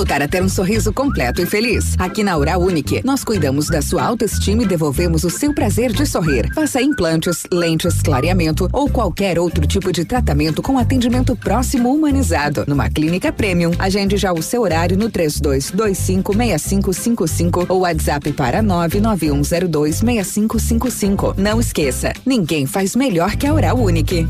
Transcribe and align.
Voltar 0.00 0.22
a 0.22 0.28
ter 0.28 0.42
um 0.42 0.48
sorriso 0.48 0.94
completo 0.94 1.42
e 1.42 1.46
feliz? 1.46 1.94
Aqui 1.98 2.24
na 2.24 2.34
Oral 2.34 2.62
Unique, 2.62 3.02
nós 3.04 3.22
cuidamos 3.22 3.66
da 3.66 3.82
sua 3.82 4.02
autoestima 4.02 4.62
e 4.62 4.66
devolvemos 4.66 5.24
o 5.24 5.30
seu 5.30 5.52
prazer 5.52 5.92
de 5.92 6.06
sorrir. 6.06 6.50
Faça 6.54 6.80
implantes, 6.80 7.42
lentes, 7.52 8.00
clareamento 8.00 8.66
ou 8.72 8.88
qualquer 8.88 9.38
outro 9.38 9.66
tipo 9.66 9.92
de 9.92 10.06
tratamento 10.06 10.62
com 10.62 10.78
atendimento 10.78 11.36
próximo 11.36 11.94
humanizado. 11.94 12.64
Numa 12.66 12.88
clínica 12.88 13.30
premium, 13.30 13.72
agende 13.78 14.16
já 14.16 14.32
o 14.32 14.40
seu 14.40 14.62
horário 14.62 14.96
no 14.96 15.10
32256555 15.10 17.66
ou 17.68 17.80
WhatsApp 17.80 18.32
para 18.32 18.62
991026555. 18.62 21.34
Não 21.36 21.60
esqueça, 21.60 22.14
ninguém 22.24 22.64
faz 22.64 22.96
melhor 22.96 23.36
que 23.36 23.46
a 23.46 23.52
Oral 23.52 23.78
Unique. 23.78 24.26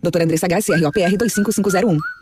Doutora 0.00 0.22
Andressa 0.22 0.46
H, 0.46 0.78
CROPR 0.78 1.16
25501. 1.18 2.21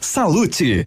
Salute. 0.00 0.86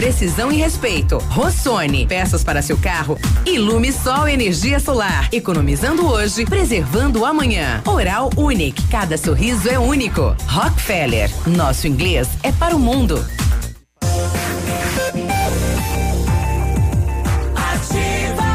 precisão 0.00 0.50
e 0.50 0.56
respeito. 0.56 1.18
Rossoni, 1.28 2.06
peças 2.06 2.42
para 2.42 2.62
seu 2.62 2.78
carro. 2.78 3.18
Ilume 3.44 3.92
Sol 3.92 4.26
Energia 4.26 4.80
Solar. 4.80 5.28
Economizando 5.30 6.06
hoje, 6.06 6.46
preservando 6.46 7.26
amanhã. 7.26 7.82
Oral 7.86 8.30
Unique, 8.34 8.82
cada 8.88 9.18
sorriso 9.18 9.68
é 9.68 9.78
único. 9.78 10.34
Rockefeller, 10.46 11.30
nosso 11.46 11.86
inglês 11.86 12.30
é 12.42 12.50
para 12.50 12.74
o 12.74 12.78
mundo. 12.78 13.22
Ativa 17.54 18.50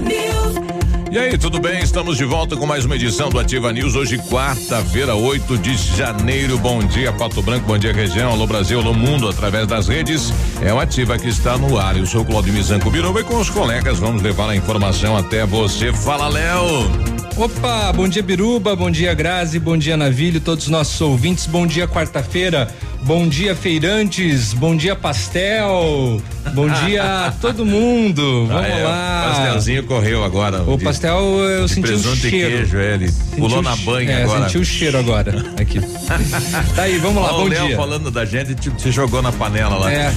E 1.17 1.19
aí, 1.19 1.39
tudo 1.39 1.59
bem? 1.59 1.83
Estamos 1.83 2.19
de 2.19 2.27
volta 2.27 2.59
com 2.59 2.67
mais 2.67 2.85
uma 2.85 2.95
edição 2.95 3.31
do 3.31 3.39
Ativa 3.39 3.73
News. 3.73 3.95
Hoje, 3.95 4.19
quarta-feira, 4.19 5.15
8 5.15 5.57
de 5.57 5.75
janeiro. 5.75 6.59
Bom 6.59 6.81
dia, 6.81 7.11
Pato 7.11 7.41
Branco, 7.41 7.67
bom 7.67 7.79
dia, 7.79 7.91
região. 7.91 8.33
Alô, 8.33 8.47
Brasil, 8.47 8.79
alô, 8.79 8.93
mundo, 8.93 9.27
através 9.27 9.67
das 9.67 9.89
redes. 9.89 10.31
É 10.61 10.75
o 10.75 10.79
Ativa 10.79 11.17
que 11.17 11.29
está 11.29 11.57
no 11.57 11.79
ar. 11.79 11.97
Eu 11.97 12.05
sou 12.05 12.21
o 12.21 12.25
Claudio 12.27 12.53
Mizanco 12.53 12.91
Biruba 12.91 13.21
e 13.23 13.25
com 13.25 13.39
os 13.39 13.49
colegas 13.49 13.99
vamos 13.99 14.21
levar 14.21 14.51
a 14.51 14.57
informação 14.57 15.17
até 15.17 15.47
você. 15.47 15.91
Fala, 15.91 16.29
Léo! 16.29 17.16
Opa, 17.37 17.93
bom 17.93 18.09
dia 18.09 18.23
Biruba, 18.23 18.75
bom 18.75 18.91
dia 18.91 19.13
Grazi, 19.13 19.59
bom 19.59 19.77
dia 19.77 19.95
Navilho, 19.95 20.41
todos 20.41 20.65
os 20.65 20.71
nossos 20.71 20.99
ouvintes, 21.03 21.45
bom 21.47 21.67
dia 21.67 21.87
quarta-feira, 21.87 22.67
bom 23.03 23.29
dia 23.29 23.55
feirantes, 23.55 24.55
bom 24.55 24.75
dia 24.75 24.97
pastel, 24.97 26.19
bom 26.55 26.67
dia 26.67 27.03
a 27.27 27.31
todo 27.39 27.67
mundo, 27.67 28.47
vamos 28.47 28.65
Ah, 28.65 28.69
é, 28.69 28.83
lá. 28.85 29.21
O 29.21 29.35
pastelzinho 29.35 29.83
correu 29.85 30.25
agora. 30.25 30.63
O 30.63 30.79
de- 30.79 30.85
pastel 30.85 31.19
eu 31.19 31.67
de 31.67 31.75
senti 31.75 31.81
o 31.85 31.89
presunto 31.89 32.27
e 32.27 32.31
cheiro. 32.31 32.57
queijo, 32.57 32.79
é, 32.79 32.95
ele 32.95 33.09
Senti 33.11 33.37
pulou 33.37 33.59
o 33.59 33.63
na 33.63 33.77
banha 33.77 34.11
é, 34.13 34.23
agora. 34.23 34.45
senti 34.45 34.59
o 34.59 34.65
cheiro 34.65 34.99
agora, 34.99 35.45
aqui. 35.61 35.79
tá 36.75 36.83
aí, 36.85 36.97
vamos 36.99 37.23
lá, 37.23 37.33
Ó, 37.35 37.39
bom 37.41 37.45
o 37.45 37.49
Léo 37.49 37.67
dia. 37.67 37.77
falando 37.77 38.11
da 38.11 38.25
gente, 38.25 38.55
te, 38.55 38.71
te 38.71 38.91
jogou 38.91 39.21
na 39.21 39.31
panela 39.31 39.77
lá. 39.77 39.93
É. 39.93 40.11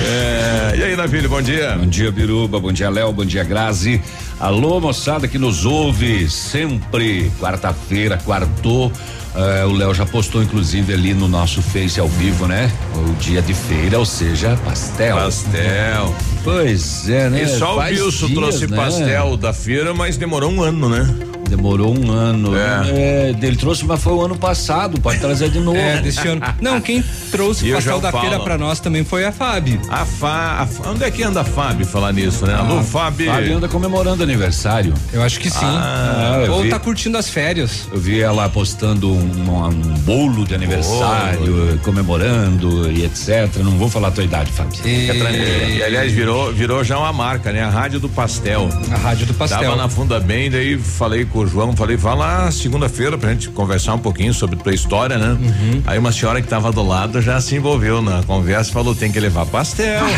É, 0.00 0.76
E 0.78 0.82
aí, 0.84 0.96
Navilho, 0.96 1.28
bom 1.28 1.42
dia. 1.42 1.76
Bom 1.76 1.86
dia, 1.86 2.10
Biruba. 2.12 2.60
Bom 2.60 2.70
dia, 2.72 2.88
Léo. 2.88 3.12
Bom 3.12 3.24
dia, 3.24 3.42
Grazi. 3.42 4.00
Alô, 4.40 4.80
moçada 4.80 5.26
que 5.26 5.36
nos 5.36 5.66
ouve 5.66 6.30
sempre. 6.30 7.30
Quarta-feira, 7.40 8.16
quartou. 8.24 8.92
Eh, 9.34 9.64
o 9.64 9.72
Léo 9.72 9.92
já 9.92 10.06
postou, 10.06 10.40
inclusive, 10.40 10.94
ali 10.94 11.12
no 11.12 11.26
nosso 11.26 11.60
Face 11.60 11.98
ao 11.98 12.06
vivo, 12.06 12.46
né? 12.46 12.70
O 12.94 13.14
dia 13.14 13.42
de 13.42 13.52
feira, 13.52 13.98
ou 13.98 14.06
seja, 14.06 14.56
pastel. 14.64 15.16
Pastel. 15.16 16.14
Pois 16.44 17.08
é, 17.08 17.28
né? 17.28 17.42
E 17.42 17.48
só 17.48 17.74
o 17.74 17.76
Faz 17.78 18.00
Wilson 18.00 18.26
dias, 18.26 18.38
trouxe 18.38 18.66
né? 18.68 18.76
pastel 18.76 19.36
da 19.36 19.52
feira, 19.52 19.92
mas 19.92 20.16
demorou 20.16 20.50
um 20.52 20.62
ano, 20.62 20.88
né? 20.88 21.08
Demorou 21.48 21.96
um 21.98 22.10
ano. 22.10 22.56
É. 22.56 22.90
É, 22.90 23.34
ele 23.40 23.56
trouxe, 23.56 23.84
mas 23.84 24.02
foi 24.02 24.12
o 24.12 24.20
ano 24.22 24.36
passado. 24.36 25.00
Pode 25.00 25.18
trazer 25.18 25.50
de 25.50 25.58
novo. 25.60 25.76
É, 25.78 26.00
desse 26.00 26.26
ano. 26.26 26.42
Não, 26.60 26.80
quem 26.80 27.02
trouxe 27.30 27.66
E 27.66 27.72
o 27.72 27.74
pastel 27.76 28.00
da 28.00 28.10
falo. 28.12 28.22
feira 28.28 28.40
pra 28.42 28.58
nós 28.58 28.80
também 28.80 29.04
foi 29.04 29.24
a 29.24 29.32
Fábio. 29.32 29.80
A 29.88 30.04
Fá, 30.04 30.58
a 30.60 30.66
Fá- 30.66 30.90
onde 30.90 31.04
é 31.04 31.10
que 31.10 31.22
anda 31.22 31.40
a 31.40 31.44
Fábio 31.44 31.86
falar 31.86 32.12
nisso, 32.12 32.46
né? 32.46 32.54
Alô, 32.54 32.82
Fábio. 32.82 33.30
Fábio 33.30 33.56
anda 33.56 33.68
comemorando 33.68 34.22
aniversário. 34.22 34.92
Eu 35.12 35.22
acho 35.22 35.40
que 35.40 35.50
sim. 35.50 35.58
Ah, 35.64 36.44
Ou 36.50 36.62
vi. 36.62 36.68
tá 36.68 36.78
curtindo 36.78 37.16
as 37.18 37.28
férias. 37.28 37.88
Eu 37.92 37.98
vi 37.98 38.20
ela 38.20 38.48
postando 38.48 39.10
um, 39.12 39.18
um 39.20 39.94
bolo 40.00 40.44
de 40.44 40.54
aniversário, 40.54 41.78
comemorando 41.82 42.90
e 42.90 43.04
etc. 43.04 43.56
Não 43.62 43.72
vou 43.72 43.88
falar 43.88 44.08
a 44.08 44.10
tua 44.10 44.24
idade, 44.24 44.50
Fábio. 44.52 44.72
Tranquilo. 44.78 45.70
E, 45.70 45.82
aliás, 45.82 46.12
virou, 46.12 46.52
virou 46.52 46.82
já 46.84 46.98
uma 46.98 47.12
marca, 47.12 47.52
né? 47.52 47.62
A 47.62 47.70
Rádio 47.70 48.00
do 48.00 48.08
Pastel. 48.08 48.68
A 48.92 48.96
rádio 48.96 49.26
do 49.26 49.34
pastel. 49.34 49.60
Tava 49.62 49.76
na 49.76 49.88
Funda 49.88 50.18
Bem, 50.20 50.50
daí 50.50 50.78
falei 50.78 51.24
com 51.24 51.37
o 51.40 51.46
João, 51.46 51.74
falei, 51.76 51.96
vá 51.96 52.14
lá 52.14 52.50
segunda-feira 52.50 53.16
pra 53.18 53.30
gente 53.30 53.48
conversar 53.50 53.94
um 53.94 53.98
pouquinho 53.98 54.32
sobre 54.34 54.56
tua 54.56 54.74
história, 54.74 55.16
né? 55.18 55.36
Uhum. 55.40 55.82
Aí 55.86 55.98
uma 55.98 56.12
senhora 56.12 56.40
que 56.42 56.48
tava 56.48 56.70
do 56.72 56.82
lado 56.86 57.20
já 57.22 57.40
se 57.40 57.54
envolveu 57.56 58.00
na 58.02 58.22
conversa 58.22 58.70
e 58.70 58.72
falou, 58.72 58.94
tem 58.94 59.10
que 59.10 59.18
levar 59.20 59.46
pastel. 59.46 60.02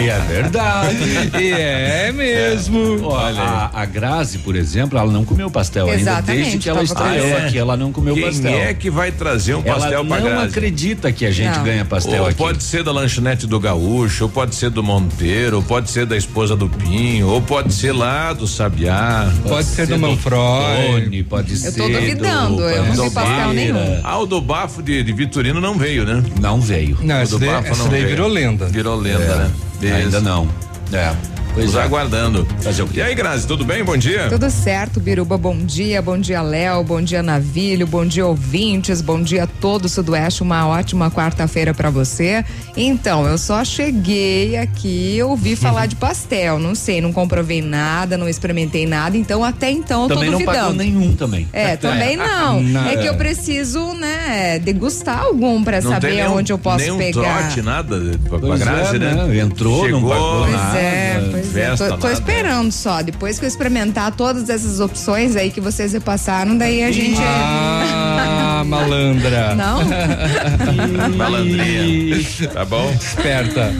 E 0.00 0.08
é 0.08 0.18
verdade. 0.20 0.96
E 1.40 1.52
é 1.52 2.12
mesmo. 2.12 3.02
Olha, 3.06 3.40
a, 3.40 3.82
a 3.82 3.84
Grazi, 3.84 4.38
por 4.38 4.56
exemplo, 4.56 4.98
ela 4.98 5.10
não 5.12 5.24
comeu 5.24 5.50
pastel 5.50 5.86
ainda 5.86 6.00
Exatamente, 6.00 6.42
desde 6.42 6.58
que 6.58 6.68
ela 6.68 6.82
estreou 6.82 7.10
curiosa. 7.20 7.46
aqui, 7.46 7.58
ela 7.58 7.76
não 7.76 7.92
comeu 7.92 8.14
Quem 8.14 8.24
pastel. 8.24 8.50
é 8.58 8.74
que 8.74 8.90
vai 8.90 9.12
trazer 9.12 9.54
um 9.54 9.62
pastel 9.62 9.92
ela 10.00 10.04
pra 10.04 10.18
não 10.20 10.26
Grazi? 10.28 10.46
acredita 10.48 11.12
que 11.12 11.24
a 11.26 11.30
gente 11.30 11.56
Não. 11.56 11.64
ganha 11.64 11.84
pastel 11.84 12.22
ou 12.22 12.28
aqui. 12.28 12.36
pode 12.38 12.62
ser 12.62 12.82
da 12.82 12.92
lanchonete 12.92 13.46
do 13.46 13.58
Gaúcho, 13.60 14.24
ou 14.24 14.30
pode 14.30 14.54
ser 14.54 14.70
do 14.70 14.82
Monteiro, 14.82 15.56
ou 15.58 15.62
pode 15.62 15.90
ser 15.90 16.06
da 16.06 16.16
esposa 16.16 16.56
do 16.56 16.68
Pinho, 16.68 17.28
ou 17.28 17.40
pode 17.40 17.72
ser 17.72 17.92
lá 17.92 18.32
do 18.32 18.46
Sabiá. 18.46 19.30
Pode 19.46 19.65
ser 19.66 19.86
do 19.86 19.98
Manfroy. 19.98 21.02
Tony, 21.02 21.22
pode 21.22 21.52
Eu 21.52 21.56
ser 21.58 21.72
tô 21.72 21.88
duvidando, 21.88 22.56
do, 22.56 22.62
eu 22.62 22.84
não 22.84 22.90
vi 22.92 22.96
do 22.96 23.10
pastel 23.10 23.52
nenhum. 23.52 24.00
Ah, 24.02 24.18
o 24.18 24.26
do 24.26 24.40
bafo 24.40 24.82
de, 24.82 25.02
de 25.02 25.12
Vitorino 25.12 25.60
não 25.60 25.74
veio, 25.78 26.04
né? 26.04 26.22
Não 26.40 26.60
veio. 26.60 26.98
Não, 27.02 27.16
O 27.16 27.18
essa 27.18 27.32
do 27.32 27.38
daí, 27.38 27.48
bafo 27.50 27.68
essa 27.68 27.82
não 27.82 27.90
daí 27.90 28.00
veio. 28.02 28.10
virou 28.14 28.28
lenda. 28.28 28.66
Virou 28.66 28.96
lenda, 28.96 29.50
É, 29.82 29.84
né? 29.86 29.96
Ainda 29.96 30.20
não. 30.20 30.48
É. 30.92 31.14
Pois 31.56 31.74
é. 31.74 31.82
aguardando. 31.82 32.46
Fazer 32.60 32.82
o 32.82 32.86
quê? 32.86 32.98
E 32.98 33.02
aí, 33.02 33.14
Grazi, 33.14 33.46
tudo 33.46 33.64
bem? 33.64 33.82
Bom 33.82 33.96
dia. 33.96 34.28
Tudo 34.28 34.50
certo, 34.50 35.00
Biruba, 35.00 35.38
bom 35.38 35.56
dia, 35.56 36.02
bom 36.02 36.18
dia 36.18 36.42
Léo, 36.42 36.84
bom 36.84 37.00
dia 37.00 37.22
Navilho, 37.22 37.86
bom 37.86 38.04
dia 38.04 38.26
ouvintes, 38.26 39.00
bom 39.00 39.22
dia 39.22 39.46
todo 39.58 39.86
o 39.86 39.88
Sudoeste, 39.88 40.42
uma 40.42 40.68
ótima 40.68 41.10
quarta-feira 41.10 41.72
pra 41.72 41.88
você. 41.88 42.44
Então, 42.76 43.26
eu 43.26 43.38
só 43.38 43.64
cheguei 43.64 44.58
aqui, 44.58 45.18
ouvi 45.24 45.56
falar 45.56 45.86
de 45.86 45.96
pastel, 45.96 46.58
não 46.58 46.74
sei, 46.74 47.00
não 47.00 47.10
comprovei 47.10 47.62
nada, 47.62 48.18
não 48.18 48.28
experimentei 48.28 48.86
nada, 48.86 49.16
então 49.16 49.42
até 49.42 49.70
então 49.70 50.02
eu 50.02 50.08
Também 50.08 50.30
tô 50.30 50.38
não 50.38 50.44
pagou 50.44 50.62
duvidando. 50.74 50.82
nenhum 50.82 51.16
também. 51.16 51.48
É, 51.54 51.74
também 51.76 52.16
não. 52.18 52.60
Não. 52.60 52.86
É 52.86 52.96
que 52.98 53.06
eu 53.06 53.14
preciso, 53.14 53.94
né, 53.94 54.58
degustar 54.58 55.20
algum 55.22 55.64
pra 55.64 55.80
Não 55.80 55.90
saber 55.90 56.16
nenhum, 56.16 56.36
onde 56.36 56.52
eu 56.52 56.58
posso 56.58 56.84
nenhum 56.84 56.98
pegar. 56.98 57.38
trote, 57.44 57.62
nada 57.62 57.98
pra, 58.28 58.38
pra 58.38 58.56
Grazi, 58.58 58.96
é, 58.96 58.98
né? 58.98 59.14
né? 59.14 59.38
Entrou, 59.38 59.88
não 59.88 60.00
Chegou, 60.00 60.10
pagou 60.10 60.40
Pois 60.42 60.52
nada. 60.52 60.78
é, 60.78 61.28
pois 61.30 61.45
é. 61.48 61.76
festa, 61.76 61.96
Tô, 61.96 62.08
esperando 62.08 62.72
só. 62.72 63.02
Depois 63.02 63.38
que 63.38 63.44
eu 63.44 63.48
experimentar 63.48 64.12
todas 64.12 64.48
essas 64.48 64.80
opções 64.80 65.36
aí 65.36 65.50
que 65.50 65.60
vocês 65.60 65.92
repassaram, 65.92 66.56
daí 66.56 66.82
a 66.82 66.90
gente. 66.90 67.20
Ah, 67.22 68.62
malandra. 68.66 69.54
Não? 69.54 69.80
Malandrinha. 71.16 72.18
Tá 72.52 72.64
bom? 72.64 72.90
Esperta. 72.92 73.72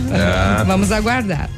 Vamos 0.67 0.93
aguardar. 0.93 1.49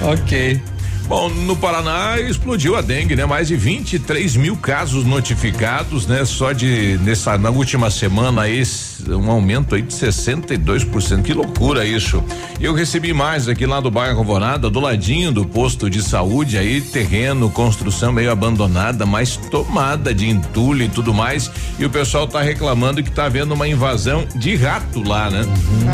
Ok. 0.00 0.60
Bom, 1.08 1.28
no 1.28 1.56
Paraná 1.56 2.18
explodiu 2.20 2.76
a 2.76 2.80
dengue, 2.80 3.14
né? 3.14 3.26
Mais 3.26 3.48
de 3.48 3.56
23 3.56 4.36
mil 4.36 4.56
casos 4.56 5.04
notificados, 5.04 6.06
né? 6.06 6.24
Só 6.24 6.52
de 6.52 6.98
nessa 7.02 7.36
na 7.36 7.50
última 7.50 7.90
semana 7.90 8.42
aí 8.42 8.62
um 9.08 9.30
aumento 9.30 9.74
aí 9.74 9.82
de 9.82 9.92
62%. 9.92 11.22
Que 11.22 11.32
loucura 11.32 11.84
isso. 11.84 12.22
Eu 12.60 12.74
recebi 12.74 13.12
mais 13.12 13.48
aqui 13.48 13.66
lá 13.66 13.80
do 13.80 13.90
bairro 13.90 14.18
Alvorada, 14.18 14.70
do 14.70 14.80
ladinho 14.80 15.32
do 15.32 15.44
posto 15.44 15.90
de 15.90 16.02
saúde 16.02 16.56
aí, 16.56 16.80
terreno, 16.80 17.50
construção 17.50 18.12
meio 18.12 18.30
abandonada, 18.30 19.04
mas 19.04 19.36
tomada 19.36 20.14
de 20.14 20.28
entulho 20.28 20.84
e 20.84 20.88
tudo 20.88 21.12
mais. 21.12 21.50
E 21.78 21.84
o 21.84 21.90
pessoal 21.90 22.26
tá 22.26 22.40
reclamando 22.40 23.02
que 23.02 23.10
tá 23.10 23.24
havendo 23.24 23.54
uma 23.54 23.66
invasão 23.66 24.26
de 24.34 24.54
rato 24.54 25.06
lá, 25.06 25.30
né? 25.30 25.44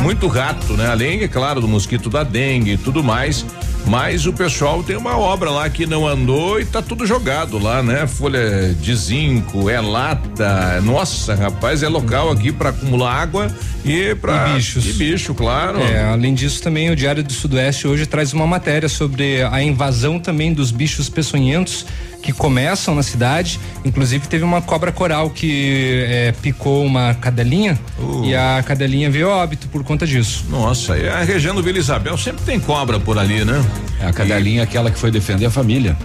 Muito 0.02 0.26
rato, 0.26 0.74
né? 0.74 0.88
Além, 0.88 1.22
é 1.22 1.28
claro, 1.28 1.60
do 1.60 1.68
mosquito 1.68 2.10
da 2.10 2.22
dengue 2.22 2.72
e 2.72 2.76
tudo 2.76 3.02
mais. 3.02 3.44
Mas 3.86 4.26
o 4.26 4.32
pessoal 4.32 4.82
tem 4.82 4.96
uma 4.96 5.16
obra 5.16 5.50
lá 5.50 5.68
que 5.70 5.86
não 5.86 6.06
andou 6.06 6.60
e 6.60 6.64
tá 6.64 6.82
tudo 6.82 7.06
jogado 7.06 7.58
lá, 7.58 7.82
né? 7.82 8.06
Folha 8.06 8.74
de 8.78 8.94
zinco, 8.94 9.70
é 9.70 9.80
lata. 9.80 10.80
Nossa, 10.82 11.34
rapaz, 11.34 11.82
é 11.82 11.88
local 11.88 12.30
aqui 12.30 12.52
para 12.52 12.68
acumular 12.70 13.14
água 13.14 13.50
e 13.84 14.14
para 14.14 14.50
E 14.50 14.54
bichos. 14.54 14.86
E 14.86 14.92
bicho, 14.92 15.34
claro. 15.34 15.80
É, 15.82 16.10
além 16.10 16.34
disso, 16.34 16.62
também 16.62 16.90
o 16.90 16.96
Diário 16.96 17.22
do 17.22 17.32
Sudoeste 17.32 17.88
hoje 17.88 18.04
traz 18.04 18.32
uma 18.34 18.46
matéria 18.46 18.88
sobre 18.88 19.42
a 19.42 19.62
invasão 19.62 20.18
também 20.18 20.52
dos 20.52 20.70
bichos 20.70 21.08
peçonhentos 21.08 21.86
que 22.22 22.32
começam 22.32 22.94
na 22.94 23.02
cidade. 23.02 23.58
Inclusive 23.84 24.26
teve 24.26 24.44
uma 24.44 24.60
cobra 24.60 24.92
coral 24.92 25.30
que 25.30 26.04
é, 26.08 26.34
picou 26.42 26.84
uma 26.84 27.14
cadelinha 27.14 27.78
Uh. 27.98 28.24
e 28.24 28.34
a 28.34 28.62
cadelinha 28.64 29.10
veio 29.10 29.28
óbito 29.28 29.66
por 29.68 29.82
conta 29.82 30.06
disso. 30.06 30.44
Nossa, 30.50 30.96
e 30.96 31.08
a 31.08 31.22
região 31.22 31.54
do 31.54 31.62
Vila 31.62 31.78
Isabel 31.78 32.16
sempre 32.16 32.44
tem 32.44 32.60
cobra 32.60 33.00
por 33.00 33.18
ali, 33.18 33.44
né? 33.44 33.64
É 34.00 34.06
a 34.06 34.12
cadelinha 34.12 34.62
aquela 34.62 34.90
que 34.90 34.98
foi 34.98 35.10
defender 35.10 35.46
a 35.46 35.50
família. 35.50 35.96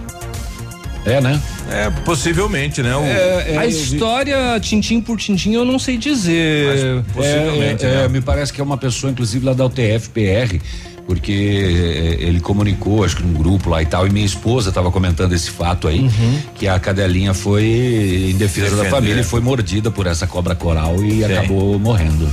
É, 1.06 1.20
né? 1.20 1.40
É, 1.70 1.90
possivelmente, 2.04 2.82
né? 2.82 2.96
O- 2.96 3.02
É, 3.04 3.58
a 3.58 3.66
história, 3.66 4.58
tintim 4.60 5.00
por 5.02 5.18
tintim, 5.18 5.52
eu 5.52 5.64
não 5.64 5.78
sei 5.78 5.98
dizer. 5.98 7.02
Mas 7.04 7.14
possivelmente, 7.14 7.84
é, 7.84 7.88
é, 7.88 7.94
né? 8.02 8.08
Me 8.08 8.20
parece 8.22 8.52
que 8.52 8.60
é 8.60 8.64
uma 8.64 8.78
pessoa, 8.78 9.10
inclusive, 9.10 9.44
lá 9.44 9.52
da 9.52 9.66
UTF-PR, 9.66 10.58
porque 11.06 11.32
é, 11.32 12.24
ele 12.24 12.40
comunicou, 12.40 13.04
acho 13.04 13.16
que 13.16 13.22
num 13.22 13.34
grupo 13.34 13.68
lá 13.68 13.82
e 13.82 13.86
tal, 13.86 14.06
e 14.06 14.10
minha 14.10 14.24
esposa 14.24 14.70
estava 14.70 14.90
comentando 14.90 15.34
esse 15.34 15.50
fato 15.50 15.86
aí, 15.88 16.08
que 16.54 16.66
a 16.66 16.78
cadelinha 16.78 17.34
foi 17.34 18.30
em 18.30 18.36
defesa 18.36 18.70
da 18.70 18.76
Defender. 18.84 18.90
família 18.90 19.20
e 19.20 19.24
foi 19.24 19.40
mordida 19.42 19.90
por 19.90 20.06
essa 20.06 20.26
cobra 20.26 20.54
coral 20.54 20.96
e 21.04 21.22
acabou 21.22 21.78
morrendo. 21.78 22.26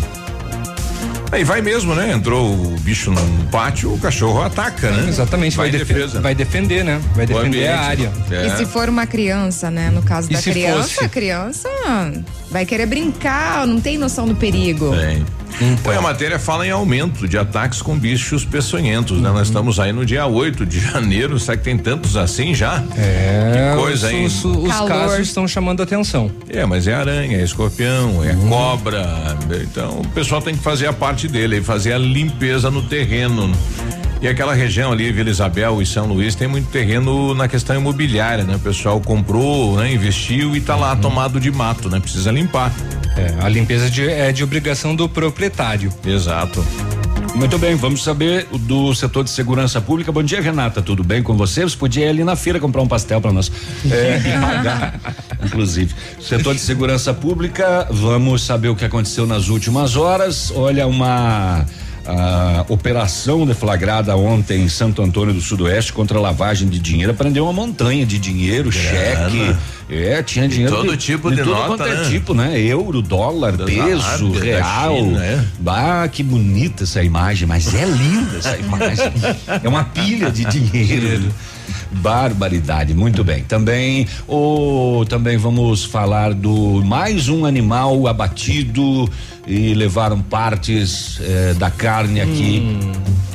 Aí 1.32 1.44
vai 1.46 1.62
mesmo, 1.62 1.96
né? 1.96 2.12
Entrou 2.12 2.52
o 2.54 2.76
bicho 2.82 3.10
no 3.10 3.22
pátio, 3.46 3.94
o 3.94 3.98
cachorro 3.98 4.42
ataca, 4.42 4.92
né? 4.92 5.08
Exatamente, 5.08 5.56
vai, 5.56 5.70
vai, 5.72 5.80
defesa. 5.80 6.20
vai 6.20 6.36
defender, 6.36 6.84
né? 6.84 7.00
Vai 7.16 7.26
defender 7.26 7.68
a 7.68 7.86
ambiente, 7.88 8.08
área. 8.10 8.12
É. 8.32 8.48
E 8.48 8.58
se 8.58 8.66
for 8.66 8.90
uma 8.90 9.08
criança, 9.08 9.72
né? 9.72 9.90
No 9.90 10.02
caso 10.02 10.30
E 10.30 10.34
da 10.34 10.42
criança, 10.42 10.90
fosse? 10.90 11.06
a 11.06 11.10
criança 11.10 11.70
vai 12.50 12.66
querer 12.66 12.86
brincar, 12.86 13.66
não 13.66 13.80
tem 13.80 13.98
noção 13.98 14.28
do 14.28 14.36
perigo. 14.36 14.94
Tem. 14.96 15.26
Põe 15.84 15.96
a 15.98 16.02
matéria 16.02 16.40
fala 16.40 16.66
em 16.66 16.72
aumento 16.72 17.28
de 17.28 17.38
ataques 17.38 17.82
com 17.82 17.96
bichos 17.98 18.46
peçonhentos, 18.46 19.22
né? 19.22 19.30
Nós 19.30 19.48
estamos 19.48 19.80
aí 19.82 19.92
no 19.92 20.06
dia 20.06 20.26
8 20.26 20.66
de 20.66 20.80
janeiro, 20.82 21.38
será 21.38 21.58
que 21.58 21.64
tem 21.64 21.78
tantos 21.78 22.16
assim 22.16 22.56
já? 22.56 22.82
É, 22.98 23.74
Que 23.76 23.82
coisa, 23.82 24.08
os, 24.08 24.14
hein? 24.14 24.26
os, 24.26 24.46
os 24.46 24.88
casos 24.88 25.20
estão 25.20 25.48
chamando 25.48 25.84
atenção. 25.84 26.32
É, 26.50 26.66
mas 26.66 26.88
é 26.88 26.94
aranha, 26.94 27.38
é 27.38 27.44
escorpião, 27.44 28.24
é 28.24 28.34
cobra. 28.50 29.38
Então 29.62 30.00
o 30.00 30.08
pessoal 30.10 30.42
tem 30.42 30.56
que 30.56 30.64
fazer 30.64 30.88
a 30.88 30.94
parte 30.94 31.21
dele, 31.28 31.56
aí, 31.56 31.62
fazer 31.64 31.94
a 31.94 31.98
limpeza 31.98 32.70
no 32.72 32.82
terreno. 32.82 33.52
E 34.22 34.28
aquela 34.28 34.54
região 34.54 34.92
ali, 34.92 35.12
Vila 35.12 35.30
Isabel 35.32 35.82
e 35.82 35.86
São 35.86 36.06
Luís, 36.06 36.36
tem 36.36 36.48
muito 36.48 36.70
terreno 36.70 37.34
na 37.34 37.48
questão 37.48 37.76
imobiliária, 37.76 38.44
né? 38.44 38.56
O 38.56 38.60
pessoal 38.60 39.02
comprou, 39.02 39.78
né? 39.78 39.92
Investiu 39.92 40.56
e 40.56 40.62
tá 40.62 40.76
lá 40.76 40.96
tomado 40.96 41.40
de 41.40 41.50
mato, 41.52 41.90
né? 41.90 42.00
Precisa 42.00 42.32
limpar. 42.32 42.72
É, 43.18 43.44
a 43.44 43.50
limpeza 43.50 43.90
de- 43.90 44.08
é 44.08 44.32
de 44.32 44.44
obrigação 44.44 44.96
do 44.96 45.10
proprietário. 45.10 45.92
Exato. 46.06 46.64
Muito 47.36 47.58
bem, 47.58 47.76
vamos 47.76 48.04
saber 48.04 48.46
do 48.52 48.94
setor 48.94 49.24
de 49.24 49.30
segurança 49.30 49.80
pública. 49.82 50.12
Bom 50.12 50.22
dia, 50.22 50.42
Renata. 50.42 50.82
Tudo 50.82 51.04
bem 51.04 51.24
com 51.24 51.36
você? 51.36 51.64
Você 51.64 51.78
podia 51.78 52.06
ir 52.06 52.10
ali 52.10 52.24
na 52.24 52.36
feira 52.36 52.60
comprar 52.60 52.82
um 52.82 52.88
pastel 52.88 53.22
para 53.22 53.32
nós. 53.32 53.52
É, 53.90 54.18
e 54.28 54.40
pagar, 54.40 55.00
inclusive. 55.44 55.96
Setor 56.20 56.54
de 56.54 56.60
segurança 56.60 57.14
pública, 57.14 57.88
vamos 57.90 58.44
saber 58.44 58.70
o 58.70 58.76
que 58.76 58.86
aconteceu 58.86 59.26
nas 59.26 59.48
últimas 59.48 59.96
horas. 59.96 60.52
Olha, 60.54 60.86
uma. 60.86 61.66
A 62.06 62.66
operação 62.68 63.46
deflagrada 63.46 64.16
ontem 64.16 64.64
em 64.64 64.70
Santo 64.70 65.02
Antônio 65.02 65.34
do 65.34 65.42
Sudoeste 65.42 65.94
contra 65.94 66.18
a 66.18 66.22
lavagem 66.22 66.68
de 66.68 66.80
dinheiro 66.80 67.14
prendeu 67.14 67.44
uma 67.44 67.54
montanha 67.54 68.06
de 68.06 68.18
dinheiro, 68.18 68.72
cheque. 68.72 69.56
É, 69.90 70.24
tinha 70.24 70.48
dinheiro. 70.48 70.74
todo 70.74 70.96
tipo 70.96 71.30
de 71.30 71.38
todo 71.38 71.50
nota, 71.50 71.68
quanto 71.68 71.84
é 71.84 71.96
né? 71.96 72.10
tipo, 72.10 72.34
né? 72.34 72.58
Euro, 72.60 73.02
dólar, 73.02 73.58
peso, 73.58 74.30
da 74.30 74.40
real. 74.40 74.96
China, 74.96 75.26
é. 75.26 75.44
Bah, 75.60 76.08
que 76.08 76.24
bonita 76.24 76.84
essa 76.84 77.04
imagem, 77.04 77.46
mas 77.46 77.76
é 77.76 77.86
linda 77.86 78.38
essa 78.38 78.58
imagem. 78.58 79.12
É 79.62 79.68
uma 79.68 79.84
pilha 79.84 80.32
de 80.32 80.46
dinheiro. 80.46 81.30
Barbaridade, 81.92 82.94
muito 82.94 83.22
bem. 83.22 83.44
Também, 83.44 84.08
o 84.28 85.06
também 85.10 85.38
vamos 85.38 85.84
falar 85.84 86.34
do 86.34 86.82
mais 86.86 87.28
um 87.28 87.46
animal 87.46 88.08
abatido 88.08 89.10
e 89.46 89.74
levaram 89.74 90.22
partes 90.22 91.20
eh, 91.22 91.54
da 91.58 91.70
carne 91.72 92.22
aqui 92.22 92.80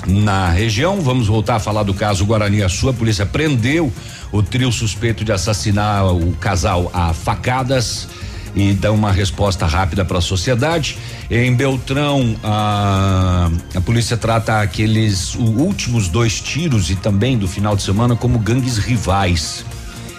na 0.06 0.50
região. 0.50 1.00
Vamos 1.00 1.26
voltar 1.26 1.56
a 1.56 1.60
falar 1.60 1.82
do 1.82 1.92
caso 1.92 2.24
Guarani 2.24 2.62
Açu. 2.62 2.88
A 2.88 2.92
polícia 2.92 3.26
prendeu 3.26 3.92
o 4.32 4.42
trio 4.42 4.70
suspeito 4.70 5.24
de 5.24 5.32
assassinar 5.32 6.06
o 6.14 6.32
casal 6.36 6.90
a 6.94 7.12
facadas 7.12 8.08
e 8.54 8.72
dá 8.72 8.90
uma 8.90 9.12
resposta 9.12 9.66
rápida 9.66 10.04
para 10.04 10.18
a 10.18 10.20
sociedade. 10.22 10.96
Em 11.30 11.54
Beltrão, 11.54 12.34
a, 12.42 13.50
a 13.74 13.80
polícia 13.82 14.16
trata 14.16 14.60
aqueles 14.60 15.34
últimos 15.34 16.08
dois 16.08 16.40
tiros 16.40 16.88
e 16.88 16.96
também 16.96 17.36
do 17.36 17.46
final 17.46 17.76
de 17.76 17.82
semana 17.82 18.16
como 18.16 18.38
gangues 18.38 18.78
rivais. 18.78 19.64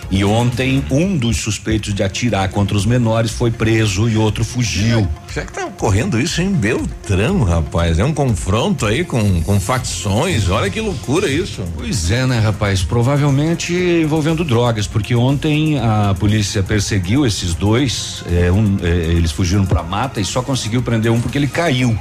E 0.09 0.23
ontem, 0.23 0.83
um 0.89 1.17
dos 1.17 1.37
suspeitos 1.37 1.93
de 1.93 2.01
atirar 2.01 2.49
contra 2.49 2.77
os 2.77 2.85
menores 2.85 3.31
foi 3.31 3.51
preso 3.51 4.09
e 4.09 4.15
outro 4.15 4.43
fugiu. 4.45 5.07
Será 5.27 5.45
que 5.45 5.51
tá 5.51 5.65
ocorrendo 5.65 6.19
isso 6.19 6.41
em 6.41 6.51
Beltrão, 6.51 7.43
rapaz? 7.43 7.99
É 7.99 8.05
um 8.05 8.13
confronto 8.13 8.85
aí 8.85 9.03
com, 9.03 9.41
com 9.43 9.59
facções. 9.59 10.49
Olha 10.49 10.69
que 10.69 10.79
loucura 10.79 11.29
isso. 11.29 11.61
Pois 11.75 12.09
é, 12.09 12.25
né, 12.25 12.39
rapaz? 12.39 12.83
Provavelmente 12.83 13.73
envolvendo 13.73 14.43
drogas, 14.43 14.87
porque 14.87 15.13
ontem 15.13 15.77
a 15.77 16.15
polícia 16.17 16.63
perseguiu 16.63 17.25
esses 17.25 17.53
dois. 17.53 18.23
é, 18.31 18.51
um, 18.51 18.77
é, 18.81 18.87
eles 18.87 19.31
fugiram 19.31 19.65
pra 19.65 19.83
mata 19.83 20.21
e 20.21 20.25
só 20.25 20.41
conseguiu 20.41 20.81
prender 20.81 21.11
um 21.11 21.19
porque 21.19 21.37
ele 21.37 21.47
caiu. 21.47 21.97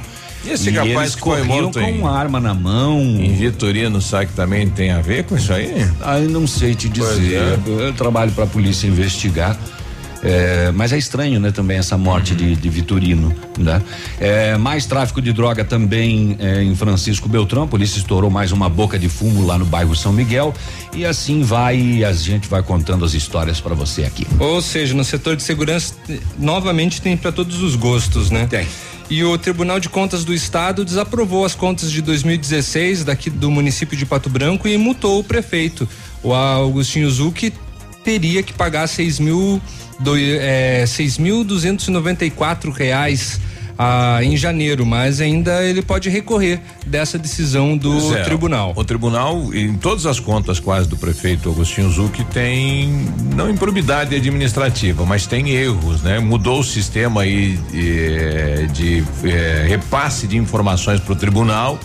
E 0.47 0.51
esse 0.53 0.69
e 0.69 0.73
rapaz 0.73 0.95
eles 0.97 1.15
que 1.15 1.21
foi 1.21 1.37
corriam 1.39 1.61
morto 1.63 1.79
com 1.79 1.85
em- 1.85 1.99
uma 1.99 2.17
arma 2.17 2.39
na 2.39 2.53
mão. 2.53 2.99
Em 3.01 3.33
Vitorino, 3.33 4.01
sabe 4.01 4.27
que 4.27 4.33
também 4.33 4.67
tem 4.69 4.91
a 4.91 5.01
ver 5.01 5.23
com 5.25 5.35
isso 5.35 5.51
aí? 5.53 5.85
Ah, 6.01 6.19
eu 6.19 6.29
não 6.29 6.47
sei 6.47 6.73
te 6.75 6.87
dizer. 6.89 7.35
é. 7.35 7.57
Eu 7.67 7.93
trabalho 7.93 8.31
para 8.31 8.45
a 8.45 8.47
polícia 8.47 8.87
investigar. 8.87 9.57
É, 10.23 10.71
mas 10.73 10.91
é 10.91 10.97
estranho, 10.97 11.39
né, 11.39 11.51
também 11.51 11.77
essa 11.77 11.95
morte 11.95 12.33
de, 12.33 12.55
de 12.55 12.69
Vitorino, 12.69 13.31
né? 13.55 13.79
É, 14.19 14.57
mais 14.57 14.87
tráfico 14.87 15.21
de 15.21 15.31
droga 15.31 15.63
também 15.63 16.35
é, 16.39 16.63
em 16.63 16.75
Francisco 16.75 17.29
Beltrão, 17.29 17.63
a 17.63 17.67
polícia 17.67 17.99
estourou 17.99 18.29
mais 18.29 18.51
uma 18.51 18.67
boca 18.67 18.97
de 18.97 19.07
fumo 19.07 19.45
lá 19.45 19.59
no 19.59 19.65
bairro 19.65 19.95
São 19.95 20.11
Miguel 20.11 20.55
e 20.91 21.05
assim 21.05 21.43
vai, 21.43 22.03
a 22.03 22.11
gente 22.13 22.47
vai 22.49 22.63
contando 22.63 23.05
as 23.05 23.13
histórias 23.13 23.61
para 23.61 23.75
você 23.75 24.05
aqui. 24.05 24.25
Ou 24.39 24.59
seja, 24.59 24.95
no 24.95 25.03
setor 25.03 25.35
de 25.35 25.43
segurança, 25.43 25.93
novamente 26.39 26.99
tem 26.99 27.15
para 27.15 27.31
todos 27.31 27.61
os 27.61 27.75
gostos, 27.75 28.31
né? 28.31 28.47
Tem. 28.49 28.65
E 29.09 29.23
o 29.23 29.37
Tribunal 29.37 29.79
de 29.79 29.87
Contas 29.87 30.25
do 30.25 30.33
Estado 30.33 30.83
desaprovou 30.83 31.45
as 31.45 31.55
contas 31.55 31.89
de 31.91 32.01
2016 32.01 33.05
daqui 33.05 33.29
do 33.29 33.49
município 33.49 33.97
de 33.97 34.05
Pato 34.05 34.29
Branco 34.29 34.67
e 34.67 34.77
multou 34.77 35.19
o 35.19 35.23
prefeito. 35.23 35.87
O 36.21 36.33
Augustinho 36.33 37.09
Zucchi 37.09 37.53
teria 38.03 38.43
que 38.43 38.51
pagar 38.51 38.85
seis 38.87 39.17
mil, 39.17 39.61
é, 40.41 40.85
seis 40.85 41.17
mil 41.17 41.43
duzentos 41.45 41.87
e 41.87 41.91
noventa 41.91 42.25
e 42.25 42.29
quatro 42.29 42.69
reais 42.69 43.39
ah, 43.77 44.19
em 44.23 44.35
janeiro, 44.35 44.85
mas 44.85 45.21
ainda 45.21 45.63
ele 45.63 45.81
pode 45.81 46.09
recorrer 46.09 46.59
dessa 46.85 47.17
decisão 47.17 47.77
do 47.77 48.15
é, 48.15 48.23
tribunal. 48.23 48.73
O 48.75 48.83
tribunal, 48.83 49.53
em 49.53 49.75
todas 49.75 50.05
as 50.05 50.19
contas 50.19 50.59
quase 50.59 50.87
do 50.87 50.97
prefeito 50.97 51.49
Agostinho 51.49 51.89
Zucchi, 51.89 52.23
tem 52.25 52.89
não 53.35 53.49
improbidade 53.49 54.15
administrativa, 54.15 55.05
mas 55.05 55.27
tem 55.27 55.49
erros, 55.49 56.01
né? 56.01 56.19
Mudou 56.19 56.59
o 56.59 56.63
sistema 56.63 57.21
aí 57.21 57.57
de, 57.71 58.67
de, 58.73 59.01
de 59.01 59.29
é, 59.29 59.65
repasse 59.67 60.27
de 60.27 60.37
informações 60.37 60.99
para 60.99 61.13
o 61.13 61.15
tribunal 61.15 61.79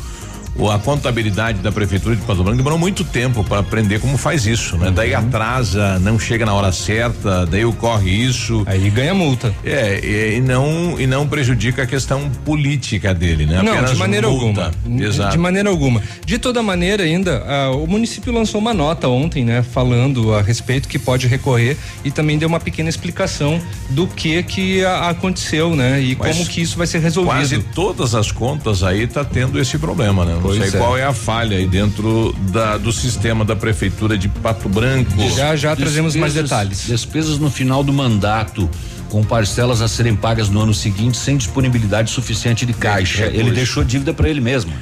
a 0.70 0.78
contabilidade 0.78 1.58
da 1.60 1.72
prefeitura 1.72 2.14
de 2.14 2.22
Pato 2.22 2.42
Branco 2.42 2.58
demorou 2.58 2.78
muito 2.78 3.04
tempo 3.04 3.42
para 3.42 3.60
aprender 3.60 4.00
como 4.00 4.16
faz 4.16 4.46
isso, 4.46 4.76
né? 4.76 4.88
Uhum. 4.88 4.92
Daí 4.92 5.14
atrasa, 5.14 5.98
não 5.98 6.18
chega 6.18 6.44
na 6.44 6.54
hora 6.54 6.70
certa, 6.72 7.46
daí 7.46 7.64
ocorre 7.64 8.10
isso. 8.10 8.62
Aí 8.66 8.88
ganha 8.90 9.14
multa. 9.14 9.52
É, 9.64 10.00
e, 10.02 10.36
e 10.36 10.40
não 10.40 11.00
e 11.00 11.06
não 11.06 11.26
prejudica 11.26 11.82
a 11.82 11.86
questão 11.86 12.30
política 12.44 13.14
dele, 13.14 13.46
né? 13.46 13.62
Não, 13.62 13.72
Apenas 13.72 13.92
de 13.92 13.96
maneira 13.96 14.28
multa. 14.28 14.72
alguma. 14.84 15.04
Exato. 15.04 15.32
De 15.32 15.38
maneira 15.38 15.68
alguma. 15.70 16.02
De 16.24 16.38
toda 16.38 16.62
maneira, 16.62 17.02
ainda, 17.02 17.42
o 17.72 17.86
município 17.86 18.32
lançou 18.32 18.60
uma 18.60 18.74
nota 18.74 19.08
ontem, 19.08 19.44
né? 19.44 19.62
Falando 19.62 20.34
a 20.34 20.42
respeito 20.42 20.88
que 20.88 20.98
pode 20.98 21.26
recorrer 21.26 21.76
e 22.04 22.10
também 22.10 22.38
deu 22.38 22.48
uma 22.48 22.60
pequena 22.60 22.88
explicação 22.88 23.60
do 23.90 24.06
que 24.06 24.42
que 24.42 24.84
a, 24.84 25.10
aconteceu, 25.10 25.74
né? 25.74 26.00
E 26.02 26.16
Mas 26.16 26.36
como 26.36 26.48
que 26.48 26.60
isso 26.60 26.76
vai 26.76 26.86
ser 26.86 26.98
resolvido. 26.98 27.32
Quase 27.32 27.58
todas 27.74 28.14
as 28.14 28.30
contas 28.30 28.82
aí 28.82 29.06
tá 29.06 29.24
tendo 29.24 29.58
esse 29.58 29.78
problema, 29.78 30.24
né? 30.24 30.41
Pois 30.42 30.58
não 30.58 30.66
sei 30.66 30.74
é. 30.74 30.82
qual 30.82 30.96
é 30.98 31.04
a 31.04 31.12
falha 31.12 31.56
aí 31.56 31.66
dentro 31.66 32.34
da, 32.50 32.76
do 32.76 32.92
sistema 32.92 33.44
da 33.44 33.56
prefeitura 33.56 34.18
de 34.18 34.28
Pato 34.28 34.68
Branco. 34.68 35.10
Já 35.30 35.56
já 35.56 35.74
trazemos 35.76 36.16
mais 36.16 36.34
detalhes. 36.34 36.86
Despesas 36.86 37.38
no 37.38 37.50
final 37.50 37.82
do 37.82 37.92
mandato 37.92 38.68
com 39.08 39.22
parcelas 39.22 39.82
a 39.82 39.88
serem 39.88 40.16
pagas 40.16 40.48
no 40.48 40.60
ano 40.60 40.72
seguinte 40.72 41.18
sem 41.18 41.36
disponibilidade 41.36 42.10
suficiente 42.10 42.64
de 42.64 42.72
caixa. 42.72 43.26
Ele 43.26 43.50
deixou 43.50 43.84
dívida 43.84 44.14
para 44.14 44.28
ele 44.28 44.40
mesmo. 44.40 44.72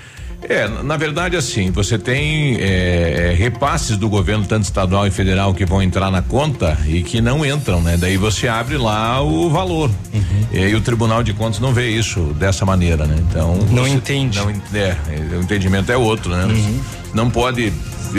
É, 0.48 0.66
na 0.68 0.96
verdade, 0.96 1.36
assim, 1.36 1.70
você 1.70 1.98
tem 1.98 2.56
é, 2.56 3.30
é, 3.30 3.34
repasses 3.34 3.96
do 3.96 4.08
governo, 4.08 4.44
tanto 4.46 4.64
estadual 4.64 5.06
e 5.06 5.10
federal, 5.10 5.52
que 5.54 5.64
vão 5.64 5.82
entrar 5.82 6.10
na 6.10 6.22
conta 6.22 6.78
e 6.86 7.02
que 7.02 7.20
não 7.20 7.44
entram, 7.44 7.80
né? 7.80 7.96
Daí 7.96 8.16
você 8.16 8.48
abre 8.48 8.76
lá 8.76 9.20
o 9.20 9.50
valor. 9.50 9.90
Uhum. 10.12 10.46
E 10.52 10.74
o 10.74 10.80
Tribunal 10.80 11.22
de 11.22 11.32
Contas 11.32 11.60
não 11.60 11.72
vê 11.72 11.90
isso 11.90 12.20
dessa 12.38 12.64
maneira, 12.64 13.06
né? 13.06 13.16
Então. 13.28 13.56
Não 13.70 13.86
entende. 13.86 14.38
Não, 14.38 14.50
é, 14.50 14.96
o 15.36 15.42
entendimento 15.42 15.92
é 15.92 15.96
outro, 15.96 16.34
né? 16.34 16.44
Uhum. 16.44 16.80
Não 17.12 17.30
pode 17.30 17.72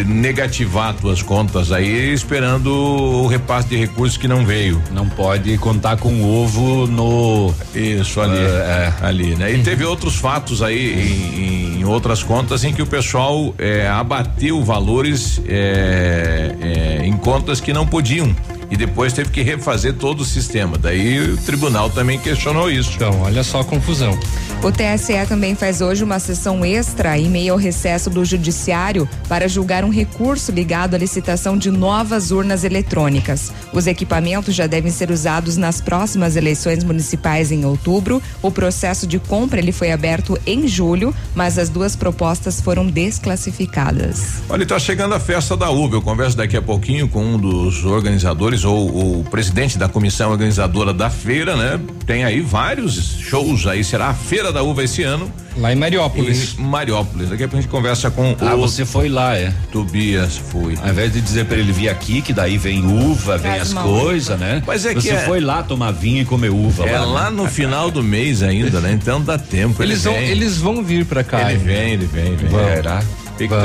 negativar 0.05 0.93
tuas 0.95 1.21
contas 1.21 1.71
aí 1.71 2.13
esperando 2.13 2.71
o 2.71 3.27
repasse 3.27 3.69
de 3.69 3.77
recursos 3.77 4.17
que 4.17 4.27
não 4.27 4.45
veio. 4.45 4.81
Não 4.91 5.07
pode 5.07 5.57
contar 5.57 5.97
com 5.97 6.13
o 6.13 6.43
ovo 6.43 6.87
no. 6.87 7.53
Isso 7.73 8.19
ali. 8.21 8.37
É, 8.37 8.93
ali, 9.01 9.35
né? 9.35 9.51
E 9.53 9.63
teve 9.63 9.83
outros 9.83 10.15
fatos 10.15 10.61
aí 10.61 10.93
em, 10.93 11.79
em, 11.81 11.85
outras 11.85 12.23
contas 12.23 12.63
em 12.63 12.73
que 12.73 12.81
o 12.81 12.87
pessoal 12.87 13.53
é, 13.57 13.87
abateu 13.87 14.63
valores 14.63 15.41
é, 15.47 17.01
em 17.03 17.13
contas 17.17 17.59
que 17.59 17.73
não 17.73 17.85
podiam 17.85 18.35
e 18.71 18.77
depois 18.77 19.11
teve 19.11 19.29
que 19.29 19.41
refazer 19.41 19.93
todo 19.93 20.21
o 20.21 20.25
sistema. 20.25 20.77
Daí 20.77 21.19
o 21.19 21.37
tribunal 21.37 21.89
também 21.89 22.17
questionou 22.17 22.71
isso. 22.71 22.93
Então, 22.95 23.21
olha 23.21 23.43
só 23.43 23.59
a 23.59 23.65
confusão. 23.65 24.17
O 24.63 24.71
TSE 24.71 25.25
também 25.27 25.55
faz 25.55 25.81
hoje 25.81 26.03
uma 26.03 26.19
sessão 26.19 26.63
extra 26.63 27.17
em 27.17 27.27
meio 27.29 27.53
ao 27.53 27.59
recesso 27.59 28.09
do 28.09 28.23
judiciário 28.23 29.09
para 29.27 29.47
julgar 29.47 29.83
um 29.83 29.89
recurso 29.89 30.51
ligado 30.51 30.93
à 30.93 30.97
licitação 30.99 31.57
de 31.57 31.71
novas 31.71 32.31
urnas 32.31 32.63
eletrônicas. 32.63 33.51
Os 33.73 33.87
equipamentos 33.87 34.53
já 34.55 34.67
devem 34.67 34.91
ser 34.91 35.11
usados 35.11 35.57
nas 35.57 35.81
próximas 35.81 36.35
eleições 36.35 36.83
municipais 36.83 37.51
em 37.51 37.65
outubro. 37.65 38.21
O 38.41 38.51
processo 38.51 39.07
de 39.07 39.19
compra 39.19 39.59
ele 39.59 39.71
foi 39.71 39.91
aberto 39.91 40.39
em 40.45 40.67
julho, 40.67 41.13
mas 41.33 41.57
as 41.57 41.67
duas 41.67 41.95
propostas 41.95 42.61
foram 42.61 42.85
desclassificadas. 42.85 44.43
Olha, 44.47 44.63
está 44.63 44.77
chegando 44.79 45.15
a 45.15 45.19
festa 45.19 45.57
da 45.57 45.69
UV. 45.71 45.95
Eu 45.95 46.01
converso 46.01 46.37
daqui 46.37 46.55
a 46.55 46.61
pouquinho 46.61 47.09
com 47.09 47.23
um 47.23 47.37
dos 47.37 47.83
organizadores 47.83 48.60
ou 48.65 49.19
o 49.19 49.23
presidente 49.29 49.77
da 49.77 49.87
comissão 49.87 50.31
organizadora 50.31 50.93
da 50.93 51.09
feira, 51.09 51.55
né? 51.55 51.79
Tem 52.05 52.23
aí 52.23 52.41
vários 52.41 53.19
shows 53.19 53.67
aí, 53.67 53.83
será 53.83 54.09
a 54.09 54.13
Feira 54.13 54.51
da 54.51 54.61
Uva 54.61 54.83
esse 54.83 55.03
ano. 55.03 55.31
Lá 55.57 55.73
em 55.73 55.75
Mariópolis. 55.75 56.55
Em 56.57 56.63
Mariópolis. 56.63 57.29
Daqui 57.29 57.43
a 57.43 57.47
pouco 57.47 57.57
a 57.57 57.61
gente 57.61 57.69
conversa 57.69 58.09
com 58.09 58.35
ah, 58.39 58.55
o. 58.55 58.59
você 58.59 58.85
foi 58.85 59.09
lá, 59.09 59.35
é? 59.35 59.53
Tobias, 59.71 60.37
fui. 60.37 60.77
Ao 60.81 60.89
invés 60.89 61.11
de 61.11 61.19
dizer 61.19 61.45
para 61.45 61.57
ele 61.57 61.71
vir 61.73 61.89
aqui, 61.89 62.21
que 62.21 62.31
daí 62.31 62.57
vem 62.57 62.85
uva, 62.85 63.37
vem 63.37 63.51
as 63.51 63.73
coisas, 63.73 64.39
né? 64.39 64.63
Mas 64.65 64.85
é 64.85 64.89
você 64.89 64.95
que. 64.95 65.01
Você 65.01 65.13
é... 65.13 65.25
foi 65.25 65.41
lá 65.41 65.61
tomar 65.61 65.91
vinho 65.91 66.21
e 66.21 66.25
comer 66.25 66.49
uva. 66.49 66.85
É 66.85 66.97
lá, 66.97 67.05
né? 67.05 67.05
lá 67.05 67.31
no 67.31 67.47
final 67.47 67.91
do 67.91 68.01
mês 68.01 68.41
ainda, 68.41 68.79
né? 68.79 68.93
Então 68.93 69.21
dá 69.21 69.37
tempo. 69.37 69.83
Eles, 69.83 70.05
ele 70.05 70.15
vão, 70.15 70.23
eles 70.23 70.57
vão 70.57 70.83
vir 70.83 71.05
para 71.05 71.23
cá. 71.23 71.51
Ele 71.51 71.59
vem, 71.59 71.91
ele 71.93 72.05
vem, 72.05 72.35
vem. 72.35 72.49
Será? 72.49 73.03
Fica 73.37 73.55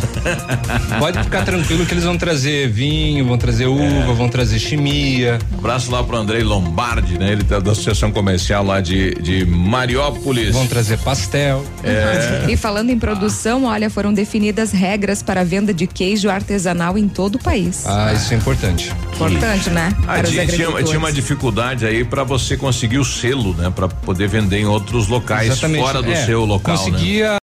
Pode 0.98 1.22
ficar 1.22 1.44
tranquilo 1.44 1.84
que 1.86 1.94
eles 1.94 2.04
vão 2.04 2.16
trazer 2.16 2.68
vinho, 2.68 3.26
vão 3.26 3.38
trazer 3.38 3.66
uva, 3.66 4.12
é. 4.12 4.14
vão 4.14 4.28
trazer 4.28 4.58
chimia. 4.58 5.38
Um 5.52 5.58
abraço 5.58 5.90
lá 5.90 6.02
pro 6.02 6.16
Andrei 6.16 6.42
Lombardi, 6.42 7.18
né? 7.18 7.32
Ele 7.32 7.44
tá 7.44 7.58
da 7.58 7.72
Associação 7.72 8.10
Comercial 8.10 8.64
lá 8.64 8.80
de, 8.80 9.14
de 9.14 9.44
Mariópolis. 9.44 10.54
Vão 10.54 10.66
trazer 10.66 10.98
pastel. 10.98 11.64
É. 11.82 12.50
E 12.50 12.56
falando 12.56 12.90
em 12.90 12.98
produção, 12.98 13.64
olha, 13.64 13.90
foram 13.90 14.12
definidas 14.12 14.72
regras 14.72 15.22
para 15.22 15.42
a 15.42 15.44
venda 15.44 15.72
de 15.72 15.86
queijo 15.86 16.28
artesanal 16.28 16.96
em 16.96 17.08
todo 17.08 17.36
o 17.36 17.38
país. 17.38 17.84
Ah, 17.86 18.12
isso 18.12 18.32
é 18.32 18.36
importante. 18.36 18.92
Importante, 19.14 19.70
né? 19.70 19.94
Ah, 20.06 20.22
tinha, 20.22 20.46
tinha, 20.46 20.82
tinha, 20.82 20.98
uma 20.98 21.12
dificuldade 21.12 21.86
aí 21.86 22.04
para 22.04 22.24
você 22.24 22.56
conseguir 22.56 22.98
o 22.98 23.04
selo, 23.04 23.54
né? 23.54 23.72
Para 23.74 23.88
poder 23.88 24.28
vender 24.28 24.58
em 24.58 24.66
outros 24.66 25.08
locais 25.08 25.50
Exatamente. 25.50 25.82
fora 25.82 26.02
do 26.02 26.12
é, 26.12 26.26
seu 26.26 26.44
local. 26.44 26.74
Né? 26.74 26.80
Conseguia 26.80 27.32
né? 27.32 27.38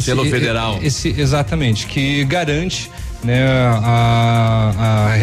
Selo 0.00 0.24
federal. 0.24 0.78
Esse, 0.82 1.08
exatamente, 1.08 1.86
que 1.86 2.24
garante 2.24 2.90
né, 3.22 3.46
a, 3.46 4.72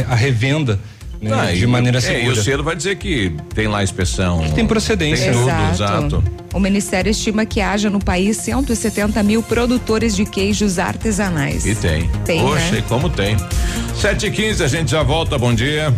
a, 0.10 0.14
a 0.14 0.16
revenda 0.16 0.80
né, 1.22 1.32
ah, 1.34 1.54
de 1.54 1.68
maneira 1.68 2.00
segura. 2.00 2.24
É, 2.24 2.28
e 2.28 2.30
o 2.30 2.36
selo 2.36 2.64
vai 2.64 2.76
dizer 2.76 2.96
que 2.98 3.36
tem 3.54 3.68
lá 3.68 3.80
a 3.80 3.84
inspeção. 3.84 4.40
Que 4.44 4.54
tem 4.54 4.66
procedência. 4.66 5.32
Tem 5.32 5.42
tudo, 5.42 5.72
exato. 5.74 6.24
O 6.54 6.60
Ministério 6.60 7.10
estima 7.10 7.46
que 7.46 7.62
haja 7.62 7.90
no 7.90 8.00
país 8.00 8.38
170 8.38 9.22
mil 9.24 9.44
produtores 9.44 10.16
de 10.16 10.26
queijos 10.26 10.80
artesanais. 10.80 11.66
E 11.66 11.76
tem. 11.76 12.10
Tem. 12.26 12.42
Poxa, 12.42 12.72
né? 12.72 12.80
e 12.80 12.82
como 12.84 13.10
tem. 13.10 13.38
7 13.96 14.28
e 14.28 14.32
15 14.32 14.64
a 14.64 14.68
gente 14.68 14.92
já 14.92 15.04
volta. 15.04 15.38
Bom 15.38 15.54
dia. 15.54 15.94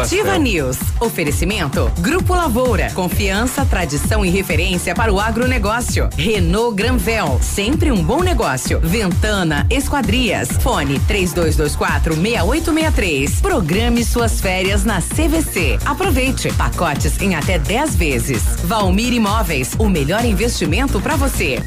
Ativa 0.00 0.38
News. 0.38 0.78
Oferecimento. 1.00 1.90
Grupo 1.98 2.34
Lavoura. 2.34 2.90
Confiança, 2.94 3.64
tradição 3.64 4.24
e 4.24 4.30
referência 4.30 4.94
para 4.94 5.12
o 5.12 5.20
agronegócio. 5.20 6.08
Renault 6.16 6.76
Granvel. 6.76 7.38
Sempre 7.42 7.90
um 7.90 8.02
bom 8.02 8.22
negócio. 8.22 8.80
Ventana 8.80 9.66
Esquadrias. 9.70 10.48
Fone 10.62 11.00
3224 11.00 12.14
6863. 12.14 13.40
Programe 13.88 14.04
suas 14.04 14.38
férias 14.38 14.84
na 14.84 15.00
CVC. 15.00 15.78
Aproveite. 15.86 16.52
Pacotes 16.52 17.18
em 17.22 17.34
até 17.34 17.58
10 17.58 17.96
vezes. 17.96 18.42
Valmir 18.64 19.14
Imóveis. 19.14 19.74
O 19.78 19.88
melhor 19.88 20.26
investimento 20.26 21.00
para 21.00 21.16
você. 21.16 21.62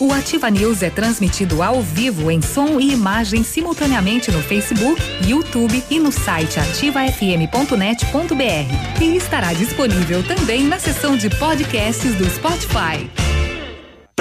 O 0.00 0.12
Ativa 0.12 0.50
News 0.50 0.82
é 0.82 0.90
transmitido 0.90 1.62
ao 1.62 1.80
vivo 1.82 2.32
em 2.32 2.42
som 2.42 2.80
e 2.80 2.92
imagem 2.92 3.44
simultaneamente 3.44 4.32
no 4.32 4.42
Facebook, 4.42 5.00
YouTube 5.24 5.84
e 5.88 6.00
no 6.00 6.10
site 6.10 6.58
ativafm.net.br. 6.58 9.00
E 9.00 9.16
estará 9.16 9.52
disponível 9.52 10.24
também 10.24 10.64
na 10.64 10.80
seção 10.80 11.16
de 11.16 11.30
podcasts 11.30 12.12
do 12.16 12.28
Spotify. 12.28 13.08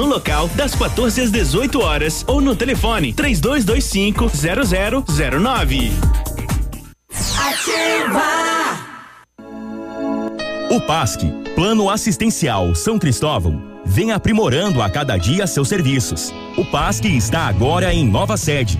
local 0.05 0.47
das 0.49 0.75
14 0.75 1.21
às 1.21 1.31
18 1.31 1.81
horas 1.81 2.23
ou 2.27 2.41
no 2.41 2.55
telefone 2.55 3.13
3225 3.13 4.31
0009. 5.05 5.91
Ativa! 7.37 8.21
O 10.71 10.79
PASC 10.81 11.21
Plano 11.55 11.89
Assistencial 11.89 12.73
São 12.73 12.97
Cristóvão 12.97 13.61
vem 13.85 14.11
aprimorando 14.11 14.81
a 14.81 14.89
cada 14.89 15.17
dia 15.17 15.45
seus 15.45 15.67
serviços. 15.67 16.33
O 16.57 16.63
PASC 16.63 17.05
está 17.05 17.47
agora 17.47 17.93
em 17.93 18.05
nova 18.05 18.37
sede, 18.37 18.79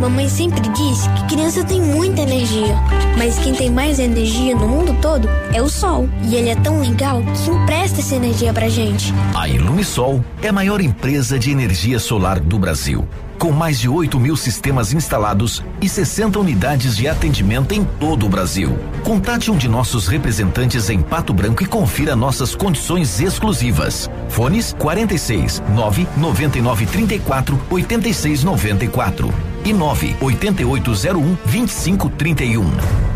Mamãe 0.00 0.28
sempre 0.28 0.60
disse 0.60 1.08
que 1.10 1.34
criança 1.34 1.64
tem 1.64 1.80
muita 1.80 2.20
energia, 2.20 2.76
mas 3.16 3.38
quem 3.38 3.54
tem 3.54 3.70
mais 3.70 3.98
energia 3.98 4.54
no 4.54 4.68
mundo 4.68 4.94
todo 5.00 5.28
é 5.52 5.62
o 5.62 5.68
sol. 5.68 6.08
E 6.22 6.34
ele 6.36 6.50
é 6.50 6.54
tão 6.54 6.80
legal 6.80 7.22
que 7.22 7.50
empresta 7.50 8.00
essa 8.00 8.14
energia 8.14 8.52
pra 8.52 8.68
gente. 8.68 9.12
A 9.34 9.48
Ilumisol 9.48 10.22
é 10.42 10.48
a 10.48 10.52
maior 10.52 10.80
empresa 10.80 11.38
de 11.38 11.50
energia 11.50 11.98
solar 11.98 12.38
do 12.38 12.58
Brasil. 12.58 13.08
Com 13.38 13.52
mais 13.52 13.80
de 13.80 13.88
8 13.88 14.18
mil 14.20 14.36
sistemas 14.36 14.92
instalados 14.92 15.62
e 15.80 15.88
60 15.88 16.38
unidades 16.38 16.96
de 16.96 17.08
atendimento 17.08 17.72
em 17.72 17.84
todo 17.84 18.26
o 18.26 18.28
Brasil. 18.28 18.78
Contate 19.02 19.50
um 19.50 19.56
de 19.56 19.68
nossos 19.68 20.06
representantes 20.08 20.88
em 20.88 21.00
Pato 21.00 21.34
Branco 21.34 21.62
e 21.62 21.66
confira 21.66 22.14
nossas 22.14 22.54
condições 22.54 23.20
exclusivas. 23.20 24.10
Fones 24.28 24.74
46 24.78 25.62
9 25.74 26.06
99 26.16 26.86
34 26.86 27.60
86 27.70 28.44
94 28.44 29.55
e 29.66 29.72
9 29.72 30.16
8801 30.20 31.36
2531. 31.44 32.64
Um 32.64 33.15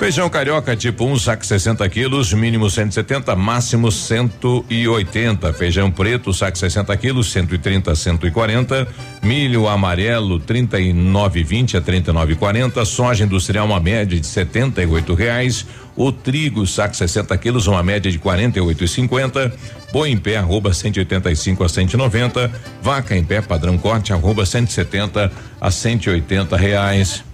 Feijão 0.00 0.30
carioca 0.30 0.74
tipo 0.74 1.04
1, 1.04 1.12
um, 1.12 1.18
saco 1.18 1.44
60 1.44 1.86
quilos, 1.90 2.32
mínimo 2.32 2.70
170, 2.70 3.36
máximo 3.36 3.92
180. 3.92 5.52
Feijão 5.52 5.90
preto, 5.90 6.32
saco 6.32 6.56
60 6.56 6.96
quilos, 6.96 7.30
130 7.30 7.92
a 7.92 7.94
140. 7.94 8.88
Milho 9.22 9.68
amarelo, 9.68 10.40
39,20 10.40 11.74
a 11.74 11.82
39,40. 11.82 12.82
Soja 12.86 13.24
industrial, 13.24 13.66
uma 13.66 13.78
média 13.78 14.18
de 14.18 14.26
78 14.26 15.12
reais. 15.12 15.66
O 15.94 16.10
trigo, 16.10 16.66
saco 16.66 16.96
60 16.96 17.36
quilos, 17.36 17.66
uma 17.66 17.82
média 17.82 18.10
de 18.10 18.18
48,50. 18.18 19.52
Boi 19.92 20.08
em 20.08 20.16
pé, 20.16 20.38
arroba 20.38 20.72
185 20.72 21.62
a 21.62 21.68
190. 21.68 22.50
Vaca 22.80 23.14
em 23.14 23.22
pé, 23.22 23.42
padrão 23.42 23.76
corte, 23.76 24.14
arroba 24.14 24.46
170 24.46 25.30
a 25.60 25.70
180 25.70 26.56
reais. 26.56 27.22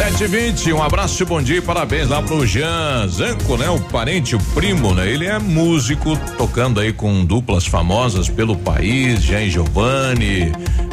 Sete 0.00 0.26
vinte, 0.28 0.72
um 0.72 0.82
abraço, 0.82 1.26
bom 1.26 1.42
dia 1.42 1.58
e 1.58 1.60
parabéns 1.60 2.08
lá 2.08 2.22
pro 2.22 2.46
Jean 2.46 3.06
Zanco, 3.06 3.58
né? 3.58 3.68
O 3.68 3.78
parente, 3.78 4.34
o 4.34 4.38
primo, 4.54 4.94
né? 4.94 5.06
Ele 5.06 5.26
é 5.26 5.38
músico, 5.38 6.16
tocando 6.38 6.80
aí 6.80 6.90
com 6.90 7.22
duplas 7.22 7.66
famosas 7.66 8.26
pelo 8.26 8.56
país, 8.56 9.22
Jean 9.22 9.42
e 9.42 9.50
Giovanni. 9.50 10.52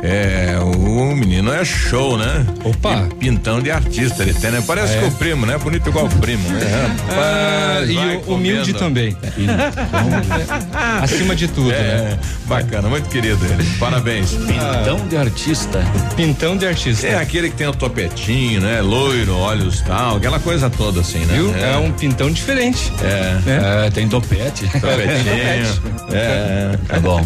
É, 0.10 0.58
o 0.62 1.14
menino 1.16 1.52
é 1.52 1.66
show, 1.66 2.18
né? 2.18 2.46
Opa! 2.64 3.08
E 3.12 3.16
pintão 3.16 3.62
de 3.62 3.70
artista 3.70 4.24
ele 4.24 4.34
tem, 4.34 4.52
né? 4.52 4.64
Parece 4.66 4.94
É. 4.96 5.00
que 5.00 5.06
o 5.06 5.12
primo, 5.12 5.46
né? 5.46 5.58
Bonito 5.58 5.90
igual 5.90 6.06
o 6.06 6.10
primo, 6.10 6.48
né? 6.50 6.62
Ah, 7.10 7.74
Rapaz, 7.74 7.90
e 7.90 7.94
vai 7.96 8.16
o- 8.16 8.34
humilde 8.34 8.74
comendo. 8.74 8.80
também. 8.80 9.18
Acima 11.04 11.36
de 11.36 11.48
tudo, 11.50 11.72
é, 11.72 11.78
né? 11.82 12.20
Bacana, 12.46 12.88
muito 12.88 13.10
querido 13.10 13.44
ele. 13.46 13.64
Parabéns. 13.80 14.32
Pintão 14.32 15.08
de 15.10 15.18
artista. 15.18 15.80
Pintão 16.16 16.56
de 16.58 16.66
artista. 16.66 17.08
É 17.08 17.16
aquele 17.20 17.50
que 17.50 17.56
tem 17.58 17.68
o 17.68 17.74
topetinho, 17.74 18.62
né? 18.62 18.82
Loiro, 18.82 19.36
olhos 19.38 19.82
tal, 19.82 20.16
aquela 20.18 20.40
coisa 20.40 20.70
toda 20.70 21.02
assim, 21.02 21.20
né? 21.26 21.34
Viu? 21.36 21.54
É 21.56 21.78
um 21.78 21.92
pintão 21.92 22.32
diferente. 22.32 22.92
É. 23.04 23.86
É, 23.86 23.90
tem 23.90 24.08
topete. 24.08 24.68
Topetinho. 24.68 25.82
é. 26.14 26.78
Tá 26.88 27.00
bom, 27.00 27.26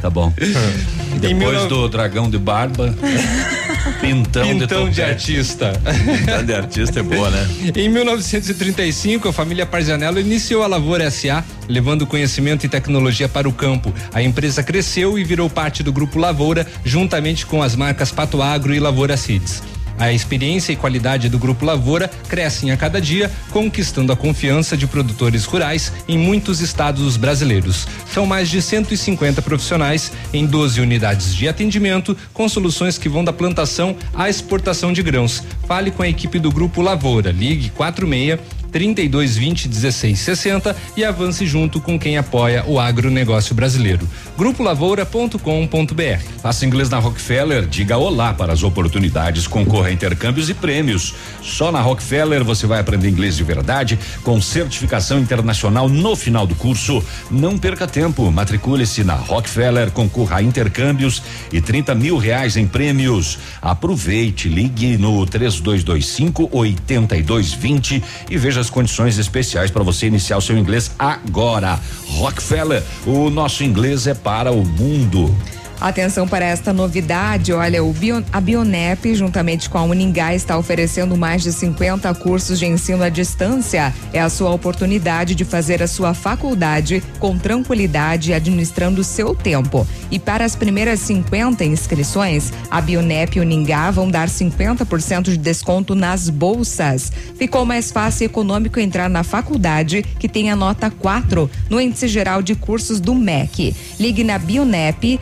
tá 0.00 0.08
bom. 0.10 0.32
Em 1.14 1.18
Depois 1.18 1.62
19 1.62 1.68
do 1.68 1.88
dragão 1.88 2.30
de 2.30 2.38
barba. 2.38 2.94
Pintão, 4.00 4.42
Pintão 4.46 4.58
de, 4.58 4.66
topete. 4.66 5.02
artista. 5.02 5.72
Pintão 6.18 6.44
de 6.44 6.54
artista 6.54 7.00
é 7.00 7.02
boa, 7.02 7.30
né? 7.30 7.48
Em 7.76 7.88
1935, 7.88 9.28
a 9.28 9.32
família 9.32 9.66
Parzanello 9.66 10.18
iniciou 10.18 10.62
a 10.62 10.66
Lavoura 10.66 11.10
SA, 11.10 11.44
levando 11.68 12.06
conhecimento 12.06 12.64
e 12.64 12.68
tecnologia 12.68 13.28
para 13.28 13.48
o 13.48 13.52
campo. 13.52 13.92
A 14.12 14.22
empresa 14.22 14.62
cresceu 14.62 15.18
e 15.18 15.24
virou 15.24 15.48
parte 15.50 15.82
do 15.82 15.92
grupo 15.92 16.18
Lavoura, 16.18 16.66
juntamente 16.84 17.46
com 17.46 17.62
as 17.62 17.76
marcas 17.76 18.10
Pato 18.10 18.42
Agro 18.42 18.74
e 18.74 18.80
Lavoura 18.80 19.16
Seeds. 19.16 19.62
A 19.98 20.12
experiência 20.12 20.72
e 20.72 20.76
qualidade 20.76 21.28
do 21.28 21.38
Grupo 21.38 21.64
Lavoura 21.64 22.08
crescem 22.28 22.70
a 22.70 22.76
cada 22.76 23.00
dia, 23.00 23.30
conquistando 23.50 24.12
a 24.12 24.16
confiança 24.16 24.76
de 24.76 24.86
produtores 24.86 25.44
rurais 25.44 25.92
em 26.08 26.18
muitos 26.18 26.60
estados 26.60 27.16
brasileiros. 27.16 27.86
São 28.12 28.26
mais 28.26 28.48
de 28.48 28.60
150 28.60 29.40
profissionais 29.42 30.12
em 30.32 30.46
12 30.46 30.80
unidades 30.80 31.34
de 31.34 31.48
atendimento, 31.48 32.16
com 32.32 32.48
soluções 32.48 32.98
que 32.98 33.08
vão 33.08 33.24
da 33.24 33.32
plantação 33.32 33.96
à 34.14 34.28
exportação 34.28 34.92
de 34.92 35.02
grãos. 35.02 35.42
Fale 35.66 35.90
com 35.90 36.02
a 36.02 36.08
equipe 36.08 36.38
do 36.38 36.50
Grupo 36.50 36.82
Lavoura. 36.82 37.30
Ligue 37.30 37.70
46 37.70 38.61
3220 38.72 39.68
1660 39.68 40.74
e 40.96 41.04
avance 41.04 41.46
junto 41.46 41.80
com 41.80 41.98
quem 41.98 42.16
apoia 42.16 42.64
o 42.66 42.80
agronegócio 42.80 43.54
brasileiro. 43.54 44.08
Grupolavoura.com.br. 44.36 46.22
Faça 46.42 46.64
inglês 46.64 46.88
na 46.88 46.98
Rockefeller, 46.98 47.66
diga 47.66 47.98
olá 47.98 48.32
para 48.32 48.52
as 48.52 48.62
oportunidades, 48.62 49.46
concorra 49.46 49.88
a 49.88 49.92
intercâmbios 49.92 50.48
e 50.48 50.54
prêmios. 50.54 51.14
Só 51.42 51.70
na 51.70 51.80
Rockefeller 51.80 52.42
você 52.42 52.66
vai 52.66 52.80
aprender 52.80 53.08
inglês 53.08 53.36
de 53.36 53.44
verdade, 53.44 53.98
com 54.24 54.40
certificação 54.40 55.18
internacional 55.18 55.88
no 55.88 56.16
final 56.16 56.46
do 56.46 56.54
curso. 56.54 57.04
Não 57.30 57.58
perca 57.58 57.86
tempo, 57.86 58.30
matricule-se 58.30 59.04
na 59.04 59.14
Rockefeller, 59.14 59.90
concorra 59.90 60.38
a 60.38 60.42
intercâmbios 60.42 61.22
e 61.52 61.60
30 61.60 61.94
mil 61.94 62.16
reais 62.16 62.56
em 62.56 62.66
prêmios. 62.66 63.38
Aproveite, 63.60 64.48
ligue 64.48 64.96
no 64.96 65.26
3225 65.26 66.48
8220 66.50 68.02
e 68.30 68.38
veja 68.38 68.61
as 68.62 68.70
condições 68.70 69.18
especiais 69.18 69.70
para 69.70 69.82
você 69.82 70.06
iniciar 70.06 70.38
o 70.38 70.40
seu 70.40 70.56
inglês 70.56 70.92
agora. 70.98 71.78
Rockefeller, 72.08 72.82
o 73.04 73.28
nosso 73.28 73.62
inglês 73.62 74.06
é 74.06 74.14
para 74.14 74.50
o 74.52 74.64
mundo. 74.64 75.34
Atenção 75.82 76.28
para 76.28 76.44
esta 76.44 76.72
novidade, 76.72 77.52
olha, 77.52 77.82
o 77.82 77.92
Bio, 77.92 78.24
a 78.32 78.40
Bionep, 78.40 79.16
juntamente 79.16 79.68
com 79.68 79.78
a 79.78 79.82
Uningá, 79.82 80.32
está 80.32 80.56
oferecendo 80.56 81.16
mais 81.16 81.42
de 81.42 81.52
50 81.52 82.14
cursos 82.14 82.56
de 82.60 82.66
ensino 82.66 83.02
à 83.02 83.08
distância. 83.08 83.92
É 84.12 84.20
a 84.20 84.28
sua 84.28 84.50
oportunidade 84.50 85.34
de 85.34 85.44
fazer 85.44 85.82
a 85.82 85.88
sua 85.88 86.14
faculdade 86.14 87.02
com 87.18 87.36
tranquilidade, 87.36 88.32
administrando 88.32 89.02
seu 89.02 89.34
tempo. 89.34 89.84
E 90.08 90.20
para 90.20 90.44
as 90.44 90.54
primeiras 90.54 91.00
50 91.00 91.64
inscrições, 91.64 92.52
a 92.70 92.80
Bionep 92.80 93.36
e 93.36 93.40
Uningá 93.40 93.90
vão 93.90 94.08
dar 94.08 94.28
50% 94.28 95.24
de 95.24 95.36
desconto 95.36 95.96
nas 95.96 96.30
bolsas. 96.30 97.10
Ficou 97.36 97.64
mais 97.64 97.90
fácil 97.90 98.22
e 98.22 98.26
econômico 98.26 98.78
entrar 98.78 99.10
na 99.10 99.24
faculdade 99.24 100.04
que 100.20 100.28
tem 100.28 100.48
a 100.48 100.54
nota 100.54 100.92
4 100.92 101.50
no 101.68 101.80
índice 101.80 102.06
geral 102.06 102.40
de 102.40 102.54
cursos 102.54 103.00
do 103.00 103.16
MEC. 103.16 103.74
Ligue 103.98 104.22
na 104.22 104.38
Bionep 104.38 105.18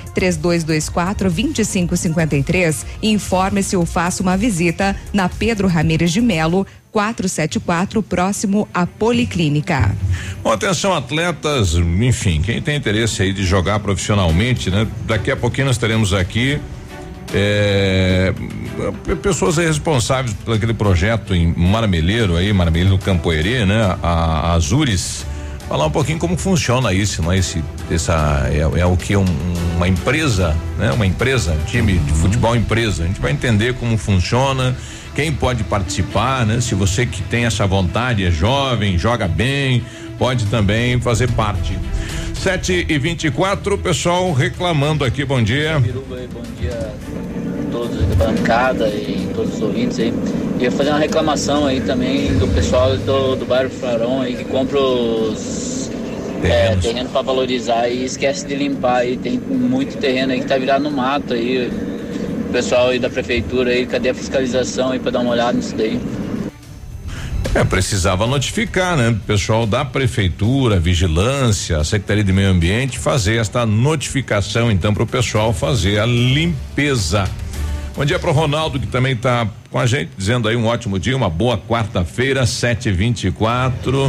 3224 0.51 1.31
2553 1.31 2.87
e 3.03 3.11
informe-se 3.11 3.77
ou 3.77 3.87
faça 3.87 4.23
uma 4.23 4.37
visita 4.37 4.97
na 5.13 5.29
Pedro 5.29 5.69
Ramires 5.69 6.13
de 6.13 6.21
Melo 6.21 6.67
474, 6.91 8.03
próximo 8.03 8.69
à 8.75 8.85
Policlínica. 8.85 9.95
Bom, 10.43 10.51
atenção, 10.51 10.93
atletas, 10.93 11.75
enfim, 11.75 12.43
quem 12.43 12.61
tem 12.61 12.77
interesse 12.77 13.23
aí 13.23 13.33
de 13.33 13.45
jogar 13.45 13.79
profissionalmente, 13.79 14.71
né? 14.71 14.89
Daqui 15.07 15.31
a 15.31 15.37
pouquinho 15.37 15.69
nós 15.69 15.79
teremos 15.79 16.13
aqui 16.13 16.61
é, 17.33 18.35
pessoas 19.23 19.57
responsáveis 19.57 20.35
por 20.45 20.57
aquele 20.57 20.75
projeto 20.75 21.33
em 21.33 21.55
Marmeleiro 21.57 22.37
aí, 22.37 22.53
Marmeleiro 22.53 22.99
Campoerê, 22.99 23.65
né? 23.65 23.97
A, 24.03 24.09
a 24.09 24.53
Azures, 24.55 25.25
falar 25.71 25.87
um 25.87 25.91
pouquinho 25.91 26.19
como 26.19 26.37
funciona 26.37 26.93
isso, 26.93 27.23
não 27.23 27.31
é 27.31 27.39
esse, 27.39 27.63
essa, 27.89 28.49
é, 28.51 28.81
é 28.81 28.85
o 28.85 28.97
que 28.97 29.17
um, 29.17 29.25
uma 29.77 29.87
empresa, 29.87 30.57
né? 30.77 30.91
Uma 30.91 31.07
empresa, 31.07 31.57
time 31.65 31.97
de 31.97 32.13
futebol 32.13 32.57
empresa, 32.57 33.05
a 33.05 33.07
gente 33.07 33.21
vai 33.21 33.31
entender 33.31 33.75
como 33.75 33.97
funciona, 33.97 34.77
quem 35.15 35.31
pode 35.31 35.63
participar, 35.63 36.45
né? 36.45 36.61
Se 36.61 36.75
você 36.75 37.07
que 37.07 37.23
tem 37.23 37.45
essa 37.45 37.69
vontade, 37.69 38.25
é 38.25 38.33
jovem, 38.33 38.99
joga 38.99 39.29
bem, 39.29 39.85
pode 40.21 40.45
também 40.47 41.01
fazer 41.01 41.33
parte. 41.33 41.79
7 42.35 42.87
e 42.91 42.99
24 42.99 43.79
pessoal 43.79 44.31
reclamando 44.35 45.03
aqui, 45.03 45.25
bom 45.25 45.43
dia. 45.43 45.81
Biruba, 45.81 46.17
bom 46.31 46.43
dia 46.61 46.75
a 46.75 47.73
todos 47.73 47.97
da 47.97 48.27
bancada 48.27 48.87
e 48.89 49.31
todos 49.35 49.55
os 49.55 49.63
ouvintes 49.63 49.99
aí. 49.99 50.13
Ia 50.61 50.71
fazer 50.71 50.91
uma 50.91 50.99
reclamação 50.99 51.67
aí 51.67 51.81
também 51.81 52.37
do 52.37 52.47
pessoal 52.49 52.95
do, 52.99 53.35
do 53.35 53.47
bairro 53.47 53.71
Farão 53.71 54.21
aí 54.21 54.37
que 54.37 54.45
compra 54.45 54.79
os 54.79 55.91
é, 56.45 56.77
terreno 56.77 57.09
para 57.09 57.23
valorizar 57.23 57.89
e 57.89 58.05
esquece 58.05 58.47
de 58.47 58.55
limpar 58.55 58.99
aí. 58.99 59.17
Tem 59.17 59.39
muito 59.39 59.97
terreno 59.97 60.35
aí 60.35 60.41
que 60.41 60.47
tá 60.47 60.59
virado 60.59 60.85
no 60.85 60.91
mato 60.91 61.33
aí. 61.33 61.69
O 62.47 62.53
pessoal 62.53 62.89
aí 62.89 62.99
da 62.99 63.09
prefeitura 63.09 63.71
aí, 63.71 63.87
cadê 63.87 64.11
a 64.11 64.15
fiscalização 64.15 64.91
aí 64.91 64.99
para 64.99 65.13
dar 65.13 65.21
uma 65.21 65.31
olhada 65.31 65.55
nisso 65.55 65.75
daí? 65.75 65.99
É, 67.53 67.65
precisava 67.65 68.29
notificar, 68.29 68.97
né? 68.97 69.17
Pessoal 69.27 69.67
da 69.67 69.85
prefeitura, 69.85 70.79
vigilância, 70.79 71.83
Secretaria 71.83 72.23
de 72.23 72.33
Meio 72.33 72.49
Ambiente 72.49 72.97
fazer 72.97 73.41
esta 73.41 73.67
notificação 73.67 74.71
então 74.71 74.95
para 74.95 75.03
o 75.03 75.07
pessoal 75.07 75.53
fazer 75.53 75.99
a 75.99 76.07
limpeza. 76.07 77.29
Bom 77.97 78.05
dia 78.05 78.21
pro 78.21 78.31
Ronaldo 78.31 78.79
que 78.79 78.87
também 78.87 79.17
tá 79.17 79.49
com 79.69 79.81
a 79.81 79.85
gente, 79.85 80.13
dizendo 80.17 80.47
aí 80.49 80.55
um 80.55 80.65
ótimo 80.65 80.97
dia, 80.97 81.17
uma 81.17 81.29
boa 81.29 81.59
quarta-feira, 81.59 82.45
7h24. 82.45 84.09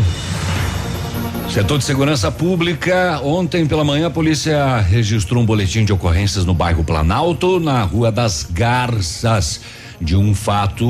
Setor 1.51 1.79
de 1.79 1.83
Segurança 1.83 2.31
Pública, 2.31 3.19
ontem 3.23 3.65
pela 3.65 3.83
manhã 3.83 4.07
a 4.07 4.11
polícia 4.11 4.77
registrou 4.77 5.41
um 5.41 5.45
boletim 5.45 5.83
de 5.83 5.91
ocorrências 5.91 6.45
no 6.45 6.53
bairro 6.53 6.83
Planalto, 6.83 7.59
na 7.59 7.81
Rua 7.81 8.11
das 8.11 8.47
Garças, 8.49 9.61
de 9.99 10.15
um 10.15 10.33
fato 10.35 10.87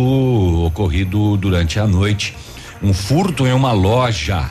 ocorrido 0.66 1.38
durante 1.38 1.80
a 1.80 1.88
noite. 1.88 2.36
Um 2.82 2.94
furto 2.94 3.46
em 3.46 3.54
uma 3.54 3.72
loja. 3.72 4.50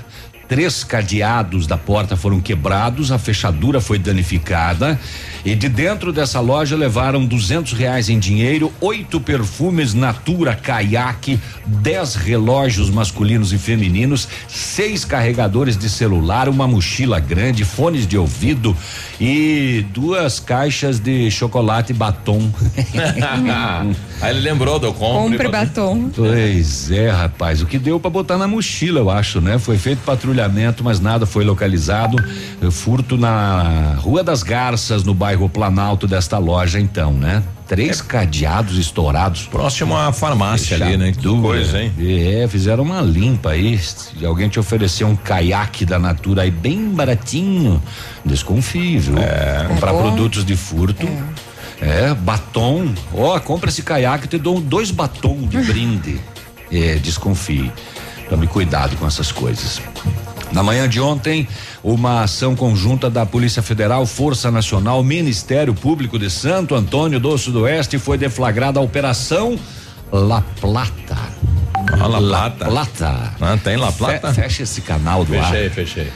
Três 0.48 0.82
cadeados 0.82 1.66
da 1.66 1.76
porta 1.76 2.16
foram 2.16 2.40
quebrados, 2.40 3.12
a 3.12 3.18
fechadura 3.18 3.80
foi 3.80 3.98
danificada 3.98 4.98
e 5.44 5.54
de 5.54 5.68
dentro 5.68 6.12
dessa 6.12 6.40
loja 6.40 6.76
levaram 6.76 7.24
duzentos 7.24 7.72
reais 7.72 8.08
em 8.08 8.18
dinheiro, 8.18 8.72
oito 8.80 9.20
perfumes 9.20 9.94
Natura 9.94 10.54
Caiaque, 10.54 11.40
dez 11.66 12.14
relógios 12.14 12.90
masculinos 12.90 13.52
e 13.52 13.58
femininos, 13.58 14.28
seis 14.48 15.04
carregadores 15.04 15.76
de 15.76 15.88
celular, 15.88 16.48
uma 16.48 16.68
mochila 16.68 17.18
grande, 17.18 17.64
fones 17.64 18.06
de 18.06 18.18
ouvido 18.18 18.76
e 19.20 19.84
duas 19.92 20.38
caixas 20.38 20.98
de 20.98 21.30
chocolate 21.30 21.92
batom. 21.92 22.50
Aí 24.20 24.30
ele 24.30 24.40
lembrou 24.40 24.78
do 24.78 24.92
compre. 24.92 25.38
Compre 25.38 25.48
batom. 25.48 26.10
Pois 26.14 26.90
é, 26.90 27.08
rapaz, 27.08 27.62
o 27.62 27.66
que 27.66 27.78
deu 27.78 27.98
para 27.98 28.10
botar 28.10 28.36
na 28.36 28.46
mochila, 28.46 29.00
eu 29.00 29.10
acho, 29.10 29.40
né? 29.40 29.58
Foi 29.58 29.78
feito 29.78 30.00
patrulhamento, 30.04 30.84
mas 30.84 31.00
nada 31.00 31.24
foi 31.24 31.44
localizado. 31.44 32.18
Furto 32.70 33.16
na 33.16 33.94
Rua 33.98 34.22
das 34.22 34.42
Garças, 34.42 35.02
no 35.04 35.14
bairro 35.14 35.29
Planalto 35.48 36.06
desta 36.06 36.38
loja, 36.38 36.78
então, 36.80 37.12
né? 37.12 37.42
Três 37.66 38.00
cadeados 38.00 38.76
estourados. 38.78 39.46
Próximo 39.46 39.96
à 39.96 40.12
farmácia 40.12 40.76
ali, 40.76 40.96
né? 40.96 41.12
Que 41.12 41.28
coisa, 41.28 41.80
hein? 41.82 41.92
É, 41.98 42.46
fizeram 42.48 42.82
uma 42.82 43.00
limpa 43.00 43.50
aí. 43.50 43.78
Se 43.78 44.24
alguém 44.26 44.48
te 44.48 44.58
oferecer 44.58 45.04
um 45.04 45.14
caiaque 45.14 45.84
da 45.84 45.98
Natura 45.98 46.42
aí 46.42 46.50
bem 46.50 46.90
baratinho, 46.90 47.80
desconfie, 48.24 48.98
viu? 48.98 49.18
É. 49.18 49.66
Comprar 49.68 49.90
É 49.90 49.92
bom. 49.94 50.02
produtos 50.02 50.44
de 50.44 50.56
furto. 50.56 51.08
É, 51.80 52.12
batom. 52.14 52.92
Ó, 53.14 53.38
compra 53.40 53.70
esse 53.70 53.82
caiaque, 53.82 54.26
te 54.28 54.36
dou 54.38 54.60
dois 54.60 54.90
batom 54.90 55.38
de 55.46 55.58
brinde. 55.62 56.20
É, 56.72 56.96
desconfie. 56.96 57.72
Tome 58.28 58.46
cuidado 58.46 58.96
com 58.96 59.06
essas 59.06 59.30
coisas. 59.32 59.80
Na 60.52 60.62
manhã 60.64 60.88
de 60.88 61.00
ontem, 61.00 61.46
uma 61.82 62.22
ação 62.22 62.54
conjunta 62.54 63.08
da 63.08 63.24
Polícia 63.24 63.62
Federal, 63.62 64.04
Força 64.06 64.50
Nacional, 64.50 65.02
Ministério 65.02 65.72
Público 65.74 66.18
de 66.18 66.30
Santo 66.30 66.74
Antônio 66.74 67.18
do 67.18 67.36
Sudoeste 67.38 67.98
foi 67.98 68.18
deflagrada 68.18 68.78
a 68.78 68.82
Operação 68.82 69.58
La 70.12 70.42
Plata. 70.60 71.16
Ah, 71.92 72.06
La 72.06 72.18
Plata. 72.20 72.64
Plata. 72.66 73.34
Ah, 73.40 73.56
tem 73.62 73.76
La 73.76 73.90
Plata? 73.92 74.32
Fe- 74.32 74.42
fecha 74.42 74.62
esse 74.64 74.80
canal 74.82 75.24
do 75.24 75.36
ar. 75.38 75.50
Fechei, 75.50 75.70
fechei. 75.70 76.12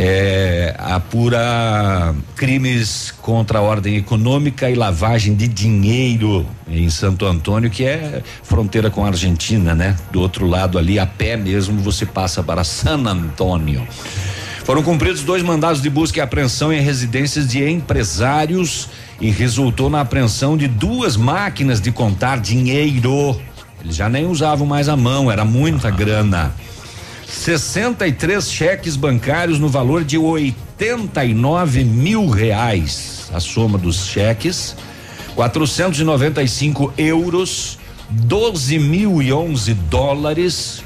É, 0.00 0.76
apura 0.78 2.14
crimes 2.36 3.12
contra 3.20 3.58
a 3.58 3.62
ordem 3.62 3.96
econômica 3.96 4.70
e 4.70 4.74
lavagem 4.76 5.34
de 5.34 5.48
dinheiro 5.48 6.46
em 6.68 6.88
Santo 6.88 7.26
Antônio, 7.26 7.68
que 7.68 7.82
é 7.84 8.22
fronteira 8.44 8.90
com 8.90 9.04
a 9.04 9.08
Argentina, 9.08 9.74
né? 9.74 9.96
Do 10.12 10.20
outro 10.20 10.46
lado 10.46 10.78
ali, 10.78 11.00
a 11.00 11.06
pé 11.06 11.36
mesmo, 11.36 11.80
você 11.82 12.06
passa 12.06 12.44
para 12.44 12.62
San 12.62 13.06
Antônio. 13.08 13.84
Foram 14.68 14.82
cumpridos 14.82 15.22
dois 15.22 15.42
mandados 15.42 15.80
de 15.80 15.88
busca 15.88 16.18
e 16.18 16.20
apreensão 16.20 16.70
em 16.70 16.82
residências 16.82 17.48
de 17.48 17.66
empresários 17.66 18.86
e 19.18 19.30
resultou 19.30 19.88
na 19.88 20.02
apreensão 20.02 20.58
de 20.58 20.68
duas 20.68 21.16
máquinas 21.16 21.80
de 21.80 21.90
contar 21.90 22.38
dinheiro. 22.38 23.40
Eles 23.80 23.96
já 23.96 24.10
nem 24.10 24.26
usavam 24.26 24.66
mais 24.66 24.86
a 24.86 24.94
mão, 24.94 25.32
era 25.32 25.42
muita 25.42 25.90
grana. 25.90 26.54
63 27.26 28.46
cheques 28.52 28.94
bancários 28.94 29.58
no 29.58 29.70
valor 29.70 30.04
de 30.04 30.18
89 30.18 31.82
mil 31.82 32.28
reais. 32.28 33.30
A 33.32 33.40
soma 33.40 33.78
dos 33.78 34.08
cheques, 34.08 34.76
495 35.34 36.92
euros, 36.98 37.78
12 38.10 38.78
mil 38.78 39.22
e 39.22 39.32
11 39.32 39.72
dólares, 39.72 40.84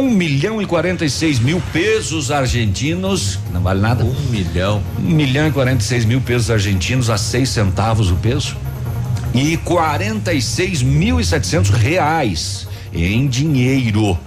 um 0.00 0.10
milhão 0.10 0.60
e 0.60 0.66
46 0.66 1.38
mil 1.38 1.62
pesos 1.72 2.30
argentinos. 2.30 3.38
Não 3.52 3.60
vale 3.60 3.80
nada? 3.80 4.04
Um 4.04 4.30
milhão. 4.30 4.82
Um 4.98 5.10
milhão 5.10 5.46
e 5.46 5.52
46 5.52 6.04
mil 6.04 6.20
pesos 6.20 6.50
argentinos 6.50 7.10
a 7.10 7.16
seis 7.16 7.48
centavos 7.48 8.10
o 8.10 8.16
peso. 8.16 8.56
E 9.34 9.56
46 9.58 10.82
mil 10.82 11.20
e 11.20 11.24
700 11.24 11.70
reais 11.70 12.68
em 12.92 13.26
dinheiro. 13.26 14.18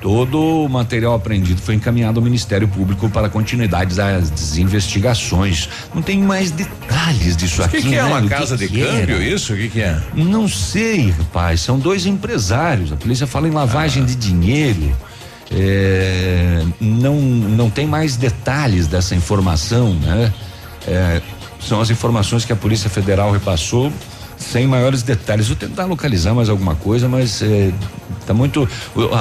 Todo 0.00 0.64
o 0.64 0.68
material 0.68 1.14
apreendido 1.14 1.60
foi 1.60 1.74
encaminhado 1.74 2.20
ao 2.20 2.24
Ministério 2.24 2.68
Público 2.68 3.10
para 3.10 3.28
continuidade 3.28 3.96
das 3.96 4.56
investigações. 4.56 5.68
Não 5.92 6.00
tem 6.00 6.20
mais 6.22 6.52
detalhes 6.52 7.36
disso 7.36 7.62
O 7.62 7.68
que, 7.68 7.78
aqui. 7.78 7.88
que 7.88 7.94
é 7.96 8.02
né? 8.02 8.04
uma 8.04 8.22
casa 8.28 8.56
que 8.56 8.68
de 8.68 8.74
que 8.74 8.84
câmbio? 8.84 9.16
era. 9.16 9.24
Isso? 9.24 9.52
O 9.52 9.56
que, 9.56 9.68
que 9.68 9.80
é? 9.80 10.00
Não 10.14 10.46
sei, 10.46 11.10
rapaz. 11.10 11.60
São 11.62 11.78
dois 11.80 12.06
empresários. 12.06 12.92
A 12.92 12.96
polícia 12.96 13.26
fala 13.26 13.48
em 13.48 13.50
lavagem 13.50 14.04
de 14.04 14.14
dinheiro. 14.14 14.96
É, 15.50 16.62
não, 16.80 17.16
não 17.20 17.70
tem 17.70 17.86
mais 17.86 18.16
detalhes 18.16 18.86
dessa 18.86 19.14
informação, 19.16 19.94
né? 19.94 20.32
É, 20.86 21.20
são 21.60 21.80
as 21.80 21.90
informações 21.90 22.44
que 22.44 22.52
a 22.52 22.56
Polícia 22.56 22.88
Federal 22.88 23.32
repassou 23.32 23.92
sem 24.52 24.66
maiores 24.66 25.02
detalhes. 25.02 25.48
Vou 25.48 25.56
tentar 25.56 25.84
localizar 25.84 26.34
mais 26.34 26.48
alguma 26.48 26.74
coisa, 26.74 27.08
mas 27.08 27.42
é, 27.42 27.70
tá 28.26 28.32
muito. 28.34 28.68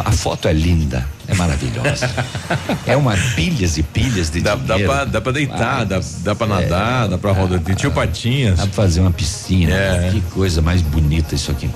A, 0.06 0.12
foto 0.12 0.48
é 0.48 0.54
linda, 0.54 1.06
é 1.28 1.34
maravilhosa. 1.36 2.10
é 2.88 2.96
uma 2.96 3.16
pilhas 3.36 3.78
e 3.78 3.84
pilhas 3.84 4.30
de 4.30 4.42
Dá, 4.42 4.56
dá, 4.56 4.76
dinheiro. 4.76 4.92
pra, 4.94 5.06
dá 5.06 5.22
pra 5.22 5.32
deitar, 5.32 5.86
dá, 5.86 6.00
dá 6.20 6.36
pra 6.36 6.48
É. 6.48 6.50
nadar, 6.50 7.08
dá 7.10 7.18
pra 7.18 7.32
rodar. 7.32 7.60
Tem 7.60 7.76
tio 7.76 7.92
Patinhas. 7.92 8.58
Dá 8.58 8.64
pra 8.64 8.74
fazer 8.74 9.02
uma 9.02 9.12
piscina. 9.12 9.74
É. 9.74 10.10
Que 10.12 10.22
coisa 10.32 10.62
mais 10.62 10.82
bonita 10.82 11.36
isso 11.36 11.52
aqui. 11.52 11.70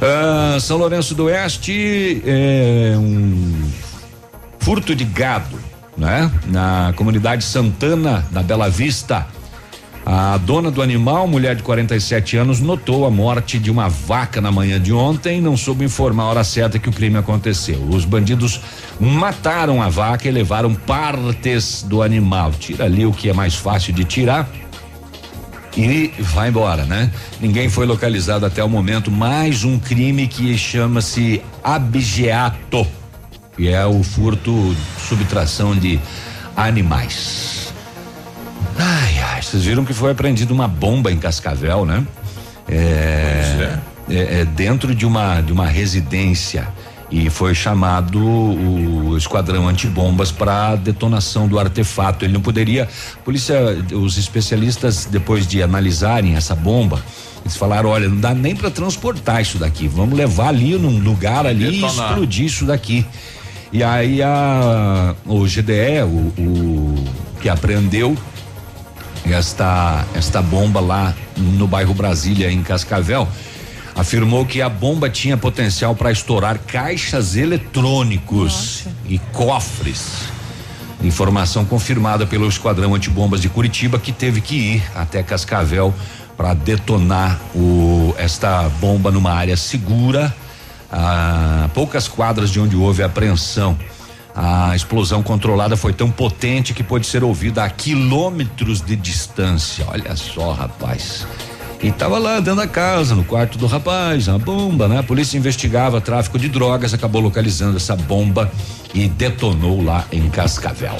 Ah, 0.00 0.58
São 0.60 0.76
Lourenço 0.76 1.14
do 1.14 1.24
Oeste, 1.24 2.22
é 2.26 2.94
um 2.98 3.70
furto 4.58 4.94
de 4.94 5.04
gado, 5.04 5.58
né? 5.96 6.30
Na 6.48 6.92
comunidade 6.96 7.42
Santana, 7.44 8.26
da 8.30 8.42
Bela 8.42 8.68
Vista. 8.68 9.26
A 10.08 10.36
dona 10.36 10.70
do 10.70 10.80
animal, 10.80 11.26
mulher 11.26 11.56
de 11.56 11.64
47 11.64 12.36
anos, 12.36 12.60
notou 12.60 13.04
a 13.04 13.10
morte 13.10 13.58
de 13.58 13.72
uma 13.72 13.88
vaca 13.88 14.40
na 14.40 14.52
manhã 14.52 14.80
de 14.80 14.92
ontem, 14.92 15.40
não 15.40 15.56
soube 15.56 15.84
informar 15.84 16.22
a 16.22 16.26
hora 16.26 16.44
certa 16.44 16.78
que 16.78 16.88
o 16.88 16.92
crime 16.92 17.16
aconteceu. 17.18 17.82
Os 17.90 18.04
bandidos 18.04 18.60
mataram 19.00 19.82
a 19.82 19.88
vaca 19.88 20.28
e 20.28 20.30
levaram 20.30 20.72
partes 20.72 21.82
do 21.82 22.02
animal. 22.02 22.52
Tira 22.52 22.84
ali 22.84 23.04
o 23.04 23.12
que 23.12 23.28
é 23.28 23.32
mais 23.32 23.56
fácil 23.56 23.92
de 23.92 24.04
tirar 24.04 24.48
e 25.76 26.12
vai 26.20 26.50
embora, 26.50 26.84
né? 26.84 27.10
Ninguém 27.40 27.68
foi 27.68 27.84
localizado 27.84 28.46
até 28.46 28.62
o 28.64 28.68
momento. 28.68 29.10
Mais 29.10 29.64
um 29.64 29.76
crime 29.78 30.26
que 30.26 30.56
chama-se 30.56 31.42
abigeato, 31.62 32.86
que 33.56 33.68
é 33.68 33.84
o 33.84 34.02
furto, 34.02 34.74
subtração 34.98 35.74
de 35.74 36.00
animais. 36.56 37.74
Ai, 38.78 39.05
ai, 39.36 39.42
vocês 39.42 39.64
viram 39.64 39.84
que 39.84 39.92
foi 39.92 40.12
apreendida 40.12 40.52
uma 40.52 40.66
bomba 40.66 41.12
em 41.12 41.18
Cascavel, 41.18 41.84
né? 41.84 42.06
É, 42.68 43.78
é, 44.08 44.40
é 44.40 44.44
dentro 44.44 44.94
de 44.94 45.06
uma 45.06 45.40
de 45.40 45.52
uma 45.52 45.66
residência 45.66 46.66
e 47.10 47.30
foi 47.30 47.54
chamado 47.54 48.18
o 48.18 49.16
esquadrão 49.16 49.68
antibombas 49.68 50.32
para 50.32 50.74
detonação 50.74 51.46
do 51.46 51.58
artefato. 51.58 52.24
Ele 52.24 52.32
não 52.32 52.40
poderia, 52.40 52.84
a 52.84 53.24
polícia, 53.24 53.56
os 53.92 54.18
especialistas 54.18 55.04
depois 55.04 55.46
de 55.46 55.62
analisarem 55.62 56.34
essa 56.34 56.54
bomba, 56.54 57.00
eles 57.42 57.56
falaram, 57.56 57.90
olha, 57.90 58.08
não 58.08 58.18
dá 58.18 58.34
nem 58.34 58.56
para 58.56 58.70
transportar 58.70 59.40
isso 59.40 59.56
daqui. 59.58 59.86
Vamos 59.86 60.18
levar 60.18 60.48
ali 60.48 60.76
num 60.76 60.98
lugar 60.98 61.46
ali 61.46 61.80
e 61.80 61.84
explodir 61.84 62.46
isso 62.46 62.64
daqui. 62.64 63.06
E 63.72 63.84
aí 63.84 64.20
a 64.22 65.14
o 65.26 65.44
GDE, 65.44 66.02
o, 66.02 66.42
o 66.42 67.04
que 67.40 67.48
apreendeu 67.48 68.16
esta 69.32 70.04
esta 70.14 70.40
bomba 70.40 70.80
lá 70.80 71.14
no 71.36 71.66
bairro 71.66 71.94
Brasília 71.94 72.50
em 72.50 72.62
Cascavel 72.62 73.28
afirmou 73.96 74.44
que 74.44 74.60
a 74.60 74.68
bomba 74.68 75.08
tinha 75.08 75.36
potencial 75.36 75.94
para 75.94 76.12
estourar 76.12 76.58
caixas 76.58 77.34
eletrônicos 77.34 78.84
e 79.08 79.18
cofres. 79.18 80.24
Informação 81.02 81.64
confirmada 81.64 82.26
pelo 82.26 82.46
Esquadrão 82.46 82.94
Antibombas 82.94 83.40
de 83.40 83.48
Curitiba 83.48 83.98
que 83.98 84.12
teve 84.12 84.40
que 84.40 84.54
ir 84.54 84.82
até 84.94 85.22
Cascavel 85.22 85.94
para 86.36 86.52
detonar 86.52 87.40
o 87.54 88.14
esta 88.18 88.68
bomba 88.80 89.10
numa 89.10 89.32
área 89.32 89.56
segura 89.56 90.34
a 90.92 91.68
poucas 91.74 92.06
quadras 92.06 92.50
de 92.50 92.60
onde 92.60 92.76
houve 92.76 93.02
a 93.02 93.06
apreensão. 93.06 93.78
A 94.36 94.76
explosão 94.76 95.22
controlada 95.22 95.78
foi 95.78 95.94
tão 95.94 96.10
potente 96.10 96.74
que 96.74 96.82
pôde 96.82 97.06
ser 97.06 97.24
ouvida 97.24 97.64
a 97.64 97.70
quilômetros 97.70 98.82
de 98.82 98.94
distância. 98.94 99.86
Olha 99.88 100.14
só, 100.14 100.52
rapaz. 100.52 101.26
E 101.82 101.90
tava 101.90 102.18
lá 102.18 102.38
dentro 102.40 102.56
da 102.56 102.66
casa, 102.66 103.14
no 103.14 103.24
quarto 103.24 103.56
do 103.56 103.66
rapaz, 103.66 104.28
a 104.28 104.36
bomba, 104.36 104.88
né? 104.88 104.98
A 104.98 105.02
polícia 105.02 105.38
investigava 105.38 106.02
tráfico 106.02 106.38
de 106.38 106.50
drogas, 106.50 106.92
acabou 106.92 107.22
localizando 107.22 107.78
essa 107.78 107.96
bomba 107.96 108.52
e 108.94 109.08
detonou 109.08 109.82
lá 109.82 110.04
em 110.12 110.28
Cascavel. 110.28 110.96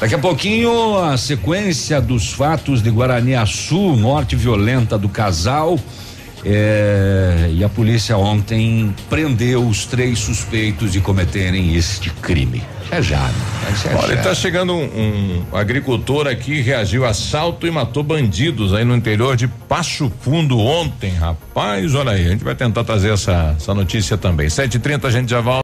Daqui 0.00 0.16
a 0.16 0.18
pouquinho, 0.18 0.98
a 0.98 1.16
sequência 1.16 2.00
dos 2.00 2.32
fatos 2.32 2.82
de 2.82 2.90
Guaraniaçu, 2.90 3.78
morte 3.96 4.34
violenta 4.34 4.98
do 4.98 5.08
casal. 5.08 5.78
É, 6.44 7.48
e 7.50 7.64
a 7.64 7.68
polícia 7.68 8.16
ontem 8.16 8.94
prendeu 9.08 9.66
os 9.66 9.86
três 9.86 10.18
suspeitos 10.18 10.92
de 10.92 11.00
cometerem 11.00 11.74
este 11.74 12.10
crime. 12.10 12.62
É 12.90 13.00
já, 13.00 13.18
né? 13.18 13.34
É 13.90 13.94
Olha, 13.96 14.16
já. 14.16 14.22
tá 14.22 14.34
chegando 14.34 14.74
um, 14.74 15.42
um 15.52 15.56
agricultor 15.56 16.26
aqui, 16.26 16.60
reagiu 16.60 17.04
a 17.04 17.10
assalto 17.10 17.66
e 17.66 17.70
matou 17.70 18.02
bandidos 18.02 18.74
aí 18.74 18.84
no 18.84 18.94
interior 18.94 19.36
de 19.36 19.48
Passo 19.48 20.12
Fundo 20.20 20.58
ontem, 20.58 21.12
rapaz. 21.12 21.94
Olha 21.94 22.12
aí, 22.12 22.26
a 22.26 22.30
gente 22.30 22.44
vai 22.44 22.54
tentar 22.54 22.84
trazer 22.84 23.12
essa, 23.12 23.54
essa 23.56 23.72
notícia 23.74 24.18
também. 24.18 24.48
7h30 24.48 25.04
a 25.06 25.10
gente 25.10 25.30
já 25.30 25.40
volta. 25.40 25.63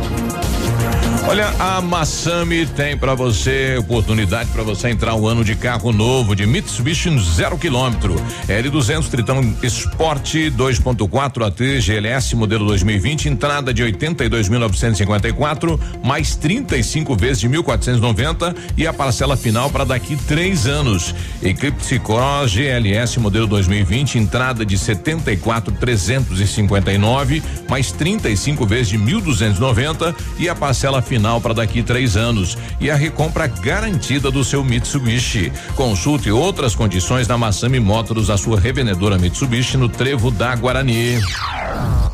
Olha, 1.31 1.47
a 1.59 1.79
Massami 1.79 2.65
tem 2.65 2.97
pra 2.97 3.15
você 3.15 3.77
oportunidade 3.77 4.49
pra 4.49 4.63
você 4.63 4.89
entrar 4.89 5.15
um 5.15 5.25
ano 5.25 5.45
de 5.45 5.55
carro 5.55 5.93
novo 5.93 6.35
de 6.35 6.45
Mitsubishi 6.45 7.09
zero 7.21 7.57
quilômetro. 7.57 8.15
L200 8.49 9.07
Tritão 9.07 9.39
Sport 9.63 10.33
2.4 10.51 11.47
AT 11.47 11.79
GLS 11.79 12.35
modelo 12.35 12.65
2020, 12.65 13.29
entrada 13.29 13.73
de 13.73 13.81
82.954 13.81 15.79
mais 16.03 16.35
35 16.35 17.15
vezes 17.15 17.39
de 17.39 17.47
1.490 17.47 18.53
e 18.75 18.85
a 18.85 18.91
parcela 18.91 19.37
final 19.37 19.69
para 19.69 19.85
daqui 19.85 20.17
três 20.27 20.67
anos. 20.67 21.15
Eclipse 21.41 21.97
Cross 21.99 22.51
GLS 22.51 23.21
modelo 23.21 23.47
2020, 23.47 24.17
entrada 24.17 24.65
de 24.65 24.75
74.359 24.75 27.41
mais 27.69 27.93
35 27.93 28.65
vezes 28.65 28.89
de 28.89 28.99
1.290 28.99 30.13
e 30.37 30.49
a 30.49 30.55
parcela 30.55 31.01
final 31.01 31.20
para 31.41 31.53
daqui 31.53 31.83
três 31.83 32.17
anos 32.17 32.57
e 32.79 32.89
a 32.89 32.95
recompra 32.95 33.47
garantida 33.47 34.31
do 34.31 34.43
seu 34.43 34.63
Mitsubishi. 34.63 35.51
Consulte 35.75 36.31
outras 36.31 36.73
condições 36.73 37.27
na 37.27 37.37
Massami 37.37 37.79
Motors, 37.79 38.29
a 38.29 38.37
sua 38.37 38.59
revendedora 38.59 39.17
Mitsubishi 39.17 39.77
no 39.77 39.89
Trevo 39.89 40.31
da 40.31 40.55
Guarani. 40.55 41.19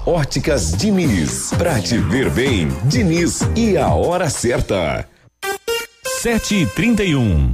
Óticas 0.06 0.72
Diniz. 0.72 1.52
Pra 1.58 1.80
te 1.80 1.98
ver 1.98 2.30
bem, 2.30 2.70
Diniz 2.86 3.42
e 3.56 3.78
a 3.78 3.90
hora 3.90 4.30
certa. 4.30 5.08
Sete 6.22 6.56
e 6.56 6.66
trinta 6.66 7.04
e 7.04 7.16
um. 7.16 7.54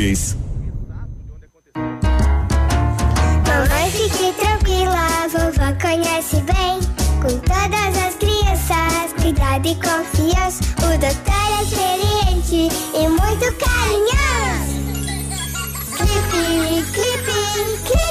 Mamãe, 3.45 3.91
fique 3.91 4.33
tranquila, 4.33 5.27
vovó 5.31 5.71
conhece 5.79 6.37
bem. 6.41 6.79
Com 7.21 7.37
todas 7.41 7.95
as 8.07 8.15
crianças, 8.15 9.13
cuidado 9.21 9.67
e 9.67 9.75
confiança. 9.75 10.63
O 10.79 10.97
doutor 10.97 11.49
é 11.51 11.61
experiente 11.61 12.61
e 12.95 13.07
muito 13.07 13.45
carinhoso. 13.59 14.81
Clipe, 15.97 16.81
clipe, 16.93 17.37
clipe. 17.85 18.10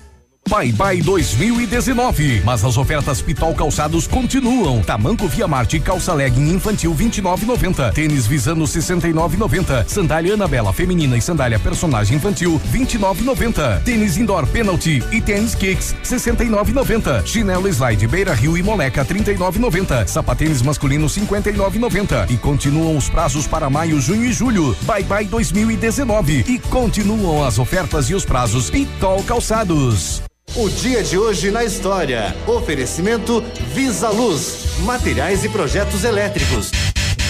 Bye 0.51 0.73
Bye 0.73 1.01
2019. 1.01 2.41
Mas 2.43 2.65
as 2.65 2.75
ofertas 2.75 3.21
Pitol 3.21 3.55
Calçados 3.55 4.05
continuam. 4.05 4.81
Tamanco 4.81 5.25
Via 5.29 5.47
Marte 5.47 5.79
calça 5.79 6.13
legging 6.13 6.49
infantil 6.53 6.93
29,90. 6.93 7.93
Tênis 7.93 8.27
Visano 8.27 8.65
69,90. 8.65 9.87
Sandália 9.87 10.33
Anabela 10.33 10.73
feminina 10.73 11.15
e 11.15 11.21
sandália 11.21 11.57
personagem 11.57 12.17
infantil 12.17 12.59
29,90. 12.69 13.81
Tênis 13.83 14.17
Indoor 14.17 14.45
Penalty 14.45 15.01
e 15.09 15.21
tênis 15.21 15.55
Kicks 15.55 15.95
69,90. 16.03 17.25
Chinelo 17.25 17.69
Slide 17.69 18.05
Beira 18.09 18.33
Rio 18.33 18.57
e 18.57 18.61
Moleca 18.61 19.05
39,90. 19.05 20.05
Sapatênis 20.05 20.61
masculino 20.61 21.07
59,90. 21.07 22.29
E 22.29 22.35
continuam 22.35 22.97
os 22.97 23.07
prazos 23.07 23.47
para 23.47 23.69
maio, 23.69 24.01
junho 24.01 24.25
e 24.25 24.33
julho. 24.33 24.75
Bye 24.81 25.03
Bye 25.03 25.27
2019. 25.27 26.43
E 26.45 26.59
continuam 26.59 27.45
as 27.45 27.57
ofertas 27.57 28.09
e 28.09 28.13
os 28.13 28.25
prazos 28.25 28.69
Pitol 28.69 29.23
Calçados. 29.23 30.21
O 30.53 30.67
dia 30.67 31.01
de 31.01 31.17
hoje 31.17 31.49
na 31.49 31.63
história. 31.63 32.35
Oferecimento 32.45 33.41
Visa 33.73 34.09
Luz, 34.09 34.65
materiais 34.79 35.45
e 35.45 35.49
projetos 35.49 36.03
elétricos. 36.03 36.71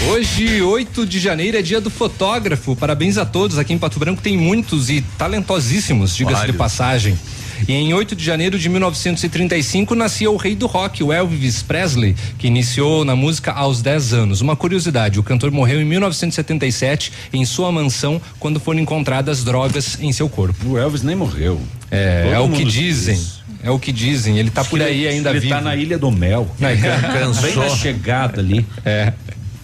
Hoje, 0.09 0.59
8 0.59 1.05
de 1.05 1.19
janeiro, 1.19 1.55
é 1.55 1.61
dia 1.61 1.79
do 1.79 1.91
fotógrafo. 1.91 2.75
Parabéns 2.75 3.19
a 3.19 3.25
todos. 3.25 3.59
Aqui 3.59 3.73
em 3.73 3.77
Pato 3.77 3.99
Branco 3.99 4.23
tem 4.23 4.35
muitos 4.35 4.89
e 4.89 5.01
talentosíssimos, 5.19 6.15
diga-se 6.15 6.47
de 6.47 6.53
passagem. 6.53 7.19
E 7.67 7.73
em 7.73 7.93
8 7.93 8.15
de 8.15 8.23
janeiro 8.23 8.57
de 8.59 8.67
1935 8.69 9.95
nascia 9.95 10.29
o 10.29 10.37
rei 10.37 10.55
do 10.55 10.67
rock, 10.67 11.03
o 11.03 11.11
Elvis 11.13 11.61
Presley, 11.63 12.15
que 12.37 12.47
iniciou 12.47 13.03
na 13.05 13.15
música 13.15 13.51
aos 13.51 13.81
10 13.81 14.13
anos. 14.13 14.41
Uma 14.41 14.55
curiosidade: 14.55 15.19
o 15.19 15.23
cantor 15.23 15.51
morreu 15.51 15.81
em 15.81 15.85
1977 15.85 17.11
em 17.33 17.45
sua 17.45 17.71
mansão 17.71 18.21
quando 18.39 18.59
foram 18.59 18.79
encontradas 18.79 19.43
drogas 19.43 19.97
em 20.01 20.11
seu 20.11 20.27
corpo. 20.29 20.67
O 20.69 20.77
Elvis 20.77 21.03
nem 21.03 21.15
morreu. 21.15 21.61
É, 21.89 22.23
Todo 22.23 22.33
é 22.33 22.39
o 22.39 22.49
que 22.49 22.63
diz 22.63 22.73
dizem. 22.73 23.15
isso. 23.15 23.41
É 23.63 23.69
o 23.69 23.77
que 23.77 23.91
dizem. 23.91 24.39
Ele 24.39 24.49
tá 24.49 24.61
Acho 24.61 24.69
por 24.71 24.81
aí 24.81 25.01
ele- 25.05 25.07
ainda 25.09 25.29
ele 25.29 25.39
vivo. 25.41 25.53
tá 25.53 25.61
na 25.61 25.75
Ilha 25.75 25.97
do 25.97 26.09
Mel. 26.11 26.49
É, 26.61 27.41
Bem 27.41 27.55
na 27.55 27.69
chegada 27.69 28.39
ali. 28.41 28.65
É. 28.83 29.13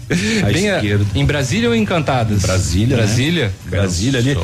Bem 0.10 0.68
em 1.16 1.26
Brasília 1.26 1.70
ou 1.70 1.76
em 1.76 1.82
Encantadas? 1.82 2.42
Brasília. 2.42 2.96
né? 2.98 3.04
Brasília? 3.04 3.54
Brasília 3.66 4.20
ali. 4.20 4.38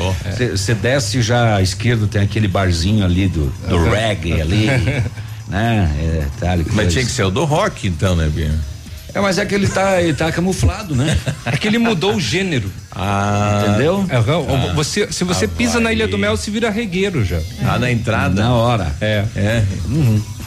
Você 0.50 0.74
desce 0.74 1.22
já 1.22 1.56
à 1.56 1.62
esquerda, 1.62 2.06
tem 2.06 2.22
aquele 2.22 2.48
barzinho 2.48 3.04
ali 3.04 3.28
do, 3.28 3.46
do 3.68 3.76
Uhum. 3.76 3.90
reggae 3.90 4.40
ali. 4.40 4.66
né? 5.48 5.90
É, 5.98 6.24
tá, 6.40 6.56
Mas 6.72 6.92
tinha 6.92 7.04
que 7.04 7.10
ser 7.10 7.24
o 7.24 7.30
do 7.30 7.44
rock, 7.44 7.86
então, 7.88 8.14
né, 8.14 8.28
Bia? 8.32 8.52
É, 9.14 9.20
mas 9.20 9.38
é 9.38 9.46
que 9.46 9.54
ele 9.54 9.68
tá, 9.68 10.02
ele 10.02 10.12
tá 10.12 10.32
camuflado, 10.32 10.94
né? 10.96 11.16
É 11.46 11.56
que 11.56 11.68
ele 11.68 11.78
mudou 11.78 12.16
o 12.16 12.20
gênero. 12.20 12.68
Ah. 12.90 13.64
Entendeu? 13.68 14.04
É, 14.08 14.16
Ah. 14.16 14.72
você, 14.74 15.06
se 15.12 15.22
você 15.22 15.46
pisa 15.46 15.78
na 15.78 15.92
Ilha 15.92 16.08
do 16.08 16.18
Mel, 16.18 16.36
se 16.36 16.50
vira 16.50 16.68
regueiro 16.68 17.24
já. 17.24 17.38
Ah, 17.64 17.78
na 17.78 17.90
entrada? 17.92 18.42
Na 18.42 18.52
hora. 18.54 18.92
É. 19.00 19.24
É. 19.36 19.62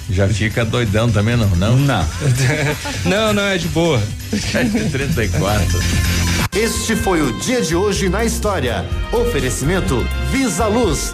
Já 0.09 0.27
fica 0.27 0.63
doidão 0.63 1.11
também, 1.11 1.35
não? 1.35 1.49
Não. 1.55 1.77
Não. 1.77 2.05
não, 3.05 3.33
não, 3.33 3.43
é 3.43 3.57
de 3.57 3.67
boa. 3.67 4.01
34. 4.91 5.79
Este 6.55 6.95
foi 6.95 7.21
o 7.21 7.37
dia 7.39 7.61
de 7.61 7.75
hoje 7.75 8.09
na 8.09 8.23
história. 8.23 8.85
Oferecimento 9.11 10.05
Visa 10.31 10.67
Luz. 10.67 11.13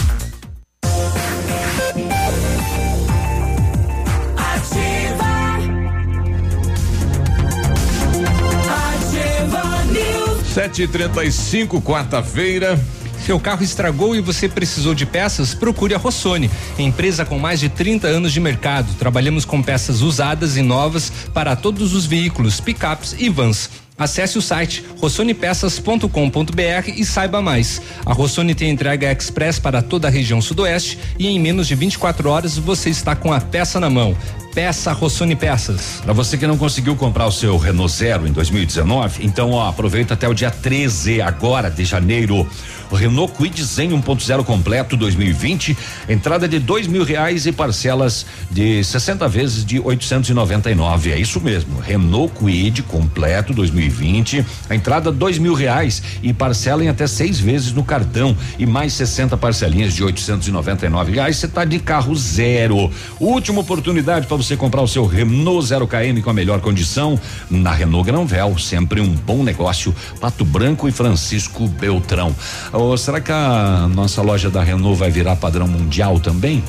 News. 10.51 10.55
7h35, 10.55 11.81
quarta-feira. 11.81 12.79
Seu 13.25 13.39
carro 13.39 13.63
estragou 13.63 14.15
e 14.15 14.21
você 14.21 14.49
precisou 14.49 14.95
de 14.95 15.05
peças? 15.05 15.53
Procure 15.53 15.93
a 15.93 15.97
Rossoni, 15.97 16.49
empresa 16.77 17.23
com 17.23 17.37
mais 17.37 17.59
de 17.59 17.69
30 17.69 18.07
anos 18.07 18.33
de 18.33 18.39
mercado. 18.39 18.93
Trabalhamos 18.95 19.45
com 19.45 19.61
peças 19.61 20.01
usadas 20.01 20.57
e 20.57 20.61
novas 20.61 21.11
para 21.33 21.55
todos 21.55 21.93
os 21.93 22.05
veículos, 22.05 22.59
picapes 22.59 23.15
e 23.17 23.29
vans. 23.29 23.69
Acesse 23.97 24.37
o 24.39 24.41
site 24.41 24.83
rossonepeças.com.br 24.99 26.89
e 26.95 27.05
saiba 27.05 27.39
mais. 27.41 27.79
A 28.03 28.11
Rossoni 28.11 28.55
tem 28.55 28.71
entrega 28.71 29.11
express 29.11 29.59
para 29.59 29.83
toda 29.83 30.07
a 30.07 30.11
região 30.11 30.41
sudoeste 30.41 30.97
e 31.19 31.27
em 31.27 31.39
menos 31.39 31.67
de 31.67 31.75
24 31.75 32.27
horas 32.27 32.57
você 32.57 32.89
está 32.89 33.15
com 33.15 33.31
a 33.31 33.39
peça 33.39 33.79
na 33.79 33.91
mão. 33.91 34.17
Peça 34.53 34.91
Rossoni 34.91 35.35
Peças. 35.35 36.01
Para 36.03 36.11
você 36.11 36.37
que 36.37 36.45
não 36.45 36.57
conseguiu 36.57 36.95
comprar 36.95 37.25
o 37.25 37.31
seu 37.31 37.57
Renault 37.57 37.93
Zero 37.93 38.27
em 38.27 38.31
2019, 38.33 39.25
então 39.25 39.51
ó, 39.51 39.69
aproveita 39.69 40.13
até 40.13 40.27
o 40.27 40.33
dia 40.33 40.51
13 40.51 41.21
agora 41.21 41.69
de 41.69 41.85
janeiro. 41.85 42.45
O 42.91 42.95
Renault 42.95 43.33
Kwid 43.33 43.63
Zen 43.63 43.91
1.0 43.91 44.43
completo 44.43 44.97
2020, 44.97 45.77
entrada 46.09 46.45
de 46.45 46.59
dois 46.59 46.87
mil 46.87 47.05
reais 47.05 47.45
e 47.45 47.51
parcelas 47.53 48.25
de 48.49 48.83
60 48.83 49.29
vezes 49.29 49.63
de 49.63 49.79
899. 49.79 51.13
É 51.13 51.17
isso 51.17 51.39
mesmo, 51.39 51.79
Renault 51.79 52.33
Kwid 52.33 52.83
completo 52.83 53.53
2020, 53.53 54.45
a 54.69 54.75
entrada 54.75 55.09
dois 55.09 55.37
mil 55.37 55.53
reais 55.53 56.03
e 56.21 56.33
parcela 56.33 56.83
em 56.83 56.89
até 56.89 57.07
seis 57.07 57.39
vezes 57.39 57.71
no 57.71 57.83
cartão 57.83 58.35
e 58.59 58.65
mais 58.65 58.91
60 58.91 59.37
parcelinhas 59.37 59.93
de 59.93 60.03
899 60.03 61.13
reais. 61.13 61.37
Você 61.37 61.47
tá 61.47 61.63
de 61.63 61.79
carro 61.79 62.13
zero. 62.13 62.91
Última 63.17 63.61
oportunidade 63.61 64.27
para 64.27 64.40
você 64.41 64.57
comprar 64.57 64.81
o 64.81 64.87
seu 64.87 65.05
Renault 65.05 65.67
0 65.67 65.87
KM 65.87 66.19
com 66.23 66.31
a 66.31 66.33
melhor 66.33 66.61
condição 66.61 67.19
na 67.49 67.71
Renault 67.71 68.09
Granvel, 68.09 68.57
sempre 68.57 68.99
um 68.99 69.09
bom 69.09 69.43
negócio. 69.43 69.93
Pato 70.19 70.43
Branco 70.43 70.87
e 70.87 70.91
Francisco 70.91 71.67
Beltrão. 71.67 72.35
Ô, 72.73 72.97
será 72.97 73.21
que 73.21 73.31
a 73.31 73.87
nossa 73.93 74.21
loja 74.23 74.49
da 74.49 74.63
Renault 74.63 74.97
vai 74.97 75.11
virar 75.11 75.35
padrão 75.35 75.67
mundial 75.67 76.19
também? 76.19 76.63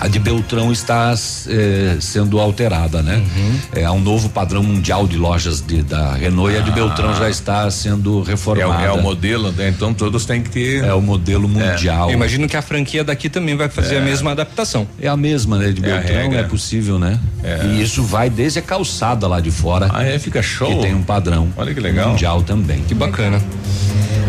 A 0.00 0.08
de 0.08 0.18
Beltrão 0.18 0.72
está 0.72 1.12
eh, 1.46 1.98
sendo 2.00 2.40
alterada, 2.40 3.02
né? 3.02 3.22
É 3.74 3.90
um 3.90 4.00
novo 4.00 4.30
padrão 4.30 4.62
mundial 4.62 5.06
de 5.06 5.18
lojas 5.18 5.60
de, 5.60 5.82
da 5.82 6.14
Renault 6.14 6.54
e 6.54 6.56
a 6.56 6.60
de 6.62 6.70
Ah. 6.70 6.74
Beltrão 6.74 7.14
já 7.16 7.28
está 7.28 7.70
sendo 7.70 8.22
É, 8.26 8.30
reformada. 8.30 8.82
é 8.82 8.90
o 8.92 9.02
modelo, 9.02 9.52
né? 9.52 9.68
Então 9.68 9.92
todos 9.92 10.24
têm 10.24 10.40
que 10.42 10.48
ter. 10.48 10.84
É 10.84 10.94
o 10.94 11.02
modelo 11.02 11.46
mundial. 11.46 12.08
Eu 12.08 12.14
imagino 12.14 12.48
que 12.48 12.56
a 12.56 12.62
franquia 12.62 13.04
daqui 13.04 13.28
também 13.28 13.54
vai 13.56 13.68
fazer 13.68 13.98
a 13.98 14.00
mesma 14.00 14.30
adaptação. 14.32 14.88
É 14.98 15.06
a 15.06 15.16
mesma, 15.18 15.58
né? 15.58 15.70
De 15.70 15.84
É 15.84 16.00
Beltrão 16.00 16.32
é 16.32 16.42
possível, 16.44 16.98
né? 16.98 17.20
E 17.68 17.82
isso 17.82 18.02
vai 18.02 18.30
desde 18.30 18.58
a 18.58 18.62
calçada 18.62 19.26
lá 19.28 19.38
de 19.38 19.50
fora. 19.50 19.90
Ah, 19.92 20.02
é? 20.02 20.18
Fica 20.18 20.42
show. 20.42 20.76
Que 20.76 20.82
tem 20.86 20.94
um 20.94 21.02
padrão. 21.02 21.48
Olha 21.58 21.74
que 21.74 21.80
legal. 21.80 22.10
Mundial 22.10 22.42
também. 22.42 22.80
Que 22.88 22.94
bacana. 22.94 23.38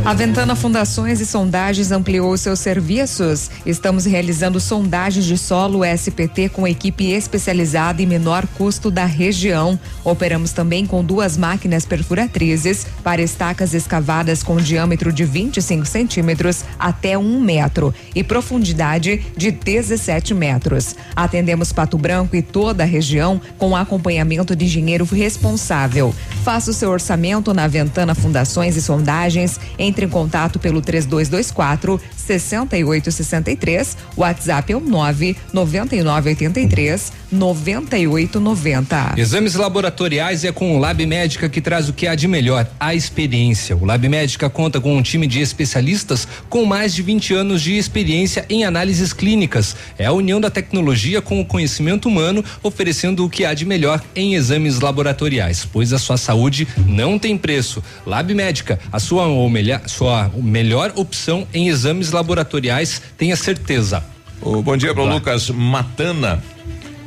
A 0.03 0.15
Ventana 0.15 0.55
Fundações 0.55 1.21
e 1.21 1.27
Sondagens 1.27 1.91
ampliou 1.91 2.35
seus 2.35 2.59
serviços. 2.59 3.51
Estamos 3.63 4.03
realizando 4.05 4.59
sondagens 4.59 5.25
de 5.25 5.37
solo 5.37 5.60
SPT 5.85 6.49
com 6.49 6.67
equipe 6.67 7.11
especializada 7.11 8.01
e 8.01 8.05
menor 8.05 8.47
custo 8.57 8.89
da 8.89 9.05
região. 9.05 9.79
Operamos 10.03 10.51
também 10.51 10.85
com 10.85 11.03
duas 11.03 11.37
máquinas 11.37 11.85
perfuratrizes 11.85 12.87
para 13.03 13.21
estacas 13.21 13.73
escavadas 13.73 14.43
com 14.43 14.57
diâmetro 14.57 15.11
de 15.11 15.23
25 15.23 15.85
centímetros 15.85 16.63
até 16.79 17.17
um 17.17 17.39
metro 17.39 17.93
e 18.15 18.23
profundidade 18.23 19.25
de 19.35 19.51
17 19.51 20.33
metros. 20.33 20.95
Atendemos 21.15 21.71
Pato 21.71 21.97
Branco 21.97 22.35
e 22.35 22.41
toda 22.41 22.83
a 22.83 22.87
região 22.87 23.39
com 23.57 23.75
acompanhamento 23.75 24.55
de 24.55 24.65
engenheiro 24.65 25.05
responsável. 25.05 26.13
Faça 26.43 26.71
o 26.71 26.73
seu 26.73 26.89
orçamento 26.89 27.53
na 27.53 27.67
Ventana 27.67 28.15
Fundações 28.15 28.75
e 28.75 28.81
Sondagens. 28.81 29.59
Entre 29.77 30.05
em 30.05 30.09
contato 30.09 30.59
pelo 30.59 30.81
3224 30.81 31.99
6863. 32.21 33.97
O 34.15 34.21
WhatsApp 34.21 34.73
é 34.73 34.75
o 34.75 34.79
9 34.79 35.35
9983 35.53 37.20
9890. 37.31 39.15
Exames 39.17 39.55
laboratoriais 39.55 40.43
é 40.43 40.51
com 40.51 40.75
o 40.75 40.79
Lab 40.79 41.05
Médica 41.05 41.47
que 41.47 41.61
traz 41.61 41.87
o 41.87 41.93
que 41.93 42.07
há 42.07 42.15
de 42.15 42.27
melhor, 42.27 42.67
a 42.79 42.93
experiência. 42.93 43.75
O 43.75 43.85
Lab 43.85 44.07
Médica 44.07 44.49
conta 44.49 44.81
com 44.81 44.95
um 44.95 45.01
time 45.01 45.25
de 45.25 45.39
especialistas 45.39 46.27
com 46.49 46.65
mais 46.65 46.93
de 46.93 47.01
20 47.01 47.33
anos 47.33 47.61
de 47.61 47.77
experiência 47.77 48.45
em 48.49 48.63
análises 48.63 49.13
clínicas. 49.13 49.75
É 49.97 50.05
a 50.05 50.11
união 50.11 50.41
da 50.41 50.49
tecnologia 50.49 51.21
com 51.21 51.39
o 51.39 51.45
conhecimento 51.45 52.07
humano, 52.07 52.43
oferecendo 52.61 53.25
o 53.25 53.29
que 53.29 53.45
há 53.45 53.53
de 53.53 53.65
melhor 53.65 54.01
em 54.15 54.35
exames 54.35 54.79
laboratoriais, 54.79 55.65
pois 55.71 55.93
a 55.93 55.99
sua 55.99 56.17
saúde 56.17 56.67
não 56.85 57.17
tem 57.17 57.37
preço. 57.37 57.83
Lab 58.05 58.33
Médica, 58.33 58.79
a 58.91 58.99
sua, 58.99 59.27
o 59.27 59.49
melhor, 59.49 59.81
sua 59.87 60.31
melhor 60.35 60.91
opção 60.95 61.47
em 61.53 61.69
exames 61.69 62.11
laboratoriais, 62.11 63.01
tenha 63.17 63.35
certeza. 63.35 64.03
O 64.41 64.61
bom 64.63 64.75
dia 64.75 64.91
para 64.91 65.03
o 65.03 65.07
Lucas 65.07 65.51
Matana. 65.51 66.41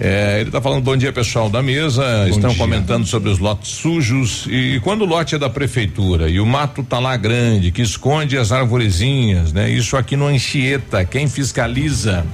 É, 0.01 0.41
ele 0.41 0.49
está 0.49 0.61
falando 0.61 0.83
bom 0.83 0.97
dia 0.97 1.13
pessoal 1.13 1.49
da 1.49 1.63
mesa, 1.63 2.29
estão 2.29 2.51
dia. 2.51 2.59
comentando 2.59 3.07
sobre 3.07 3.31
os 3.31 3.39
lotes 3.39 3.71
sujos 3.71 4.47
e 4.51 4.81
quando 4.83 5.03
o 5.03 5.05
lote 5.05 5.35
é 5.35 5.39
da 5.39 5.49
prefeitura 5.49 6.29
e 6.29 6.41
o 6.41 6.47
mato 6.47 6.83
tá 6.83 6.99
lá 6.99 7.17
grande, 7.17 7.71
que 7.71 7.83
esconde 7.83 8.37
as 8.37 8.51
arvorezinhas, 8.51 9.53
né? 9.53 9.71
Isso 9.71 9.97
aqui 9.97 10.17
no 10.17 10.27
Anchieta, 10.27 11.05
quem 11.05 11.29
fiscaliza? 11.29 12.25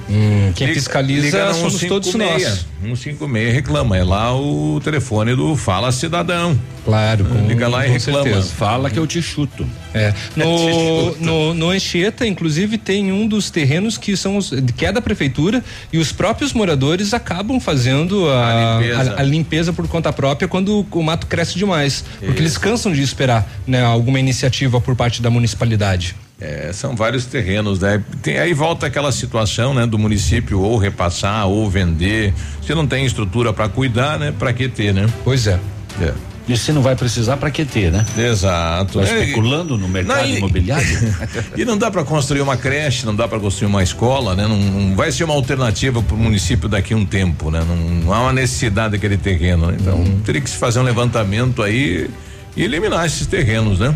quem 0.54 0.68
fiscaliza 0.68 1.48
no 1.48 1.54
somos 1.54 1.80
todos 1.84 2.12
156, 2.12 2.48
nós. 2.48 2.66
No 2.82 2.96
56 2.96 3.54
reclama, 3.54 3.96
é 3.96 4.04
lá 4.04 4.34
o 4.34 4.80
telefone 4.82 5.34
do 5.34 5.54
Fala 5.54 5.92
Cidadão. 5.92 6.58
Claro, 6.84 7.24
com, 7.24 7.46
Liga 7.46 7.68
lá 7.68 7.86
e 7.86 7.90
reclama. 7.90 8.22
certeza. 8.24 8.52
Fala 8.54 8.90
que 8.90 8.98
eu 8.98 9.06
te 9.06 9.20
chuto. 9.20 9.66
É. 9.93 10.14
No, 10.36 11.14
no, 11.20 11.55
no 11.55 11.70
Anchieta, 11.70 12.26
inclusive, 12.26 12.78
tem 12.78 13.11
um 13.12 13.26
dos 13.26 13.51
terrenos 13.51 13.99
que 13.99 14.16
são 14.16 14.36
os, 14.36 14.51
que 14.76 14.86
é 14.86 14.93
da 14.93 15.01
prefeitura 15.03 15.62
e 15.93 15.99
os 15.99 16.12
próprios 16.12 16.53
moradores 16.53 17.12
acabam 17.12 17.59
fazendo 17.61 18.28
a, 18.28 18.76
A 18.76 18.78
limpeza. 18.80 19.14
a- 19.14 19.20
a 19.20 19.22
limpeza 19.22 19.72
por 19.72 19.86
conta 19.88 20.12
própria 20.12 20.47
quando 20.49 20.86
o 20.91 21.03
mato 21.03 21.26
cresce 21.26 21.59
demais. 21.59 22.05
Porque 22.20 22.41
eles 22.41 22.57
cansam 22.57 22.93
de 22.93 23.03
esperar 23.03 23.49
né, 23.66 23.82
alguma 23.84 24.18
iniciativa 24.20 24.80
por 24.80 24.95
parte 24.95 25.20
da 25.20 25.30
municipalidade. 25.30 26.14
É, 26.41 26.70
são 26.72 26.97
vários 26.97 27.26
terrenos, 27.26 27.80
né? 27.80 28.03
Tem, 28.22 28.38
aí 28.38 28.55
volta 28.55 28.86
aquela 28.86 29.12
situação, 29.12 29.74
né? 29.74 29.84
Do 29.86 29.99
município 29.99 30.59
ou 30.61 30.78
repassar 30.78 31.47
ou 31.47 31.68
vender. 31.68 32.32
Se 32.66 32.74
não 32.74 32.86
tem 32.86 33.05
estrutura 33.05 33.53
para 33.53 33.68
cuidar, 33.68 34.18
né? 34.18 34.32
Para 34.38 34.51
que 34.53 34.66
ter, 34.66 34.95
né? 34.95 35.07
Pois 35.22 35.47
é. 35.47 35.59
É. 36.01 36.14
E 36.53 36.57
se 36.57 36.72
não 36.72 36.82
vai 36.82 36.96
precisar, 36.96 37.36
para 37.36 37.48
que 37.51 37.64
ter, 37.64 37.92
né? 37.92 38.05
Exato. 38.18 38.98
Tá 39.01 39.07
É, 39.07 39.20
especulando 39.24 39.78
no 39.78 39.86
mercado 39.88 40.18
Não, 40.18 40.26
e- 40.26 40.38
imobiliário? 40.38 41.14
e 41.57 41.64
não 41.64 41.78
dá 41.78 41.90
para 41.90 42.03
construir 42.03 42.40
uma 42.40 42.57
creche, 42.57 43.07
não 43.07 43.14
dá 43.14 43.28
para 43.28 43.38
construir 43.38 43.68
uma 43.68 43.82
escola, 43.82 44.34
né? 44.34 44.48
Não, 44.48 44.57
não 44.57 44.96
vai 44.96 45.12
ser 45.12 45.22
uma 45.24 45.34
alternativa 45.34 46.03
para 46.03 46.14
o 46.16 46.18
município 46.18 46.68
daqui 46.68 46.92
a 46.92 46.96
um 46.96 47.07
tempo, 47.07 47.51
né? 47.53 47.62
Não, 47.66 47.76
não 47.76 48.12
há 48.12 48.20
uma 48.22 48.32
necessidade 48.32 48.92
daquele 48.92 49.16
terreno, 49.16 49.68
né? 49.68 49.76
Então 49.80 50.05
teria 50.24 50.40
que 50.40 50.51
se 50.51 50.57
fazer 50.57 50.80
um 50.80 50.82
levantamento 50.82 51.62
aí 51.62 52.11
e 52.57 52.64
eliminar 52.64 53.07
esses 53.07 53.28
terrenos, 53.28 53.78
né? 53.78 53.94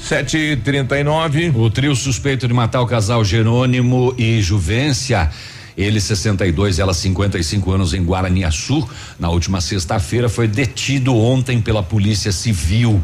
Sete 0.00 0.60
trinta 0.64 0.96
e 0.98 1.02
nove. 1.02 1.50
O 1.54 1.68
trio 1.68 1.94
suspeito 1.96 2.46
de 2.46 2.54
matar 2.54 2.80
o 2.82 2.86
casal 2.86 3.24
Jerônimo 3.24 4.14
e 4.16 4.40
Juvência. 4.40 5.28
Ele 5.80 5.98
62, 5.98 6.78
ela 6.78 6.92
55 6.92 7.72
anos 7.72 7.94
em 7.94 8.02
Guaraniaçu. 8.02 8.86
Na 9.18 9.30
última 9.30 9.62
sexta-feira 9.62 10.28
foi 10.28 10.46
detido 10.46 11.16
ontem 11.16 11.58
pela 11.58 11.82
Polícia 11.82 12.30
Civil. 12.32 13.02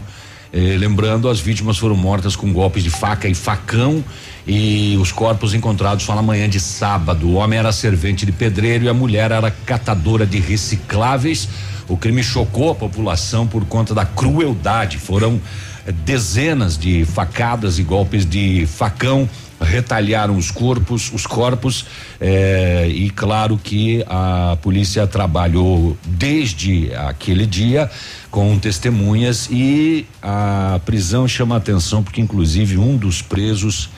Eh, 0.53 0.77
lembrando, 0.79 1.27
as 1.31 1.41
vítimas 1.41 1.79
foram 1.79 1.97
mortas 1.97 2.37
com 2.37 2.53
golpes 2.53 2.85
de 2.85 2.91
faca 2.91 3.27
e 3.27 3.35
facão 3.35 4.05
e 4.47 4.95
os 5.01 5.11
corpos 5.11 5.55
encontrados 5.55 6.05
só 6.05 6.15
na 6.15 6.21
manhã 6.21 6.47
de 6.51 6.61
sábado. 6.61 7.27
O 7.27 7.35
homem 7.37 7.59
era 7.59 7.73
servente 7.73 8.27
de 8.27 8.33
pedreiro 8.33 8.85
e 8.85 8.89
a 8.91 8.95
mulher 8.95 9.31
era 9.31 9.51
catadora 9.51 10.27
de 10.27 10.39
recicláveis. 10.39 11.49
O 11.89 11.97
crime 11.97 12.23
chocou 12.23 12.71
a 12.71 12.75
população 12.75 13.47
por 13.47 13.65
conta 13.65 13.95
da 13.95 14.05
crueldade. 14.05 14.99
Foram 14.99 15.41
eh, 15.87 15.93
dezenas 15.93 16.77
de 16.77 17.07
facadas 17.07 17.79
e 17.79 17.83
golpes 17.83 18.27
de 18.27 18.67
facão 18.67 19.27
retalharam 19.61 20.37
os 20.37 20.51
corpos, 20.51 21.11
os 21.13 21.27
corpos 21.27 21.87
eh, 22.21 22.89
e 22.91 23.11
claro 23.11 23.59
que 23.63 24.05
a 24.07 24.57
polícia 24.61 25.07
trabalhou 25.07 25.97
desde 26.07 26.95
aquele 26.95 27.47
dia 27.47 27.91
com 28.31 28.59
testemunhas 28.59 29.49
e 29.51 30.07
a 30.23 30.81
prisão 30.85 31.27
chama 31.27 31.57
atenção 31.57 32.03
porque 32.03 32.21
inclusive 32.21 32.77
um 32.77 32.97
dos 32.97 33.23
presos 33.23 33.89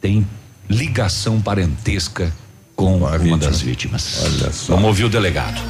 tem 0.00 0.26
ligação 0.68 1.40
parentesca 1.40 2.32
com 2.74 2.96
uma 2.96 3.38
das 3.38 3.60
vítimas. 3.60 4.22
Olha 4.24 4.52
só. 4.52 4.74
Vamos 4.74 4.88
ouvir 4.88 5.04
o 5.04 5.08
delegado. 5.08 5.60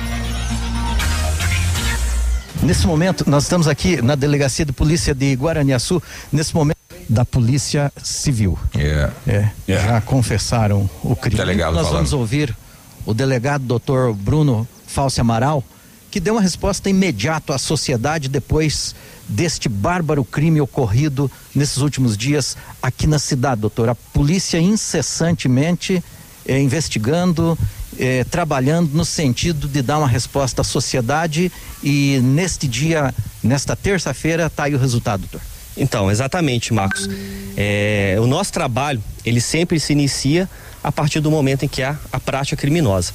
Nesse 2.62 2.86
momento, 2.86 3.28
nós 3.28 3.42
estamos 3.42 3.66
aqui 3.66 4.00
na 4.00 4.14
delegacia 4.14 4.64
de 4.64 4.72
polícia 4.72 5.12
de 5.12 5.34
Guaraniaçu, 5.34 6.00
nesse 6.32 6.54
momento 6.54 6.76
da 7.08 7.24
Polícia 7.24 7.92
Civil. 8.02 8.58
É. 8.76 9.10
É, 9.26 9.50
Já 9.66 10.00
confessaram 10.00 10.88
o 11.02 11.14
crime. 11.16 11.36
Delegado 11.36 11.74
nós 11.74 11.86
falando. 11.86 11.94
vamos 11.96 12.12
ouvir 12.12 12.56
o 13.04 13.12
delegado 13.12 13.64
doutor 13.64 14.14
Bruno 14.14 14.66
Falce 14.86 15.20
Amaral, 15.20 15.64
que 16.10 16.20
deu 16.20 16.34
uma 16.34 16.40
resposta 16.42 16.88
imediata 16.90 17.54
à 17.54 17.58
sociedade 17.58 18.28
depois 18.28 18.94
deste 19.28 19.68
bárbaro 19.68 20.24
crime 20.24 20.60
ocorrido 20.60 21.30
nesses 21.54 21.78
últimos 21.78 22.16
dias 22.16 22.56
aqui 22.82 23.06
na 23.06 23.18
cidade, 23.18 23.60
doutor. 23.62 23.88
A 23.88 23.94
polícia 23.94 24.58
incessantemente 24.58 26.02
eh, 26.44 26.60
investigando, 26.60 27.58
eh, 27.98 28.24
trabalhando 28.24 28.90
no 28.94 29.04
sentido 29.04 29.68
de 29.68 29.80
dar 29.80 29.98
uma 29.98 30.08
resposta 30.08 30.60
à 30.62 30.64
sociedade 30.64 31.50
e 31.82 32.20
neste 32.22 32.66
dia, 32.68 33.14
nesta 33.42 33.74
terça-feira, 33.76 34.46
está 34.46 34.64
aí 34.64 34.74
o 34.74 34.78
resultado, 34.78 35.20
doutor. 35.20 35.40
Então, 35.76 36.10
exatamente, 36.10 36.72
Marcos. 36.72 37.08
É, 37.56 38.16
o 38.18 38.26
nosso 38.26 38.52
trabalho, 38.52 39.02
ele 39.24 39.40
sempre 39.40 39.78
se 39.80 39.92
inicia 39.92 40.48
a 40.82 40.90
partir 40.90 41.20
do 41.20 41.30
momento 41.30 41.64
em 41.64 41.68
que 41.68 41.82
há 41.82 41.96
a 42.12 42.18
prática 42.18 42.56
criminosa. 42.56 43.12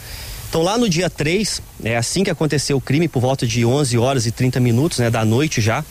Então 0.50 0.62
lá 0.62 0.78
no 0.78 0.88
dia 0.88 1.10
3, 1.10 1.62
é 1.84 1.98
assim 1.98 2.24
que 2.24 2.30
aconteceu 2.30 2.78
o 2.78 2.82
crime, 2.82 3.08
por 3.08 3.20
volta 3.20 3.46
de 3.46 3.66
11 3.66 3.98
horas 3.98 4.26
e 4.26 4.32
30 4.32 4.60
minutos, 4.60 5.00
né, 5.00 5.10
da 5.10 5.26
noite 5.26 5.60
já, 5.60 5.84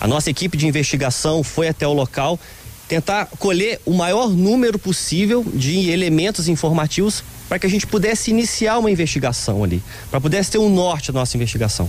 a 0.00 0.08
nossa 0.08 0.28
equipe 0.28 0.56
de 0.56 0.66
investigação 0.66 1.44
foi 1.44 1.68
até 1.68 1.86
o 1.86 1.92
local 1.92 2.38
tentar 2.88 3.26
colher 3.38 3.80
o 3.86 3.92
maior 3.92 4.28
número 4.28 4.78
possível 4.78 5.44
de 5.54 5.90
elementos 5.90 6.48
informativos 6.48 7.22
para 7.48 7.58
que 7.58 7.66
a 7.66 7.70
gente 7.70 7.86
pudesse 7.86 8.30
iniciar 8.30 8.78
uma 8.78 8.90
investigação 8.90 9.62
ali, 9.62 9.80
para 10.10 10.20
pudesse 10.20 10.50
ter 10.50 10.58
um 10.58 10.68
norte 10.68 11.12
da 11.12 11.20
nossa 11.20 11.36
investigação. 11.36 11.88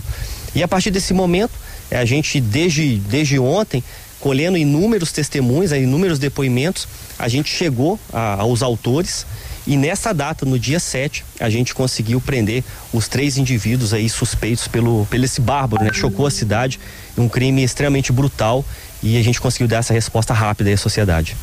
E 0.54 0.62
a 0.62 0.68
partir 0.68 0.90
desse 0.90 1.12
momento, 1.12 1.52
eh, 1.90 1.98
a 1.98 2.04
gente 2.04 2.40
desde 2.40 2.96
desde 2.96 3.38
ontem 3.38 3.82
colhendo 4.24 4.56
inúmeros 4.56 5.12
testemunhos, 5.12 5.70
eh, 5.70 5.82
inúmeros 5.82 6.18
depoimentos, 6.18 6.88
a 7.18 7.28
gente 7.28 7.50
chegou 7.54 8.00
a- 8.10 8.36
aos 8.40 8.62
autores 8.62 9.26
e 9.66 9.76
nessa 9.76 10.14
data, 10.14 10.46
no 10.46 10.58
dia 10.58 10.80
7, 10.80 11.22
a 11.38 11.50
gente 11.50 11.74
conseguiu 11.74 12.22
prender 12.22 12.64
os 12.90 13.06
três 13.06 13.36
indivíduos 13.36 13.92
aí 13.92 14.08
suspeitos 14.08 14.66
pelo, 14.66 15.04
pelo 15.10 15.26
esse 15.26 15.42
bárbaro, 15.42 15.84
né? 15.84 15.90
Chocou 15.92 16.26
a 16.26 16.30
cidade, 16.30 16.80
um 17.18 17.28
crime 17.28 17.62
extremamente 17.62 18.12
brutal 18.12 18.64
e 19.02 19.18
a 19.18 19.22
gente 19.22 19.38
conseguiu 19.38 19.68
dar 19.68 19.80
essa 19.80 19.92
resposta 19.92 20.32
rápida 20.32 20.72
à 20.72 20.76
sociedade. 20.78 21.36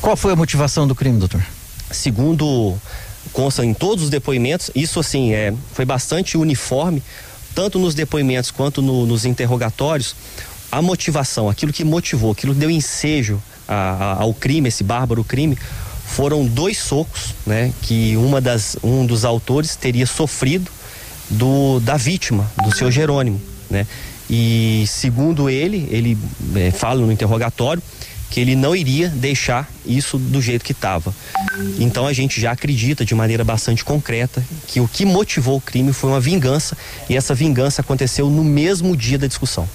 Qual 0.00 0.16
foi 0.16 0.32
a 0.32 0.36
motivação 0.36 0.86
do 0.86 0.94
crime, 0.94 1.18
doutor? 1.18 1.44
Segundo 1.90 2.78
consta 3.32 3.66
em 3.66 3.74
todos 3.74 4.04
os 4.04 4.10
depoimentos, 4.10 4.70
isso 4.76 5.00
assim 5.00 5.32
é, 5.32 5.52
foi 5.74 5.84
bastante 5.84 6.38
uniforme, 6.38 7.02
tanto 7.52 7.80
nos 7.80 7.94
depoimentos 7.96 8.52
quanto 8.52 8.80
no- 8.80 9.06
nos 9.06 9.24
interrogatórios, 9.24 10.14
a 10.70 10.82
motivação, 10.82 11.48
aquilo 11.48 11.72
que 11.72 11.84
motivou, 11.84 12.32
aquilo 12.32 12.52
que 12.54 12.60
deu 12.60 12.70
ensejo 12.70 13.40
a- 13.66 13.74
a- 14.18 14.22
ao 14.22 14.34
crime, 14.34 14.68
esse 14.68 14.84
bárbaro 14.84 15.24
crime, 15.24 15.56
foram 16.06 16.44
dois 16.46 16.78
socos, 16.78 17.34
né, 17.46 17.72
que 17.82 18.16
uma 18.16 18.40
das, 18.40 18.76
um 18.82 19.04
dos 19.04 19.24
autores 19.24 19.76
teria 19.76 20.06
sofrido 20.06 20.70
do 21.30 21.78
da 21.80 21.96
vítima, 21.96 22.50
do 22.64 22.74
seu 22.74 22.90
Jerônimo, 22.90 23.40
né? 23.68 23.86
E 24.30 24.84
segundo 24.88 25.48
ele, 25.50 25.86
ele 25.90 26.16
eh, 26.56 26.70
fala 26.70 27.00
no 27.04 27.12
interrogatório 27.12 27.82
que 28.30 28.40
ele 28.40 28.54
não 28.54 28.76
iria 28.76 29.08
deixar 29.08 29.70
isso 29.86 30.18
do 30.18 30.40
jeito 30.40 30.62
que 30.64 30.72
estava. 30.72 31.14
Então 31.78 32.06
a 32.06 32.12
gente 32.12 32.38
já 32.40 32.52
acredita 32.52 33.04
de 33.04 33.14
maneira 33.14 33.42
bastante 33.44 33.82
concreta 33.84 34.44
que 34.66 34.80
o 34.80 34.88
que 34.88 35.04
motivou 35.06 35.56
o 35.56 35.60
crime 35.60 35.92
foi 35.94 36.10
uma 36.10 36.20
vingança 36.20 36.76
e 37.08 37.16
essa 37.16 37.34
vingança 37.34 37.80
aconteceu 37.80 38.28
no 38.30 38.44
mesmo 38.44 38.94
dia 38.96 39.18
da 39.18 39.26
discussão. 39.26 39.66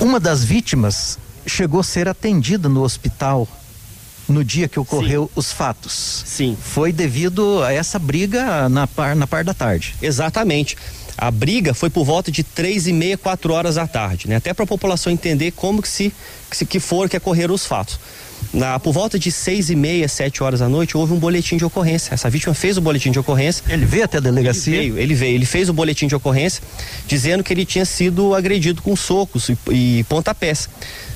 Uma 0.00 0.18
das 0.18 0.42
vítimas 0.42 1.18
chegou 1.46 1.80
a 1.80 1.84
ser 1.84 2.08
atendida 2.08 2.70
no 2.70 2.82
hospital 2.82 3.46
no 4.26 4.42
dia 4.42 4.66
que 4.66 4.80
ocorreu 4.80 5.30
os 5.34 5.52
fatos. 5.52 6.22
Sim. 6.24 6.56
Foi 6.58 6.90
devido 6.90 7.62
a 7.62 7.72
essa 7.72 7.98
briga 7.98 8.68
na 8.68 8.86
par, 8.86 9.14
na 9.14 9.26
par 9.26 9.44
da 9.44 9.52
tarde. 9.52 9.94
Exatamente. 10.00 10.76
A 11.18 11.30
briga 11.30 11.74
foi 11.74 11.90
por 11.90 12.04
volta 12.04 12.30
de 12.32 12.42
três 12.42 12.86
e 12.86 12.94
meia, 12.94 13.18
quatro 13.18 13.52
horas 13.52 13.74
da 13.74 13.86
tarde, 13.86 14.26
né? 14.26 14.36
Até 14.36 14.54
para 14.54 14.64
a 14.64 14.66
população 14.66 15.12
entender 15.12 15.50
como 15.50 15.82
que 15.82 15.88
se 15.88 16.12
que, 16.48 16.56
se, 16.56 16.64
que 16.64 16.80
foram 16.80 17.08
que 17.08 17.16
ocorreram 17.16 17.54
os 17.54 17.66
fatos. 17.66 18.00
Na, 18.52 18.80
por 18.80 18.92
volta 18.92 19.16
de 19.18 19.30
seis 19.30 19.70
e 19.70 19.76
meia, 19.76 20.08
sete 20.08 20.42
horas 20.42 20.58
da 20.58 20.68
noite, 20.68 20.96
houve 20.96 21.12
um 21.12 21.18
boletim 21.18 21.56
de 21.56 21.64
ocorrência. 21.64 22.12
Essa 22.12 22.28
vítima 22.28 22.52
fez 22.52 22.76
o 22.76 22.80
boletim 22.80 23.10
de 23.12 23.18
ocorrência. 23.18 23.62
Ele 23.68 23.84
veio 23.86 24.04
até 24.04 24.18
a 24.18 24.20
delegacia? 24.20 24.74
Ele 24.76 24.90
veio, 24.90 24.98
ele 25.02 25.14
veio. 25.14 25.34
Ele 25.36 25.46
fez 25.46 25.68
o 25.68 25.72
boletim 25.72 26.08
de 26.08 26.16
ocorrência 26.16 26.60
dizendo 27.06 27.44
que 27.44 27.52
ele 27.52 27.64
tinha 27.64 27.84
sido 27.84 28.34
agredido 28.34 28.82
com 28.82 28.96
socos 28.96 29.48
e, 29.50 29.58
e 29.70 30.04
pontapés. 30.08 30.68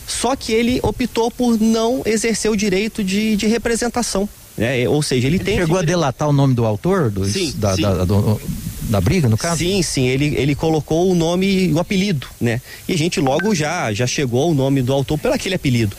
Só 0.06 0.36
que 0.36 0.52
ele 0.52 0.78
optou 0.82 1.30
por 1.30 1.58
não 1.60 2.02
exercer 2.06 2.50
o 2.50 2.56
direito 2.56 3.02
de, 3.02 3.34
de 3.36 3.46
representação. 3.46 4.28
Né? 4.56 4.88
Ou 4.88 5.02
seja, 5.02 5.26
ele, 5.26 5.40
tem. 5.40 5.56
Chegou 5.58 5.78
a 5.78 5.82
delatar 5.82 6.28
o 6.28 6.32
nome 6.32 6.54
do 6.54 6.64
autor 6.64 7.10
do, 7.10 7.24
Sim, 7.24 7.52
da, 7.56 7.74
sim. 7.74 7.82
Da, 7.82 8.04
do- 8.04 8.40
da 8.84 9.00
briga, 9.00 9.28
no 9.28 9.36
caso? 9.36 9.58
Sim, 9.58 9.82
sim, 9.82 10.06
ele, 10.06 10.34
ele 10.36 10.54
colocou 10.54 11.10
o 11.10 11.14
nome 11.14 11.46
e 11.68 11.72
o 11.72 11.78
apelido, 11.78 12.26
né? 12.40 12.60
E 12.88 12.92
a 12.92 12.98
gente 12.98 13.20
logo 13.20 13.54
já, 13.54 13.92
já 13.92 14.06
chegou 14.06 14.42
ao 14.42 14.54
nome 14.54 14.82
do 14.82 14.92
autor 14.92 15.18
pelo 15.18 15.34
aquele 15.34 15.54
apelido. 15.54 15.96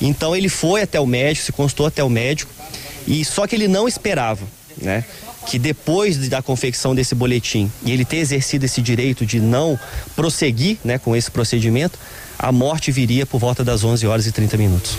Então 0.00 0.34
ele 0.36 0.48
foi 0.48 0.82
até 0.82 1.00
o 1.00 1.06
médico, 1.06 1.46
se 1.46 1.52
constou 1.52 1.86
até 1.86 2.02
o 2.02 2.08
médico, 2.10 2.50
e 3.06 3.24
só 3.24 3.46
que 3.46 3.54
ele 3.54 3.68
não 3.68 3.86
esperava, 3.88 4.44
né? 4.80 5.04
Que 5.46 5.58
depois 5.58 6.18
de- 6.20 6.28
da 6.28 6.42
confecção 6.42 6.94
desse 6.94 7.14
boletim 7.14 7.70
e 7.84 7.92
ele 7.92 8.04
ter 8.04 8.16
exercido 8.16 8.64
esse 8.66 8.82
direito 8.82 9.24
de 9.24 9.38
não 9.40 9.78
prosseguir, 10.16 10.78
né, 10.84 10.98
com 10.98 11.14
esse 11.14 11.30
procedimento, 11.30 11.98
a 12.38 12.50
morte 12.50 12.90
viria 12.90 13.24
por 13.24 13.38
volta 13.38 13.62
das 13.64 13.84
11 13.84 14.06
horas 14.06 14.26
e 14.26 14.32
30 14.32 14.56
minutos. 14.56 14.98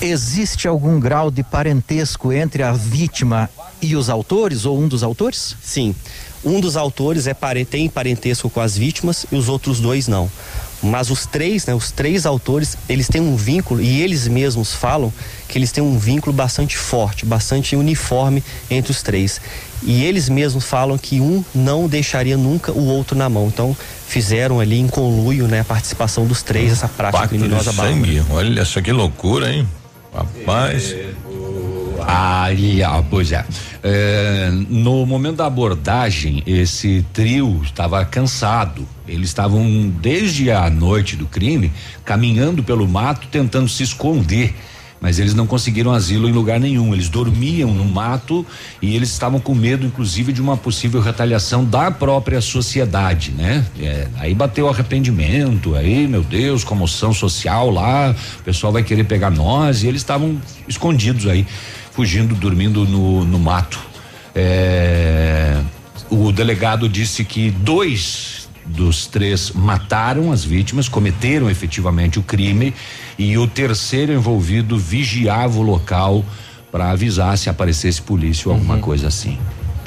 Existe 0.00 0.66
algum 0.66 0.98
grau 0.98 1.30
de 1.30 1.42
parentesco 1.42 2.32
entre 2.32 2.62
a 2.62 2.72
vítima 2.72 3.48
e 3.80 3.94
os 3.94 4.08
autores 4.10 4.64
ou 4.64 4.78
um 4.80 4.88
dos 4.88 5.02
autores? 5.02 5.54
Sim. 5.62 5.94
Um 6.44 6.60
dos 6.60 6.76
autores 6.76 7.26
é 7.26 7.34
tem 7.64 7.88
parentesco 7.88 8.50
com 8.50 8.60
as 8.60 8.76
vítimas 8.76 9.24
e 9.32 9.36
os 9.36 9.48
outros 9.48 9.80
dois 9.80 10.06
não. 10.06 10.30
Mas 10.82 11.10
os 11.10 11.24
três, 11.24 11.64
né, 11.64 11.74
os 11.74 11.90
três 11.90 12.26
autores, 12.26 12.76
eles 12.88 13.08
têm 13.08 13.20
um 13.20 13.36
vínculo 13.36 13.80
e 13.80 14.02
eles 14.02 14.28
mesmos 14.28 14.74
falam 14.74 15.10
que 15.48 15.56
eles 15.56 15.72
têm 15.72 15.82
um 15.82 15.98
vínculo 15.98 16.34
bastante 16.34 16.76
forte, 16.76 17.24
bastante 17.24 17.74
uniforme 17.74 18.44
entre 18.70 18.92
os 18.92 19.00
três. 19.00 19.40
E 19.82 20.04
eles 20.04 20.28
mesmos 20.28 20.64
falam 20.64 20.98
que 20.98 21.20
um 21.20 21.42
não 21.54 21.88
deixaria 21.88 22.36
nunca 22.36 22.70
o 22.72 22.86
outro 22.86 23.16
na 23.16 23.30
mão. 23.30 23.46
Então 23.46 23.74
fizeram 24.06 24.60
ali 24.60 24.78
em 24.78 24.86
conluio, 24.86 25.48
né, 25.48 25.60
a 25.60 25.64
participação 25.64 26.26
dos 26.26 26.42
três 26.42 26.72
essa 26.72 26.88
prática 26.88 27.22
Pacto 27.22 27.34
de 27.34 27.40
criminosa 27.40 27.72
bárbara. 27.72 28.04
sangue. 28.04 28.22
Olha 28.30 28.64
só 28.66 28.82
que 28.82 28.92
loucura, 28.92 29.50
hein? 29.50 29.66
Rapaz. 30.12 30.94
Aí, 32.06 32.82
ah, 32.82 33.02
pois 33.08 33.32
é. 33.32 33.44
É, 33.86 34.50
No 34.70 35.04
momento 35.04 35.36
da 35.36 35.46
abordagem, 35.46 36.42
esse 36.46 37.04
trio 37.12 37.60
estava 37.62 38.02
cansado. 38.06 38.88
Eles 39.06 39.28
estavam, 39.28 39.92
desde 40.00 40.50
a 40.50 40.70
noite 40.70 41.16
do 41.16 41.26
crime, 41.26 41.70
caminhando 42.02 42.64
pelo 42.64 42.88
mato, 42.88 43.28
tentando 43.30 43.68
se 43.68 43.82
esconder. 43.82 44.54
Mas 45.02 45.18
eles 45.18 45.34
não 45.34 45.46
conseguiram 45.46 45.92
asilo 45.92 46.26
em 46.26 46.32
lugar 46.32 46.58
nenhum. 46.58 46.94
Eles 46.94 47.10
dormiam 47.10 47.74
no 47.74 47.84
mato 47.84 48.46
e 48.80 48.96
eles 48.96 49.10
estavam 49.10 49.38
com 49.38 49.54
medo, 49.54 49.84
inclusive, 49.84 50.32
de 50.32 50.40
uma 50.40 50.56
possível 50.56 50.98
retaliação 50.98 51.62
da 51.62 51.90
própria 51.90 52.40
sociedade, 52.40 53.32
né? 53.32 53.66
É, 53.78 54.08
aí 54.16 54.34
bateu 54.34 54.66
arrependimento, 54.66 55.74
aí, 55.74 56.08
meu 56.08 56.22
Deus, 56.22 56.64
comoção 56.64 57.12
social 57.12 57.68
lá, 57.68 58.16
o 58.40 58.42
pessoal 58.44 58.72
vai 58.72 58.82
querer 58.82 59.04
pegar 59.04 59.30
nós 59.30 59.82
e 59.82 59.88
eles 59.88 60.00
estavam 60.00 60.40
escondidos 60.66 61.26
aí, 61.26 61.46
fugindo, 61.94 62.34
dormindo 62.34 62.84
no, 62.84 63.24
no 63.24 63.38
mato. 63.38 63.80
É, 64.34 65.60
o 66.10 66.32
delegado 66.32 66.88
disse 66.88 67.24
que 67.24 67.50
dois 67.50 68.48
dos 68.66 69.06
três 69.06 69.52
mataram 69.52 70.32
as 70.32 70.42
vítimas, 70.42 70.88
cometeram 70.88 71.50
efetivamente 71.50 72.18
o 72.18 72.22
crime 72.22 72.74
e 73.18 73.36
o 73.36 73.46
terceiro 73.46 74.12
envolvido 74.12 74.78
vigiava 74.78 75.58
o 75.58 75.62
local 75.62 76.24
para 76.72 76.90
avisar 76.90 77.36
se 77.36 77.48
aparecesse 77.48 78.00
polícia 78.02 78.48
ou 78.48 78.54
alguma 78.54 78.78
coisa 78.78 79.08
assim. 79.08 79.38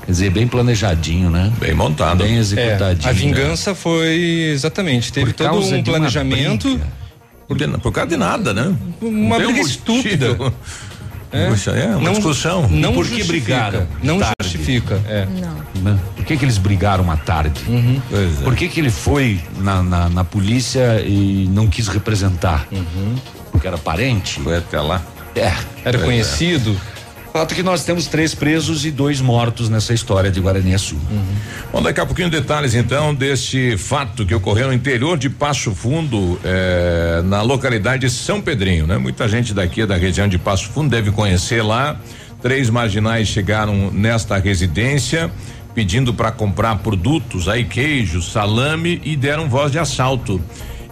Quer 0.06 0.12
dizer, 0.12 0.30
bem 0.30 0.48
planejadinho, 0.48 1.30
né? 1.30 1.52
Bem 1.60 1.74
montado. 1.74 2.24
Bem 2.24 2.36
É, 2.36 2.40
executadinho. 2.40 3.10
a 3.10 3.12
vingança 3.12 3.76
foi 3.76 4.52
exatamente, 4.54 5.12
teve 5.12 5.34
Por 5.34 5.46
todo 5.46 5.76
um 5.76 5.84
planejamento. 5.84 6.80
Por, 7.48 7.58
por 7.80 7.92
causa 7.92 8.10
de 8.10 8.18
nada, 8.18 8.54
né? 8.54 8.74
Uma 9.02 9.38
briga 9.38 9.52
um 9.52 9.58
estúpida. 9.58 10.38
motivo. 11.32 11.52
Puxa, 11.52 11.72
é 11.72 11.88
uma 11.88 12.00
Não- 12.02 12.14
discussão. 12.14 12.68
Não 12.70 12.92
E 12.92 12.94
por 12.96 13.08
que 13.08 13.24
brigaram 13.24 13.88
Não 14.04 14.20
tarde? 14.20 14.34
justifica. 14.42 15.02
É. 15.08 15.26
Né? 15.82 15.98
Por 16.16 16.26
que 16.26 16.38
que 16.38 16.46
eles 16.46 16.58
brigaram 16.58 17.12
à 17.12 17.18
tarde? 17.18 17.62
Uhum. 17.68 18.02
Pois 18.10 18.42
é. 18.42 18.44
Por 18.44 18.56
que 18.56 18.68
que 18.68 18.80
ele 18.80 18.90
foi 18.90 19.40
na, 19.60 19.84
na, 19.84 20.10
na 20.10 20.24
polícia 20.24 21.02
e 21.06 21.48
não 21.52 21.68
quis 21.68 21.88
representar? 21.88 22.68
Porque 23.52 23.68
era 23.68 23.78
parente? 23.78 24.40
Foi 24.42 24.58
até 24.58 24.80
lá. 24.82 25.02
É. 25.36 25.54
Era 25.86 26.00
Pois 26.00 26.20
é. 26.20 26.24
Fato 27.38 27.54
que 27.54 27.62
nós 27.62 27.84
temos 27.84 28.08
três 28.08 28.34
presos 28.34 28.84
e 28.84 28.90
dois 28.90 29.22
mortos 29.22 29.70
nessa 29.70 29.94
história 29.94 30.32
de 30.32 30.40
Guaraniaçu. 30.40 30.98
Bom, 31.72 31.84
daqui 31.84 32.00
a 32.00 32.06
pouquinho 32.06 32.32
detalhes 32.32 32.74
então 32.74 33.14
deste 33.14 33.78
fato 33.78 34.26
que 34.26 34.34
ocorreu 34.34 34.70
no 34.70 34.74
interior 34.74 35.20
de 35.20 35.30
Passo 35.30 35.72
Fundo, 35.76 36.40
eh, 36.44 37.22
na 37.26 37.44
localidade 37.44 38.08
de 38.08 38.10
São 38.12 38.42
Pedrinho, 38.42 38.88
né? 38.88 38.98
Muita 38.98 39.28
gente 39.28 39.54
daqui 39.54 39.86
da 39.86 39.96
região 39.96 40.28
de 40.28 40.40
Passo 40.40 40.70
Fundo 40.70 40.90
deve 40.90 41.12
conhecer 41.12 41.62
lá. 41.62 42.02
Três 42.42 42.72
marginais 42.72 43.28
chegaram 43.28 43.92
nesta 43.92 44.40
residência 44.40 45.30
pedindo 45.76 46.16
para 46.16 46.32
comprar 46.32 46.78
produtos, 46.80 47.48
aí 47.48 47.64
queijo, 47.66 48.20
salame 48.20 49.00
e 49.06 49.16
deram 49.16 49.48
voz 49.48 49.72
de 49.72 49.78
assalto. 49.78 50.42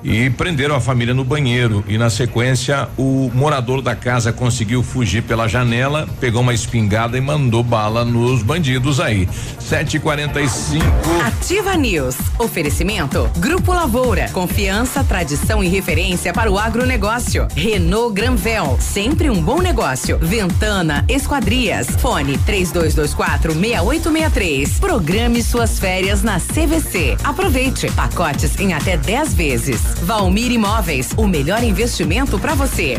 E 0.05 0.29
prenderam 0.29 0.75
a 0.75 0.79
família 0.79 1.13
no 1.13 1.23
banheiro. 1.23 1.83
E 1.87 1.97
na 1.97 2.11
sequência, 2.11 2.87
o 2.95 3.31
morador 3.33 3.81
da 3.81 3.95
casa 3.95 4.31
conseguiu 4.31 4.83
fugir 4.83 5.23
pela 5.23 5.47
janela, 5.47 6.07
pegou 6.19 6.41
uma 6.41 6.53
espingarda 6.53 7.17
e 7.17 7.21
mandou 7.21 7.63
bala 7.63 8.05
nos 8.05 8.43
bandidos 8.43 8.99
aí. 8.99 9.27
7h45. 9.59 10.83
Ativa 11.25 11.75
News. 11.75 12.15
Oferecimento. 12.37 13.27
Grupo 13.37 13.73
Lavoura. 13.73 14.29
Confiança, 14.29 15.03
tradição 15.03 15.63
e 15.63 15.67
referência 15.67 16.31
para 16.31 16.51
o 16.51 16.59
agronegócio. 16.59 17.47
Renault 17.55 18.13
Granvel. 18.13 18.77
Sempre 18.79 19.29
um 19.29 19.41
bom 19.41 19.59
negócio. 19.59 20.19
Ventana 20.19 21.03
Esquadrias. 21.09 21.87
Fone 21.99 22.37
3224 22.39 23.53
6863. 23.53 24.79
Programe 24.79 25.41
suas 25.41 25.79
férias 25.79 26.21
na 26.21 26.39
CVC. 26.39 27.17
Aproveite. 27.23 27.89
Pacotes 27.91 28.59
em 28.59 28.73
até 28.73 28.97
10 28.97 29.33
vezes. 29.33 29.94
Valmir 30.01 30.51
Imóveis. 30.51 31.11
O 31.17 31.27
melhor 31.27 31.63
investimento 31.63 32.39
para 32.39 32.53
você. 32.53 32.97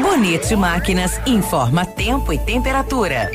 Bonito 0.00 0.56
Máquinas 0.56 1.20
informa 1.26 1.84
tempo 1.84 2.32
e 2.32 2.38
temperatura. 2.38 3.30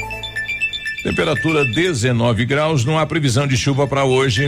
Temperatura 1.04 1.64
19 1.64 2.46
graus, 2.46 2.84
não 2.84 2.98
há 2.98 3.06
previsão 3.06 3.46
de 3.46 3.56
chuva 3.56 3.88
para 3.88 4.04
hoje. 4.04 4.48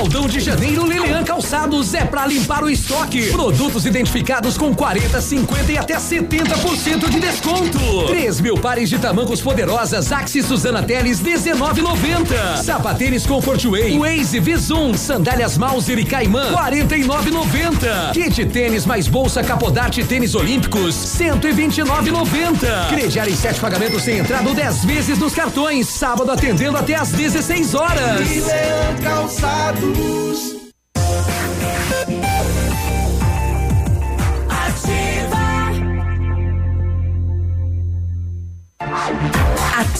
Saldão 0.00 0.26
de 0.26 0.40
Janeiro 0.40 0.86
Lilian 0.86 1.22
Calçados 1.22 1.92
é 1.92 2.06
pra 2.06 2.26
limpar 2.26 2.64
o 2.64 2.70
estoque. 2.70 3.26
Produtos 3.32 3.84
identificados 3.84 4.56
com 4.56 4.74
40, 4.74 5.20
50 5.20 5.72
e 5.72 5.76
até 5.76 5.98
70% 5.98 7.10
de 7.10 7.20
desconto. 7.20 8.06
3 8.06 8.40
mil 8.40 8.56
pares 8.56 8.88
de 8.88 8.98
tamancos 8.98 9.42
poderosas 9.42 10.10
Axis 10.10 10.46
Suzana 10.46 10.82
Teles 10.82 11.20
19,90. 11.20 12.62
Sapatênis 12.62 13.26
Comfort 13.26 13.62
Way, 13.62 13.98
Waze 13.98 14.40
Visum, 14.40 14.94
sandálias 14.94 15.58
Mauser 15.58 15.98
e 15.98 16.04
Caimã 16.06 16.50
49,90. 16.50 18.12
Kit 18.14 18.46
tênis 18.46 18.86
mais 18.86 19.06
bolsa 19.06 19.44
Capodarte 19.44 20.02
tênis 20.02 20.34
olímpicos 20.34 20.94
129,90. 20.94 22.88
Crediar 22.88 23.28
em 23.28 23.36
sete 23.36 23.60
pagamentos 23.60 24.00
sem 24.00 24.16
entrada 24.16 24.48
ou 24.48 24.54
10 24.54 24.82
vezes 24.86 25.18
nos 25.18 25.34
cartões. 25.34 25.88
Sábado 25.88 26.30
atendendo 26.30 26.78
até 26.78 26.94
às 26.94 27.10
16 27.10 27.74
horas. 27.74 28.26
Milan 28.26 28.96
Calçados. 29.02 29.89
Jesus. 29.94 30.59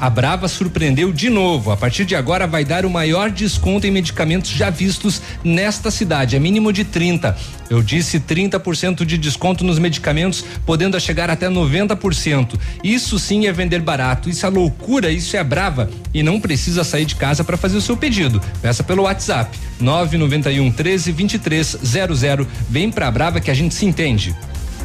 A 0.00 0.08
Brava 0.08 0.46
surpreendeu 0.46 1.12
de 1.12 1.28
novo. 1.28 1.72
A 1.72 1.76
partir 1.76 2.04
de 2.04 2.14
agora 2.14 2.46
vai 2.46 2.64
dar 2.64 2.86
o 2.86 2.90
maior 2.90 3.30
desconto 3.30 3.84
em 3.84 3.90
medicamentos 3.90 4.50
já 4.52 4.70
vistos 4.70 5.20
nesta 5.42 5.90
cidade, 5.90 6.36
é 6.36 6.38
mínimo 6.38 6.72
de 6.72 6.84
30. 6.84 7.36
Eu 7.68 7.82
disse 7.82 8.20
30% 8.20 9.04
de 9.04 9.18
desconto 9.18 9.64
nos 9.64 9.78
medicamentos, 9.78 10.44
podendo 10.64 10.98
chegar 11.00 11.28
até 11.28 11.48
90%. 11.48 12.58
Isso 12.82 13.18
sim 13.18 13.46
é 13.46 13.52
vender 13.52 13.80
barato. 13.80 14.30
Isso 14.30 14.46
é 14.46 14.48
loucura, 14.48 15.10
isso 15.10 15.36
é 15.36 15.42
Brava 15.42 15.90
e 16.14 16.22
não 16.22 16.40
precisa 16.40 16.84
sair 16.84 17.04
de 17.04 17.16
casa 17.16 17.42
para 17.42 17.56
fazer 17.56 17.76
o 17.76 17.82
seu 17.82 17.96
pedido. 17.96 18.40
Peça 18.62 18.84
pelo 18.84 19.02
WhatsApp 19.02 19.58
991 19.80 20.70
13 20.70 21.12
2300. 21.12 22.46
Vem 22.70 22.90
pra 22.90 23.10
Brava 23.10 23.40
que 23.40 23.50
a 23.50 23.54
gente 23.54 23.74
se 23.74 23.84
entende. 23.84 24.34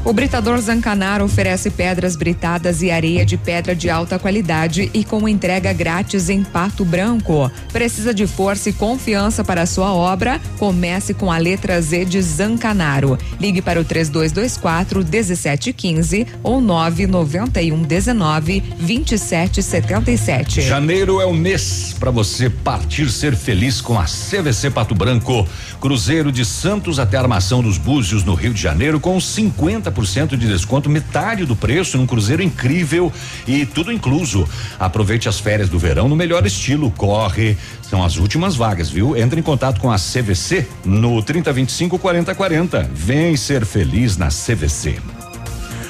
O 0.05 0.11
Britador 0.11 0.59
Zancanaro 0.59 1.23
oferece 1.23 1.69
pedras 1.69 2.17
britadas 2.17 2.81
e 2.81 2.91
areia 2.91 3.25
de 3.25 3.37
pedra 3.37 3.73
de 3.73 3.89
alta 3.89 4.19
qualidade 4.19 4.91
e 4.93 5.05
com 5.05 5.29
entrega 5.29 5.71
grátis 5.71 6.27
em 6.27 6.43
Pato 6.43 6.83
Branco. 6.83 7.49
Precisa 7.71 8.13
de 8.13 8.27
força 8.27 8.69
e 8.69 8.73
confiança 8.73 9.45
para 9.45 9.65
sua 9.65 9.93
obra? 9.93 10.41
Comece 10.59 11.13
com 11.13 11.31
a 11.31 11.37
letra 11.37 11.81
Z 11.81 12.03
de 12.03 12.21
Zancanaro. 12.21 13.17
Ligue 13.39 13.61
para 13.61 13.79
o 13.79 13.85
3224 13.85 15.05
1715 15.05 16.27
ou 16.43 16.59
991 16.59 17.83
19 17.83 18.59
2777. 18.81 20.63
Janeiro 20.63 21.21
é 21.21 21.25
o 21.25 21.33
mês 21.33 21.95
para 21.97 22.11
você 22.11 22.49
partir 22.49 23.09
ser 23.09 23.37
feliz 23.37 23.79
com 23.79 23.97
a 23.97 24.03
CVC 24.03 24.69
Pato 24.69 24.93
Branco. 24.93 25.47
Cruzeiro 25.79 26.29
de 26.29 26.43
Santos 26.43 26.99
até 26.99 27.15
Armação 27.15 27.63
dos 27.63 27.77
Búzios 27.77 28.25
no 28.25 28.33
Rio 28.33 28.53
de 28.53 28.61
Janeiro 28.61 28.99
com 28.99 29.17
50% 29.17 29.92
50% 29.93 30.35
de 30.35 30.47
desconto, 30.47 30.89
metade 30.89 31.45
do 31.45 31.55
preço 31.55 31.97
num 31.97 32.07
cruzeiro 32.07 32.41
incrível 32.41 33.11
e 33.47 33.65
tudo 33.65 33.91
incluso. 33.91 34.47
Aproveite 34.79 35.29
as 35.29 35.39
férias 35.39 35.69
do 35.69 35.77
verão 35.77 36.09
no 36.09 36.15
melhor 36.15 36.45
estilo. 36.45 36.91
Corre, 36.91 37.57
são 37.81 38.03
as 38.03 38.17
últimas 38.17 38.55
vagas, 38.55 38.89
viu? 38.89 39.15
Entre 39.15 39.39
em 39.39 39.43
contato 39.43 39.79
com 39.79 39.91
a 39.91 39.95
CVC 39.95 40.67
no 40.83 41.21
3025 41.21 41.99
4040. 41.99 42.89
Vem 42.93 43.37
ser 43.37 43.65
feliz 43.65 44.17
na 44.17 44.27
CVC. 44.27 44.97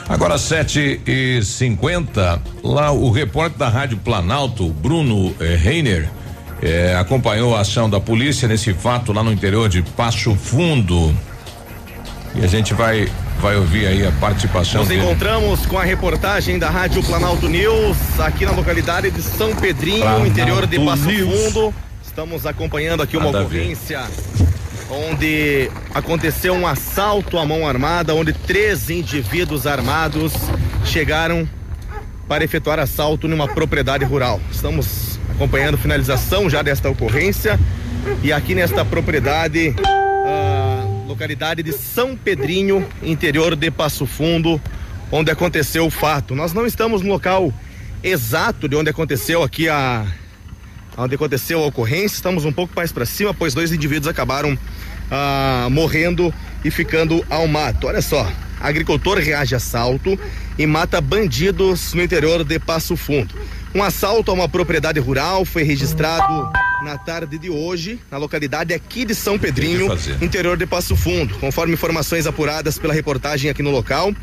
Agora 0.07 0.37
7 0.37 1.01
e 1.07 1.41
50 1.41 2.41
lá 2.61 2.91
o 2.91 3.09
repórter 3.09 3.57
da 3.57 3.69
Rádio 3.69 3.97
Planalto, 3.97 4.69
Bruno 4.69 5.33
eh, 5.39 5.55
Reiner, 5.55 6.09
eh, 6.61 6.93
acompanhou 6.99 7.55
a 7.55 7.61
ação 7.61 7.89
da 7.89 8.01
polícia 8.01 8.45
nesse 8.47 8.73
fato 8.73 9.13
lá 9.13 9.23
no 9.23 9.31
interior 9.31 9.69
de 9.69 9.81
Passo 9.81 10.35
Fundo. 10.35 11.15
E 12.35 12.43
a 12.43 12.47
gente 12.47 12.73
vai 12.73 13.09
vai 13.39 13.57
ouvir 13.57 13.85
aí 13.87 14.07
a 14.07 14.11
participação 14.13 14.81
Nos 14.81 14.89
dele. 14.89 15.01
encontramos 15.01 15.65
com 15.65 15.77
a 15.77 15.83
reportagem 15.83 16.57
da 16.57 16.69
Rádio 16.69 17.03
Planalto 17.03 17.49
News 17.49 17.97
aqui 18.19 18.45
na 18.45 18.51
localidade 18.51 19.11
de 19.11 19.21
São 19.21 19.53
Pedrinho, 19.53 19.99
Planalto 19.99 20.27
interior 20.27 20.65
de 20.65 20.79
Passo 20.79 21.05
News. 21.05 21.53
Fundo. 21.53 21.73
Estamos 22.05 22.45
acompanhando 22.45 23.03
aqui 23.03 23.17
uma 23.17 23.31
Nada 23.31 23.43
ocorrência 23.43 24.01
onde 24.89 25.69
aconteceu 25.93 26.53
um 26.53 26.67
assalto 26.67 27.37
à 27.37 27.45
mão 27.45 27.67
armada, 27.67 28.13
onde 28.13 28.33
três 28.33 28.89
indivíduos 28.89 29.65
armados 29.65 30.33
chegaram 30.85 31.47
para 32.27 32.43
efetuar 32.43 32.79
assalto 32.79 33.27
numa 33.27 33.47
propriedade 33.47 34.05
rural. 34.05 34.39
Estamos 34.51 35.19
acompanhando 35.29 35.75
a 35.75 35.77
finalização 35.77 36.49
já 36.49 36.61
desta 36.61 36.89
ocorrência 36.89 37.59
e 38.21 38.31
aqui 38.31 38.53
nesta 38.53 38.85
propriedade, 38.85 39.75
localidade 41.07 41.61
de 41.61 41.73
São 41.73 42.15
Pedrinho, 42.15 42.87
interior 43.01 43.55
de 43.55 43.69
Passo 43.69 44.05
Fundo, 44.05 44.61
onde 45.11 45.29
aconteceu 45.31 45.85
o 45.85 45.91
fato. 45.91 46.35
Nós 46.35 46.53
não 46.53 46.65
estamos 46.65 47.01
no 47.01 47.09
local 47.09 47.53
exato 48.01 48.67
de 48.67 48.75
onde 48.75 48.89
aconteceu 48.89 49.43
aqui 49.43 49.69
a 49.69 50.05
onde 50.97 51.15
aconteceu 51.15 51.63
a 51.63 51.67
ocorrência. 51.67 52.15
Estamos 52.15 52.45
um 52.45 52.51
pouco 52.51 52.73
mais 52.75 52.91
para 52.91 53.05
cima, 53.05 53.33
pois 53.33 53.53
dois 53.53 53.71
indivíduos 53.71 54.07
acabaram 54.07 54.57
ah, 55.11 55.67
morrendo 55.71 56.33
e 56.63 56.71
ficando 56.71 57.25
ao 57.29 57.47
mato. 57.47 57.87
Olha 57.87 58.01
só, 58.01 58.31
agricultor 58.59 59.17
reage 59.17 59.53
a 59.53 59.57
assalto 59.57 60.17
e 60.57 60.65
mata 60.65 61.01
bandidos 61.01 61.93
no 61.93 62.03
interior 62.03 62.43
de 62.43 62.59
Passo 62.59 62.95
Fundo. 62.95 63.33
Um 63.75 63.81
assalto 63.81 64.29
a 64.29 64.33
uma 64.35 64.47
propriedade 64.47 64.99
rural 64.99 65.43
foi 65.45 65.63
registrado 65.63 66.47
na 66.83 66.95
tarde 66.95 67.39
de 67.39 67.49
hoje, 67.49 67.99
na 68.11 68.17
localidade 68.17 68.71
aqui 68.71 69.03
de 69.03 69.15
São 69.15 69.39
Pedrinho, 69.39 69.87
interior 70.21 70.55
de 70.55 70.67
Passo 70.67 70.95
Fundo. 70.95 71.33
Conforme 71.39 71.73
informações 71.73 72.27
apuradas 72.27 72.77
pela 72.77 72.93
reportagem 72.93 73.49
aqui 73.49 73.63
no 73.63 73.71
local, 73.71 74.13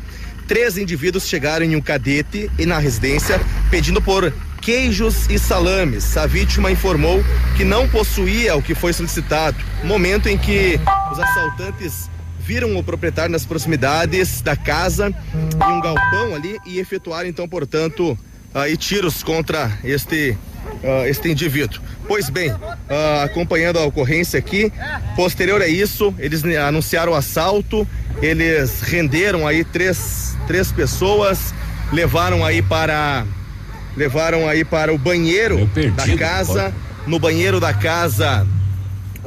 três 0.47 0.77
indivíduos 0.77 1.27
chegaram 1.27 1.65
em 1.65 1.75
um 1.75 1.81
cadete 1.81 2.49
e 2.57 2.65
na 2.65 2.79
residência 2.79 3.41
pedindo 3.69 4.01
por 4.01 4.33
queijos 4.61 5.29
e 5.29 5.37
salames. 5.37 6.15
A 6.15 6.25
vítima 6.25 6.71
informou 6.71 7.21
que 7.57 7.65
não 7.65 7.89
possuía 7.89 8.55
o 8.55 8.61
que 8.61 8.73
foi 8.73 8.93
solicitado. 8.93 9.57
Momento 9.83 10.29
em 10.29 10.37
que 10.37 10.79
os 11.11 11.19
assaltantes 11.19 12.09
viram 12.39 12.77
o 12.77 12.83
proprietário 12.83 13.31
nas 13.31 13.45
proximidades 13.45 14.41
da 14.41 14.55
casa 14.55 15.09
em 15.09 15.71
um 15.73 15.81
galpão 15.81 16.35
ali 16.35 16.57
e 16.65 16.79
efetuaram 16.79 17.27
então, 17.27 17.49
portanto, 17.49 18.17
aí 18.53 18.75
tiros 18.77 19.23
contra 19.23 19.71
este 19.83 20.37
ah, 20.83 21.07
este 21.07 21.29
indivíduo. 21.29 21.79
Pois 22.07 22.29
bem, 22.29 22.51
ah, 22.89 23.23
acompanhando 23.23 23.79
a 23.79 23.85
ocorrência 23.85 24.39
aqui, 24.39 24.71
posterior 25.15 25.61
a 25.61 25.67
isso, 25.67 26.13
eles 26.17 26.43
anunciaram 26.43 27.13
o 27.13 27.15
assalto, 27.15 27.87
eles 28.21 28.81
renderam 28.81 29.47
aí 29.47 29.63
três, 29.63 30.35
três 30.47 30.71
pessoas, 30.71 31.53
levaram 31.91 32.43
aí 32.43 32.61
para 32.61 33.25
levaram 33.95 34.47
aí 34.47 34.63
para 34.63 34.93
o 34.93 34.97
banheiro 34.97 35.69
da 35.95 36.17
casa, 36.17 36.73
no 37.05 37.19
banheiro 37.19 37.59
da 37.59 37.73
casa 37.73 38.47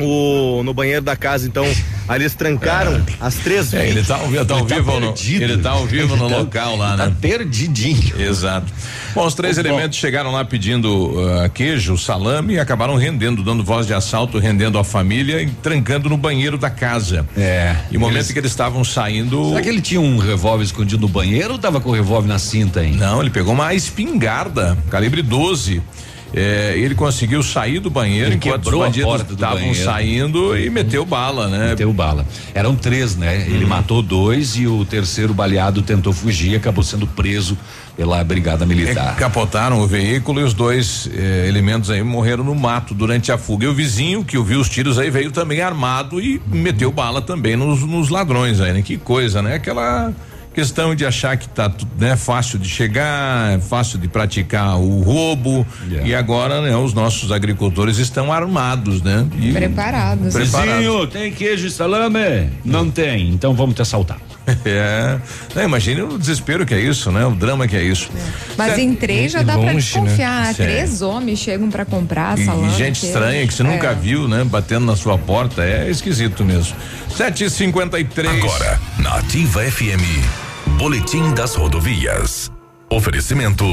o 0.00 0.62
no 0.64 0.74
banheiro 0.74 1.02
da 1.02 1.16
casa 1.16 1.46
então 1.46 1.64
ali 2.08 2.24
eles 2.24 2.34
trancaram 2.34 3.00
as 3.20 3.34
três 3.36 3.72
É, 3.74 3.88
ele 3.88 4.02
tá, 4.02 4.16
ao 4.16 4.20
tá 4.20 4.54
ao 4.54 4.60
Ele 4.60 4.68
tá 4.68 4.74
vivo 4.76 5.00
no, 5.00 5.06
perdido. 5.12 5.42
ele 5.42 5.58
tá 5.58 5.70
ao 5.70 5.86
vivo 5.86 6.16
no 6.16 6.28
tá- 6.28 6.36
local 6.38 6.76
lá, 6.76 6.96
tá 6.96 7.06
né? 7.06 7.16
perdidinho. 7.20 8.20
Exato. 8.20 8.72
Bom, 9.14 9.26
os 9.26 9.34
três 9.34 9.58
elementos 9.58 9.98
chegaram 9.98 10.32
lá 10.32 10.44
pedindo 10.44 11.14
ah, 11.44 11.48
queijo, 11.48 11.96
salame 11.96 12.54
e 12.54 12.58
acabaram 12.60 12.96
rendendo, 12.96 13.42
dando 13.42 13.62
voz 13.64 13.86
de 13.86 13.94
assalto, 13.94 14.38
rendendo 14.38 14.78
a 14.78 14.84
família 14.84 15.40
e 15.42 15.46
trancando 15.46 16.08
no 16.08 16.16
banheiro 16.16 16.58
da 16.58 16.70
casa. 16.70 17.26
É. 17.36 17.76
E 17.90 17.96
o 17.96 18.00
momento 18.00 18.16
Eles- 18.18 18.32
que 18.32 18.38
eles 18.38 18.50
estavam 18.50 18.84
saindo. 18.84 19.48
Será 19.50 19.62
que 19.62 19.68
ele 19.68 19.80
tinha 19.80 20.00
um 20.00 20.18
revólver 20.18 20.64
escondido 20.64 21.02
no 21.02 21.08
banheiro 21.08 21.52
ou 21.52 21.58
tava 21.58 21.80
com 21.80 21.90
o 21.90 21.92
revólver 21.92 22.28
na 22.28 22.38
cinta 22.38 22.80
ainda? 22.80 23.06
Não, 23.06 23.20
ele 23.20 23.30
pegou 23.30 23.54
uma 23.54 23.72
espingarda, 23.74 24.76
calibre 24.90 25.22
12. 25.22 25.82
É, 26.36 26.74
ele 26.76 26.96
conseguiu 26.96 27.44
sair 27.44 27.78
do 27.78 27.88
banheiro 27.88 28.30
Ele 28.30 28.34
enquanto 28.34 28.66
os 28.66 28.74
bandidos 28.74 29.24
estavam 29.30 29.72
saindo 29.72 30.58
e 30.58 30.68
meteu 30.68 31.06
bala, 31.06 31.48
né? 31.48 31.68
Meteu 31.68 31.92
bala. 31.92 32.26
Eram 32.52 32.74
três, 32.74 33.14
né? 33.16 33.46
Ele 33.46 33.64
matou 33.64 34.02
dois 34.02 34.56
e 34.56 34.66
o 34.66 34.84
terceiro 34.84 35.32
baleado 35.32 35.80
tentou 35.80 36.12
fugir 36.12 36.52
e 36.52 36.56
acabou 36.56 36.82
sendo 36.82 37.06
preso 37.06 37.56
pela 37.96 38.24
brigada 38.24 38.66
militar. 38.66 39.14
Capotaram 39.14 39.80
o 39.80 39.86
veículo 39.86 40.40
e 40.40 40.42
os 40.42 40.52
dois 40.52 41.08
eh, 41.14 41.46
elementos 41.46 41.88
aí 41.88 42.02
morreram 42.02 42.42
no 42.42 42.54
mato 42.54 42.94
durante 42.94 43.30
a 43.30 43.38
fuga. 43.38 43.66
E 43.66 43.68
o 43.68 43.74
vizinho 43.74 44.24
que 44.24 44.36
ouviu 44.36 44.58
os 44.58 44.68
tiros 44.68 44.98
aí 44.98 45.10
veio 45.10 45.30
também 45.30 45.60
armado 45.60 46.20
e 46.20 46.42
meteu 46.48 46.90
bala 46.90 47.22
também 47.22 47.54
nos, 47.54 47.82
nos 47.82 48.08
ladrões 48.08 48.60
aí, 48.60 48.72
né? 48.72 48.82
Que 48.82 48.96
coisa, 48.96 49.40
né? 49.40 49.54
Aquela 49.54 50.12
questão 50.54 50.94
de 50.94 51.04
achar 51.04 51.36
que 51.36 51.48
tá 51.48 51.68
tudo, 51.68 51.90
né, 51.98 52.16
fácil 52.16 52.58
de 52.58 52.68
chegar, 52.68 53.52
é 53.52 53.58
fácil 53.58 53.98
de 53.98 54.06
praticar 54.08 54.76
o 54.78 55.02
roubo 55.02 55.66
e 56.04 56.14
agora, 56.14 56.62
né, 56.62 56.76
os 56.76 56.94
nossos 56.94 57.32
agricultores 57.32 57.98
estão 57.98 58.32
armados, 58.32 59.02
né? 59.02 59.26
E 59.40 59.52
Preparados. 59.52 60.34
Vizinho, 60.34 61.06
tem 61.08 61.32
queijo 61.32 61.66
e 61.66 61.70
salame? 61.70 62.50
Não 62.64 62.88
tem, 62.90 63.30
então 63.30 63.52
vamos 63.54 63.74
te 63.74 63.82
assaltar. 63.82 64.18
É. 64.66 65.18
Né, 65.54 65.64
imagine 65.64 66.02
o 66.02 66.18
desespero 66.18 66.66
que 66.66 66.74
é 66.74 66.80
isso, 66.80 67.10
né? 67.10 67.24
O 67.24 67.30
drama 67.30 67.66
que 67.66 67.74
é 67.76 67.82
isso. 67.82 68.10
Mas 68.58 68.66
Certo. 68.68 68.80
em 68.80 68.94
três 68.94 69.32
já 69.32 69.38
dá 69.42 69.54
pra 69.54 69.62
Longe, 69.62 69.74
né? 69.74 69.80
desconfiar. 69.80 70.54
Sério. 70.54 70.74
Três 70.74 71.00
homens 71.00 71.38
chegam 71.38 71.70
pra 71.70 71.86
comprar 71.86 72.38
E, 72.38 72.44
salame. 72.44 72.66
e 72.68 72.70
gente 72.76 73.00
queijo. 73.00 73.06
estranha 73.06 73.46
que 73.46 73.54
você 73.54 73.62
É. 73.62 73.66
nunca 73.66 73.94
viu, 73.94 74.28
né? 74.28 74.44
Batendo 74.44 74.84
na 74.84 74.96
sua 74.96 75.16
porta. 75.16 75.62
É 75.64 75.88
esquisito 75.90 76.44
mesmo. 76.44 76.76
7h53. 77.16 78.28
Agora, 78.28 78.78
na 78.98 79.14
Ativa 79.16 79.62
FM, 79.62 80.02
Boletim 80.76 81.32
das 81.34 81.54
Rodovias. 81.54 82.50
Oferecimento: 82.90 83.64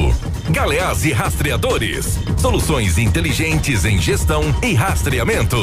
Galeás 0.50 1.04
e 1.04 1.12
Rastreadores. 1.12 2.18
Soluções 2.38 2.96
inteligentes 2.96 3.84
em 3.84 3.98
gestão 3.98 4.42
e 4.62 4.72
rastreamento. 4.72 5.56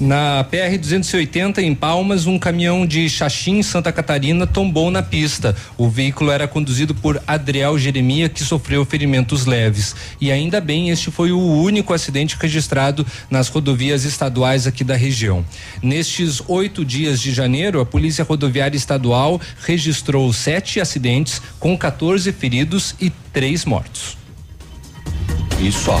Na 0.00 0.42
PR 0.50 0.76
280 0.76 1.62
em 1.62 1.72
Palmas, 1.72 2.26
um 2.26 2.36
caminhão 2.36 2.84
de 2.84 3.08
Xaxim, 3.08 3.62
Santa 3.62 3.92
Catarina, 3.92 4.44
tombou 4.44 4.90
na 4.90 5.04
pista. 5.04 5.54
O 5.78 5.88
veículo 5.88 6.32
era 6.32 6.48
conduzido 6.48 6.94
por 6.96 7.22
Adriel 7.26 7.78
Jeremia, 7.78 8.28
que 8.28 8.42
sofreu 8.42 8.84
ferimentos 8.84 9.46
leves. 9.46 9.94
E 10.20 10.32
ainda 10.32 10.60
bem, 10.60 10.90
este 10.90 11.12
foi 11.12 11.30
o 11.30 11.38
único 11.38 11.94
acidente 11.94 12.36
registrado 12.40 13.06
nas 13.30 13.48
rodovias 13.48 14.04
estaduais 14.04 14.66
aqui 14.66 14.82
da 14.82 14.96
região. 14.96 15.44
Nestes 15.80 16.42
oito 16.48 16.84
dias 16.84 17.20
de 17.20 17.32
janeiro, 17.32 17.80
a 17.80 17.86
Polícia 17.86 18.24
Rodoviária 18.24 18.76
Estadual 18.76 19.40
registrou 19.60 20.32
sete 20.32 20.80
acidentes, 20.80 21.40
com 21.60 21.78
14 21.78 22.32
feridos 22.32 22.96
e 23.00 23.10
três 23.32 23.64
mortos. 23.64 24.16
E 25.60 25.70
só. 25.70 26.00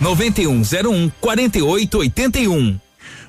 99101 0.00 1.10
4881. 1.20 2.78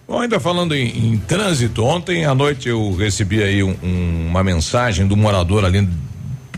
Bom, 0.08 0.20
ainda 0.20 0.40
falando 0.40 0.74
em, 0.76 1.14
em 1.14 1.18
trânsito, 1.18 1.84
ontem 1.86 2.26
à 2.26 2.36
noite 2.36 2.68
eu 2.68 2.94
recebi 2.96 3.42
aí 3.42 3.64
um- 3.64 3.76
um- 3.82 4.28
uma 4.30 4.44
mensagem 4.44 5.08
do 5.08 5.16
morador 5.16 5.64
ali 5.64 5.88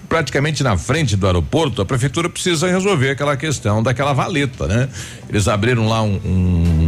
praticamente 0.10 0.62
na 0.64 0.78
frente 0.78 1.16
do 1.16 1.26
aeroporto, 1.26 1.82
a 1.82 1.86
prefeitura 1.86 2.30
precisa 2.30 2.68
resolver 2.68 3.10
aquela 3.12 3.36
questão 3.36 3.82
daquela 3.82 4.14
valeta, 4.14 4.68
né? 4.68 4.88
Eles 5.28 5.48
abriram 5.48 5.88
lá 5.88 6.04
um, 6.04 6.20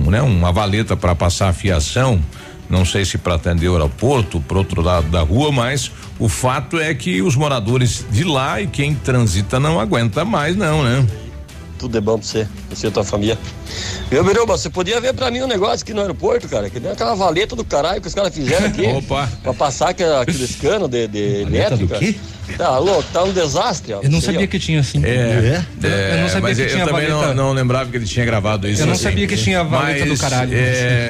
um, 0.05 0.11
né, 0.11 0.21
uma 0.21 0.51
valeta 0.51 0.95
para 0.95 1.15
passar 1.15 1.49
a 1.49 1.53
fiação 1.53 2.21
Não 2.67 2.83
sei 2.83 3.05
se 3.05 3.19
para 3.19 3.35
atender 3.35 3.67
o 3.69 3.73
aeroporto, 3.73 4.41
para 4.41 4.57
outro 4.57 4.81
lado 4.81 5.07
da 5.09 5.21
rua, 5.21 5.51
mas 5.51 5.91
o 6.17 6.27
fato 6.27 6.79
é 6.79 6.95
que 6.95 7.21
os 7.21 7.35
moradores 7.35 8.03
de 8.09 8.23
lá 8.23 8.59
e 8.59 8.65
quem 8.65 8.95
transita 8.95 9.59
não 9.59 9.79
aguenta 9.79 10.25
mais, 10.25 10.55
não, 10.55 10.81
né? 10.83 11.05
Tudo 11.85 11.99
é 11.99 12.01
bom 12.01 12.17
pra 12.17 12.27
você, 12.27 12.47
você 12.67 12.87
e 12.87 12.89
a 12.89 12.91
tua 12.91 13.03
família. 13.03 13.37
Meu 14.09 14.23
Biruba, 14.23 14.57
você 14.57 14.71
podia 14.71 14.99
ver 14.99 15.13
pra 15.13 15.29
mim 15.29 15.41
um 15.41 15.47
negócio 15.47 15.83
aqui 15.83 15.93
no 15.93 16.01
aeroporto, 16.01 16.49
cara, 16.49 16.67
que 16.67 16.79
nem 16.79 16.91
aquela 16.91 17.13
valeta 17.13 17.55
do 17.55 17.63
caralho 17.63 18.01
que 18.01 18.07
os 18.07 18.13
caras 18.15 18.33
fizeram 18.33 18.65
aqui. 18.65 18.87
Opa. 18.89 19.29
Pra 19.43 19.53
passar 19.53 19.89
aquele, 19.89 20.15
aqueles 20.15 20.55
canos 20.55 20.89
de, 20.89 21.07
de 21.07 21.41
elétrica. 21.41 21.99
quê? 21.99 22.15
Tá 22.57 22.77
louco, 22.77 23.03
tá 23.11 23.23
um 23.23 23.33
desastre, 23.33 23.93
ó. 23.93 24.01
Eu 24.01 24.09
não 24.09 24.19
aí, 24.19 24.25
sabia 24.25 24.47
que 24.47 24.59
tinha 24.59 24.79
assim. 24.79 25.03
É, 25.03 25.63
eu 25.81 26.21
não 26.21 26.29
sabia 26.29 26.41
mas 26.41 26.57
que 26.57 26.63
eu 26.63 26.69
tinha 26.69 26.85
também 26.85 27.07
valeta. 27.07 27.33
não, 27.33 27.47
não 27.47 27.53
lembrava 27.53 27.89
que 27.89 27.97
ele 27.97 28.05
tinha 28.05 28.25
gravado 28.25 28.67
isso. 28.67 28.81
Eu 28.81 28.85
não 28.85 28.93
assim. 28.93 29.03
sabia 29.03 29.27
que 29.27 29.35
tinha 29.35 29.63
valeta 29.63 30.05
Mas, 30.05 30.09
do 30.09 30.21
caralho. 30.21 30.51
É, 30.53 31.09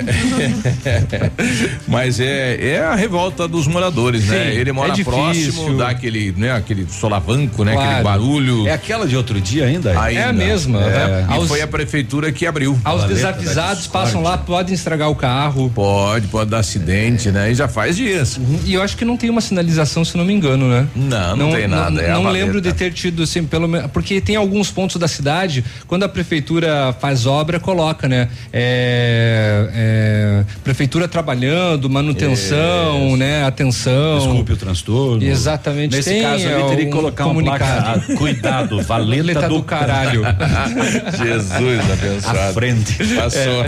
mas 1.88 2.20
é, 2.20 2.58
é 2.76 2.80
a 2.80 2.96
revolta 2.96 3.48
dos 3.48 3.68
moradores, 3.68 4.26
né? 4.26 4.52
Sim, 4.52 4.60
Ele 4.60 4.72
mora 4.72 4.94
é 4.94 5.04
próximo, 5.04 5.78
dá 5.78 5.90
aquele, 5.90 6.32
né, 6.32 6.54
aquele 6.54 6.88
solavanco, 6.90 7.64
né? 7.64 7.74
Claro. 7.74 7.90
Aquele 7.90 8.04
barulho. 8.04 8.68
É 8.68 8.72
aquela 8.72 9.06
de 9.06 9.18
outro 9.18 9.40
dia 9.42 9.66
ainda? 9.66 10.00
Ainda. 10.00 10.22
É 10.22 10.24
a 10.24 10.34
mesma, 10.34 10.65
É, 10.66 10.70
né? 10.70 11.28
E 11.30 11.34
Aos- 11.34 11.48
foi 11.48 11.62
a 11.62 11.68
prefeitura 11.68 12.32
que 12.32 12.46
abriu. 12.46 12.78
Aos 12.84 13.04
desavisados 13.06 13.88
passam 13.88 14.22
lá, 14.22 14.38
podem 14.38 14.74
estragar 14.74 15.10
o 15.10 15.16
carro. 15.16 15.72
Pode, 15.74 16.28
pode 16.28 16.50
dar 16.50 16.60
acidente, 16.60 17.32
né? 17.32 17.52
E 17.52 17.56
já 17.56 17.68
faz 17.68 17.96
dias. 17.96 18.40
E 18.66 18.74
eu 18.74 18.82
acho 18.82 18.96
que 18.98 19.06
não 19.06 19.18
tem 19.18 19.30
uma 19.30 19.42
sinalização, 19.42 20.04
se 20.06 20.18
não 20.18 20.26
me 20.26 20.34
engano, 20.34 20.68
né? 20.68 20.88
Não, 20.96 21.36
não 21.36 21.52
tem 21.52 21.68
nada, 21.68 21.90
Não, 21.92 22.02
é 22.02 22.12
a 22.12 22.14
não 22.16 22.30
lembro 22.32 22.60
de 22.62 22.72
ter 22.74 22.92
tido, 22.92 23.24
assim, 23.24 23.44
pelo 23.44 23.68
menos. 23.68 23.92
Porque 23.92 24.20
tem 24.22 24.36
alguns 24.36 24.72
pontos 24.72 24.98
da 24.98 25.08
cidade, 25.08 25.64
quando 25.88 26.04
a 26.04 26.10
prefeitura 26.10 26.96
faz 27.00 27.26
obra, 27.26 27.60
coloca, 27.60 28.08
né? 28.08 28.30
É, 28.52 29.70
é, 29.74 30.44
prefeitura 30.64 31.08
trabalhando, 31.08 31.90
manutenção, 31.90 33.16
né? 33.18 33.46
Atenção. 33.46 34.20
Desculpe 34.20 34.54
o 34.54 34.58
transtorno. 34.58 35.24
Exatamente. 35.24 35.96
Nesse 35.96 36.10
tem, 36.10 36.22
caso, 36.22 36.48
é, 36.48 36.54
ele 36.60 36.70
teria 36.70 36.86
que 36.86 36.92
um 36.92 36.96
colocar 36.96 37.26
uma 37.26 37.34
comunicado. 37.34 38.02
placa. 38.02 38.16
Cuidado, 38.16 38.82
valeta 38.84 39.16
Valeta 39.34 39.48
do 39.50 39.56
do 39.58 39.64
caralho. 39.64 40.22
Jesus 41.18 41.92
abençoado. 41.92 42.40
À 42.40 42.54
frente. 42.54 42.98
Passou. 43.16 43.66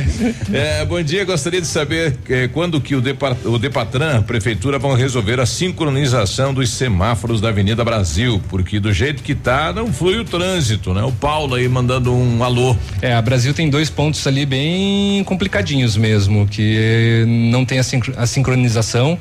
É, 0.54 0.86
bom 0.86 1.02
dia, 1.02 1.26
gostaria 1.26 1.62
de 1.62 1.68
saber 1.68 2.16
eh, 2.30 2.50
quando 2.54 2.80
que 2.80 2.96
o, 2.96 3.02
Depart, 3.02 3.38
o 3.46 3.58
Depatran, 3.58 4.18
a 4.20 4.22
prefeitura, 4.22 4.78
vão 4.80 4.94
resolver 4.94 5.40
a 5.40 5.46
sincronização 5.46 6.54
dos 6.54 6.70
semáforos 6.70 7.42
da 7.42 7.50
Avenida 7.50 7.84
Brasil, 7.84 8.42
porque 8.50 8.80
do 8.80 8.92
jeito 8.94 9.24
que 9.24 9.36
tá, 9.36 9.72
não 9.74 9.92
flui 9.92 10.18
o 10.20 10.24
trânsito, 10.26 10.94
né? 10.94 11.04
O 11.04 11.12
Paulo 11.12 11.56
aí 11.56 11.68
mandando 11.68 12.14
um 12.14 12.44
alô. 12.44 12.76
É, 13.02 13.14
a 13.14 13.22
Brasil 13.22 13.54
tem 13.54 13.70
dois 13.70 13.90
pontos 13.90 14.26
ali 14.28 14.46
bem 14.46 15.24
complicadinhos 15.24 15.96
mesmo, 15.98 16.48
que 16.48 17.24
não 17.52 17.66
tem 17.66 17.80
a, 17.80 17.84
sincro- 17.84 18.14
a 18.18 18.26
sincronização 18.26 19.18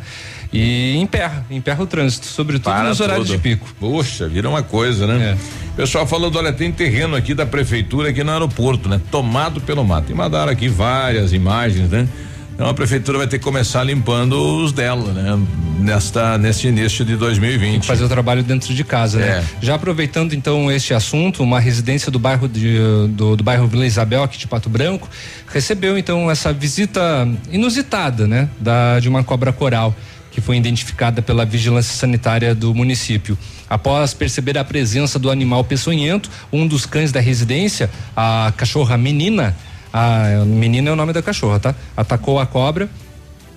e 0.53 0.97
emperra, 0.97 1.45
emperra 1.51 1.83
o 1.83 1.87
trânsito, 1.87 2.27
sobretudo 2.27 2.73
Para 2.73 2.89
nos 2.89 3.01
horários 3.01 3.29
de 3.29 3.39
pico. 3.39 3.69
Poxa, 3.79 4.29
vira 4.29 4.49
uma 4.49 4.63
coisa, 4.63 5.07
né? 5.07 5.37
Pessoal 5.77 6.07
falando, 6.07 6.37
olha, 6.37 6.53
tem 6.53 6.73
terreno 6.73 7.15
aqui 7.15 7.35
da 7.35 7.45
prefeitura 7.45 8.09
aqui 8.09 8.25
no 8.25 8.33
aeroporto, 8.33 8.89
né? 8.89 9.01
Tomado 9.11 9.61
pelo 9.61 9.85
mato. 9.85 10.11
E 10.11 10.15
mandaram 10.15 10.51
aqui 10.51 10.69
várias 10.69 11.33
imagens, 11.33 11.91
né? 11.91 12.09
Então 12.55 12.67
a 12.67 12.73
prefeitura 12.73 13.19
vai 13.19 13.27
ter 13.27 13.39
que 13.39 13.45
começar 13.45 13.85
limpando 13.85 14.33
os 14.33 14.73
dela, 14.73 15.13
né? 15.13 15.39
Nesta, 15.79 16.39
neste 16.39 16.69
início 16.69 17.05
de 17.05 17.15
2020. 17.15 17.85
Fazer 17.85 18.05
o 18.05 18.09
trabalho 18.09 18.43
dentro 18.43 18.73
de 18.73 18.83
casa, 18.83 19.19
né? 19.19 19.27
É. 19.27 19.45
Já 19.61 19.75
aproveitando 19.75 20.33
então 20.33 20.73
este 20.73 20.95
assunto, 20.95 21.43
uma 21.43 21.61
residência 21.61 22.11
do 22.11 22.19
bairro 22.19 22.49
de, 22.49 22.79
do, 23.11 23.37
do 23.37 23.45
bairro 23.45 23.67
Vila 23.67 23.85
Isabel 23.85 24.23
aqui 24.23 24.39
de 24.39 24.47
Pato 24.47 24.71
Branco 24.71 25.07
recebeu 25.53 25.99
então 25.99 26.31
essa 26.31 26.51
visita 26.51 27.29
inusitada, 27.53 28.27
né? 28.27 28.49
Da 28.59 28.99
de 29.01 29.09
uma 29.11 29.23
cobra 29.23 29.53
coral 29.53 29.95
que 30.37 30.41
foi 30.43 30.59
identificada 30.59 31.23
pela 31.23 31.47
vigilância 31.47 31.95
sanitária 31.95 32.55
do 32.55 32.75
município. 32.75 33.39
Após 33.71 34.13
perceber 34.13 34.59
a 34.59 34.65
presença 34.65 35.19
do 35.19 35.31
animal 35.31 35.65
peçonhento, 35.65 36.31
um 36.53 36.67
dos 36.67 36.85
cães 36.85 37.11
da 37.11 37.21
residência, 37.21 37.89
a 38.15 38.53
cachorra 38.55 38.99
menina, 38.99 39.57
a 39.91 40.45
menina 40.45 40.91
é 40.91 40.93
o 40.93 40.97
nome 40.97 41.15
da 41.15 41.23
cachorra, 41.23 41.59
tá? 41.59 41.75
Atacou 41.97 42.39
a 42.39 42.45
cobra 42.45 42.87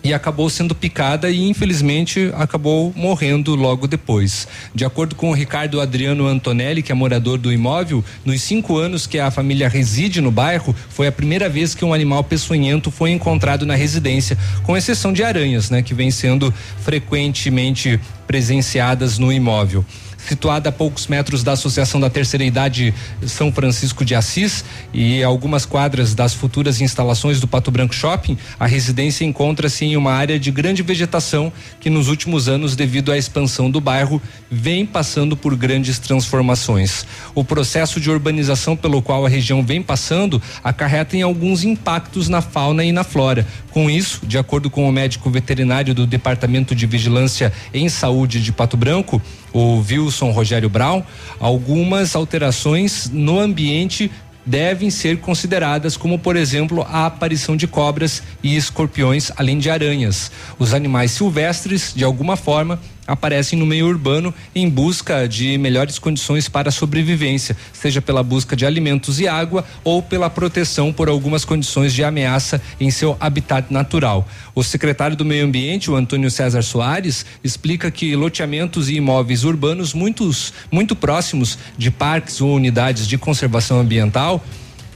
e 0.04 0.14
acabou 0.14 0.50
sendo 0.50 0.74
picada 0.74 1.30
e 1.30 1.50
infelizmente 1.50 2.32
acabou 2.36 2.94
morrendo 2.96 3.56
logo 3.56 3.88
depois. 3.88 4.48
De 4.74 4.86
acordo 4.86 5.16
com 5.16 5.30
o 5.30 5.34
Ricardo 5.34 5.82
Adriano 5.82 6.28
Antonelli, 6.28 6.82
que 6.82 6.92
é 6.92 6.96
morador 6.96 7.38
do 7.38 7.52
imóvel, 7.52 8.04
nos 8.24 8.42
cinco 8.42 8.78
anos 8.78 9.06
que 9.06 9.20
a 9.20 9.32
família 9.32 9.68
reside 9.68 10.22
no 10.22 10.32
bairro, 10.32 10.76
foi 10.90 11.08
a 11.08 11.12
primeira 11.12 11.50
vez 11.50 11.76
que 11.76 11.84
um 11.84 11.94
animal 11.94 12.24
peçonhento 12.24 12.92
foi 12.92 13.12
encontrado 13.12 13.66
na 13.66 13.76
residência, 13.76 14.38
com 14.64 14.78
exceção 14.78 15.12
de 15.12 15.24
aranhas, 15.24 15.70
né, 15.70 15.82
que 15.82 15.94
vem 15.94 16.12
sendo 16.12 16.54
frequentemente 16.82 18.00
presenciadas 18.28 19.18
no 19.18 19.34
imóvel 19.34 19.86
situada 20.28 20.70
a 20.70 20.72
poucos 20.72 21.08
metros 21.08 21.44
da 21.44 21.54
Associação 21.54 22.00
da 22.00 22.10
Terceira 22.10 22.44
Idade 22.44 22.94
São 23.26 23.52
Francisco 23.52 24.04
de 24.04 24.16
Assis 24.16 24.64
e 24.94 25.24
algumas 25.24 25.66
quadras 25.66 26.14
das 26.14 26.34
futuras 26.34 26.82
instalações 26.82 27.40
do 27.40 27.48
Pato 27.48 27.72
Branco 27.72 27.94
Shopping, 27.94 28.38
a 28.60 28.66
residência 28.66 29.26
encontra-se 29.26 29.86
em 29.86 29.96
uma 29.96 30.14
área 30.14 30.40
de 30.40 30.52
grande 30.52 30.82
vegetação 30.82 31.52
que 31.80 31.90
nos 31.90 32.08
últimos 32.08 32.48
anos, 32.48 32.76
devido 32.76 33.12
à 33.12 33.18
expansão 33.18 33.70
do 33.70 33.82
bairro, 33.82 34.22
vem 34.50 34.86
passando 34.86 35.36
por 35.38 35.56
grandes 35.56 36.00
transformações. 36.00 37.06
O 37.34 37.44
processo 37.44 38.00
de 38.00 38.10
urbanização 38.10 38.76
pelo 38.76 39.02
qual 39.02 39.26
a 39.26 39.30
região 39.30 39.64
vem 39.64 39.82
passando 39.82 40.42
acarreta 40.64 41.16
em 41.16 41.22
alguns 41.22 41.64
impactos 41.64 42.28
na 42.28 42.42
fauna 42.42 42.84
e 42.84 42.92
na 42.92 43.04
flora. 43.04 43.46
Com 43.72 43.90
isso, 43.90 44.22
de 44.26 44.38
acordo 44.38 44.70
com 44.70 44.88
o 44.88 44.92
médico 44.92 45.30
veterinário 45.30 45.94
do 45.94 46.08
Departamento 46.08 46.74
de 46.74 46.86
Vigilância 46.86 47.54
em 47.74 47.88
Saúde 47.88 48.42
de 48.42 48.52
Pato 48.52 48.76
Branco, 48.76 49.22
o 49.54 49.78
Wilson 49.78 50.32
Rogério 50.32 50.70
Brown, 50.70 51.04
algumas 51.40 52.16
alterações 52.16 53.10
no 53.12 53.40
ambiente 53.40 54.12
devem 54.46 54.90
ser 54.90 55.20
consideradas, 55.20 55.96
como 55.96 56.18
por 56.18 56.36
exemplo 56.36 56.82
a 56.90 57.06
aparição 57.06 57.56
de 57.56 57.68
cobras 57.68 58.24
e 58.42 58.56
escorpiões, 58.56 59.32
além 59.38 59.60
de 59.60 59.70
aranhas. 59.70 60.32
Os 60.58 60.74
animais 60.74 61.12
silvestres, 61.12 61.94
de 61.96 62.04
alguma 62.04 62.36
forma, 62.36 62.80
aparecem 63.10 63.58
no 63.58 63.66
meio 63.66 63.88
urbano 63.88 64.34
em 64.54 64.70
busca 64.70 65.28
de 65.28 65.58
melhores 65.58 65.98
condições 65.98 66.48
para 66.48 66.70
sobrevivência, 66.70 67.58
seja 67.74 68.02
pela 68.02 68.22
busca 68.22 68.56
de 68.56 68.66
alimentos 68.66 69.20
e 69.20 69.28
água 69.28 69.66
ou 69.84 70.02
pela 70.02 70.30
proteção 70.30 70.94
por 70.94 71.10
algumas 71.10 71.44
condições 71.44 71.92
de 71.94 72.04
ameaça 72.04 72.62
em 72.80 72.92
seu 72.92 73.18
habitat 73.20 73.74
natural. 73.74 74.28
O 74.54 74.64
secretário 74.64 75.18
do 75.18 75.26
Meio 75.26 75.46
Ambiente, 75.46 75.90
o 75.90 75.96
Antônio 75.96 76.30
César 76.30 76.62
Soares, 76.62 77.26
explica 77.44 77.90
que 77.90 78.16
loteamentos 78.16 78.90
e 78.90 78.96
imóveis 78.96 79.44
urbanos 79.44 79.94
muitos, 79.94 80.54
muito 80.72 80.96
próximos 80.96 81.58
de 81.78 81.90
parques 81.90 82.40
ou 82.42 82.56
unidades 82.56 83.08
de 83.08 83.18
conservação 83.18 83.80
ambiental 83.80 84.44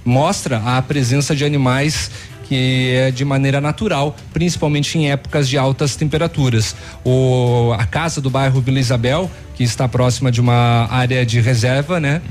mostra 0.06 0.62
a 0.66 0.82
presença 0.82 1.36
de 1.36 1.46
animais 1.46 2.12
que 2.44 2.94
é 2.96 3.12
de 3.12 3.26
maneira 3.26 3.60
natural, 3.60 4.16
principalmente 4.32 4.98
em 4.98 5.12
épocas 5.12 5.48
de 5.50 5.58
altas 5.58 5.96
temperaturas. 5.96 6.76
O, 7.04 7.74
a 7.78 7.86
casa 7.86 8.22
do 8.22 8.30
bairro 8.30 8.62
Vila 8.62 8.80
Isabel, 8.80 9.30
que 9.54 9.64
está 9.64 9.88
próxima 9.88 10.32
de 10.32 10.42
uma 10.42 10.88
área 10.90 11.26
de 11.26 11.40
reserva, 11.40 12.00
né? 12.00 12.22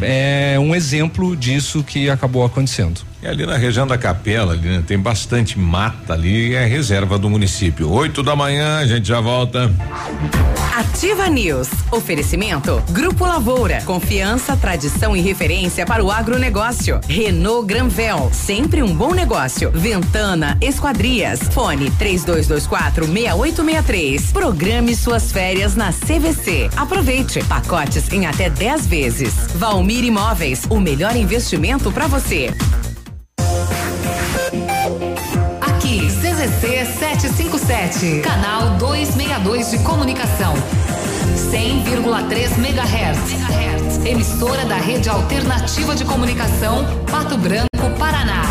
É 0.00 0.56
um 0.58 0.74
exemplo 0.74 1.36
disso 1.36 1.82
que 1.82 2.10
acabou 2.10 2.44
acontecendo. 2.44 3.00
E 3.22 3.26
ali 3.26 3.46
na 3.46 3.56
região 3.56 3.86
da 3.86 3.96
Capela, 3.96 4.52
ali, 4.52 4.68
né, 4.68 4.84
tem 4.86 4.98
bastante 4.98 5.58
mata 5.58 6.12
ali, 6.12 6.54
é 6.54 6.66
reserva 6.66 7.18
do 7.18 7.30
município. 7.30 7.90
Oito 7.90 8.22
da 8.22 8.36
manhã, 8.36 8.78
a 8.78 8.86
gente 8.86 9.08
já 9.08 9.20
volta. 9.20 9.72
Ativa 10.76 11.26
News. 11.28 11.68
Oferecimento. 11.90 12.82
Grupo 12.90 13.24
Lavoura. 13.24 13.80
Confiança, 13.86 14.54
tradição 14.56 15.16
e 15.16 15.22
referência 15.22 15.86
para 15.86 16.04
o 16.04 16.10
agronegócio. 16.10 17.00
Renault 17.08 17.66
Granvel. 17.66 18.30
Sempre 18.32 18.82
um 18.82 18.94
bom 18.94 19.14
negócio. 19.14 19.70
Ventana 19.70 20.58
Esquadrias. 20.60 21.40
Fone 21.50 21.90
3224 21.92 23.06
6863. 23.06 24.32
Programe 24.32 24.94
suas 24.94 25.32
férias 25.32 25.74
na 25.74 25.90
CVC. 25.92 26.65
Aproveite. 26.76 27.42
Pacotes 27.44 28.12
em 28.12 28.26
até 28.26 28.48
10 28.48 28.86
vezes. 28.86 29.34
Valmir 29.54 30.04
Imóveis. 30.04 30.62
O 30.70 30.80
melhor 30.80 31.14
investimento 31.16 31.92
para 31.92 32.06
você. 32.06 32.50
Aqui, 35.60 36.08
CZC 36.08 36.86
757, 36.98 38.20
canal 38.22 38.76
262 38.78 39.70
de 39.70 39.78
comunicação. 39.80 40.54
100,3 41.36 42.58
MHz. 42.58 44.06
Emissora 44.06 44.64
da 44.64 44.76
Rede 44.76 45.08
Alternativa 45.08 45.94
de 45.94 46.04
Comunicação, 46.04 46.84
Pato 47.10 47.36
Branco, 47.36 47.98
Paraná. 47.98 48.42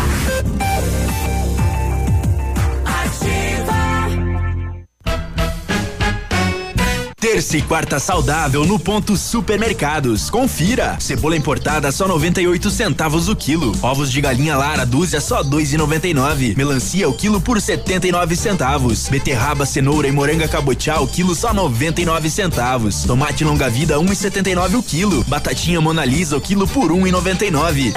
Terça 7.36 7.58
e 7.58 7.60
quarta 7.60 7.98
saudável 7.98 8.64
no 8.64 8.78
ponto 8.78 9.14
supermercados. 9.14 10.30
Confira. 10.30 10.96
Cebola 10.98 11.36
importada 11.36 11.92
só 11.92 12.08
98 12.08 12.70
centavos 12.70 13.28
o 13.28 13.36
quilo. 13.36 13.76
Ovos 13.82 14.10
de 14.10 14.22
galinha 14.22 14.56
Lara 14.56 14.86
dúzia 14.86 15.20
só 15.20 15.44
2,99. 15.44 16.56
Melancia 16.56 17.06
o 17.06 17.12
quilo 17.12 17.38
por 17.38 17.60
79 17.60 18.34
centavos. 18.36 19.10
Beterraba, 19.10 19.66
cenoura 19.66 20.08
e 20.08 20.12
moranga 20.12 20.48
cabotiá 20.48 20.98
o 20.98 21.06
quilo 21.06 21.34
só 21.34 21.52
99 21.52 22.30
centavos. 22.30 23.04
Tomate 23.04 23.44
longa 23.44 23.68
vida 23.68 23.96
1,79 23.96 24.78
o 24.78 24.82
quilo. 24.82 25.22
Batatinha 25.24 25.78
Mona 25.78 26.06
Lisa 26.06 26.38
o 26.38 26.40
quilo 26.40 26.66
por 26.66 26.90
1,99. 26.90 27.92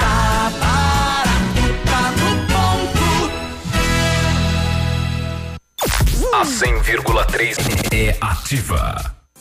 A 6.33 6.43
100,3 6.43 7.55
é 7.93 8.17
ativa. 8.19 9.18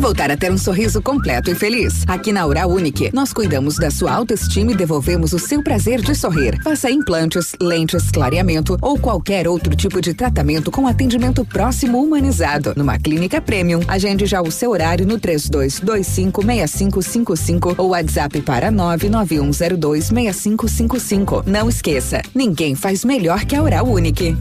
Voltar 0.00 0.30
a 0.30 0.36
ter 0.36 0.50
um 0.50 0.56
sorriso 0.56 1.02
completo 1.02 1.50
e 1.50 1.54
feliz? 1.54 2.04
Aqui 2.06 2.32
na 2.32 2.46
Oral 2.46 2.70
Unique, 2.70 3.10
nós 3.12 3.34
cuidamos 3.34 3.76
da 3.76 3.90
sua 3.90 4.12
autoestima 4.12 4.72
e 4.72 4.74
devolvemos 4.74 5.34
o 5.34 5.38
seu 5.38 5.62
prazer 5.62 6.00
de 6.00 6.14
sorrir. 6.14 6.58
Faça 6.64 6.90
implantes, 6.90 7.54
lentes, 7.60 8.10
clareamento 8.10 8.78
ou 8.80 8.98
qualquer 8.98 9.46
outro 9.46 9.76
tipo 9.76 10.00
de 10.00 10.14
tratamento 10.14 10.70
com 10.70 10.86
atendimento 10.86 11.44
próximo 11.44 12.02
humanizado. 12.02 12.72
Numa 12.74 12.98
clínica 12.98 13.42
premium, 13.42 13.80
agende 13.86 14.24
já 14.24 14.40
o 14.40 14.50
seu 14.50 14.70
horário 14.70 15.06
no 15.06 15.20
32256555 15.20 17.74
ou 17.76 17.90
WhatsApp 17.90 18.40
para 18.40 18.72
991026555. 18.72 21.44
Não 21.46 21.68
esqueça, 21.68 22.22
ninguém 22.34 22.74
faz 22.74 23.04
melhor 23.04 23.44
que 23.44 23.54
a 23.54 23.62
Oral 23.62 23.86
Unique. 23.86 24.34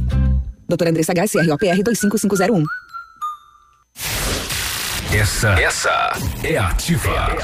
Doutora 0.70 0.91
Andressa 0.91 1.12
H, 1.12 1.28
CROPR 1.28 1.84
25501. 1.84 2.64
Essa, 5.12 5.60
essa 5.60 6.14
é 6.43 6.55
ativa. 6.55 7.36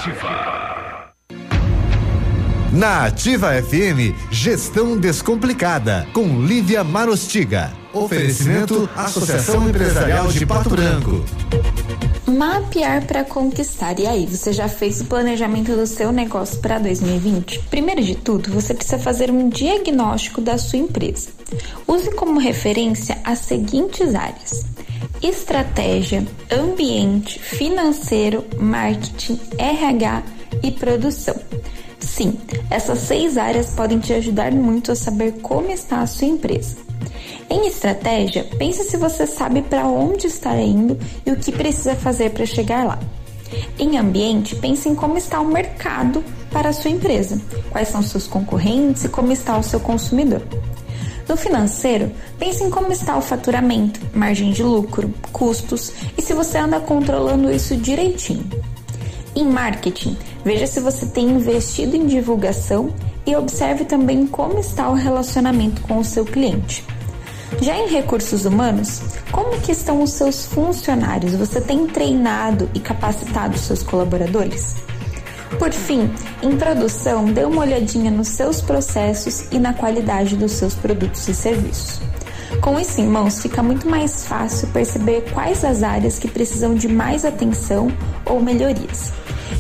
Na 2.71 3.05
Ativa 3.05 3.53
FM, 3.59 4.13
Gestão 4.29 4.95
Descomplicada, 4.99 6.07
com 6.13 6.41
Lívia 6.45 6.83
Marostiga. 6.83 7.73
Oferecimento 7.91 8.87
Associação 8.95 9.67
Empresarial 9.67 10.27
de 10.27 10.45
Pato 10.45 10.69
Branco. 10.69 11.25
Mapear 12.27 13.03
para 13.07 13.23
conquistar. 13.23 13.99
E 13.99 14.05
aí, 14.05 14.27
você 14.27 14.53
já 14.53 14.69
fez 14.69 15.01
o 15.01 15.05
planejamento 15.05 15.75
do 15.75 15.87
seu 15.87 16.11
negócio 16.11 16.59
para 16.59 16.77
2020? 16.77 17.61
Primeiro 17.71 18.03
de 18.03 18.13
tudo, 18.13 18.51
você 18.51 18.75
precisa 18.75 18.99
fazer 18.99 19.31
um 19.31 19.49
diagnóstico 19.49 20.39
da 20.39 20.59
sua 20.59 20.77
empresa. 20.77 21.29
Use 21.87 22.11
como 22.11 22.39
referência 22.39 23.17
as 23.23 23.39
seguintes 23.39 24.13
áreas: 24.13 24.65
estratégia, 25.27 26.25
ambiente, 26.51 27.39
financeiro, 27.39 28.45
marketing, 28.57 29.39
RH 29.57 30.23
e 30.61 30.71
produção. 30.71 31.35
Sim, 31.99 32.37
essas 32.69 32.99
seis 32.99 33.37
áreas 33.37 33.71
podem 33.71 33.99
te 33.99 34.13
ajudar 34.13 34.51
muito 34.51 34.91
a 34.91 34.95
saber 34.95 35.33
como 35.41 35.71
está 35.71 36.01
a 36.01 36.07
sua 36.07 36.27
empresa. 36.27 36.77
Em 37.49 37.67
estratégia, 37.67 38.43
pense 38.57 38.83
se 38.83 38.97
você 38.97 39.25
sabe 39.25 39.61
para 39.61 39.87
onde 39.87 40.27
está 40.27 40.55
indo 40.57 40.97
e 41.25 41.31
o 41.31 41.37
que 41.37 41.51
precisa 41.51 41.95
fazer 41.95 42.31
para 42.31 42.45
chegar 42.45 42.85
lá. 42.85 42.99
Em 43.79 43.97
ambiente, 43.97 44.55
pense 44.55 44.87
em 44.87 44.95
como 44.95 45.17
está 45.17 45.39
o 45.39 45.47
mercado 45.47 46.23
para 46.51 46.69
a 46.69 46.73
sua 46.73 46.91
empresa, 46.91 47.41
quais 47.69 47.87
são 47.87 48.01
seus 48.01 48.27
concorrentes 48.27 49.03
e 49.05 49.09
como 49.09 49.31
está 49.31 49.57
o 49.57 49.63
seu 49.63 49.79
consumidor. 49.79 50.41
No 51.27 51.35
financeiro, 51.35 52.11
pense 52.37 52.63
em 52.63 52.69
como 52.69 52.91
está 52.91 53.17
o 53.17 53.21
faturamento, 53.21 53.99
margem 54.13 54.51
de 54.51 54.61
lucro, 54.61 55.13
custos 55.31 55.91
e 56.17 56.21
se 56.21 56.33
você 56.33 56.57
anda 56.57 56.79
controlando 56.79 57.51
isso 57.51 57.75
direitinho. 57.75 58.47
Em 59.35 59.45
marketing, 59.45 60.15
veja 60.43 60.67
se 60.67 60.79
você 60.79 61.07
tem 61.07 61.27
investido 61.27 61.95
em 61.95 62.05
divulgação 62.05 62.93
e 63.25 63.35
observe 63.35 63.85
também 63.85 64.27
como 64.27 64.59
está 64.59 64.87
o 64.89 64.93
relacionamento 64.93 65.81
com 65.81 65.97
o 65.97 66.05
seu 66.05 66.23
cliente. 66.23 66.85
Já 67.61 67.75
em 67.77 67.87
recursos 67.87 68.45
humanos, 68.45 69.01
como 69.31 69.59
que 69.61 69.71
estão 69.71 70.03
os 70.03 70.11
seus 70.11 70.45
funcionários? 70.45 71.33
Você 71.33 71.59
tem 71.59 71.87
treinado 71.87 72.69
e 72.73 72.79
capacitado 72.79 73.57
seus 73.57 73.81
colaboradores? 73.81 74.75
Por 75.59 75.71
fim, 75.71 76.09
em 76.41 76.55
produção, 76.57 77.25
dê 77.25 77.45
uma 77.45 77.61
olhadinha 77.61 78.11
nos 78.11 78.27
seus 78.29 78.61
processos 78.61 79.45
e 79.51 79.59
na 79.59 79.73
qualidade 79.73 80.35
dos 80.35 80.51
seus 80.51 80.73
produtos 80.73 81.27
e 81.27 81.33
serviços. 81.33 81.99
Com 82.61 82.79
isso 82.79 83.01
em 83.01 83.07
mãos, 83.07 83.41
fica 83.41 83.61
muito 83.63 83.89
mais 83.89 84.25
fácil 84.25 84.67
perceber 84.69 85.25
quais 85.33 85.63
as 85.63 85.83
áreas 85.83 86.19
que 86.19 86.27
precisam 86.27 86.75
de 86.75 86.87
mais 86.87 87.25
atenção 87.25 87.91
ou 88.25 88.41
melhorias. 88.41 89.11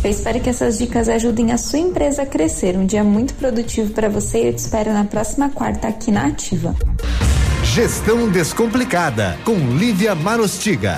Eu 0.03 0.11
espero 0.11 0.39
que 0.39 0.49
essas 0.49 0.77
dicas 0.77 1.09
ajudem 1.09 1.51
a 1.51 1.57
sua 1.57 1.79
empresa 1.79 2.23
a 2.23 2.25
crescer. 2.25 2.77
Um 2.77 2.85
dia 2.85 3.03
muito 3.03 3.33
produtivo 3.35 3.91
para 3.91 4.09
você 4.09 4.43
e 4.43 4.47
eu 4.47 4.53
te 4.53 4.59
espero 4.59 4.93
na 4.93 5.05
próxima 5.05 5.49
quarta 5.49 5.87
aqui 5.87 6.11
na 6.11 6.27
Ativa. 6.27 6.75
Gestão 7.63 8.29
Descomplicada, 8.29 9.37
com 9.43 9.55
Lívia 9.55 10.13
Marostiga. 10.13 10.97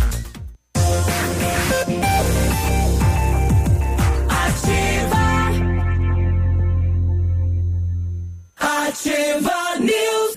Ativa 8.91 9.79
News. 9.79 10.30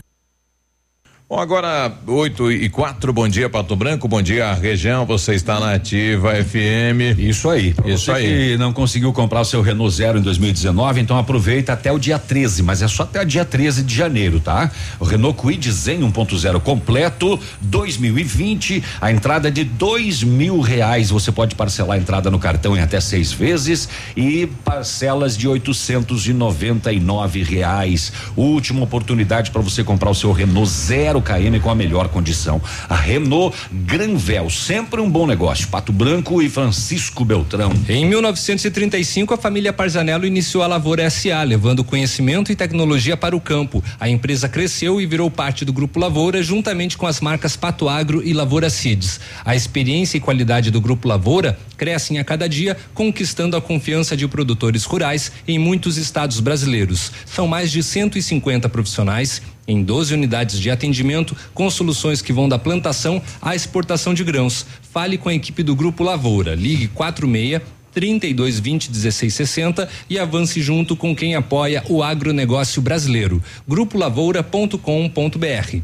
Bom, 1.35 1.41
agora 1.41 1.93
8 2.07 2.53
e 2.53 2.69
4, 2.69 3.13
bom 3.13 3.27
dia 3.27 3.51
Pato 3.51 3.75
Branco, 3.75 4.07
bom 4.07 4.23
dia 4.23 4.55
região, 4.55 5.05
você 5.05 5.35
está 5.35 5.59
na 5.59 5.75
Ativa 5.75 6.33
FM. 6.33 7.19
Isso 7.19 7.51
aí. 7.51 7.75
Isso 7.85 8.05
você 8.05 8.13
aí. 8.13 8.25
que 8.25 8.57
não 8.57 8.73
conseguiu 8.73 9.13
comprar 9.13 9.41
o 9.41 9.45
seu 9.45 9.61
Renault 9.61 9.97
Zero 9.97 10.17
em 10.17 10.23
2019, 10.23 11.01
então 11.01 11.19
aproveita 11.19 11.73
até 11.73 11.91
o 11.91 11.99
dia 11.99 12.21
13, 12.21 12.63
mas 12.63 12.83
é 12.83 12.87
só 12.87 13.03
até 13.03 13.21
o 13.21 13.25
dia 13.27 13.45
13 13.45 13.83
de 13.83 13.93
janeiro, 13.93 14.39
tá? 14.39 14.71
O 15.01 15.05
Renault 15.05 15.37
Kwid 15.37 15.73
Zen 15.73 16.03
1.0 16.03 16.61
completo 16.61 17.41
2020, 17.63 18.85
a 19.01 19.11
entrada 19.11 19.51
de 19.51 19.65
dois 19.65 20.23
mil 20.23 20.61
reais. 20.61 21.11
Você 21.11 21.33
pode 21.33 21.57
parcelar 21.57 21.97
a 21.97 22.01
entrada 22.01 22.31
no 22.31 22.39
cartão 22.39 22.77
em 22.77 22.81
até 22.81 23.01
seis 23.01 23.33
vezes 23.33 23.89
e 24.17 24.47
parcelas 24.65 25.37
de 25.37 25.49
899 25.49 27.43
reais. 27.43 28.13
Última 28.37 28.85
oportunidade 28.85 29.51
para 29.51 29.61
você 29.61 29.83
comprar 29.83 30.11
o 30.11 30.15
seu 30.15 30.31
Renault 30.31 30.71
Zero 30.71 31.24
KM 31.25 31.59
com 31.61 31.71
a 31.71 31.75
melhor 31.75 32.09
condição. 32.09 32.61
A 32.89 32.95
Renault 32.95 33.57
Granvel, 33.73 34.51
sempre 34.51 35.01
um 35.01 35.11
bom 35.11 35.27
negócio. 35.27 35.67
Pato 35.69 35.93
Branco 35.93 36.43
e 36.43 36.49
Francisco 36.49 37.25
Beltrão. 37.25 37.73
Em 37.89 38.07
1935, 38.07 39.35
a 39.35 39.37
família 39.37 39.73
Parzanello 39.73 40.27
iniciou 40.27 40.63
a 40.63 40.67
Lavoura 40.67 41.09
SA, 41.09 41.43
levando 41.43 41.83
conhecimento 41.83 42.53
e 42.53 42.57
tecnologia 42.57 43.17
para 43.17 43.35
o 43.35 43.41
campo. 43.41 43.83
A 43.99 44.09
empresa 44.09 44.49
cresceu 44.49 45.01
e 45.01 45.07
virou 45.07 45.31
parte 45.31 45.65
do 45.65 45.73
Grupo 45.73 45.99
Lavoura, 45.99 46.43
juntamente 46.43 46.97
com 46.99 47.07
as 47.07 47.21
marcas 47.21 47.57
Pato 47.57 47.89
Agro 47.89 48.23
e 48.23 48.33
Lavoura 48.33 48.69
Seeds. 48.69 49.19
A 49.45 49.57
experiência 49.57 50.19
e 50.19 50.21
qualidade 50.21 50.71
do 50.71 50.81
Grupo 50.81 51.09
Lavoura 51.09 51.59
crescem 51.77 52.19
a 52.19 52.25
cada 52.25 52.49
dia, 52.49 52.77
conquistando 52.93 53.57
a 53.57 53.63
confiança 53.63 54.17
de 54.17 54.29
produtores 54.29 54.85
rurais 54.85 55.33
em 55.49 55.59
muitos 55.59 55.97
estados 55.97 56.41
brasileiros. 56.41 57.11
São 57.25 57.47
mais 57.47 57.71
de 57.71 57.83
150 57.83 58.69
profissionais 58.69 59.43
em 59.67 59.83
12 59.83 60.15
unidades 60.15 60.59
de 60.59 60.71
atendimento 60.71 61.37
com 61.53 61.71
soluções 61.71 62.23
que 62.23 62.33
vão 62.33 62.49
da 62.49 62.59
plantação 62.59 63.23
à 63.41 63.55
exportação 63.55 64.15
de 64.15 64.25
grãos. 64.25 64.67
Fale 64.93 65.19
com 65.19 65.29
a 65.29 65.35
equipe 65.35 65.63
do 65.63 65.75
Grupo 65.75 66.05
Lavoura. 66.05 66.55
Ligue 66.55 66.89
46 66.89 67.63
3220 67.95 68.91
1660 68.91 69.89
e 70.11 70.19
avance 70.19 70.61
junto 70.61 70.97
com 70.97 71.15
quem 71.15 71.37
apoia 71.37 71.85
o 71.89 72.03
agronegócio 72.03 72.83
brasileiro. 72.83 73.41
Grupolavoura.com.br. 73.67 75.79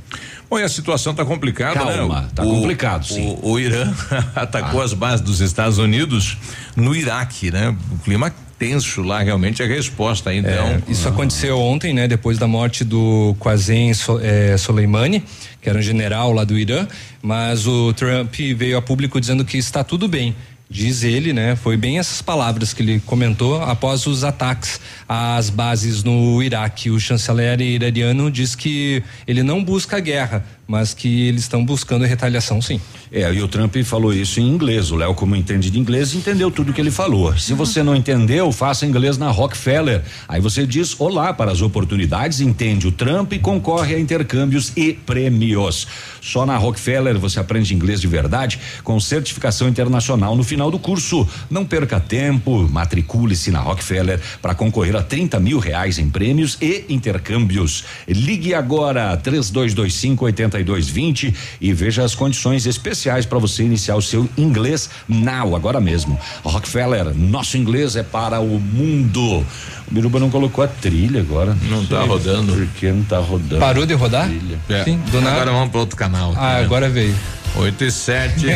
Bom, 0.50 0.58
e 0.58 0.64
a 0.64 0.68
situação 0.68 1.12
está 1.12 1.24
complicada, 1.24 1.78
Calma, 1.78 2.22
né? 2.22 2.28
tá 2.34 2.42
complicado, 2.42 3.06
sim. 3.06 3.38
O, 3.40 3.52
o 3.52 3.60
Irã 3.60 3.94
atacou 4.34 4.82
as 4.82 4.92
bases 4.92 5.24
dos 5.24 5.40
Estados 5.40 5.78
Unidos 5.78 6.36
no 6.74 6.94
Iraque, 6.94 7.52
né? 7.52 7.74
O 7.92 7.98
clima 7.98 8.34
tenso 8.60 9.00
lá, 9.00 9.22
realmente 9.22 9.62
a 9.62 9.66
resposta 9.66 10.34
então. 10.34 10.52
É, 10.52 10.82
isso 10.86 11.08
aconteceu 11.08 11.58
ontem, 11.58 11.94
né? 11.94 12.06
Depois 12.06 12.36
da 12.36 12.46
morte 12.46 12.84
do 12.84 13.34
Qasem 13.42 13.94
so, 13.94 14.20
é, 14.22 14.54
Soleimani, 14.58 15.24
que 15.62 15.70
era 15.70 15.78
um 15.78 15.82
general 15.82 16.30
lá 16.30 16.44
do 16.44 16.58
Irã, 16.58 16.86
mas 17.22 17.66
o 17.66 17.94
Trump 17.94 18.34
veio 18.54 18.76
a 18.76 18.82
público 18.82 19.18
dizendo 19.18 19.46
que 19.46 19.56
está 19.56 19.82
tudo 19.82 20.06
bem. 20.06 20.36
Diz 20.68 21.02
ele, 21.02 21.32
né? 21.32 21.56
Foi 21.56 21.76
bem 21.76 21.98
essas 21.98 22.22
palavras 22.22 22.72
que 22.72 22.80
ele 22.80 23.00
comentou 23.00 23.60
após 23.60 24.06
os 24.06 24.22
ataques 24.22 24.78
às 25.08 25.50
bases 25.50 26.04
no 26.04 26.40
Iraque. 26.40 26.90
O 26.90 27.00
chanceler 27.00 27.60
iraniano 27.60 28.30
diz 28.30 28.54
que 28.54 29.02
ele 29.26 29.42
não 29.42 29.64
busca 29.64 29.98
guerra, 29.98 30.44
mas 30.70 30.94
que 30.94 31.26
eles 31.26 31.42
estão 31.42 31.64
buscando 31.64 32.04
retaliação, 32.04 32.62
sim. 32.62 32.80
É, 33.10 33.32
e 33.34 33.42
o 33.42 33.48
Trump 33.48 33.74
falou 33.78 34.12
isso 34.12 34.38
em 34.38 34.46
inglês. 34.46 34.92
O 34.92 34.96
Léo, 34.96 35.16
como 35.16 35.34
entende 35.34 35.68
de 35.68 35.80
inglês, 35.80 36.14
entendeu 36.14 36.48
tudo 36.48 36.72
que 36.72 36.80
ele 36.80 36.92
falou. 36.92 37.36
Se 37.36 37.52
você 37.54 37.82
não 37.82 37.96
entendeu, 37.96 38.52
faça 38.52 38.86
inglês 38.86 39.18
na 39.18 39.32
Rockefeller. 39.32 40.04
Aí 40.28 40.40
você 40.40 40.64
diz 40.64 40.94
olá 41.00 41.34
para 41.34 41.50
as 41.50 41.60
oportunidades, 41.60 42.40
entende 42.40 42.86
o 42.86 42.92
Trump 42.92 43.32
e 43.32 43.40
concorre 43.40 43.96
a 43.96 43.98
intercâmbios 43.98 44.72
e 44.76 44.92
prêmios. 44.92 45.88
Só 46.20 46.46
na 46.46 46.56
Rockefeller 46.56 47.18
você 47.18 47.40
aprende 47.40 47.74
inglês 47.74 48.00
de 48.00 48.06
verdade 48.06 48.60
com 48.84 49.00
certificação 49.00 49.68
internacional 49.68 50.36
no 50.36 50.44
final 50.44 50.70
do 50.70 50.78
curso. 50.78 51.26
Não 51.50 51.64
perca 51.64 51.98
tempo, 51.98 52.68
matricule-se 52.70 53.50
na 53.50 53.58
Rockefeller 53.58 54.20
para 54.40 54.54
concorrer 54.54 54.94
a 54.94 55.02
30 55.02 55.40
mil 55.40 55.58
reais 55.58 55.98
em 55.98 56.08
prêmios 56.08 56.56
e 56.62 56.84
intercâmbios. 56.88 57.84
Ligue 58.06 58.54
agora 58.54 59.16
3225 59.16 60.28
8220 60.60 61.34
e 61.60 61.72
veja 61.72 62.04
as 62.04 62.14
condições 62.14 62.66
especiais 62.66 63.26
para 63.26 63.38
você 63.38 63.62
iniciar 63.62 63.96
o 63.96 64.02
seu 64.02 64.28
inglês 64.36 64.90
now, 65.08 65.54
agora 65.56 65.80
mesmo. 65.80 66.18
Rockefeller, 66.42 67.14
nosso 67.14 67.56
inglês 67.56 67.96
é 67.96 68.02
para 68.02 68.40
o 68.40 68.60
mundo. 68.60 69.44
O 69.90 69.94
Biruba 69.94 70.20
não 70.20 70.30
colocou 70.30 70.62
a 70.62 70.68
trilha 70.68 71.20
agora. 71.20 71.56
Não 71.68 71.84
tá 71.84 72.02
rodando. 72.02 72.52
Por 72.52 72.66
que 72.68 72.90
não 72.90 73.02
tá 73.02 73.18
rodando? 73.18 73.58
Parou 73.58 73.84
de 73.84 73.94
rodar? 73.94 74.30
É. 74.68 74.84
Sim, 74.84 74.98
do 75.10 75.20
nada. 75.20 75.36
Agora 75.36 75.52
vamos 75.52 75.70
para 75.70 75.80
outro 75.80 75.96
canal. 75.96 76.32
Ah, 76.36 76.58
agora 76.58 76.88
veio. 76.88 77.14
8 77.56 77.84
e 77.84 77.90
7. 77.90 78.46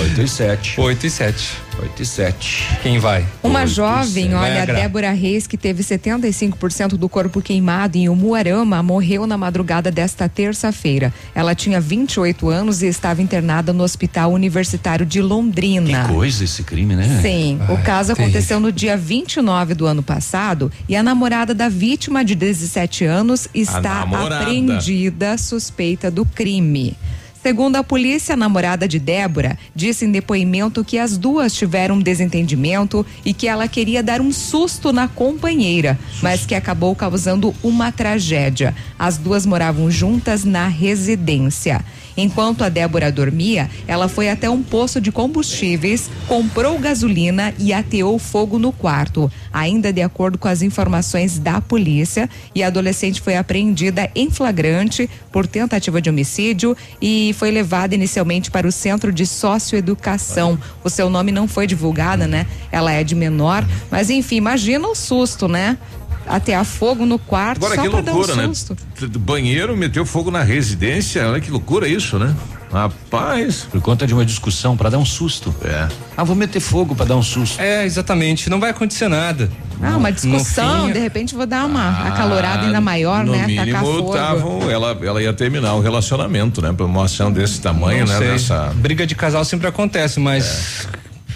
8 0.00 0.20
e 0.20 0.28
7. 0.28 0.80
8 0.80 1.06
e 1.06 1.10
7. 1.10 1.62
8 1.80 2.02
e 2.02 2.06
7. 2.06 2.68
Quem 2.82 2.98
vai? 2.98 3.26
Uma 3.42 3.60
8 3.60 3.70
e 3.70 3.74
jovem, 3.74 4.34
olha, 4.34 4.62
a. 4.62 4.66
Débora 4.66 5.10
Reis, 5.12 5.46
que 5.46 5.56
teve 5.56 5.82
75% 5.82 6.90
do 6.90 7.08
corpo 7.08 7.40
queimado 7.40 7.96
em 7.96 8.08
Umuarama, 8.08 8.82
morreu 8.82 9.26
na 9.26 9.38
madrugada 9.38 9.90
desta 9.90 10.28
terça-feira. 10.28 11.12
Ela 11.34 11.54
tinha 11.54 11.80
28 11.80 12.48
anos 12.50 12.82
e 12.82 12.86
estava 12.86 13.22
internada 13.22 13.72
no 13.72 13.82
Hospital 13.82 14.32
Universitário 14.32 15.06
de 15.06 15.22
Londrina. 15.22 16.04
Que 16.04 16.12
coisa 16.12 16.44
esse 16.44 16.62
crime, 16.62 16.94
né? 16.94 17.20
Sim, 17.22 17.58
o 17.68 17.76
Ai, 17.76 17.82
caso 17.82 18.08
terrível. 18.08 18.26
aconteceu 18.26 18.60
no 18.60 18.70
dia 18.70 18.96
29 18.96 19.74
do 19.74 19.86
ano 19.86 20.02
passado 20.02 20.70
e 20.88 20.94
a 20.94 21.02
namorada 21.02 21.54
da 21.54 21.68
vítima, 21.68 22.24
de 22.24 22.34
17 22.34 23.04
anos, 23.04 23.48
está 23.54 24.02
apreendida 24.02 25.38
suspeita 25.38 26.10
do 26.10 26.24
crime. 26.26 26.96
Segundo 27.42 27.74
a 27.74 27.82
polícia, 27.82 28.34
a 28.34 28.36
namorada 28.36 28.86
de 28.86 29.00
Débora 29.00 29.58
disse 29.74 30.04
em 30.04 30.12
depoimento 30.12 30.84
que 30.84 30.96
as 30.96 31.18
duas 31.18 31.52
tiveram 31.52 31.96
um 31.96 32.00
desentendimento 32.00 33.04
e 33.24 33.34
que 33.34 33.48
ela 33.48 33.66
queria 33.66 34.00
dar 34.00 34.20
um 34.20 34.30
susto 34.30 34.92
na 34.92 35.08
companheira, 35.08 35.98
mas 36.22 36.46
que 36.46 36.54
acabou 36.54 36.94
causando 36.94 37.52
uma 37.60 37.90
tragédia. 37.90 38.72
As 38.96 39.18
duas 39.18 39.44
moravam 39.44 39.90
juntas 39.90 40.44
na 40.44 40.68
residência. 40.68 41.84
Enquanto 42.16 42.62
a 42.62 42.68
Débora 42.68 43.10
dormia, 43.10 43.70
ela 43.86 44.08
foi 44.08 44.28
até 44.28 44.48
um 44.48 44.62
poço 44.62 45.00
de 45.00 45.10
combustíveis, 45.12 46.10
comprou 46.28 46.78
gasolina 46.78 47.54
e 47.58 47.72
ateou 47.72 48.18
fogo 48.18 48.58
no 48.58 48.72
quarto. 48.72 49.30
Ainda 49.52 49.92
de 49.92 50.02
acordo 50.02 50.38
com 50.38 50.48
as 50.48 50.62
informações 50.62 51.38
da 51.38 51.60
polícia, 51.60 52.28
e 52.54 52.62
a 52.62 52.66
adolescente 52.66 53.20
foi 53.20 53.36
apreendida 53.36 54.10
em 54.14 54.30
flagrante 54.30 55.08
por 55.30 55.46
tentativa 55.46 56.00
de 56.00 56.10
homicídio 56.10 56.76
e 57.00 57.34
foi 57.38 57.50
levada 57.50 57.94
inicialmente 57.94 58.50
para 58.50 58.66
o 58.66 58.72
Centro 58.72 59.12
de 59.12 59.26
Socioeducação. 59.26 60.58
O 60.84 60.90
seu 60.90 61.08
nome 61.08 61.32
não 61.32 61.48
foi 61.48 61.66
divulgado, 61.66 62.26
né? 62.26 62.46
Ela 62.70 62.92
é 62.92 63.04
de 63.04 63.14
menor, 63.14 63.66
mas 63.90 64.10
enfim, 64.10 64.36
imagina 64.36 64.86
o 64.86 64.94
susto, 64.94 65.48
né? 65.48 65.78
Atear 66.26 66.64
fogo 66.64 67.04
no 67.04 67.18
quarto 67.18 67.58
Agora 67.58 67.74
só 67.74 67.82
que 67.82 67.90
pra 67.90 68.00
dar 68.00 68.12
um 68.12 68.16
loucura, 68.16 68.36
né? 68.36 68.46
susto. 68.46 68.76
T- 68.98 69.06
Banheiro 69.18 69.76
meteu 69.76 70.06
fogo 70.06 70.30
na 70.30 70.42
residência. 70.42 71.26
Olha 71.28 71.40
que 71.40 71.50
loucura 71.50 71.86
isso, 71.88 72.18
né? 72.18 72.34
Rapaz. 72.72 73.66
Por 73.70 73.80
conta 73.82 74.06
de 74.06 74.14
uma 74.14 74.24
discussão 74.24 74.76
para 74.76 74.88
dar 74.88 74.98
um 74.98 75.04
susto. 75.04 75.54
É. 75.62 75.88
Ah, 76.16 76.24
vou 76.24 76.34
meter 76.34 76.58
fogo 76.60 76.94
para 76.94 77.04
dar 77.06 77.16
um 77.16 77.22
susto. 77.22 77.60
É, 77.60 77.84
exatamente. 77.84 78.48
Não 78.48 78.58
vai 78.58 78.70
acontecer 78.70 79.08
nada. 79.08 79.50
Ah, 79.82 79.96
uma 79.96 80.10
discussão, 80.12 80.86
fim, 80.86 80.92
de 80.92 80.98
repente 81.00 81.34
vou 81.34 81.44
dar 81.44 81.66
uma 81.66 82.06
acalorada 82.08 82.66
ainda 82.66 82.80
maior, 82.80 83.20
Ah, 83.20 83.24
no 83.24 83.32
né? 83.32 83.46
Mínimo, 83.46 83.66
Tacar 83.66 83.82
fogo. 83.84 84.12
tavam- 84.12 84.70
ela, 84.70 84.96
ela 85.02 85.22
ia 85.22 85.32
terminar 85.32 85.74
o 85.74 85.80
relacionamento, 85.80 86.62
né? 86.62 86.72
Pra 86.72 86.86
uma 86.86 87.04
ação 87.04 87.30
desse 87.32 87.60
tamanho, 87.60 88.06
Não 88.06 88.12
né? 88.12 88.18
sei. 88.18 88.28
Nessa. 88.28 88.72
Briga 88.76 89.06
de 89.06 89.14
casal 89.14 89.44
sempre 89.44 89.66
acontece, 89.66 90.18
mas 90.20 90.86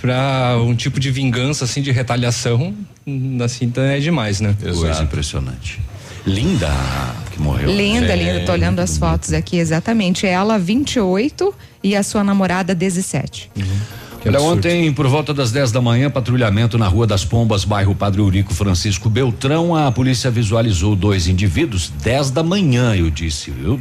pra 0.00 0.56
um 0.60 0.74
tipo 0.74 0.98
de 1.00 1.10
vingança, 1.10 1.64
assim, 1.64 1.82
de 1.82 1.90
retaliação, 1.90 2.72
hum, 3.06 3.38
assim, 3.42 3.68
tá- 3.70 3.82
é 3.82 3.98
demais, 3.98 4.40
né? 4.40 4.54
Coisa 4.60 5.02
impressionante. 5.02 5.80
Linda 6.26 6.68
que 7.32 7.40
morreu. 7.40 7.70
Linda, 7.70 8.12
É, 8.12 8.16
linda. 8.16 8.46
Tô 8.46 8.52
olhando 8.52 8.80
as 8.80 8.98
fotos 8.98 9.32
aqui, 9.32 9.58
exatamente. 9.58 10.26
Ela, 10.26 10.58
28 10.58 11.54
e 11.82 11.94
a 11.94 12.02
sua 12.02 12.24
namorada, 12.24 12.74
17. 12.74 13.50
Olha, 14.24 14.40
ontem, 14.40 14.92
por 14.92 15.06
volta 15.06 15.32
das 15.32 15.52
10 15.52 15.70
da 15.70 15.80
manhã, 15.80 16.10
patrulhamento 16.10 16.76
na 16.76 16.88
Rua 16.88 17.06
das 17.06 17.24
Pombas, 17.24 17.64
bairro 17.64 17.94
Padre 17.94 18.20
Eurico 18.20 18.52
Francisco 18.52 19.08
Beltrão, 19.08 19.76
a 19.76 19.92
polícia 19.92 20.28
visualizou 20.32 20.96
dois 20.96 21.28
indivíduos, 21.28 21.92
10 22.02 22.32
da 22.32 22.42
manhã, 22.42 22.96
eu 22.96 23.08
disse, 23.08 23.52
viu? 23.52 23.78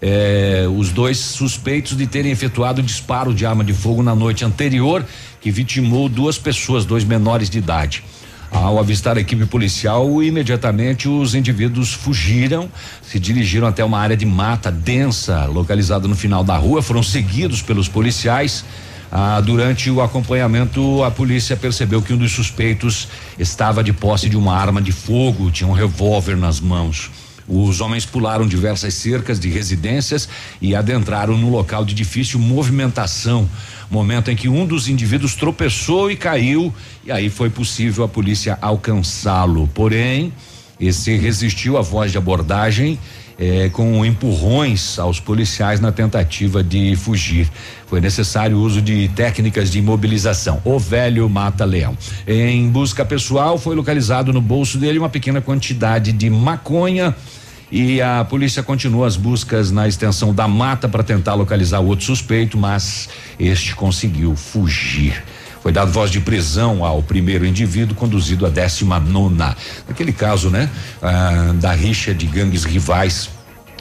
É, 0.00 0.66
os 0.72 0.90
dois 0.92 1.18
suspeitos 1.18 1.96
de 1.96 2.06
terem 2.06 2.30
efetuado 2.30 2.80
disparo 2.80 3.34
de 3.34 3.44
arma 3.44 3.64
de 3.64 3.72
fogo 3.72 4.00
na 4.00 4.14
noite 4.14 4.44
anterior, 4.44 5.04
que 5.40 5.50
vitimou 5.50 6.08
duas 6.08 6.38
pessoas, 6.38 6.84
dois 6.84 7.02
menores 7.02 7.50
de 7.50 7.58
idade. 7.58 8.04
Ao 8.50 8.78
avistar 8.78 9.18
a 9.18 9.20
equipe 9.20 9.44
policial, 9.44 10.22
imediatamente 10.22 11.08
os 11.08 11.34
indivíduos 11.34 11.92
fugiram, 11.92 12.68
se 13.02 13.18
dirigiram 13.18 13.66
até 13.66 13.84
uma 13.84 13.98
área 13.98 14.16
de 14.16 14.24
mata 14.24 14.70
densa, 14.70 15.44
localizada 15.44 16.08
no 16.08 16.16
final 16.16 16.42
da 16.42 16.56
rua, 16.56 16.82
foram 16.82 17.02
seguidos 17.02 17.60
pelos 17.60 17.88
policiais. 17.88 18.64
Ah, 19.12 19.40
durante 19.40 19.90
o 19.90 20.02
acompanhamento, 20.02 21.02
a 21.02 21.10
polícia 21.10 21.56
percebeu 21.56 22.02
que 22.02 22.12
um 22.12 22.16
dos 22.16 22.32
suspeitos 22.32 23.08
estava 23.38 23.82
de 23.82 23.92
posse 23.92 24.28
de 24.28 24.36
uma 24.36 24.54
arma 24.54 24.82
de 24.82 24.92
fogo, 24.92 25.50
tinha 25.50 25.68
um 25.68 25.72
revólver 25.72 26.36
nas 26.36 26.60
mãos. 26.60 27.10
Os 27.48 27.80
homens 27.80 28.04
pularam 28.04 28.46
diversas 28.46 28.92
cercas 28.94 29.40
de 29.40 29.48
residências 29.48 30.28
e 30.60 30.74
adentraram 30.74 31.36
no 31.38 31.48
local 31.48 31.84
de 31.84 31.94
difícil 31.94 32.38
movimentação. 32.38 33.48
Momento 33.90 34.30
em 34.30 34.36
que 34.36 34.48
um 34.48 34.66
dos 34.66 34.86
indivíduos 34.86 35.34
tropeçou 35.34 36.10
e 36.10 36.16
caiu, 36.16 36.72
e 37.06 37.10
aí 37.10 37.30
foi 37.30 37.48
possível 37.48 38.04
a 38.04 38.08
polícia 38.08 38.58
alcançá-lo. 38.60 39.66
Porém, 39.74 40.32
esse 40.78 41.16
resistiu 41.16 41.78
à 41.78 41.80
voz 41.80 42.12
de 42.12 42.18
abordagem 42.18 42.98
eh, 43.40 43.70
com 43.72 44.04
empurrões 44.04 44.98
aos 44.98 45.20
policiais 45.20 45.80
na 45.80 45.92
tentativa 45.92 46.62
de 46.62 46.96
fugir. 46.96 47.48
Foi 47.86 48.00
necessário 48.00 48.56
o 48.56 48.60
uso 48.60 48.82
de 48.82 49.08
técnicas 49.08 49.70
de 49.70 49.78
imobilização. 49.78 50.60
O 50.64 50.78
velho 50.78 51.28
mata 51.28 51.64
leão. 51.64 51.96
Em 52.26 52.68
busca 52.68 53.04
pessoal, 53.04 53.56
foi 53.56 53.74
localizado 53.74 54.32
no 54.32 54.40
bolso 54.40 54.76
dele 54.76 54.98
uma 54.98 55.08
pequena 55.08 55.40
quantidade 55.40 56.12
de 56.12 56.28
maconha. 56.28 57.14
E 57.70 58.00
a 58.00 58.24
polícia 58.24 58.62
continua 58.62 59.06
as 59.06 59.16
buscas 59.16 59.70
na 59.70 59.86
extensão 59.86 60.32
da 60.32 60.48
mata 60.48 60.88
para 60.88 61.02
tentar 61.02 61.34
localizar 61.34 61.80
o 61.80 61.86
outro 61.86 62.06
suspeito, 62.06 62.56
mas 62.56 63.08
este 63.38 63.74
conseguiu 63.74 64.34
fugir. 64.34 65.22
Foi 65.62 65.70
dado 65.70 65.92
voz 65.92 66.10
de 66.10 66.20
prisão 66.20 66.82
ao 66.84 67.02
primeiro 67.02 67.44
indivíduo, 67.44 67.94
conduzido 67.94 68.46
à 68.46 68.48
décima 68.48 68.98
nona. 68.98 69.54
Naquele 69.86 70.12
caso, 70.12 70.48
né? 70.48 70.70
Ah, 71.02 71.52
da 71.56 71.72
rixa 71.72 72.14
de 72.14 72.26
gangues 72.26 72.64
rivais 72.64 73.28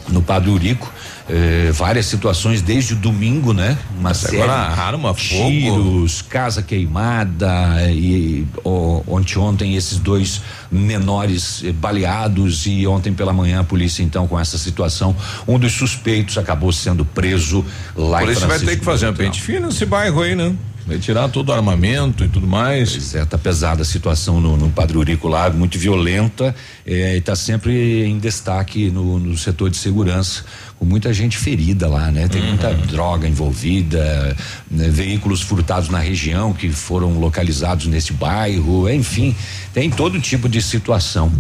no 0.10 0.22
Padre 0.22 0.50
Urico. 0.50 0.92
Eh, 1.30 1.72
várias 1.74 2.06
situações 2.06 2.62
desde 2.62 2.94
o 2.94 2.96
domingo, 2.96 3.54
né? 3.54 3.78
Uma 3.98 4.14
série. 4.14 4.42
agora 4.42 4.54
arma, 4.54 5.14
fogo. 5.14 5.50
Tiros, 5.50 6.22
casa 6.22 6.62
queimada 6.62 7.92
e 7.92 8.46
ó, 8.64 9.02
ontem 9.08 9.38
ontem 9.38 9.76
esses 9.76 10.00
dois 10.00 10.42
menores 10.72 11.64
eh, 11.64 11.72
baleados 11.72 12.66
e 12.66 12.88
ontem 12.88 13.14
pela 13.14 13.34
manhã 13.34 13.60
a 13.60 13.64
polícia 13.64 14.04
então 14.04 14.28
com 14.28 14.40
essa 14.40 14.58
situação 14.58 15.16
um 15.48 15.60
dos 15.60 15.74
suspeitos 15.74 16.38
acabou 16.38 16.72
sendo 16.72 17.04
preso 17.06 17.66
lá 17.96 18.20
A 18.20 18.24
em 18.24 18.26
polícia 18.26 18.48
vai 18.48 18.60
ter 18.60 18.78
que 18.78 18.86
fazer 18.86 19.08
Beltrão. 19.08 19.26
pente 19.28 19.42
fina 19.42 19.68
nesse 19.68 19.86
bairro 19.86 20.22
aí, 20.22 20.36
né? 20.36 20.56
Vai 20.88 20.98
tirar 21.00 21.28
todo 21.28 21.50
o 21.50 21.52
armamento 21.52 22.24
e 22.24 22.30
tudo 22.30 22.48
mais. 22.48 22.92
Pois 22.92 23.14
é, 23.14 23.26
tá 23.26 23.38
pesada 23.38 23.82
a 23.82 23.86
situação 23.86 24.40
no, 24.40 24.56
no 24.56 24.70
Padre 24.70 24.98
Urico 24.98 25.28
lá, 25.28 25.50
muito 25.50 25.78
violenta, 25.78 26.56
eh, 26.86 27.18
e 27.18 27.22
tá 27.22 27.36
sempre 27.36 28.06
em 28.06 28.18
destaque 28.18 28.90
no, 28.90 29.20
no 29.20 29.38
setor 29.38 29.70
de 29.70 29.76
segurança, 29.76 30.46
com 30.80 30.86
muita 30.86 31.12
gente 31.14 31.38
ferida 31.38 31.88
lá, 31.88 32.12
né? 32.12 32.28
Tem 32.28 32.42
muita 32.42 32.74
droga 32.74 33.28
envolvida, 33.28 34.36
né? 34.70 34.90
veículos 34.90 35.42
furtados 35.42 35.90
na 35.90 36.00
região 36.00 36.54
que 36.54 36.70
foram 36.70 37.20
localizados 37.20 37.88
nesse 37.88 38.14
bairro, 38.14 38.90
enfim, 38.90 39.36
tem 39.74 39.90
todo 39.90 40.20
tipo 40.20 40.48
de 40.48 40.62
situação. 40.62 41.32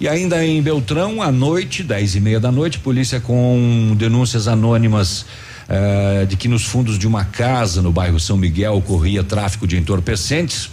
E 0.00 0.08
ainda 0.08 0.44
em 0.44 0.62
Beltrão, 0.62 1.20
à 1.20 1.32
noite, 1.32 1.82
dez 1.82 2.14
e 2.14 2.20
meia 2.20 2.38
da 2.38 2.52
noite, 2.52 2.78
polícia 2.78 3.20
com 3.20 3.94
denúncias 3.96 4.46
anônimas 4.46 5.26
eh, 5.68 6.26
de 6.28 6.36
que 6.36 6.46
nos 6.46 6.64
fundos 6.64 6.98
de 6.98 7.06
uma 7.06 7.24
casa 7.24 7.80
no 7.82 7.90
bairro 7.90 8.20
São 8.20 8.36
Miguel 8.36 8.74
ocorria 8.74 9.24
tráfico 9.24 9.66
de 9.66 9.76
entorpecentes 9.76 10.70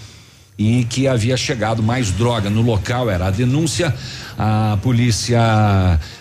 e 0.58 0.84
que 0.86 1.08
havia 1.08 1.36
chegado 1.36 1.82
mais 1.82 2.12
droga 2.12 2.50
no 2.50 2.62
local, 2.62 3.10
era 3.10 3.28
a 3.28 3.32
denúncia. 3.32 3.94
A 4.38 4.78
polícia 4.82 5.40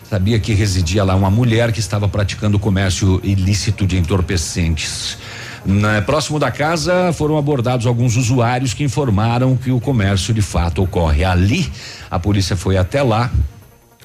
sabia 0.09 0.39
que 0.39 0.53
residia 0.55 1.05
lá 1.05 1.15
uma 1.15 1.31
mulher 1.31 1.73
que 1.73 1.81
estava 1.81 2.09
praticando 2.09 2.59
comércio 2.59 3.21
ilícito 3.23 3.87
de 3.87 3.99
entorpecentes. 3.99 5.19
Na- 5.65 6.01
próximo 6.01 6.39
da 6.39 6.51
casa 6.51 7.13
foram 7.13 7.37
abordados 7.37 7.87
alguns 7.87 8.17
usuários 8.17 8.73
que 8.73 8.83
informaram 8.83 9.57
que 9.57 9.71
o 9.71 9.79
comércio 9.81 10.33
de 10.33 10.41
fato 10.43 10.83
ocorre 10.83 11.23
ali. 11.23 11.71
A 12.11 12.19
polícia 12.19 12.57
foi 12.57 12.77
até 12.79 13.03
lá, 13.03 13.31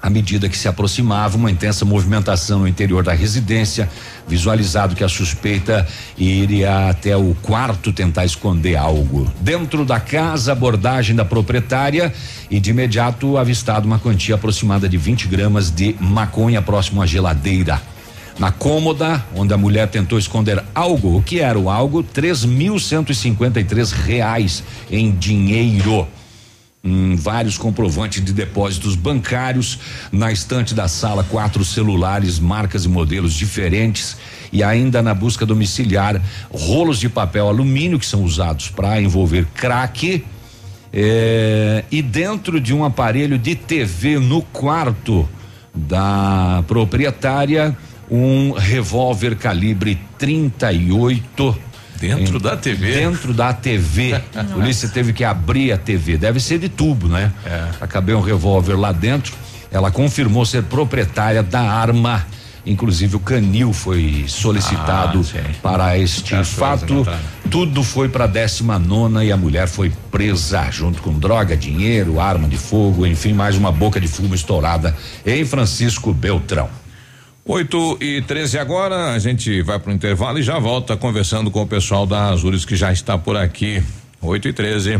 à 0.05 0.09
medida 0.11 0.47
que 0.47 0.55
se 0.55 0.67
aproximava, 0.67 1.35
uma 1.35 1.49
intensa 1.49 1.83
movimentação 1.83 2.59
no 2.59 2.67
interior 2.67 3.03
da 3.03 3.11
residência, 3.11 3.89
visualizado 4.27 4.95
que 4.95 5.03
a 5.03 5.09
suspeita 5.09 5.87
iria 6.15 6.89
até 6.91 7.17
o 7.17 7.35
quarto 7.41 7.91
tentar 7.91 8.23
esconder 8.23 8.75
algo. 8.75 9.27
Dentro 9.41 9.83
da 9.83 9.99
casa, 9.99 10.51
abordagem 10.51 11.15
da 11.15 11.25
proprietária 11.25 12.13
e 12.51 12.59
de 12.59 12.69
imediato 12.69 13.35
avistado 13.35 13.87
uma 13.87 13.97
quantia 13.97 14.35
aproximada 14.35 14.87
de 14.87 14.95
20 14.95 15.27
gramas 15.27 15.71
de 15.71 15.95
maconha 15.99 16.61
próximo 16.61 17.01
à 17.01 17.07
geladeira. 17.07 17.81
Na 18.37 18.51
cômoda, 18.51 19.25
onde 19.35 19.55
a 19.55 19.57
mulher 19.57 19.87
tentou 19.87 20.19
esconder 20.19 20.63
algo, 20.75 21.17
o 21.17 21.23
que 21.23 21.39
era 21.39 21.57
o 21.57 21.67
algo? 21.67 22.03
Três 22.03 22.45
mil 22.45 22.77
cento 22.77 23.11
e 23.11 23.15
cinquenta 23.15 23.59
e 23.59 23.63
três 23.63 23.91
reais 23.91 24.63
em 24.91 25.09
dinheiro 25.09 26.07
hum, 26.85 27.15
vários 27.15 27.57
comprovantes 27.57 28.23
de 28.23 28.31
depósitos 28.31 28.95
bancários. 28.95 29.79
Na 30.11 30.31
estante 30.31 30.75
da 30.75 30.87
sala, 30.87 31.23
quatro 31.23 31.65
celulares, 31.65 32.39
marcas 32.39 32.85
e 32.85 32.89
modelos 32.89 33.33
diferentes. 33.33 34.15
E 34.53 34.63
ainda 34.63 35.01
na 35.01 35.13
busca 35.13 35.45
domiciliar, 35.45 36.21
rolos 36.51 36.99
de 36.99 37.09
papel 37.09 37.47
alumínio 37.47 37.99
que 37.99 38.05
são 38.05 38.23
usados 38.23 38.69
para 38.69 39.01
envolver 39.01 39.45
crack. 39.53 40.23
eh, 40.93 41.83
e 41.91 42.01
dentro 42.01 42.61
de 42.61 42.73
um 42.73 42.85
aparelho 42.85 43.37
de 43.37 43.53
TV 43.53 44.17
no 44.17 44.41
quarto 44.41 45.27
da 45.73 46.63
proprietária, 46.67 47.75
um 48.09 48.51
revólver 48.51 49.35
calibre 49.35 49.99
38 50.17 51.57
Dentro 52.13 52.39
da 52.39 52.55
TV? 52.57 52.93
Dentro 52.93 53.33
da 53.33 53.53
TV. 53.53 54.21
A 54.35 54.43
polícia 54.43 54.87
teve 54.89 55.13
que 55.13 55.23
abrir 55.23 55.71
a 55.71 55.77
TV. 55.77 56.17
Deve 56.17 56.39
ser 56.39 56.59
de 56.59 56.69
tubo, 56.69 57.07
né? 57.07 57.31
É. 57.45 57.69
Acabei 57.81 58.13
um 58.15 58.21
revólver 58.21 58.75
lá 58.75 58.91
dentro. 58.91 59.33
Ela 59.71 59.91
confirmou 59.91 60.45
ser 60.45 60.63
proprietária 60.63 61.41
da 61.43 61.61
arma. 61.61 62.25
Inclusive 62.65 63.15
o 63.15 63.19
canil 63.19 63.71
foi 63.71 64.25
solicitado 64.27 65.23
Ah, 65.35 65.39
para 65.61 65.97
este 65.99 66.31
coisas 66.31 66.49
fato. 66.53 67.07
Tudo 67.51 67.83
foi 67.83 68.09
para 68.09 68.25
décima 68.25 68.79
nona 68.79 69.23
e 69.23 69.31
a 69.31 69.37
mulher 69.37 69.67
foi 69.67 69.91
presa 70.09 70.69
junto 70.71 70.99
com 71.01 71.13
droga, 71.13 71.55
dinheiro, 71.55 72.19
arma 72.19 72.47
de 72.47 72.57
fogo, 72.57 73.05
enfim, 73.05 73.33
mais 73.33 73.55
uma 73.55 73.71
boca 73.71 73.99
de 73.99 74.07
fumo 74.07 74.33
estourada 74.33 74.95
em 75.23 75.45
Francisco 75.45 76.11
Beltrão. 76.11 76.67
8 77.47 77.99
e 78.01 78.21
13 78.23 78.57
agora, 78.57 79.11
a 79.11 79.19
gente 79.19 79.61
vai 79.61 79.77
para 79.77 79.91
o 79.91 79.93
intervalo 79.93 80.39
e 80.39 80.41
já 80.41 80.57
volta 80.57 80.97
conversando 80.97 81.51
com 81.51 81.61
o 81.61 81.67
pessoal 81.67 82.07
da 82.07 82.29
Azures 82.29 82.65
que 82.65 82.75
já 82.75 82.91
está 82.91 83.19
por 83.19 83.37
aqui. 83.37 83.83
8 84.19 84.47
e 84.47 84.53
13. 84.53 84.99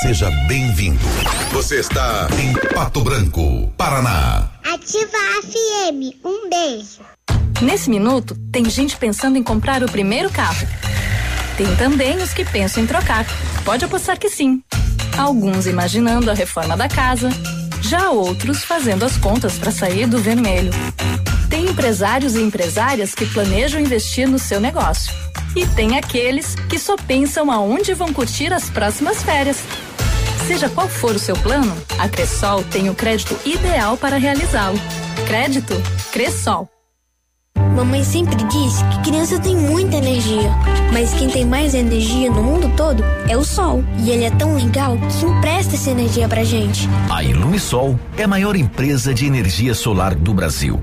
Seja 0.00 0.30
bem-vindo. 0.48 0.98
Você 1.52 1.78
está 1.78 2.26
em 2.38 2.54
Pato 2.72 3.02
Branco, 3.02 3.70
Paraná. 3.76 4.48
Ativa 4.64 5.14
a 5.14 5.42
FM. 5.42 6.16
Um 6.24 6.48
beijo. 6.48 7.00
Nesse 7.60 7.90
minuto, 7.90 8.34
tem 8.50 8.64
gente 8.70 8.96
pensando 8.96 9.36
em 9.36 9.42
comprar 9.42 9.82
o 9.82 9.90
primeiro 9.90 10.30
carro. 10.30 10.66
Tem 11.54 11.76
também 11.76 12.16
os 12.16 12.32
que 12.32 12.46
pensam 12.46 12.82
em 12.82 12.86
trocar. 12.86 13.26
Pode 13.62 13.84
apostar 13.84 14.18
que 14.18 14.30
sim. 14.30 14.62
Alguns 15.18 15.66
imaginando 15.66 16.30
a 16.30 16.34
reforma 16.34 16.78
da 16.78 16.88
casa, 16.88 17.28
já 17.82 18.08
outros 18.08 18.64
fazendo 18.64 19.04
as 19.04 19.18
contas 19.18 19.58
para 19.58 19.70
sair 19.70 20.06
do 20.06 20.16
vermelho. 20.16 20.72
Tem 21.50 21.66
empresários 21.66 22.36
e 22.36 22.40
empresárias 22.40 23.14
que 23.14 23.26
planejam 23.26 23.78
investir 23.78 24.26
no 24.26 24.38
seu 24.38 24.60
negócio. 24.60 25.12
E 25.54 25.66
tem 25.66 25.98
aqueles 25.98 26.54
que 26.54 26.78
só 26.78 26.96
pensam 26.96 27.50
aonde 27.50 27.92
vão 27.92 28.14
curtir 28.14 28.50
as 28.50 28.70
próximas 28.70 29.22
férias. 29.22 29.58
Seja 30.50 30.68
qual 30.68 30.88
for 30.88 31.14
o 31.14 31.18
seu 31.18 31.36
plano, 31.36 31.72
a 31.96 32.08
Cressol 32.08 32.64
tem 32.64 32.90
o 32.90 32.94
crédito 32.94 33.38
ideal 33.46 33.96
para 33.96 34.16
realizá-lo. 34.16 34.76
crédito? 35.24 35.80
Cressol. 36.10 36.68
Mamãe 37.76 38.02
sempre 38.02 38.34
diz 38.34 38.82
que 38.82 39.10
criança 39.10 39.38
tem 39.38 39.54
muita 39.54 39.98
energia, 39.98 40.50
mas 40.92 41.14
quem 41.14 41.30
tem 41.30 41.44
mais 41.44 41.72
energia 41.72 42.28
no 42.32 42.42
mundo 42.42 42.68
todo 42.76 43.00
é 43.28 43.36
o 43.36 43.44
sol. 43.44 43.84
E 44.00 44.10
ele 44.10 44.24
é 44.24 44.30
tão 44.32 44.56
legal 44.56 44.98
que 44.98 45.24
empresta 45.24 45.76
essa 45.76 45.92
energia 45.92 46.26
pra 46.26 46.42
gente. 46.42 46.88
A 47.08 47.22
Ilumisol 47.22 47.96
é 48.18 48.24
a 48.24 48.28
maior 48.28 48.56
empresa 48.56 49.14
de 49.14 49.26
energia 49.26 49.72
solar 49.72 50.16
do 50.16 50.34
Brasil. 50.34 50.82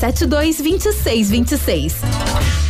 72 0.00 0.56
26 0.62 1.28
26. 1.28 2.69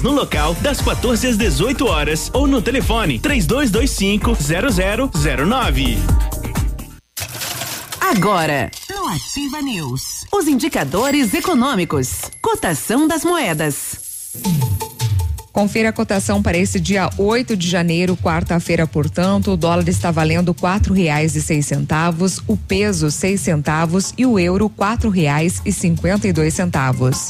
no 0.03 0.11
local 0.11 0.53
das 0.55 0.81
14 0.81 1.27
às 1.27 1.37
18 1.37 1.85
horas 1.85 2.29
ou 2.33 2.47
no 2.47 2.61
telefone 2.61 3.19
3225 3.19 4.37
0009. 5.11 5.97
Agora, 7.99 8.69
no 8.89 9.07
Ativa 9.07 9.61
News, 9.61 10.25
os 10.33 10.47
indicadores 10.47 11.33
econômicos, 11.33 12.29
cotação 12.41 13.07
das 13.07 13.23
moedas. 13.23 14.01
Confira 15.51 15.89
a 15.89 15.93
cotação 15.93 16.41
para 16.41 16.57
esse 16.57 16.79
dia 16.79 17.09
8 17.17 17.57
de 17.57 17.67
janeiro, 17.67 18.15
quarta-feira, 18.15 18.87
portanto, 18.87 19.51
o 19.51 19.57
dólar 19.57 19.87
está 19.89 20.09
valendo 20.09 20.53
quatro 20.53 20.93
reais 20.93 21.35
e 21.35 21.41
seis 21.41 21.65
centavos, 21.65 22.41
o 22.47 22.55
peso 22.55 23.11
seis 23.11 23.41
centavos 23.41 24.13
e 24.17 24.25
o 24.25 24.39
euro 24.39 24.69
quatro 24.69 25.09
reais 25.09 25.61
e 25.65 25.71
cinquenta 25.71 26.27
e 26.27 26.33
dois 26.33 26.53
centavos. 26.53 27.29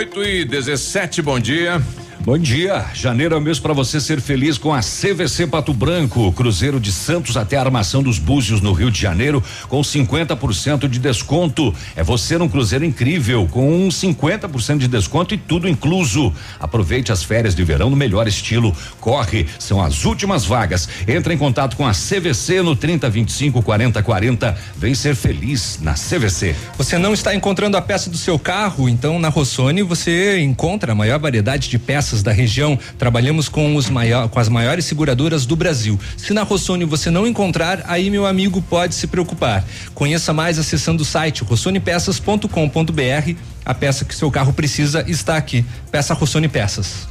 Oito 0.00 0.24
e 0.24 0.46
17, 0.46 1.20
bom 1.20 1.38
dia. 1.38 1.78
Bom 2.22 2.36
dia. 2.36 2.84
Janeiro 2.92 3.34
é 3.34 3.38
o 3.38 3.40
mês 3.40 3.58
para 3.58 3.72
você 3.72 3.98
ser 3.98 4.20
feliz 4.20 4.58
com 4.58 4.74
a 4.74 4.80
CVC 4.80 5.46
Pato 5.46 5.72
Branco. 5.72 6.30
Cruzeiro 6.32 6.78
de 6.78 6.92
Santos 6.92 7.34
até 7.34 7.56
a 7.56 7.62
armação 7.62 8.02
dos 8.02 8.18
Búzios 8.18 8.60
no 8.60 8.74
Rio 8.74 8.90
de 8.90 9.00
Janeiro 9.00 9.42
com 9.70 9.80
50% 9.80 10.86
de 10.86 10.98
desconto. 10.98 11.74
É 11.96 12.02
você 12.02 12.36
num 12.36 12.46
cruzeiro 12.46 12.84
incrível 12.84 13.48
com 13.50 13.72
um 13.72 13.88
50% 13.88 14.76
de 14.76 14.86
desconto 14.86 15.32
e 15.32 15.38
tudo 15.38 15.66
incluso. 15.66 16.30
Aproveite 16.60 17.10
as 17.10 17.22
férias 17.22 17.54
de 17.54 17.64
verão 17.64 17.88
no 17.88 17.96
melhor 17.96 18.28
estilo. 18.28 18.76
Corre, 19.00 19.46
são 19.58 19.82
as 19.82 20.04
últimas 20.04 20.44
vagas. 20.44 20.90
Entra 21.08 21.32
em 21.32 21.38
contato 21.38 21.74
com 21.74 21.86
a 21.86 21.92
CVC 21.92 22.60
no 22.60 22.76
3025 22.76 23.62
4040. 23.62 24.58
Vem 24.76 24.94
ser 24.94 25.14
feliz 25.14 25.78
na 25.80 25.94
CVC. 25.94 26.54
Você 26.76 26.98
não 26.98 27.14
está 27.14 27.34
encontrando 27.34 27.78
a 27.78 27.82
peça 27.82 28.10
do 28.10 28.18
seu 28.18 28.38
carro? 28.38 28.90
Então 28.90 29.18
na 29.18 29.30
Rossoni 29.30 29.82
você 29.82 30.38
encontra 30.40 30.92
a 30.92 30.94
maior 30.94 31.18
variedade 31.18 31.70
de 31.70 31.78
peças 31.78 32.09
da 32.22 32.32
região. 32.32 32.78
Trabalhamos 32.98 33.48
com, 33.48 33.76
os 33.76 33.88
maior, 33.88 34.28
com 34.28 34.38
as 34.38 34.48
maiores 34.48 34.84
seguradoras 34.84 35.46
do 35.46 35.54
Brasil. 35.54 35.98
Se 36.16 36.32
na 36.32 36.42
Rossoni 36.42 36.84
você 36.84 37.10
não 37.10 37.26
encontrar, 37.26 37.84
aí 37.86 38.10
meu 38.10 38.26
amigo 38.26 38.60
pode 38.62 38.94
se 38.94 39.06
preocupar. 39.06 39.64
Conheça 39.94 40.32
mais 40.32 40.58
acessando 40.58 41.02
o 41.02 41.06
site 41.06 41.44
rossonepeças.com.br. 41.44 43.34
A 43.64 43.74
peça 43.74 44.04
que 44.04 44.14
seu 44.14 44.30
carro 44.30 44.52
precisa 44.52 45.04
está 45.06 45.36
aqui. 45.36 45.64
Peça 45.90 46.12
Rossoni 46.14 46.48
Peças. 46.48 47.08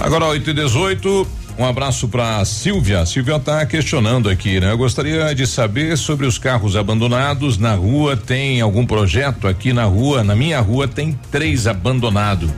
Agora 0.00 0.24
8 0.26 0.50
e 0.50 0.54
18 0.54 1.44
um 1.56 1.64
abraço 1.64 2.08
para 2.08 2.44
Silvia. 2.44 3.06
Silvia 3.06 3.36
está 3.36 3.64
questionando 3.64 4.28
aqui, 4.28 4.58
né? 4.58 4.72
Eu 4.72 4.76
gostaria 4.76 5.32
de 5.36 5.46
saber 5.46 5.96
sobre 5.96 6.26
os 6.26 6.36
carros 6.36 6.74
abandonados 6.74 7.58
na 7.58 7.74
rua. 7.76 8.16
Tem 8.16 8.60
algum 8.60 8.84
projeto 8.84 9.46
aqui 9.46 9.72
na 9.72 9.84
rua? 9.84 10.24
Na 10.24 10.34
minha 10.34 10.60
rua 10.60 10.88
tem 10.88 11.16
três 11.30 11.68
abandonados. 11.68 12.50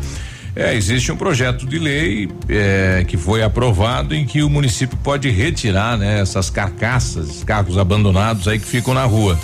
É, 0.56 0.74
existe 0.74 1.12
um 1.12 1.16
projeto 1.18 1.66
de 1.66 1.78
lei 1.78 2.30
é, 2.48 3.04
que 3.06 3.18
foi 3.18 3.42
aprovado 3.42 4.14
em 4.14 4.24
que 4.24 4.42
o 4.42 4.48
município 4.48 4.96
pode 5.04 5.28
retirar, 5.28 5.98
né, 5.98 6.18
essas 6.20 6.48
carcaças, 6.48 7.44
carros 7.44 7.76
abandonados 7.76 8.48
aí 8.48 8.58
que 8.58 8.64
ficam 8.64 8.94
na 8.94 9.04
rua. 9.04 9.38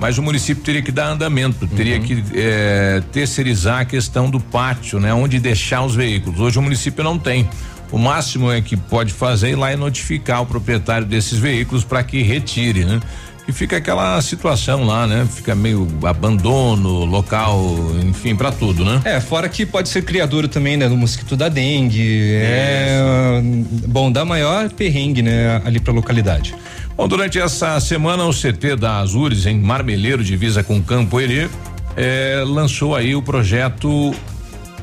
Mas 0.00 0.18
o 0.18 0.22
município 0.22 0.64
teria 0.64 0.82
que 0.82 0.90
dar 0.90 1.06
andamento, 1.06 1.68
teria 1.68 2.00
que 2.00 2.22
é, 2.34 3.00
terceirizar 3.12 3.82
a 3.82 3.84
questão 3.84 4.28
do 4.28 4.40
pátio, 4.40 4.98
né, 4.98 5.14
onde 5.14 5.38
deixar 5.38 5.84
os 5.84 5.94
veículos. 5.94 6.40
Hoje 6.40 6.58
o 6.58 6.62
município 6.62 7.04
não 7.04 7.16
tem. 7.16 7.48
O 7.92 7.98
máximo 7.98 8.50
é 8.50 8.60
que 8.60 8.76
pode 8.76 9.12
fazer 9.12 9.50
ir 9.50 9.54
lá 9.54 9.72
e 9.72 9.76
notificar 9.76 10.42
o 10.42 10.46
proprietário 10.46 11.06
desses 11.06 11.38
veículos 11.38 11.84
para 11.84 12.02
que 12.02 12.20
retire, 12.22 12.84
né? 12.84 13.00
E 13.48 13.52
fica 13.52 13.76
aquela 13.76 14.20
situação 14.20 14.84
lá, 14.84 15.06
né? 15.06 15.26
Fica 15.30 15.54
meio 15.54 15.86
abandono, 16.04 17.04
local, 17.04 17.60
enfim, 18.04 18.34
para 18.34 18.50
tudo, 18.50 18.84
né? 18.84 19.00
É, 19.04 19.20
fora 19.20 19.48
que 19.48 19.64
pode 19.64 19.88
ser 19.88 20.02
criador 20.02 20.48
também, 20.48 20.76
né? 20.76 20.88
Do 20.88 20.96
mosquito 20.96 21.36
da 21.36 21.48
dengue. 21.48 22.32
É, 22.32 23.40
bom, 23.86 24.10
dá 24.10 24.24
maior 24.24 24.68
perrengue, 24.70 25.22
né? 25.22 25.62
Ali 25.64 25.78
pra 25.78 25.92
localidade. 25.92 26.54
Bom, 26.96 27.06
durante 27.06 27.38
essa 27.38 27.78
semana 27.78 28.24
o 28.24 28.32
CT 28.32 28.76
da 28.76 28.98
Azures 28.98 29.46
em 29.46 29.60
Marmeleiro, 29.60 30.24
divisa 30.24 30.64
com 30.64 30.82
Campo 30.82 31.20
Herê, 31.20 31.48
eh, 31.96 32.42
lançou 32.46 32.96
aí 32.96 33.14
o 33.14 33.22
projeto 33.22 34.14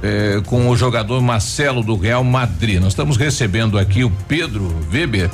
eh, 0.01 0.41
com 0.45 0.69
o 0.69 0.75
jogador 0.75 1.21
Marcelo 1.21 1.81
do 1.81 1.95
Real 1.95 2.23
Madrid. 2.23 2.79
Nós 2.79 2.93
estamos 2.93 3.17
recebendo 3.17 3.79
aqui 3.79 4.03
o 4.03 4.11
Pedro 4.27 4.71
Weber, 4.91 5.29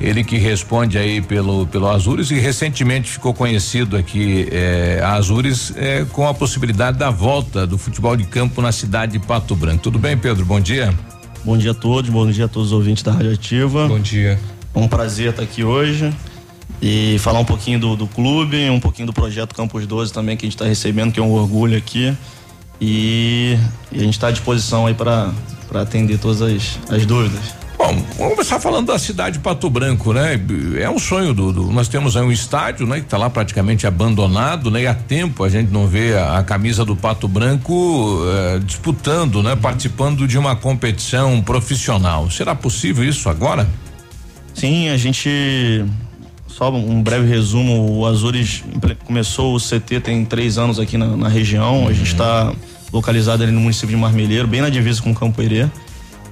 ele 0.00 0.24
que 0.24 0.36
responde 0.36 0.98
aí 0.98 1.20
pelo 1.20 1.66
pelo 1.66 1.88
Azures 1.88 2.30
e 2.30 2.38
recentemente 2.38 3.10
ficou 3.10 3.32
conhecido 3.32 3.96
aqui 3.96 4.48
eh, 4.50 5.00
a 5.02 5.12
Azures 5.12 5.72
eh, 5.76 6.04
com 6.12 6.26
a 6.26 6.34
possibilidade 6.34 6.98
da 6.98 7.10
volta 7.10 7.66
do 7.66 7.78
futebol 7.78 8.16
de 8.16 8.24
campo 8.24 8.60
na 8.60 8.72
cidade 8.72 9.12
de 9.12 9.18
Pato 9.20 9.54
Branco. 9.54 9.82
Tudo 9.82 9.98
bem, 9.98 10.16
Pedro? 10.16 10.44
Bom 10.44 10.60
dia. 10.60 10.92
Bom 11.44 11.56
dia 11.56 11.70
a 11.70 11.74
todos, 11.74 12.10
bom 12.10 12.28
dia 12.30 12.46
a 12.46 12.48
todos 12.48 12.68
os 12.68 12.72
ouvintes 12.72 13.02
da 13.02 13.12
Rádio 13.12 13.32
Ativa. 13.32 13.86
Bom 13.86 14.00
dia. 14.00 14.38
Um 14.74 14.88
prazer 14.88 15.30
estar 15.30 15.42
aqui 15.42 15.62
hoje. 15.62 16.12
e 16.82 17.16
falar 17.20 17.38
um 17.38 17.44
pouquinho 17.44 17.78
do, 17.78 17.96
do 17.96 18.06
clube, 18.06 18.68
um 18.68 18.80
pouquinho 18.80 19.06
do 19.06 19.12
projeto 19.12 19.54
Campus 19.54 19.86
12 19.86 20.12
também 20.12 20.36
que 20.36 20.44
a 20.44 20.46
gente 20.46 20.56
está 20.56 20.66
recebendo, 20.66 21.12
que 21.12 21.20
é 21.20 21.22
um 21.22 21.32
orgulho 21.32 21.78
aqui. 21.78 22.12
E, 22.80 23.56
e 23.92 24.00
a 24.00 24.02
gente 24.02 24.14
está 24.14 24.28
à 24.28 24.30
disposição 24.30 24.86
aí 24.86 24.94
para 24.94 25.32
atender 25.74 26.18
todas 26.18 26.42
as, 26.42 26.78
as 26.90 27.06
dúvidas. 27.06 27.63
Bom, 27.84 28.02
vamos 28.16 28.32
começar 28.36 28.58
falando 28.58 28.86
da 28.86 28.98
cidade 28.98 29.36
de 29.36 29.42
Pato 29.42 29.68
Branco, 29.68 30.14
né? 30.14 30.40
É 30.80 30.88
um 30.88 30.98
sonho 30.98 31.34
do, 31.34 31.52
do 31.52 31.64
nós 31.70 31.86
temos 31.86 32.16
aí 32.16 32.22
um 32.22 32.32
estádio, 32.32 32.86
né? 32.86 32.96
Que 32.96 33.04
está 33.04 33.18
lá 33.18 33.28
praticamente 33.28 33.86
abandonado, 33.86 34.70
né? 34.70 34.84
E 34.84 34.86
há 34.86 34.94
tempo 34.94 35.44
a 35.44 35.50
gente 35.50 35.70
não 35.70 35.86
vê 35.86 36.16
a, 36.16 36.38
a 36.38 36.42
camisa 36.42 36.82
do 36.82 36.96
Pato 36.96 37.28
Branco 37.28 38.22
eh, 38.26 38.60
disputando, 38.64 39.42
né? 39.42 39.54
Participando 39.54 40.26
de 40.26 40.38
uma 40.38 40.56
competição 40.56 41.42
profissional. 41.42 42.30
Será 42.30 42.54
possível 42.54 43.04
isso 43.04 43.28
agora? 43.28 43.68
Sim, 44.54 44.88
a 44.88 44.96
gente 44.96 45.84
só 46.46 46.72
um 46.72 47.02
breve 47.02 47.28
resumo, 47.28 47.98
o 47.98 48.06
Azures 48.06 48.64
começou 49.04 49.54
o 49.54 49.58
CT 49.60 50.00
tem 50.00 50.24
três 50.24 50.56
anos 50.56 50.80
aqui 50.80 50.96
na, 50.96 51.14
na 51.18 51.28
região, 51.28 51.82
uhum. 51.82 51.88
a 51.88 51.92
gente 51.92 52.12
está 52.12 52.50
localizado 52.90 53.42
ali 53.42 53.52
no 53.52 53.60
município 53.60 53.94
de 53.94 53.96
Marmeleiro, 53.96 54.48
bem 54.48 54.62
na 54.62 54.70
divisa 54.70 55.02
com 55.02 55.14
Campo 55.14 55.42
Herê. 55.42 55.68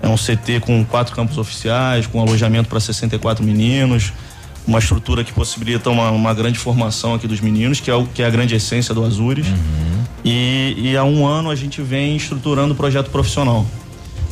É 0.03 0.09
um 0.09 0.17
CT 0.17 0.61
com 0.61 0.85
quatro 0.85 1.15
campos 1.15 1.39
oficiais, 1.39 2.07
com 2.07 2.21
alojamento 2.21 2.69
para 2.69 2.81
64 2.81 3.45
meninos, 3.45 4.13
uma 4.67 4.81
estrutura 4.81 5.23
que 5.23 5.33
possibilita 5.33 5.91
uma, 5.91 6.11
uma, 6.11 6.35
grande 6.35 6.59
formação 6.59 7.15
aqui 7.15 7.29
dos 7.29 7.41
meninos, 7.41 7.81
que 7.81 7.91
é, 7.91 7.95
o, 7.95 8.05
que 8.07 8.23
é 8.23 8.27
a 8.27 8.31
grande 8.31 8.55
essência 8.55 8.95
do 8.95 9.05
Azures. 9.05 9.47
Uhum. 9.47 10.05
E, 10.25 10.75
e, 10.77 10.97
há 10.97 11.05
um 11.05 11.27
ano 11.27 11.51
a 11.51 11.55
gente 11.55 11.81
vem 11.81 12.17
estruturando 12.17 12.75
o 12.75 12.77
projeto 12.77 13.11
profissional. 13.11 13.65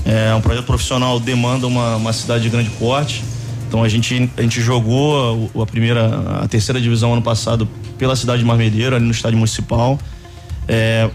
É, 0.05 0.34
um 0.34 0.40
projeto 0.40 0.64
profissional 0.64 1.18
demanda 1.20 1.66
uma, 1.66 1.97
uma 1.97 2.12
cidade 2.12 2.42
de 2.44 2.48
grande 2.48 2.70
porte. 2.70 3.24
Então 3.68 3.84
a 3.84 3.88
gente, 3.88 4.30
a 4.36 4.42
gente 4.42 4.60
jogou 4.60 5.51
a, 5.60 5.66
primeira, 5.66 6.42
a 6.42 6.48
terceira 6.48 6.80
divisão 6.80 7.12
ano 7.12 7.22
passado 7.22 7.68
pela 7.97 8.16
cidade 8.16 8.40
de 8.40 8.44
Marmedeiro, 8.44 8.97
ali 8.97 9.05
no 9.05 9.12
estádio 9.12 9.38
municipal. 9.38 9.98
É, 10.66 11.09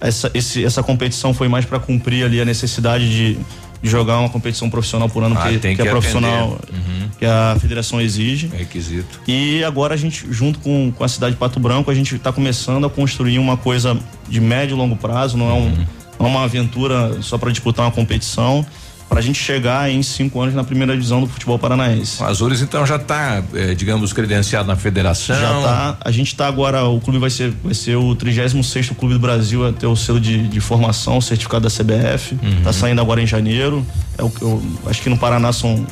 essa, 0.00 0.30
esse, 0.34 0.64
essa 0.64 0.82
competição 0.82 1.32
foi 1.32 1.48
mais 1.48 1.64
para 1.64 1.78
cumprir 1.78 2.24
ali 2.24 2.40
a 2.40 2.44
necessidade 2.44 3.08
de 3.08 3.38
jogar 3.82 4.18
uma 4.18 4.28
competição 4.28 4.68
profissional 4.70 5.08
por 5.08 5.22
ano 5.22 5.36
ah, 5.38 5.48
que, 5.48 5.58
que, 5.58 5.76
que, 5.76 5.82
é 5.82 5.90
profissional 5.90 6.58
uhum. 6.72 7.08
que 7.18 7.24
a 7.24 7.56
federação 7.60 8.00
exige. 8.00 8.50
É 8.52 8.58
requisito. 8.58 9.20
E 9.26 9.62
agora 9.64 9.94
a 9.94 9.96
gente, 9.96 10.26
junto 10.30 10.58
com, 10.58 10.92
com 10.92 11.04
a 11.04 11.08
cidade 11.08 11.34
de 11.34 11.38
Pato 11.38 11.60
Branco, 11.60 11.90
a 11.90 11.94
gente 11.94 12.14
está 12.14 12.32
começando 12.32 12.86
a 12.86 12.90
construir 12.90 13.38
uma 13.38 13.56
coisa 13.56 13.98
de 14.28 14.40
médio 14.40 14.74
e 14.74 14.78
longo 14.78 14.96
prazo, 14.96 15.36
não 15.36 15.50
é, 15.50 15.52
um, 15.52 15.66
uhum. 15.66 15.86
não 16.18 16.26
é 16.26 16.28
uma 16.28 16.44
aventura 16.44 17.20
só 17.22 17.38
para 17.38 17.50
disputar 17.50 17.86
uma 17.86 17.92
competição 17.92 18.64
para 19.08 19.20
a 19.20 19.22
gente 19.22 19.38
chegar 19.38 19.90
em 19.90 20.02
cinco 20.02 20.40
anos 20.40 20.54
na 20.54 20.64
primeira 20.64 20.92
divisão 20.92 21.20
do 21.20 21.26
futebol 21.26 21.58
paranaense. 21.58 22.20
O 22.22 22.26
Azures 22.26 22.60
então 22.60 22.84
já 22.84 22.96
está, 22.96 23.42
eh, 23.54 23.74
digamos, 23.74 24.12
credenciado 24.12 24.66
na 24.66 24.76
federação. 24.76 25.36
Já 25.36 25.56
está. 25.56 25.96
A 26.00 26.10
gente 26.10 26.28
está 26.28 26.46
agora, 26.46 26.84
o 26.84 27.00
clube 27.00 27.18
vai 27.18 27.30
ser, 27.30 27.52
vai 27.62 27.74
ser 27.74 27.96
o 27.96 28.14
36 28.14 28.66
sexto 28.66 28.94
clube 28.94 29.14
do 29.14 29.20
Brasil 29.20 29.66
a 29.66 29.72
ter 29.72 29.86
o 29.86 29.96
selo 29.96 30.20
de, 30.20 30.48
de 30.48 30.60
formação, 30.60 31.20
certificado 31.20 31.68
da 31.68 31.70
CBF. 31.70 32.34
Está 32.34 32.68
uhum. 32.68 32.72
saindo 32.72 33.00
agora 33.00 33.22
em 33.22 33.26
janeiro. 33.26 33.86
É 34.18 34.22
o, 34.22 34.32
eu, 34.40 34.62
acho 34.86 35.00
que 35.00 35.08
no 35.08 35.16
Paraná 35.16 35.52
são 35.52 35.86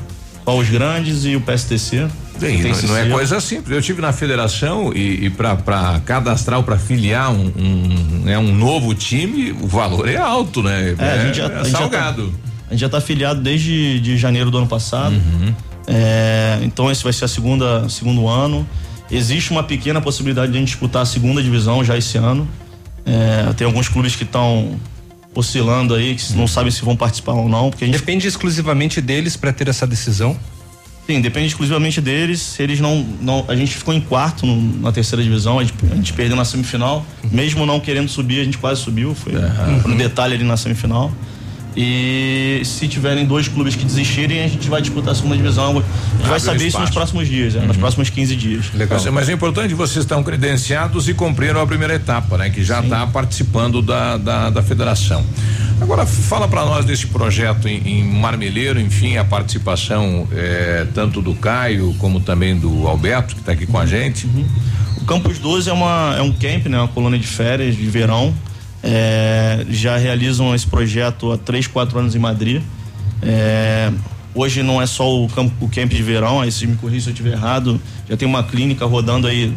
só 0.44 0.58
os 0.58 0.68
grandes 0.68 1.24
e 1.24 1.36
o 1.36 1.40
PSTC. 1.40 2.08
Bem, 2.38 2.62
não, 2.62 2.82
não 2.82 2.96
é 2.96 3.08
coisa 3.08 3.40
simples. 3.40 3.74
Eu 3.74 3.80
tive 3.80 4.02
na 4.02 4.12
federação 4.12 4.92
e, 4.92 5.26
e 5.26 5.30
para 5.30 6.00
cadastrar 6.04 6.58
ou 6.58 6.64
para 6.64 6.76
filiar 6.76 7.30
um, 7.30 7.52
um, 7.56 8.22
né, 8.24 8.38
um 8.38 8.54
novo 8.54 8.92
time, 8.94 9.52
o 9.52 9.68
valor 9.68 10.08
é 10.08 10.16
alto, 10.16 10.62
né? 10.62 10.96
É, 10.98 11.04
é, 11.04 11.12
a 11.12 11.24
gente 11.24 11.36
já, 11.36 11.44
é 11.44 11.60
a 11.60 11.64
salgado. 11.64 12.26
Já 12.26 12.28
tá, 12.28 12.53
a 12.68 12.72
gente 12.72 12.80
já 12.80 12.86
está 12.86 12.98
afiliado 12.98 13.40
desde 13.40 14.00
de 14.00 14.16
janeiro 14.16 14.50
do 14.50 14.58
ano 14.58 14.66
passado. 14.66 15.14
Uhum. 15.14 15.54
É, 15.86 16.60
então 16.62 16.90
esse 16.90 17.02
vai 17.04 17.12
ser 17.12 17.26
a 17.26 17.28
segunda 17.28 17.88
segundo 17.88 18.28
ano. 18.28 18.66
Existe 19.10 19.50
uma 19.50 19.62
pequena 19.62 20.00
possibilidade 20.00 20.50
de 20.50 20.56
a 20.56 20.60
gente 20.60 20.68
disputar 20.68 21.02
a 21.02 21.06
segunda 21.06 21.42
divisão 21.42 21.84
já 21.84 21.96
esse 21.96 22.16
ano. 22.16 22.48
É, 23.04 23.52
tem 23.52 23.66
alguns 23.66 23.88
clubes 23.88 24.16
que 24.16 24.24
estão 24.24 24.78
oscilando 25.34 25.94
aí, 25.94 26.14
que 26.14 26.32
não 26.34 26.46
sabem 26.46 26.70
se 26.70 26.82
vão 26.82 26.96
participar 26.96 27.32
ou 27.32 27.48
não. 27.48 27.70
Porque 27.70 27.84
gente... 27.84 27.98
Depende 27.98 28.26
exclusivamente 28.26 29.00
deles 29.00 29.36
para 29.36 29.52
ter 29.52 29.68
essa 29.68 29.86
decisão? 29.86 30.36
Sim, 31.06 31.20
depende 31.20 31.48
exclusivamente 31.48 32.00
deles. 32.00 32.58
Eles 32.58 32.80
não. 32.80 33.04
não 33.20 33.44
a 33.46 33.54
gente 33.54 33.76
ficou 33.76 33.92
em 33.92 34.00
quarto 34.00 34.46
no, 34.46 34.80
na 34.80 34.90
terceira 34.90 35.22
divisão, 35.22 35.58
a 35.58 35.64
gente, 35.64 35.74
a 35.92 35.94
gente, 35.94 36.12
perdeu 36.14 36.36
na 36.36 36.46
semifinal. 36.46 37.04
Uhum. 37.22 37.30
Mesmo 37.30 37.66
não 37.66 37.78
querendo 37.78 38.08
subir, 38.08 38.40
a 38.40 38.44
gente 38.44 38.56
quase 38.56 38.80
subiu. 38.80 39.14
Foi 39.14 39.34
uhum. 39.34 39.92
um 39.92 39.96
detalhe 39.96 40.34
ali 40.34 40.44
na 40.44 40.56
semifinal. 40.56 41.12
E 41.76 42.62
se 42.64 42.86
tiverem 42.86 43.26
dois 43.26 43.48
clubes 43.48 43.74
que 43.74 43.84
desistirem, 43.84 44.42
a 44.44 44.48
gente 44.48 44.68
vai 44.68 44.80
disputar 44.80 45.12
a 45.12 45.14
segunda 45.14 45.36
divisão. 45.36 45.70
A 45.70 45.74
gente 45.74 45.84
Abre 46.14 46.28
vai 46.28 46.40
saber 46.40 46.66
isso 46.66 46.78
nos 46.78 46.90
próximos 46.90 47.28
dias, 47.28 47.54
uhum. 47.54 47.66
nos 47.66 47.76
próximos 47.76 48.10
15 48.10 48.36
dias. 48.36 48.66
Legal. 48.74 49.00
Mas 49.12 49.28
é 49.28 49.32
importante 49.32 49.74
vocês 49.74 50.04
estão 50.04 50.22
credenciados 50.22 51.08
e 51.08 51.14
cumpriram 51.14 51.60
a 51.60 51.66
primeira 51.66 51.94
etapa, 51.94 52.38
né? 52.38 52.50
Que 52.50 52.62
já 52.62 52.80
está 52.80 53.06
participando 53.06 53.82
da, 53.82 54.16
da, 54.16 54.50
da, 54.50 54.62
federação. 54.62 55.24
Agora, 55.80 56.06
fala 56.06 56.46
para 56.46 56.64
nós 56.64 56.84
desse 56.84 57.08
projeto 57.08 57.68
em, 57.68 57.82
em, 57.84 58.04
Marmeleiro, 58.04 58.80
enfim, 58.80 59.16
a 59.16 59.24
participação 59.24 60.28
é, 60.32 60.86
tanto 60.94 61.20
do 61.20 61.34
Caio 61.34 61.94
como 61.98 62.20
também 62.20 62.56
do 62.56 62.86
Alberto, 62.86 63.34
que 63.34 63.40
está 63.40 63.52
aqui 63.52 63.66
com 63.66 63.78
a 63.78 63.84
gente. 63.84 64.26
Uhum. 64.26 64.46
O 64.98 65.04
Campus 65.04 65.38
12 65.38 65.68
é, 65.68 65.72
uma, 65.72 66.14
é 66.16 66.22
um 66.22 66.32
camp, 66.32 66.66
né? 66.66 66.78
Uma 66.78 66.88
colônia 66.88 67.18
de 67.18 67.26
férias 67.26 67.76
de 67.76 67.86
verão 67.86 68.32
é, 68.86 69.64
já 69.70 69.96
realizam 69.96 70.54
esse 70.54 70.66
projeto 70.66 71.32
há 71.32 71.38
três, 71.38 71.66
quatro 71.66 71.98
anos 71.98 72.14
em 72.14 72.18
Madrid. 72.18 72.62
É, 73.22 73.90
hoje 74.34 74.62
não 74.62 74.80
é 74.80 74.86
só 74.86 75.10
o, 75.10 75.26
campo, 75.26 75.64
o 75.64 75.68
camp 75.70 75.90
de 75.90 76.02
verão, 76.02 76.42
aí 76.42 76.52
se 76.52 76.66
me 76.66 76.76
corrija 76.76 77.04
se 77.04 77.08
eu 77.08 77.12
estiver 77.12 77.32
errado, 77.32 77.80
já 78.08 78.14
tem 78.14 78.28
uma 78.28 78.42
clínica 78.42 78.84
rodando 78.84 79.26
aí 79.26 79.56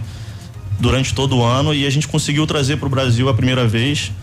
durante 0.80 1.14
todo 1.14 1.36
o 1.36 1.44
ano 1.44 1.74
e 1.74 1.86
a 1.86 1.90
gente 1.90 2.08
conseguiu 2.08 2.48
trazer 2.48 2.78
para 2.78 2.88
o 2.88 2.90
Brasil 2.90 3.28
a 3.28 3.34
primeira 3.34 3.68
vez. 3.68 4.14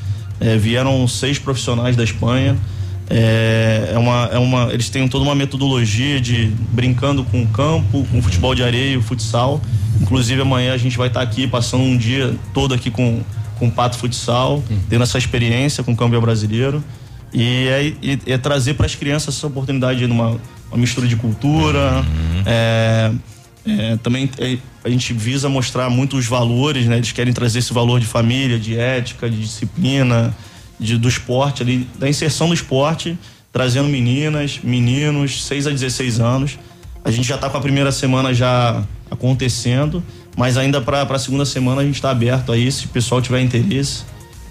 É, 0.40 0.56
vieram 0.56 1.06
seis 1.06 1.38
profissionais 1.38 1.96
da 1.96 2.02
Espanha. 2.02 2.56
É, 3.10 3.90
é, 3.92 3.98
uma, 3.98 4.28
é 4.32 4.38
uma, 4.38 4.72
eles 4.72 4.88
têm 4.88 5.06
toda 5.06 5.22
uma 5.22 5.34
metodologia 5.34 6.18
de 6.18 6.50
brincando 6.72 7.22
com 7.24 7.42
o 7.42 7.46
campo, 7.48 8.06
com 8.10 8.18
o 8.18 8.22
futebol 8.22 8.54
de 8.54 8.62
areia 8.62 8.98
o 8.98 9.02
futsal. 9.02 9.60
Inclusive 10.00 10.40
amanhã 10.40 10.72
a 10.72 10.78
gente 10.78 10.96
vai 10.96 11.08
estar 11.08 11.20
tá 11.20 11.26
aqui 11.26 11.46
passando 11.46 11.84
um 11.84 11.96
dia 11.96 12.34
todo 12.54 12.72
aqui 12.72 12.90
com 12.90 13.22
com 13.58 13.68
o 13.68 13.70
Pato 13.70 13.96
Futsal, 13.96 14.56
uhum. 14.56 14.80
tendo 14.88 15.02
essa 15.02 15.18
experiência 15.18 15.82
com 15.82 15.92
o 15.92 15.96
câmbio 15.96 16.20
brasileiro. 16.20 16.82
E 17.32 17.68
é, 17.68 17.92
e, 18.02 18.18
é 18.26 18.38
trazer 18.38 18.74
para 18.74 18.86
as 18.86 18.94
crianças 18.94 19.36
essa 19.36 19.46
oportunidade 19.46 19.98
de 19.98 20.04
uma, 20.04 20.40
uma 20.70 20.76
mistura 20.76 21.06
de 21.06 21.16
cultura. 21.16 22.00
Uhum. 22.00 22.42
É, 22.46 23.12
é, 23.66 23.96
também 24.02 24.30
é, 24.38 24.58
a 24.84 24.88
gente 24.88 25.12
visa 25.12 25.48
mostrar 25.48 25.88
muitos 25.88 26.26
valores, 26.26 26.86
né? 26.86 26.96
Eles 26.96 27.12
querem 27.12 27.32
trazer 27.32 27.60
esse 27.60 27.72
valor 27.72 27.98
de 27.98 28.06
família, 28.06 28.58
de 28.58 28.78
ética, 28.78 29.28
de 29.28 29.40
disciplina, 29.40 30.36
de, 30.78 30.98
do 30.98 31.08
esporte 31.08 31.62
ali, 31.62 31.88
da 31.98 32.08
inserção 32.08 32.48
no 32.48 32.54
esporte, 32.54 33.18
trazendo 33.52 33.88
meninas, 33.88 34.60
meninos, 34.62 35.44
6 35.44 35.66
a 35.66 35.70
16 35.70 36.20
anos. 36.20 36.58
A 37.04 37.10
gente 37.10 37.26
já 37.26 37.36
está 37.36 37.48
com 37.48 37.56
a 37.56 37.60
primeira 37.60 37.90
semana 37.90 38.34
já 38.34 38.82
acontecendo. 39.10 40.02
Mas 40.36 40.56
ainda 40.56 40.80
para 40.80 41.02
a 41.02 41.18
segunda 41.18 41.44
semana 41.44 41.80
a 41.82 41.84
gente 41.84 41.94
está 41.94 42.10
aberto 42.10 42.52
aí, 42.52 42.70
se 42.70 42.86
o 42.86 42.88
pessoal 42.88 43.22
tiver 43.22 43.40
interesse. 43.40 44.02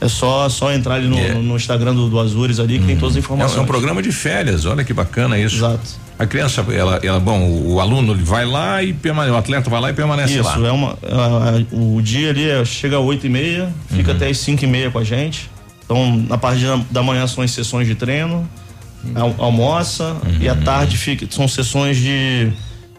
É 0.01 0.07
só, 0.09 0.49
só 0.49 0.73
entrar 0.73 0.95
ali 0.95 1.07
no, 1.07 1.15
yeah. 1.15 1.39
no 1.39 1.55
Instagram 1.55 1.95
do, 1.95 2.09
do 2.09 2.19
Azures 2.19 2.59
ali 2.59 2.77
que 2.77 2.85
tem 2.85 2.97
todas 2.97 3.15
as 3.15 3.23
informações. 3.23 3.57
É 3.57 3.61
um 3.61 3.65
programa 3.65 4.01
de 4.01 4.11
férias, 4.11 4.65
olha 4.65 4.83
que 4.83 4.93
bacana 4.93 5.39
isso. 5.39 5.55
Exato. 5.55 6.03
A 6.19 6.25
criança, 6.25 6.65
ela, 6.73 6.99
ela 7.01 7.19
bom, 7.21 7.39
o, 7.39 7.75
o 7.75 7.79
aluno 7.79 8.11
ele 8.11 8.21
vai 8.21 8.45
lá 8.45 8.83
e 8.83 8.91
permanece, 8.91 9.33
o 9.33 9.37
atleta 9.37 9.69
vai 9.69 9.79
lá 9.79 9.89
e 9.91 9.93
permanece 9.93 10.33
isso, 10.33 10.43
lá. 10.43 10.55
Isso, 10.55 10.65
é 10.65 10.71
uma, 10.71 10.97
o 11.71 12.01
dia 12.01 12.31
ali 12.31 12.49
é, 12.49 12.65
chega 12.65 12.97
às 12.97 13.03
oito 13.03 13.25
e 13.25 13.29
meia, 13.29 13.73
fica 13.87 14.11
uhum. 14.11 14.17
até 14.17 14.27
às 14.27 14.37
cinco 14.39 14.65
e 14.65 14.67
meia 14.67 14.91
com 14.91 14.99
a 14.99 15.03
gente. 15.05 15.49
Então, 15.85 16.17
na 16.27 16.37
parte 16.37 16.63
da, 16.63 16.81
da 16.91 17.03
manhã 17.03 17.25
são 17.25 17.41
as 17.41 17.51
sessões 17.51 17.87
de 17.87 17.95
treino, 17.95 18.47
al, 19.15 19.33
almoça 19.37 20.17
uhum. 20.25 20.37
e 20.41 20.49
à 20.49 20.55
tarde 20.55 20.97
fica, 20.97 21.25
são 21.29 21.47
sessões 21.47 21.97
de 21.97 22.51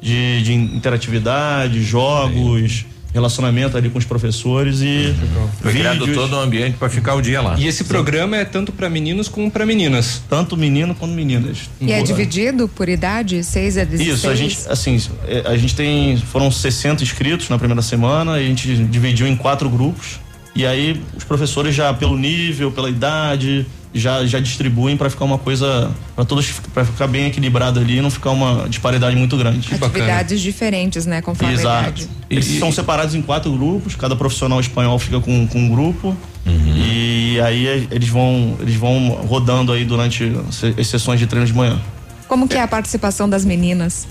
de, 0.05 0.43
de 0.43 0.53
interatividade, 0.53 1.83
jogos. 1.83 2.85
Relacionamento 3.15 3.77
ali 3.77 3.89
com 3.89 3.97
os 3.97 4.05
professores 4.05 4.81
e. 4.81 5.15
Foi 5.63 5.71
criado 5.71 6.05
todo 6.13 6.33
o 6.33 6.41
ambiente 6.41 6.77
para 6.77 6.91
ficar 6.91 7.15
o 7.15 7.23
dia 7.23 7.41
lá. 7.41 7.55
E 7.57 7.65
esse 7.65 7.85
Sim. 7.85 7.89
programa 7.89 8.37
é 8.37 8.45
tanto 8.45 8.73
para 8.73 8.91
meninos 8.91 9.29
como 9.29 9.49
para 9.49 9.65
meninas? 9.65 10.21
Tanto 10.29 10.57
menino 10.57 10.97
quanto 10.97 11.15
meninas. 11.15 11.71
E 11.81 11.93
é 11.93 12.03
dividido 12.03 12.67
por 12.67 12.89
idade? 12.89 13.45
6 13.45 13.79
a 13.79 13.85
16? 13.85 14.19
Isso, 14.19 14.29
a 14.29 14.35
gente, 14.35 14.59
assim, 14.69 15.01
é, 15.29 15.45
a 15.47 15.57
gente 15.57 15.77
tem. 15.77 16.17
Foram 16.17 16.51
60 16.51 17.05
inscritos 17.05 17.49
na 17.49 17.57
primeira 17.57 17.83
semana, 17.83 18.41
e 18.41 18.47
a 18.47 18.49
gente 18.49 18.77
dividiu 18.87 19.29
em 19.29 19.37
quatro 19.37 19.71
grupos. 19.71 20.19
E 20.57 20.67
aí 20.67 21.01
os 21.17 21.23
professores 21.23 21.73
já 21.73 21.95
pelo 21.95 22.19
nível, 22.19 22.73
pela 22.73 22.91
idade, 22.91 23.65
já, 23.95 24.27
já 24.27 24.41
distribuem 24.41 24.97
para 24.97 25.09
ficar 25.09 25.25
uma 25.25 25.39
coisa 25.39 25.91
para 26.17 26.25
todos 26.25 26.51
para 26.73 26.85
ficar 26.85 27.07
bem 27.07 27.27
equilibrado 27.27 27.79
ali 27.79 27.99
e 27.99 28.01
não 28.03 28.11
ficar 28.11 28.31
uma 28.31 28.69
disparidade 28.69 29.15
muito 29.15 29.37
grande. 29.37 29.73
Atividades 29.75 30.41
diferentes, 30.41 31.07
né, 31.07 31.23
conforme 31.23 31.55
Exato. 31.55 31.77
a 31.77 31.81
idade. 31.83 32.09
Eles 32.29 32.47
e, 32.49 32.59
são 32.59 32.73
separados 32.73 33.15
em 33.15 33.23
quatro 33.23 33.53
grupos, 33.53 33.95
cada 33.95 34.17
profissional 34.17 34.61
espanhol 34.61 34.99
fica 34.99 35.21
com, 35.21 35.47
com 35.47 35.59
um 35.59 35.69
grupo 35.69 36.17
uhum. 36.45 36.77
e 36.77 37.41
aí 37.41 37.87
eles 37.91 38.09
vão 38.09 38.57
eles 38.61 38.75
vão 38.75 39.11
rodando 39.27 39.73
aí 39.73 39.85
durante 39.85 40.33
as 40.79 40.87
sessões 40.87 41.21
de 41.21 41.27
treino 41.27 41.47
de 41.47 41.53
manhã. 41.53 41.81
Como 42.27 42.49
que 42.49 42.57
é 42.57 42.63
a 42.63 42.69
participação 42.69 43.29
das 43.29 43.45
meninas? 43.45 44.07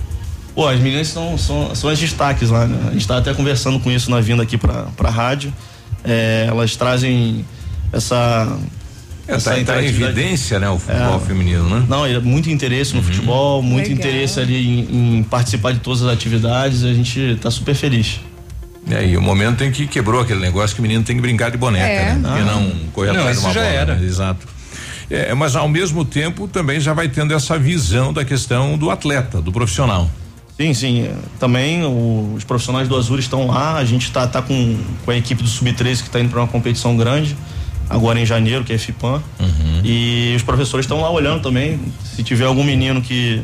Pô, 0.56 0.68
as 0.68 0.80
meninas 0.80 1.08
são, 1.08 1.38
são, 1.38 1.74
são 1.74 1.90
as 1.90 2.00
destaques 2.00 2.50
lá, 2.50 2.68
né? 2.68 2.90
A 2.90 2.94
gente 2.94 3.08
tá 3.08 3.18
até 3.18 3.34
conversando 3.34 3.80
com 3.80 3.92
isso 3.92 4.12
na 4.12 4.22
vinda 4.22 4.44
aqui 4.44 4.58
pra, 4.58 4.84
pra 4.96 5.10
rádio. 5.10 5.52
É, 6.04 6.46
elas 6.48 6.76
trazem 6.76 7.44
essa. 7.92 8.56
É, 9.28 9.38
tá, 9.38 9.40
tá 9.52 9.58
em 9.58 9.62
interatividade. 9.62 10.20
evidência, 10.20 10.60
né, 10.60 10.70
o 10.70 10.78
futebol 10.78 11.20
feminino, 11.22 11.70
né? 11.70 11.86
Não, 11.88 12.06
é 12.06 12.20
muito 12.20 12.50
interesse 12.50 12.94
no 12.94 13.02
futebol, 13.02 13.62
muito 13.62 13.88
Legal. 13.90 13.98
interesse 14.06 14.40
ali 14.40 14.68
em, 14.68 15.18
em 15.20 15.24
participar 15.24 15.72
de 15.74 15.80
todas 15.80 16.02
as 16.04 16.12
atividades. 16.12 16.84
A 16.84 16.94
gente 16.94 17.38
tá 17.42 17.50
super 17.50 17.74
feliz. 17.74 18.20
E 18.86 18.94
aí, 18.94 19.16
o 19.16 19.22
momento 19.22 19.64
em 19.64 19.72
que 19.72 19.88
quebrou 19.88 20.20
aquele 20.20 20.42
negócio 20.42 20.76
que 20.76 20.82
o 20.82 20.84
menino 20.84 21.06
tem 21.06 21.16
que 21.16 21.22
brincar 21.22 21.50
de 21.52 21.58
boneca, 21.58 21.86
É. 21.86 22.14
né? 22.16 22.36
E 22.38 22.42
Ah. 22.42 22.44
não 22.44 22.70
correr 22.92 23.14
Não, 23.14 23.20
atrás 23.20 23.38
de 23.38 23.38
isso 23.38 23.48
uma 23.48 23.54
já 23.54 23.62
bola. 23.62 23.74
era. 23.74 23.96
né? 23.96 24.06
Exato. 24.06 24.48
É, 25.10 25.34
mas 25.34 25.56
ao 25.56 25.70
mesmo 25.70 26.04
tempo 26.04 26.48
também 26.48 26.80
já 26.82 26.92
vai 26.94 27.08
tendo 27.08 27.34
essa 27.34 27.58
visão 27.58 28.12
da 28.12 28.26
questão 28.26 28.78
do 28.78 28.90
atleta, 28.92 29.42
do 29.42 29.52
profissional. 29.54 30.10
Sim, 30.60 30.74
sim. 30.74 31.04
é, 31.04 31.14
Também 31.40 31.84
o- 31.84 32.34
os 32.36 32.44
profissionais 32.44 32.88
do 32.90 32.96
Azul 32.98 33.18
estão 33.20 33.48
lá. 33.48 33.78
A 33.78 33.86
gente 33.86 34.12
tá, 34.12 34.28
tá 34.28 34.42
com, 34.42 34.78
com 35.06 35.12
a 35.12 35.16
equipe 35.16 35.42
do 35.42 35.48
Sub-13 35.50 36.02
que 36.02 36.08
está 36.10 36.20
indo 36.20 36.30
para 36.30 36.42
uma 36.42 36.48
competição 36.48 36.96
grande, 36.98 37.36
agora 37.90 38.20
em 38.20 38.26
janeiro, 38.26 38.64
que 38.64 38.74
é 38.74 38.78
FIPAM. 38.78 39.22
E 39.84 40.34
os 40.36 40.44
professores 40.44 40.86
estão 40.86 41.02
lá 41.02 41.10
olhando 41.10 41.42
também. 41.42 41.80
Se 42.16 42.24
tiver 42.24 42.46
algum 42.46 42.64
menino 42.64 43.02
que, 43.02 43.42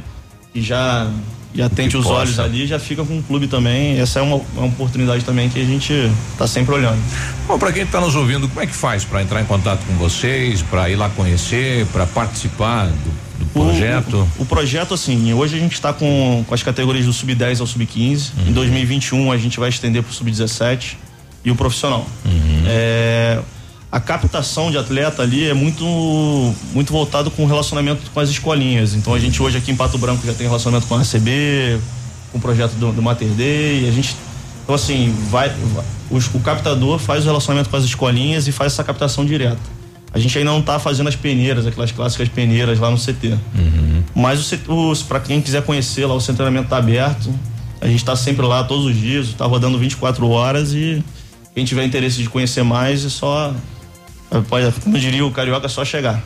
que 0.54 0.62
já, 0.62 1.10
já 1.54 1.70
tente 1.70 1.98
os 1.98 2.06
possa. 2.06 2.20
olhos 2.20 2.40
ali, 2.40 2.66
já 2.66 2.80
fica 2.80 3.04
com 3.04 3.20
o 3.20 3.24
clube 3.24 3.48
também. 3.48 4.00
Essa 4.00 4.20
é 4.20 4.22
uma, 4.22 4.42
uma 4.56 4.68
oportunidade 4.68 5.24
também 5.26 5.50
que 5.50 5.60
a 5.60 5.66
gente 5.66 5.94
tá 6.38 6.48
sempre 6.48 6.74
olhando. 6.74 7.00
Bom, 7.48 7.60
para 7.60 7.74
quem 7.74 7.84
está 7.84 8.00
nos 8.00 8.16
ouvindo, 8.16 8.48
como 8.48 8.62
é 8.62 8.68
que 8.68 8.76
faz 8.76 9.04
para 9.04 9.22
entrar 9.22 9.42
em 9.42 9.46
contato 9.46 9.86
com 9.86 9.94
vocês, 9.96 10.62
para 10.62 10.90
ir 10.90 10.96
lá 10.96 11.10
conhecer, 11.10 11.86
para 11.88 12.06
participar 12.06 12.88
do, 12.88 13.40
do 13.40 13.46
projeto? 13.52 14.28
O, 14.38 14.44
o 14.44 14.46
projeto, 14.46 14.94
assim, 14.94 15.34
hoje 15.34 15.58
a 15.58 15.60
gente 15.60 15.74
está 15.74 15.92
com, 15.92 16.46
com 16.48 16.54
as 16.54 16.64
categorias 16.64 17.06
do 17.06 17.12
Sub-10 17.12 17.60
ao 17.60 17.68
Sub-15. 17.68 18.32
Em 18.48 18.54
2021 18.54 19.32
a 19.32 19.38
gente 19.38 19.60
vai 19.60 19.70
estender 19.70 20.02
para 20.04 20.12
o 20.12 20.14
Sub-17 20.14 20.96
e 21.44 21.52
o 21.52 21.56
profissional. 21.56 22.06
É, 22.66 23.40
a 23.92 24.00
captação 24.00 24.70
de 24.70 24.78
atleta 24.78 25.24
ali 25.24 25.48
é 25.48 25.54
muito, 25.54 25.84
muito 26.74 26.92
voltado 26.94 27.32
com 27.32 27.44
o 27.44 27.48
relacionamento 27.48 28.02
com 28.14 28.20
as 28.20 28.30
escolinhas. 28.30 28.94
Então 28.94 29.14
a 29.14 29.20
gente 29.20 29.42
hoje 29.42 29.58
aqui 29.58 29.72
em 29.72 29.76
Pato 29.76 29.98
Branco 29.98 30.26
já 30.26 30.34
tem 30.34 30.46
relacionamento 30.46 30.88
com 30.88 30.96
a 30.96 31.02
ACB, 31.02 31.80
com 32.32 32.38
o 32.38 32.42
projeto 32.42 32.74
do, 32.74 32.92
do 32.92 33.02
Mater 33.02 33.30
Day. 33.30 33.88
A 33.88 33.92
gente, 33.92 34.16
então 34.64 34.76
assim, 34.76 35.12
vai, 35.32 35.50
vai- 35.50 35.86
os- 36.12 36.28
o 36.34 36.40
captador 36.40 37.00
faz 37.00 37.24
o 37.24 37.28
relacionamento 37.28 37.70
com 37.70 37.78
as 37.78 37.84
escolinhas 37.84 38.48
e 38.48 38.52
faz 38.52 38.74
essa 38.74 38.84
captação 38.84 39.26
direta. 39.26 39.58
A 40.14 40.20
gente 40.20 40.38
ainda 40.38 40.52
não 40.52 40.60
está 40.60 40.78
fazendo 40.80 41.08
as 41.08 41.16
peneiras, 41.16 41.66
aquelas 41.68 41.92
clássicas 41.92 42.28
peneiras 42.30 42.80
lá 42.80 42.90
no 42.92 42.98
CT. 42.98 43.36
Mas 44.16 44.52
o, 44.68 44.96
para 45.08 45.20
quem 45.20 45.40
quiser 45.42 45.62
conhecer 45.64 46.06
lá, 46.06 46.16
o 46.16 46.20
treinamento 46.22 46.66
está 46.66 46.78
aberto. 46.78 47.34
A 47.82 47.88
gente 47.88 47.98
está 48.00 48.16
sempre 48.16 48.46
lá 48.46 48.64
todos 48.64 48.86
os 48.86 48.96
dias, 48.96 49.28
está 49.28 49.46
rodando 49.46 49.78
24 49.80 50.28
horas 50.30 50.74
e 50.74 51.04
quem 51.56 51.64
tiver 51.64 51.86
interesse 51.86 52.18
de 52.22 52.30
conhecer 52.30 52.64
mais 52.64 53.06
é 53.06 53.10
só. 53.10 53.54
Pode, 54.48 54.72
como 54.82 54.96
eu 54.96 55.02
diria 55.02 55.26
o 55.26 55.32
carioca, 55.32 55.66
é 55.66 55.70
só 55.70 55.84
chegar. 55.84 56.22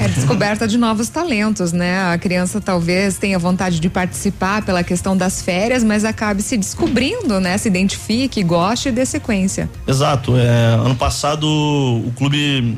É 0.00 0.08
descoberta 0.08 0.66
de 0.66 0.76
novos 0.76 1.08
talentos, 1.08 1.72
né? 1.72 2.12
A 2.12 2.18
criança 2.18 2.60
talvez 2.60 3.18
tenha 3.18 3.38
vontade 3.38 3.78
de 3.78 3.88
participar 3.88 4.62
pela 4.62 4.82
questão 4.82 5.16
das 5.16 5.42
férias, 5.42 5.84
mas 5.84 6.04
acabe 6.04 6.42
se 6.42 6.56
descobrindo, 6.56 7.38
né? 7.38 7.56
Se 7.56 7.68
identifique, 7.68 8.42
goste 8.42 8.88
e 8.88 8.92
dê 8.92 9.06
sequência. 9.06 9.70
Exato. 9.86 10.36
É, 10.36 10.74
ano 10.74 10.96
passado 10.96 11.46
o 11.46 12.12
clube 12.16 12.76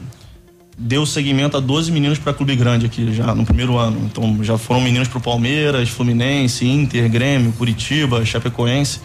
deu 0.77 1.05
seguimento 1.07 1.57
a 1.57 1.61
12 1.61 1.91
meninos 1.91 2.19
para 2.19 2.33
clube 2.33 2.55
grande 2.55 2.87
aqui 2.87 3.13
já 3.13 3.35
no 3.35 3.47
primeiro 3.47 3.79
ano. 3.79 3.99
Então 4.05 4.45
já 4.45 4.59
foram 4.59 4.83
meninos 4.83 5.09
para 5.09 5.19
o 5.19 5.21
Palmeiras, 5.21 5.89
Fluminense, 5.89 6.67
Inter, 6.67 7.09
Grêmio, 7.11 7.53
Curitiba, 7.53 8.25
Chapecoense. 8.25 9.01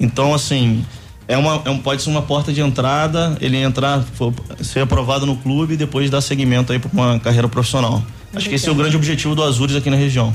Então 0.00 0.34
assim 0.34 0.84
é 1.26 1.36
uma 1.36 1.62
é 1.64 1.70
um, 1.70 1.78
pode 1.78 2.02
ser 2.02 2.10
uma 2.10 2.22
porta 2.22 2.52
de 2.52 2.60
entrada. 2.60 3.36
Ele 3.40 3.56
entrar 3.56 4.02
for- 4.14 4.32
ser 4.62 4.80
aprovado 4.80 5.24
no 5.26 5.36
clube 5.36 5.74
e 5.74 5.76
depois 5.76 6.10
dar 6.10 6.20
seguimento 6.20 6.72
aí 6.72 6.78
para 6.78 6.90
uma 6.92 7.18
carreira 7.18 7.48
profissional. 7.48 8.02
Acho 8.34 8.48
que 8.48 8.54
esse 8.56 8.68
é 8.68 8.72
o 8.72 8.74
grande 8.74 8.96
objetivo 8.96 9.34
do 9.34 9.42
Azures 9.42 9.76
aqui 9.76 9.88
na 9.90 9.96
região. 9.96 10.32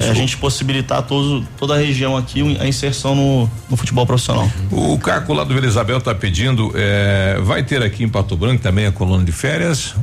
É 0.00 0.10
a 0.10 0.14
gente 0.14 0.36
possibilitar 0.36 1.00
todo, 1.02 1.46
toda 1.56 1.74
a 1.74 1.78
região 1.78 2.16
aqui 2.16 2.56
a 2.60 2.66
inserção 2.66 3.14
no, 3.14 3.48
no 3.70 3.76
futebol 3.76 4.04
profissional. 4.04 4.50
O 4.72 4.98
Caco 4.98 5.32
lá 5.32 5.44
do 5.44 5.54
Vila 5.54 5.64
Isabel 5.66 5.98
está 5.98 6.12
pedindo, 6.12 6.72
é, 6.74 7.38
vai 7.40 7.62
ter 7.62 7.80
aqui 7.84 8.02
em 8.02 8.08
Pato 8.08 8.36
Branco 8.36 8.60
também 8.60 8.84
a 8.86 8.90
coluna 8.90 9.24
de 9.24 9.30
férias? 9.30 9.94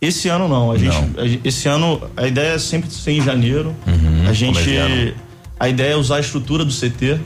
Esse 0.00 0.28
ano 0.28 0.46
não. 0.46 0.70
A 0.70 0.78
gente, 0.78 0.96
a 1.18 1.26
gente- 1.26 1.40
esse 1.48 1.66
ano 1.66 2.00
a 2.16 2.28
ideia 2.28 2.52
é 2.54 2.58
sempre 2.60 2.88
ser 2.92 3.10
em 3.10 3.20
janeiro. 3.22 3.74
a 4.28 4.32
gente, 4.32 5.14
a 5.58 5.68
ideia 5.68 5.94
é 5.94 5.96
usar 5.96 6.16
a 6.16 6.20
estrutura 6.20 6.64
do 6.64 6.70
CT. 6.72 7.18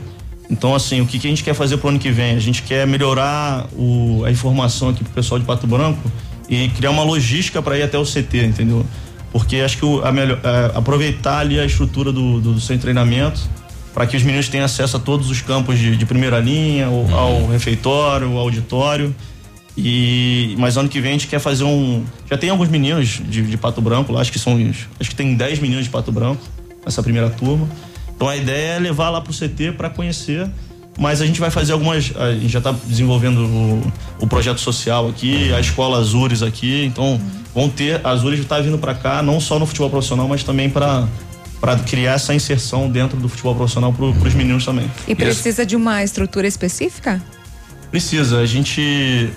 Então 0.49 0.73
assim, 0.73 1.01
o 1.01 1.05
que, 1.05 1.19
que 1.19 1.27
a 1.27 1.29
gente 1.29 1.43
quer 1.43 1.53
fazer 1.53 1.77
pro 1.77 1.89
ano 1.89 1.99
que 1.99 2.11
vem? 2.11 2.35
A 2.35 2.39
gente 2.39 2.63
quer 2.63 2.87
melhorar 2.87 3.67
o, 3.73 4.23
a 4.25 4.31
informação 4.31 4.89
aqui 4.89 5.03
pro 5.03 5.13
pessoal 5.13 5.39
de 5.39 5.45
Pato 5.45 5.67
Branco 5.67 6.11
e 6.49 6.69
criar 6.69 6.89
uma 6.89 7.03
logística 7.03 7.61
para 7.61 7.77
ir 7.77 7.83
até 7.83 7.97
o 7.97 8.03
CT, 8.03 8.45
entendeu? 8.45 8.85
Porque 9.31 9.57
acho 9.57 9.77
que 9.77 9.85
o, 9.85 10.03
a 10.03 10.11
melhor, 10.11 10.39
é, 10.43 10.77
aproveitar 10.77 11.39
ali 11.39 11.59
a 11.59 11.65
estrutura 11.65 12.11
do, 12.11 12.41
do, 12.41 12.53
do 12.53 12.59
seu 12.59 12.77
treinamento 12.79 13.39
para 13.93 14.07
que 14.07 14.15
os 14.15 14.23
meninos 14.23 14.47
tenham 14.47 14.65
acesso 14.65 14.97
a 14.97 14.99
todos 14.99 15.29
os 15.29 15.41
campos 15.41 15.77
de, 15.77 15.95
de 15.95 16.05
primeira 16.05 16.39
linha, 16.39 16.87
ao, 16.87 17.11
ao 17.11 17.47
refeitório, 17.47 18.31
ao 18.31 18.37
auditório. 18.37 19.13
E, 19.77 20.55
mas 20.57 20.77
ano 20.77 20.89
que 20.89 20.99
vem 20.99 21.11
a 21.11 21.13
gente 21.13 21.27
quer 21.27 21.39
fazer 21.39 21.63
um. 21.63 22.03
Já 22.29 22.37
tem 22.37 22.49
alguns 22.49 22.69
meninos 22.69 23.21
de, 23.27 23.41
de 23.41 23.57
Pato 23.57 23.81
Branco 23.81 24.11
lá, 24.11 24.21
acho 24.21 24.31
que 24.31 24.39
são. 24.39 24.57
Acho 24.99 25.09
que 25.09 25.15
tem 25.15 25.35
10 25.35 25.59
meninos 25.59 25.85
de 25.85 25.89
Pato 25.89 26.11
Branco 26.11 26.41
nessa 26.83 27.01
primeira 27.01 27.29
turma. 27.29 27.67
Então 28.19 28.27
a 28.27 28.35
ideia 28.35 28.73
é 28.73 28.79
levar 28.79 29.09
lá 29.09 29.21
pro 29.21 29.31
CT 29.33 29.71
para 29.77 29.89
conhecer. 29.89 30.45
Mas 30.97 31.21
a 31.21 31.25
gente 31.25 31.39
vai 31.39 31.49
fazer 31.49 31.71
algumas. 31.71 32.11
A 32.17 32.33
gente 32.33 32.49
já 32.49 32.59
está 32.59 32.73
desenvolvendo 32.85 33.37
o, 33.45 33.93
o 34.19 34.27
projeto 34.27 34.59
social 34.59 35.07
aqui, 35.07 35.53
a 35.53 35.59
escola 35.61 35.97
Azures 35.99 36.41
aqui. 36.43 36.83
Então 36.83 37.17
vão 37.55 37.69
ter. 37.69 38.01
A 38.05 38.09
Azures 38.09 38.41
está 38.41 38.59
vindo 38.59 38.77
para 38.77 38.93
cá, 38.93 39.23
não 39.23 39.39
só 39.39 39.57
no 39.57 39.65
futebol 39.65 39.89
profissional, 39.89 40.27
mas 40.27 40.43
também 40.43 40.69
para 40.69 41.07
para 41.61 41.77
criar 41.77 42.13
essa 42.13 42.33
inserção 42.33 42.89
dentro 42.89 43.17
do 43.17 43.29
futebol 43.29 43.55
profissional 43.55 43.93
para 43.93 44.05
os 44.05 44.33
meninos 44.33 44.65
também. 44.65 44.89
E 45.07 45.15
precisa 45.15 45.65
de 45.65 45.75
uma 45.77 46.03
estrutura 46.03 46.45
específica? 46.47 47.21
Precisa. 47.89 48.39
A 48.39 48.45
gente. 48.45 49.29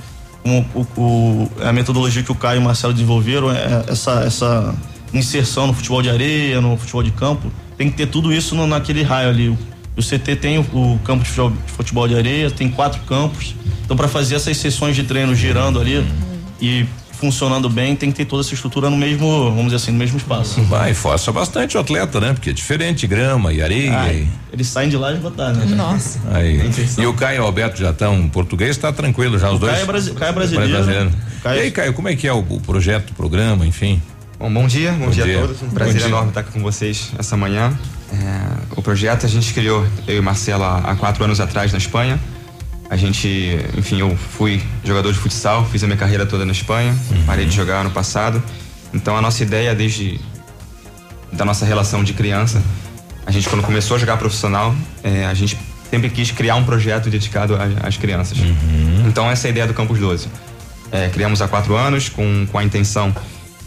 como 0.42 0.66
o, 0.74 1.00
o- 1.00 1.50
a 1.64 1.72
metodologia 1.72 2.24
que 2.24 2.32
o 2.32 2.34
Caio 2.34 2.56
e 2.56 2.60
o 2.60 2.62
Marcelo 2.62 2.92
desenvolveram 2.92 3.52
é 3.52 3.84
essa, 3.86 4.24
essa 4.24 4.74
inserção 5.14 5.68
no 5.68 5.72
futebol 5.74 6.02
de 6.02 6.10
areia, 6.10 6.60
no 6.60 6.76
futebol 6.76 7.02
de 7.04 7.12
campo. 7.12 7.50
Tem 7.76 7.90
que 7.90 7.96
ter 7.96 8.06
tudo 8.06 8.32
isso 8.32 8.54
no- 8.54 8.66
naquele 8.66 9.02
raio 9.02 9.28
ali. 9.28 9.48
O, 9.48 9.58
o 9.96 10.02
CT 10.02 10.36
tem 10.36 10.58
o, 10.58 10.62
o 10.62 10.98
campo 11.04 11.24
de 11.24 11.30
futebol, 11.72 12.06
de 12.08 12.14
areia, 12.16 12.50
tem 12.50 12.68
quatro 12.70 13.00
campos. 13.02 13.54
Então, 13.84 13.96
para 13.96 14.08
fazer 14.08 14.36
essas 14.36 14.56
sessões 14.56 14.94
de 14.96 15.02
treino 15.02 15.34
girando 15.34 15.80
ali 15.80 16.04
e 16.60 16.86
funcionando 17.12 17.68
bem, 17.70 17.94
tem 17.94 18.10
que 18.10 18.16
ter 18.16 18.24
toda 18.24 18.42
essa 18.42 18.52
estrutura 18.52 18.90
no 18.90 18.96
mesmo, 18.96 19.44
vamos 19.50 19.64
dizer 19.66 19.76
assim, 19.76 19.92
no 19.92 19.98
mesmo 19.98 20.16
espaço. 20.16 20.60
Vai, 20.62 20.92
força 20.92 21.30
bastante 21.30 21.76
o 21.76 21.80
atleta, 21.80 22.18
né? 22.20 22.32
Porque 22.32 22.50
é 22.50 22.52
diferente, 22.52 23.06
grama 23.06 23.52
e 23.52 23.62
areia. 23.62 23.96
Ai, 23.96 24.26
e- 24.28 24.54
eles 24.54 24.66
saem 24.66 24.88
de 24.90 24.96
lá 24.96 25.12
esgotados, 25.12 25.58
né? 25.58 25.76
Nossa. 25.76 26.18
Aí. 26.32 26.60
E 26.98 27.06
o 27.06 27.14
Caio 27.14 27.36
e 27.36 27.40
o 27.40 27.44
Alberto 27.44 27.78
já 27.78 27.90
estão 27.90 28.28
português, 28.28 28.76
tá 28.76 28.92
tranquilo 28.92 29.38
já 29.38 29.50
os 29.50 29.56
O 29.56 29.58
dois? 29.60 29.72
Caio 29.72 29.82
é 29.82 29.86
brasi- 29.86 30.10
Caio 30.14 30.30
é 30.30 30.32
brasileiro. 30.32 31.10
Caio- 31.44 31.58
E 31.58 31.62
aí, 31.62 31.70
Caio, 31.70 31.92
como 31.92 32.08
é 32.08 32.16
que 32.16 32.26
é 32.26 32.32
o, 32.32 32.38
o 32.40 32.60
projeto, 32.60 33.10
o 33.10 33.14
programa, 33.14 33.64
enfim? 33.66 34.02
Bom, 34.42 34.52
bom 34.52 34.66
dia, 34.66 34.90
bom, 34.90 35.04
Bom 35.04 35.10
dia, 35.12 35.22
dia. 35.22 35.38
a 35.38 35.40
todos. 35.42 35.62
Um 35.62 35.68
Bom 35.68 35.74
prazer 35.74 35.98
dia. 35.98 36.06
enorme 36.06 36.30
estar 36.30 36.40
aqui 36.40 36.50
com 36.50 36.60
vocês 36.60 37.12
essa 37.16 37.36
manhã. 37.36 37.72
É, 38.12 38.76
o 38.76 38.82
projeto 38.82 39.24
a 39.24 39.28
gente 39.28 39.54
criou, 39.54 39.86
eu 40.04 40.18
e 40.18 40.20
Marcela, 40.20 40.78
há 40.78 40.96
quatro 40.96 41.22
anos 41.22 41.38
atrás 41.38 41.70
na 41.70 41.78
Espanha. 41.78 42.18
A 42.90 42.96
gente, 42.96 43.56
enfim, 43.78 44.00
eu 44.00 44.16
fui 44.16 44.60
jogador 44.82 45.12
de 45.12 45.18
futsal, 45.20 45.64
fiz 45.66 45.84
a 45.84 45.86
minha 45.86 45.96
carreira 45.96 46.26
toda 46.26 46.44
na 46.44 46.50
Espanha, 46.50 46.92
parei 47.24 47.46
de 47.46 47.54
jogar 47.54 47.82
ano 47.82 47.92
passado. 47.92 48.42
Então 48.92 49.16
a 49.16 49.22
nossa 49.22 49.44
ideia 49.44 49.76
desde 49.76 50.18
da 51.32 51.44
nossa 51.44 51.64
relação 51.64 52.02
de 52.02 52.12
criança, 52.12 52.60
a 53.24 53.30
gente 53.30 53.48
quando 53.48 53.62
começou 53.62 53.96
a 53.96 54.00
jogar 54.00 54.16
profissional, 54.16 54.74
é, 55.04 55.24
a 55.24 55.34
gente 55.34 55.56
sempre 55.88 56.10
quis 56.10 56.32
criar 56.32 56.56
um 56.56 56.64
projeto 56.64 57.08
dedicado 57.08 57.56
às 57.80 57.96
crianças. 57.96 58.38
Então 59.06 59.30
essa 59.30 59.46
é 59.46 59.48
a 59.48 59.50
ideia 59.52 59.66
do 59.68 59.72
Campus 59.72 60.00
12. 60.00 60.26
É, 60.90 61.08
criamos 61.10 61.40
há 61.40 61.46
quatro 61.46 61.76
anos 61.76 62.08
com, 62.08 62.44
com 62.50 62.58
a 62.58 62.64
intenção 62.64 63.14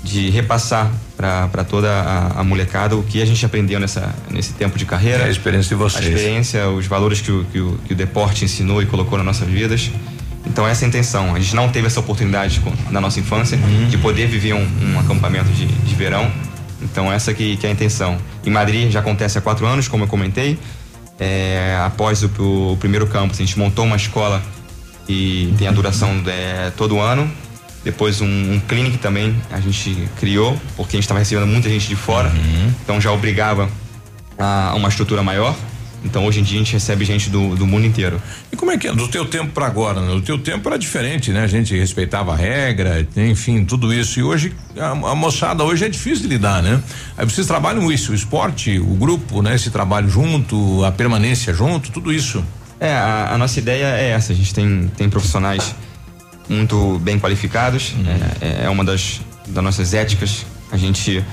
de 0.06 0.30
repassar 0.30 0.92
para 1.18 1.64
toda 1.64 1.92
a, 1.92 2.42
a 2.42 2.44
molecada 2.44 2.96
o 2.96 3.04
que 3.04 3.20
a 3.22 3.26
gente 3.26 3.44
aprendeu 3.44 3.80
nessa, 3.80 4.14
nesse 4.30 4.54
tempo 4.54 4.78
de 4.78 4.86
carreira. 4.86 5.24
É 5.24 5.28
a 5.28 5.30
experiência 5.32 5.70
de 5.70 5.76
vocês. 5.76 6.06
A 6.06 6.08
experiência, 6.08 6.70
os 6.70 6.86
valores 6.86 7.22
que 7.22 7.32
o, 7.32 7.44
que 7.46 7.60
o, 7.60 7.80
que 7.86 7.94
o 7.94 7.96
deporte 7.96 8.46
ensinou 8.46 8.82
e 8.84 8.86
colocou 8.86 9.18
nas 9.18 9.26
nossas 9.26 9.48
vidas. 9.48 9.90
Então 10.46 10.68
essa 10.68 10.84
é 10.84 10.86
a 10.86 10.90
intenção. 10.90 11.34
A 11.34 11.40
gente 11.40 11.56
não 11.56 11.70
teve 11.70 11.88
essa 11.88 12.00
oportunidade 12.00 12.62
na 12.92 13.02
nossa 13.02 13.20
infância 13.20 13.58
de 13.90 13.98
poder 13.98 14.28
viver 14.28 14.54
um, 14.54 14.68
um 14.84 15.00
acampamento 15.00 15.50
de, 15.50 15.66
de 15.66 15.96
verão. 15.96 16.32
Então 16.84 17.12
essa 17.12 17.34
que, 17.34 17.58
que 17.58 17.66
é 17.66 17.70
a 17.70 17.74
intenção. 17.74 18.18
Em 18.46 18.52
Madrid 18.52 18.92
já 18.92 19.00
acontece 19.00 19.40
há 19.40 19.42
quatro 19.42 19.66
anos, 19.66 19.88
como 19.88 20.04
eu 20.04 20.08
comentei. 20.08 20.60
É, 21.20 21.80
após 21.84 22.22
o, 22.22 22.28
o 22.74 22.78
primeiro 22.78 23.08
campus, 23.08 23.40
a 23.40 23.44
gente 23.44 23.58
montou 23.58 23.86
uma 23.86 23.96
escola 23.96 24.40
e 25.10 25.52
tem 25.58 25.68
a 25.68 25.72
duração 25.72 26.22
é, 26.28 26.72
todo 26.78 27.00
ano. 27.00 27.28
Depois 27.86 28.20
um, 28.20 28.26
um 28.26 28.60
clinic 28.60 28.98
também 28.98 29.40
a 29.52 29.60
gente 29.60 30.10
criou, 30.20 30.60
porque 30.76 30.96
a 30.96 30.98
gente 30.98 31.04
estava 31.04 31.20
recebendo 31.20 31.46
muita 31.46 31.70
gente 31.70 31.88
de 31.88 31.96
fora. 31.96 32.34
Então 32.84 33.00
já 33.00 33.12
obrigava 33.12 33.70
a 34.40 34.74
uma 34.76 34.90
estrutura 34.90 35.22
maior. 35.22 35.56
Então 36.04 36.26
hoje 36.26 36.40
em 36.40 36.44
dia 36.44 36.56
a 36.56 36.64
gente 36.64 36.74
recebe 36.74 37.06
gente 37.06 37.30
do, 37.30 37.56
do 37.56 37.66
mundo 37.66 37.86
inteiro. 37.86 38.22
E 38.52 38.56
como 38.56 38.72
é 38.72 38.78
que 38.78 38.88
é? 38.88 38.94
Do 38.94 39.08
teu 39.08 39.26
tempo 39.26 39.52
para 39.52 39.68
agora, 39.68 40.02
né? 40.02 40.14
O 40.14 40.22
teu 40.22 40.38
tempo 40.38 40.68
era 40.68 40.78
diferente, 40.78 41.32
né? 41.32 41.44
A 41.44 41.48
gente 41.48 41.76
respeitava 41.76 42.34
a 42.34 42.36
regra, 42.36 43.08
enfim, 43.18 43.64
tudo 43.66 43.94
isso. 43.94 44.20
E 44.20 44.24
hoje, 44.24 44.54
a, 44.78 44.90
a 44.90 45.16
moçada 45.16 45.64
hoje 45.64 45.86
é 45.86 45.90
difícil 45.90 46.24
de 46.24 46.28
lidar, 46.28 46.64
né? 46.64 46.82
Aí 47.16 47.26
vocês 47.26 47.46
trabalham 47.46 47.92
isso, 47.92 48.12
o 48.12 48.16
esporte, 48.16 48.80
o 48.80 48.96
grupo, 48.96 49.42
né? 49.44 49.56
Esse 49.56 49.70
trabalho 49.70 50.10
junto, 50.10 50.84
a 50.84 50.92
permanência 50.92 51.54
junto, 51.54 51.92
tudo 51.92 52.12
isso. 52.12 52.44
É, 52.80 52.94
a, 52.94 53.34
a 53.34 53.38
nossa 53.38 53.60
ideia 53.60 53.86
é 53.86 54.10
essa. 54.10 54.34
A 54.34 54.36
gente 54.36 54.54
tem, 54.54 54.92
tem 54.96 55.10
profissionais 55.10 55.76
muito 56.50 57.00
bem 57.00 57.20
qualificados. 57.20 57.94
É, 58.42 58.66
é 58.66 58.70
uma 58.70 58.84
das, 58.84 59.22
das 59.48 59.64
nossas 59.64 59.94
éticas. 59.94 60.46
A 60.72 60.78
gente 60.78 61.24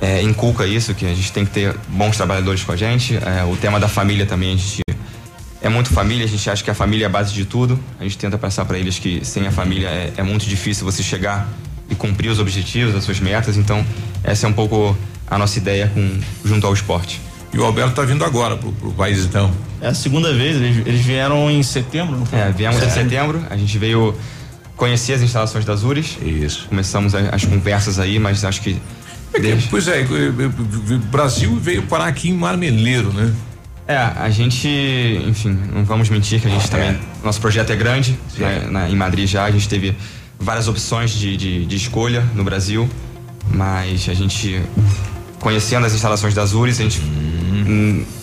é, 0.00 0.22
inculca 0.22 0.66
isso, 0.66 0.94
que 0.94 1.06
a 1.06 1.14
gente 1.14 1.32
tem 1.32 1.44
que 1.44 1.52
ter 1.52 1.74
bons 1.88 2.16
trabalhadores 2.16 2.62
com 2.62 2.72
a 2.72 2.76
gente. 2.76 3.16
É, 3.16 3.44
o 3.44 3.56
tema 3.56 3.80
da 3.80 3.88
família 3.88 4.26
também, 4.26 4.54
a 4.54 4.56
gente 4.56 4.82
é 5.60 5.68
muito 5.68 5.88
família, 5.90 6.24
a 6.26 6.28
gente 6.28 6.48
acha 6.50 6.62
que 6.62 6.70
a 6.70 6.74
família 6.74 7.04
é 7.04 7.06
a 7.06 7.10
base 7.10 7.32
de 7.32 7.44
tudo. 7.44 7.78
A 7.98 8.02
gente 8.02 8.18
tenta 8.18 8.36
passar 8.36 8.64
para 8.64 8.78
eles 8.78 8.98
que 8.98 9.24
sem 9.24 9.46
a 9.46 9.50
família 9.50 9.88
é, 9.88 10.12
é 10.18 10.22
muito 10.22 10.46
difícil 10.46 10.84
você 10.84 11.02
chegar 11.02 11.48
e 11.88 11.94
cumprir 11.94 12.28
os 12.28 12.38
objetivos, 12.38 12.94
as 12.94 13.04
suas 13.04 13.20
metas. 13.20 13.56
Então, 13.56 13.84
essa 14.22 14.46
é 14.46 14.50
um 14.50 14.52
pouco 14.52 14.96
a 15.26 15.38
nossa 15.38 15.58
ideia 15.58 15.90
com, 15.92 16.20
junto 16.44 16.66
ao 16.66 16.74
esporte. 16.74 17.20
E 17.54 17.58
o 17.58 17.64
Alberto 17.64 17.90
está 17.90 18.02
vindo 18.02 18.24
agora 18.24 18.56
pro, 18.56 18.72
pro 18.72 18.90
país, 18.92 19.24
então. 19.24 19.50
É 19.80 19.88
a 19.88 19.94
segunda 19.94 20.32
vez, 20.34 20.56
eles, 20.56 20.86
eles 20.86 21.00
vieram 21.02 21.50
em 21.50 21.62
setembro, 21.62 22.16
não 22.18 22.26
foi? 22.26 22.38
É, 22.38 22.50
viemos 22.50 22.82
em 22.82 22.90
setembro, 22.90 23.42
a 23.48 23.56
gente 23.56 23.78
veio 23.78 24.14
conhecer 24.76 25.12
as 25.14 25.22
instalações 25.22 25.64
da 25.64 25.72
Azures. 25.72 26.18
Isso. 26.20 26.66
Começamos 26.68 27.14
as 27.14 27.44
conversas 27.44 27.98
aí, 27.98 28.18
mas 28.18 28.44
acho 28.44 28.60
que. 28.60 28.76
desde- 29.40 29.68
Pois 29.68 29.86
é, 29.88 30.04
o 30.04 30.98
Brasil 31.10 31.56
veio 31.60 31.82
parar 31.82 32.06
aqui 32.06 32.28
em 32.30 32.34
Marmeleiro, 32.34 33.12
né? 33.12 33.32
É, 33.86 33.96
a 33.98 34.30
gente, 34.30 34.66
enfim, 35.28 35.56
não 35.72 35.84
vamos 35.84 36.08
mentir 36.08 36.40
que 36.40 36.46
a 36.48 36.50
gente 36.50 36.68
também. 36.70 36.98
Nosso 37.22 37.40
projeto 37.40 37.70
é 37.70 37.76
grande, 37.76 38.18
né, 38.38 38.66
na- 38.70 38.88
em 38.88 38.96
Madrid 38.96 39.28
já, 39.28 39.44
a 39.44 39.50
gente 39.50 39.68
teve 39.68 39.94
várias 40.40 40.66
opções 40.68 41.10
de, 41.12 41.36
de, 41.36 41.66
de 41.66 41.76
escolha 41.76 42.24
no 42.34 42.42
Brasil, 42.42 42.88
mas 43.52 44.08
a 44.08 44.14
gente, 44.14 44.62
conhecendo 45.38 45.84
as 45.84 45.92
instalações 45.92 46.32
da 46.34 46.42
Azures, 46.42 46.80
a 46.80 46.82
gente, 46.82 46.98
hum, 47.00 47.33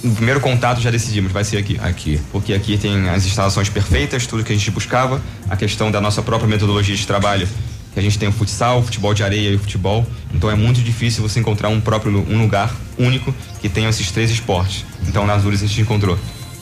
no 0.03 0.15
primeiro 0.15 0.39
contato 0.39 0.81
já 0.81 0.91
decidimos, 0.91 1.31
vai 1.31 1.43
ser 1.43 1.57
aqui. 1.57 1.79
Aqui. 1.81 2.19
Porque 2.31 2.53
aqui 2.53 2.77
tem 2.77 3.09
as 3.09 3.25
instalações 3.25 3.69
perfeitas, 3.69 4.27
tudo 4.27 4.43
que 4.43 4.51
a 4.51 4.55
gente 4.55 4.69
buscava, 4.71 5.21
a 5.49 5.55
questão 5.55 5.89
da 5.89 6.01
nossa 6.01 6.21
própria 6.21 6.47
metodologia 6.47 6.95
de 6.95 7.07
trabalho, 7.07 7.47
que 7.93 7.99
a 7.99 8.03
gente 8.03 8.17
tem 8.17 8.27
o 8.27 8.31
futsal, 8.31 8.79
o 8.79 8.83
futebol 8.83 9.13
de 9.13 9.23
areia 9.23 9.49
e 9.49 9.55
o 9.55 9.59
futebol, 9.59 10.05
então 10.33 10.49
é 10.49 10.55
muito 10.55 10.81
difícil 10.81 11.21
você 11.21 11.39
encontrar 11.39 11.69
um 11.69 11.81
próprio 11.81 12.25
um 12.29 12.41
lugar 12.41 12.73
único 12.97 13.33
que 13.59 13.69
tenha 13.69 13.89
esses 13.89 14.11
três 14.11 14.31
esportes. 14.31 14.85
Então 15.07 15.25
na 15.25 15.33
Azures 15.33 15.61
a 15.61 15.67
gente 15.67 15.81
encontrou. 15.81 16.17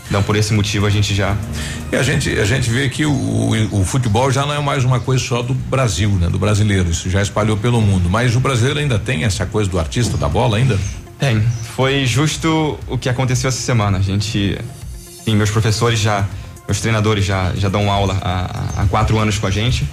Então 0.08 0.24
por 0.24 0.36
esse 0.36 0.54
motivo 0.54 0.88
a 0.88 0.90
gente 0.90 1.14
já 1.14 1.38
E 1.91 1.96
a 1.96 2.02
gente, 2.02 2.32
a 2.32 2.46
gente 2.46 2.68
vê 2.70 2.90
que 2.90 3.06
o, 3.06 3.12
o, 3.12 3.82
o 3.82 3.86
futebol 3.86 4.32
já 4.32 4.44
não 4.44 4.54
é 4.54 4.60
mais 4.60 4.84
uma 4.84 5.00
coisa 5.00 5.24
só 5.24 5.44
do 5.44 5.54
Brasil, 5.54 6.10
né? 6.12 6.30
Do 6.30 6.40
brasileiro. 6.40 6.90
Isso 6.90 7.10
já 7.10 7.22
espalhou 7.22 7.58
pelo 7.58 7.80
mundo. 7.80 8.10
Mas 8.10 8.36
o 8.36 8.40
brasileiro 8.40 8.80
ainda 8.80 8.98
tem 8.98 9.24
essa 9.24 9.46
coisa 9.46 9.70
do 9.70 9.78
artista 9.78 10.18
da 10.18 10.28
bola 10.28 10.58
ainda? 10.58 10.80
Tem. 11.20 11.41
Foi 11.76 12.06
justo 12.06 12.80
o 12.88 12.98
que 12.98 13.10
aconteceu 13.10 13.50
essa 13.50 13.60
semana. 13.62 13.98
A 13.98 14.02
gente. 14.02 14.58
Sim, 15.24 15.36
meus 15.36 15.52
professores 15.52 16.00
já. 16.00 16.26
Meus 16.68 16.82
treinadores 16.82 17.26
já, 17.26 17.52
já 17.56 17.68
dão 17.68 17.91
aula 17.91 18.16
há, 18.22 18.84
há 18.84 18.86
quatro 18.86 19.18
anos 19.18 19.40
com 19.40 19.48
a 19.48 19.52
gente. 19.52 19.88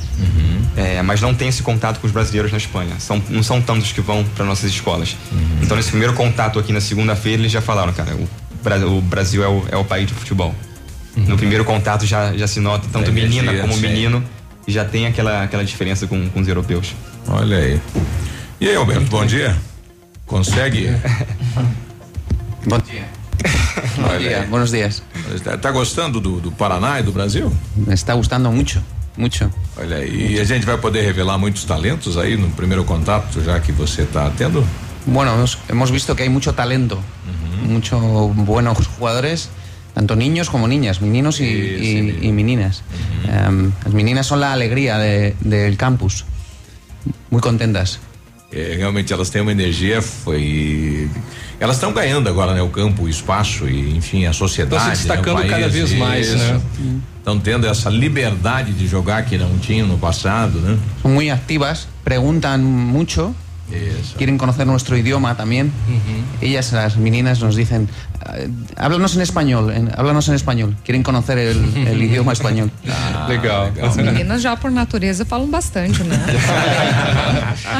É, 0.76 1.00
mas 1.00 1.22
não 1.22 1.34
tem 1.34 1.48
esse 1.48 1.62
contato 1.62 1.98
com 1.98 2.06
os 2.06 2.12
brasileiros 2.12 2.52
na 2.52 2.58
Espanha. 2.58 2.94
São, 2.98 3.20
não 3.30 3.42
são 3.42 3.62
tantos 3.62 3.92
que 3.92 4.00
vão 4.02 4.22
para 4.22 4.44
nossas 4.44 4.70
escolas. 4.70 5.16
Então, 5.62 5.74
nesse 5.74 5.88
primeiro 5.88 6.12
contato 6.12 6.58
aqui 6.58 6.74
na 6.74 6.80
segunda-feira, 6.82 7.40
eles 7.40 7.50
já 7.50 7.62
falaram, 7.62 7.94
cara, 7.94 8.14
o, 8.14 8.98
o 8.98 9.00
Brasil 9.00 9.42
é 9.42 9.48
o, 9.48 9.64
é 9.72 9.76
o 9.76 9.84
país 9.84 10.06
de 10.06 10.12
futebol. 10.12 10.54
No 11.16 11.38
primeiro 11.38 11.64
contato 11.64 12.04
já, 12.04 12.36
já 12.36 12.46
se 12.46 12.60
nota, 12.60 12.86
tanto 12.92 13.10
menina 13.10 13.54
como 13.62 13.72
sim. 13.72 13.80
menino, 13.80 14.22
e 14.68 14.72
já 14.72 14.84
tem 14.84 15.06
aquela, 15.06 15.44
aquela 15.44 15.64
diferença 15.64 16.06
com, 16.06 16.28
com 16.28 16.40
os 16.40 16.46
europeus. 16.46 16.94
Olha 17.26 17.56
aí. 17.56 17.80
E 18.60 18.68
aí, 18.68 18.76
Alberto, 18.76 19.06
bom 19.06 19.24
dia. 19.24 19.56
Consegue? 20.26 20.90
Bom 22.66 22.78
dia. 22.80 23.04
Olha 24.04 24.18
dia, 24.18 24.40
aí. 24.42 24.46
buenos 24.48 24.70
días. 24.70 25.02
Tá, 25.44 25.56
tá 25.56 25.70
gostando 25.70 26.20
do, 26.20 26.40
do 26.40 26.50
Paraná 26.50 26.98
e 27.00 27.02
do 27.02 27.12
Brasil? 27.12 27.52
Está 27.88 28.14
gustando 28.14 28.50
mucho, 28.50 28.82
mucho. 29.16 29.48
Olha 29.76 29.98
aí. 29.98 30.34
E 30.34 30.40
a 30.40 30.44
gente 30.44 30.66
vai 30.66 30.76
poder 30.78 31.02
revelar 31.02 31.38
muitos 31.38 31.64
talentos 31.64 32.16
aí 32.16 32.36
no 32.36 32.48
primeiro 32.50 32.84
contato, 32.84 33.40
já 33.44 33.60
que 33.60 33.70
você 33.72 34.02
está 34.02 34.30
tendo? 34.30 34.66
Bueno, 35.06 35.32
hemos, 35.34 35.58
hemos 35.68 35.90
visto 35.90 36.14
que 36.16 36.24
hay 36.24 36.28
mucho 36.28 36.52
talento, 36.54 36.98
muchos 37.62 38.00
buenos 38.34 38.78
jugadores, 38.98 39.48
tanto 39.94 40.16
niños 40.16 40.50
como 40.50 40.66
niñas, 40.66 41.00
meninos 41.00 41.38
y, 41.40 41.44
y- 41.44 42.18
y 42.22 42.32
meninas. 42.32 42.82
Em, 43.28 43.70
las 43.84 43.94
meninas 43.94 44.26
son 44.26 44.40
la 44.40 44.52
alegría 44.52 44.98
de- 44.98 45.36
del 45.40 45.76
campus, 45.76 46.24
muy 47.30 47.40
contentas. 47.40 48.00
É, 48.52 48.76
realmente 48.76 49.12
elas 49.12 49.28
têm 49.28 49.42
uma 49.42 49.50
energia, 49.52 50.00
foi. 50.00 51.10
Elas 51.58 51.76
estão 51.76 51.92
ganhando 51.92 52.28
agora, 52.28 52.54
né? 52.54 52.62
O 52.62 52.68
campo, 52.68 53.02
o 53.04 53.08
espaço 53.08 53.68
e, 53.68 53.96
enfim, 53.96 54.26
a 54.26 54.32
sociedade. 54.32 54.82
Estão 54.82 54.94
se 54.94 55.08
destacando 55.08 55.38
né? 55.38 55.46
o 55.46 55.48
país, 55.48 55.50
cada 55.50 55.68
vez 55.68 55.92
mais, 55.94 56.28
isso. 56.28 56.36
né? 56.38 56.60
Estão 57.18 57.40
tendo 57.40 57.66
essa 57.66 57.90
liberdade 57.90 58.72
de 58.72 58.86
jogar 58.86 59.24
que 59.24 59.36
não 59.36 59.58
tinham 59.58 59.88
no 59.88 59.98
passado, 59.98 60.60
né? 60.60 60.78
Son 61.02 61.08
muy 61.08 61.30
activas, 61.30 61.88
preguntan 62.04 62.58
mucho, 62.58 63.34
quieren 64.16 64.38
conocer 64.38 64.66
nuestro 64.66 64.96
idioma 64.96 65.36
también. 65.36 65.72
Ellas, 66.40 66.72
las 66.72 66.96
meninas, 66.96 67.40
nos 67.40 67.56
dicen, 67.56 67.88
"Eh, 68.34 68.48
háblanos 68.76 69.16
en 69.16 69.22
español, 69.22 69.72
en- 69.72 69.90
háblanos 69.96 70.28
en 70.28 70.34
español. 70.34 70.76
Quieren 70.84 71.02
conocer 71.02 71.38
el, 71.38 71.58
el 71.86 72.02
idioma 72.08 72.32
español. 72.32 72.70
legal. 73.28 73.72
As 73.82 73.96
meninas 73.96 74.42
já 74.42 74.56
por 74.56 74.70
natureza 74.70 75.24
falam 75.24 75.50
bastante, 75.50 76.02
né? 76.04 76.16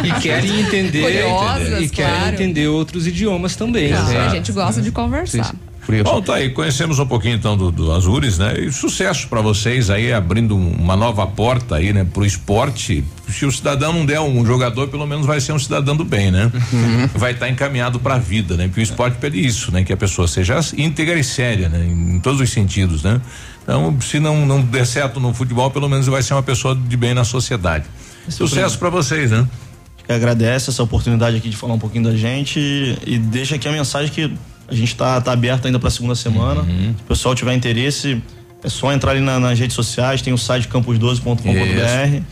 E 0.05 0.11
querem 0.21 0.61
entender 0.61 1.03
Curiosas, 1.03 1.83
e 1.83 1.89
querem 1.89 2.13
claro. 2.15 2.35
entender 2.35 2.67
outros 2.69 3.07
idiomas 3.07 3.55
também. 3.57 3.91
Não, 3.93 4.05
né? 4.09 4.19
a 4.27 4.29
gente 4.31 4.51
gosta 4.53 4.81
de 4.81 4.91
conversar. 4.91 5.55
Bom, 6.03 6.21
tá 6.21 6.35
aí, 6.35 6.51
conhecemos 6.51 6.99
um 6.99 7.07
pouquinho 7.07 7.37
então 7.37 7.57
do, 7.57 7.71
do 7.71 7.93
Azures, 7.93 8.39
né? 8.39 8.59
E 8.61 8.73
sucesso 8.73 9.29
para 9.29 9.41
vocês 9.41 9.89
aí, 9.89 10.13
abrindo 10.13 10.57
um- 10.57 10.73
uma 10.73 10.97
nova 10.97 11.27
porta 11.27 11.77
aí, 11.77 11.93
né? 11.93 12.05
Pro 12.05 12.25
esporte. 12.27 13.05
Se 13.29 13.47
o 13.47 13.53
cidadão 13.53 13.93
não 13.93 14.05
der 14.05 14.21
um 14.21 14.45
jogador, 14.45 14.89
pelo 14.89 15.07
menos 15.07 15.27
vai 15.27 15.41
ser 15.41 15.53
um 15.53 15.59
cidadão 15.59 15.97
do 15.97 16.05
bem, 16.05 16.31
né? 16.31 16.51
Vai 17.15 17.33
estar 17.33 17.49
encaminhado 17.49 18.01
para 18.01 18.17
a 18.17 18.19
vida, 18.19 18.57
né? 18.57 18.67
Porque 18.67 18.81
o 18.81 18.83
esporte 18.83 19.17
pede 19.19 19.45
isso, 19.45 19.71
né? 19.73 19.85
Que 19.85 19.93
a 19.93 19.97
pessoa 19.97 20.27
seja 20.27 20.59
íntegra 20.77 21.19
e 21.19 21.23
séria, 21.25 21.69
né? 21.69 21.85
Em, 21.85 22.19
todos 22.21 22.41
os 22.41 22.51
sentidos, 22.51 23.03
né? 23.03 23.21
Então, 23.63 23.97
se 24.01 24.19
não, 24.21 24.45
não 24.47 24.61
der 24.63 24.87
certo 24.87 25.21
no 25.21 25.33
futebol, 25.35 25.71
pelo 25.71 25.89
menos 25.89 26.07
vai 26.07 26.23
ser 26.23 26.35
uma 26.35 26.43
pessoa 26.43 26.75
de 26.75 26.97
bem 26.97 27.15
na 27.15 27.25
sociedade. 27.25 27.85
Sucesso 28.29 28.79
para 28.79 28.91
vocês, 28.91 29.31
né? 29.31 29.47
que 30.07 30.13
agradece 30.13 30.71
essa 30.71 30.83
oportunidade 30.85 31.37
aqui 31.37 31.49
de 31.49 31.57
falar 31.57 31.75
um 31.75 31.81
pouquinho 31.81 32.05
da 32.05 32.15
gente 32.17 32.61
e, 32.61 32.97
e 33.05 33.19
deixa 33.19 33.57
aqui 33.57 33.67
a 33.67 33.73
mensagem 33.73 34.13
que 34.13 34.33
a 34.69 34.75
gente 34.75 34.89
está 34.89 35.21
tá 35.21 35.33
aberto 35.33 35.67
ainda 35.67 35.79
para 35.79 35.89
a 35.89 35.91
segunda 35.91 36.15
semana. 36.15 36.63
Uhum. 36.63 36.95
Se 36.97 37.03
o 37.03 37.07
pessoal 37.09 37.35
tiver 37.35 37.55
interesse, 37.55 38.21
é 38.63 38.69
só 38.69 38.93
entrar 38.93 39.13
ali 39.13 39.21
na- 39.21 39.39
nas 39.39 39.59
redes 39.59 39.75
sociais, 39.75 40.23
tem 40.23 40.33
o 40.33 40.39
site 40.39 40.69
campus12.com.br, 40.69 42.23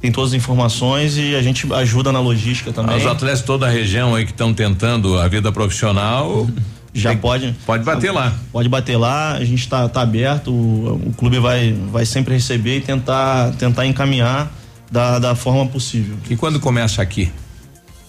tem 0.00 0.10
todas 0.10 0.30
as 0.30 0.34
informações 0.34 1.16
e 1.16 1.34
a 1.36 1.42
gente 1.42 1.70
ajuda 1.72 2.10
na 2.12 2.20
logística 2.20 2.72
também. 2.72 2.96
Os 2.96 3.06
atletas 3.06 3.40
de 3.40 3.44
toda 3.46 3.66
a 3.66 3.70
região 3.70 4.14
aí 4.14 4.24
que 4.24 4.32
estão 4.32 4.52
tentando 4.52 5.18
a 5.18 5.28
vida 5.28 5.50
profissional. 5.52 6.48
Já 6.94 7.16
pode. 7.16 7.54
Pode 7.64 7.84
bater 7.84 8.10
lá. 8.12 8.34
Pode 8.52 8.68
bater 8.68 8.98
lá, 8.98 9.32
a 9.32 9.44
gente 9.44 9.60
está 9.60 9.88
tá 9.88 10.02
aberto, 10.02 10.50
o, 10.52 11.00
o 11.08 11.14
clube 11.16 11.38
vai, 11.38 11.72
vai 11.90 12.04
sempre 12.04 12.34
receber 12.34 12.76
e 12.76 12.80
tentar, 12.82 13.52
tentar 13.52 13.86
encaminhar 13.86 14.52
da, 14.90 15.18
da 15.18 15.34
forma 15.34 15.64
possível. 15.66 16.16
E 16.28 16.36
quando 16.36 16.60
começa 16.60 17.00
aqui? 17.00 17.32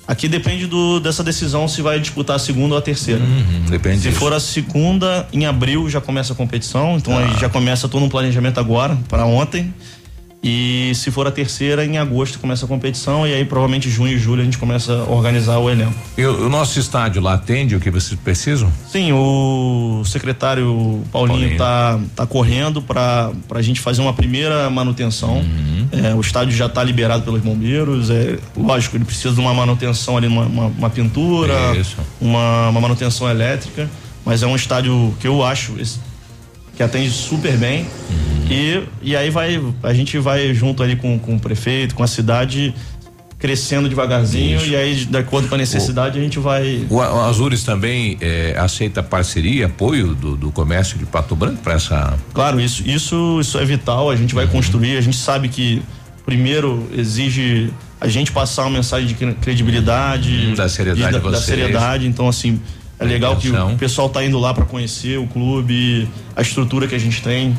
Aqui 0.06 0.28
depende 0.28 0.68
do, 0.68 1.00
dessa 1.00 1.24
decisão 1.24 1.66
se 1.68 1.82
vai 1.82 1.98
disputar 2.00 2.36
a 2.36 2.40
segunda 2.40 2.76
ou 2.76 2.80
a 2.80 2.82
terceira. 2.82 3.24
Uhum, 3.24 3.66
depende 3.70 4.00
Se 4.02 4.08
disso. 4.10 4.20
for 4.20 4.34
a 4.34 4.40
segunda, 4.40 5.28
em 5.32 5.46
abril 5.46 5.90
já 5.90 6.02
começa 6.02 6.34
a 6.34 6.36
competição, 6.36 6.98
então 6.98 7.18
Ah. 7.18 7.22
aí 7.24 7.40
já 7.40 7.48
começa 7.48 7.88
todo 7.88 8.04
um 8.04 8.10
planejamento 8.10 8.60
agora, 8.60 8.98
para 9.08 9.26
ontem. 9.26 9.74
E 10.44 10.92
se 10.96 11.10
for 11.10 11.26
a 11.26 11.32
terceira, 11.32 11.86
em 11.86 11.98
agosto 11.98 12.38
começa 12.38 12.66
a 12.66 12.68
competição 12.68 13.26
e 13.26 13.34
aí 13.34 13.46
provavelmente 13.46 13.90
junho 13.90 14.12
e 14.14 14.20
julho 14.20 14.42
a 14.42 14.46
gente 14.46 14.58
começa 14.58 14.92
a 14.94 15.10
organizar 15.10 15.58
o 15.60 15.70
elenco. 15.70 15.94
E 16.18 16.26
o, 16.26 16.50
nosso 16.50 16.78
estádio 16.80 17.22
lá 17.22 17.36
atende 17.36 17.76
o 17.78 17.80
que 17.80 17.90
vocês 17.90 18.20
precisam? 18.20 18.70
Sim, 18.92 19.14
o 19.14 20.04
secretário 20.06 21.02
Paulinho, 21.14 21.58
Paulinho. 21.58 22.04
tá, 22.14 22.26
correndo 22.28 22.82
para 22.82 23.32
a 23.52 23.62
gente 23.62 23.80
fazer 23.80 24.02
uma 24.02 24.12
primeira 24.14 24.70
manutenção. 24.70 25.38
Uhum. 25.38 25.88
É, 25.94 26.14
o 26.14 26.20
estádio 26.20 26.54
já 26.56 26.66
está 26.66 26.84
liberado 26.84 27.24
pelos 27.24 27.42
bombeiros. 27.42 28.10
É, 28.10 28.38
lógico, 28.58 28.98
ele 28.98 29.06
precisa 29.06 29.34
de 29.34 29.40
uma 29.40 29.54
manutenção 29.54 30.18
ali, 30.18 30.28
uma, 30.28 30.44
uma, 30.46 30.66
uma 30.66 30.90
pintura, 30.90 31.54
uma, 32.20 32.68
uma 32.70 32.82
manutenção 32.82 33.30
elétrica. 33.30 33.90
Mas 34.26 34.42
é 34.44 34.48
um 34.48 34.56
estádio 34.56 35.14
que 35.20 35.28
eu 35.28 35.44
acho 35.44 35.80
esse- 35.80 36.00
que 36.76 36.84
atende 36.84 37.12
super 37.12 37.56
bem. 37.58 37.86
E, 38.50 38.84
e 39.02 39.16
aí 39.16 39.30
vai, 39.30 39.62
a 39.82 39.94
gente 39.94 40.18
vai 40.20 40.54
junto 40.54 40.84
ali 40.84 40.96
com, 40.96 41.18
com 41.18 41.36
o 41.36 41.40
prefeito, 41.40 41.96
com 41.96 42.04
a 42.04 42.08
cidade, 42.08 42.74
crescendo 43.40 43.90
devagarzinho 43.90 44.58
Isso. 44.58 44.68
e 44.68 44.76
aí, 44.76 44.96
de 45.06 45.18
acordo 45.18 45.48
com 45.48 45.56
a 45.56 45.58
necessidade, 45.58 46.18
a 46.18 46.22
gente 46.22 46.40
vai. 46.40 46.86
O, 46.90 46.96
o 46.96 47.02
Azures 47.22 47.64
também 47.64 48.18
eh, 48.22 48.56
aceita 48.58 49.02
parceria, 49.04 49.66
apoio 49.68 50.14
do, 50.14 50.36
do 50.36 50.52
comércio 50.52 50.98
de 50.98 51.06
Pato 51.06 51.36
Branco 51.36 51.62
para 51.64 51.74
essa. 51.74 52.18
Claro, 52.34 52.60
isso, 52.60 52.84
isso, 52.88 53.40
isso 53.42 53.58
é 53.58 53.66
vital, 53.66 54.10
a 54.10 54.16
gente 54.16 54.34
vai 54.36 54.48
construir, 54.48 54.98
a 54.98 55.02
gente 55.02 55.18
sabe 55.18 55.48
que 55.50 55.82
primeiro 56.26 56.88
exige 56.96 57.70
a 58.00 58.08
gente 58.08 58.32
passar 58.32 58.64
uma 58.64 58.72
mensagem 58.72 59.08
de 59.08 59.14
cre- 59.14 59.34
credibilidade, 59.42 60.54
da 60.56 60.68
seriedade 60.70 61.20
da, 61.20 61.38
seriedade, 61.42 62.08
então 62.08 62.28
assim, 62.28 62.60
é 63.04 63.14
legal 63.14 63.36
que 63.38 63.50
o 63.74 63.78
pessoal 63.78 64.10
tá 64.10 64.24
indo 64.24 64.40
lá 64.40 64.54
para 64.54 64.66
conhecer 64.66 65.18
o 65.20 65.28
clube, 65.28 66.08
a 66.36 66.42
estrutura 66.42 66.88
que 66.88 66.96
a 66.96 67.00
gente 67.00 67.22
tem. 67.22 67.56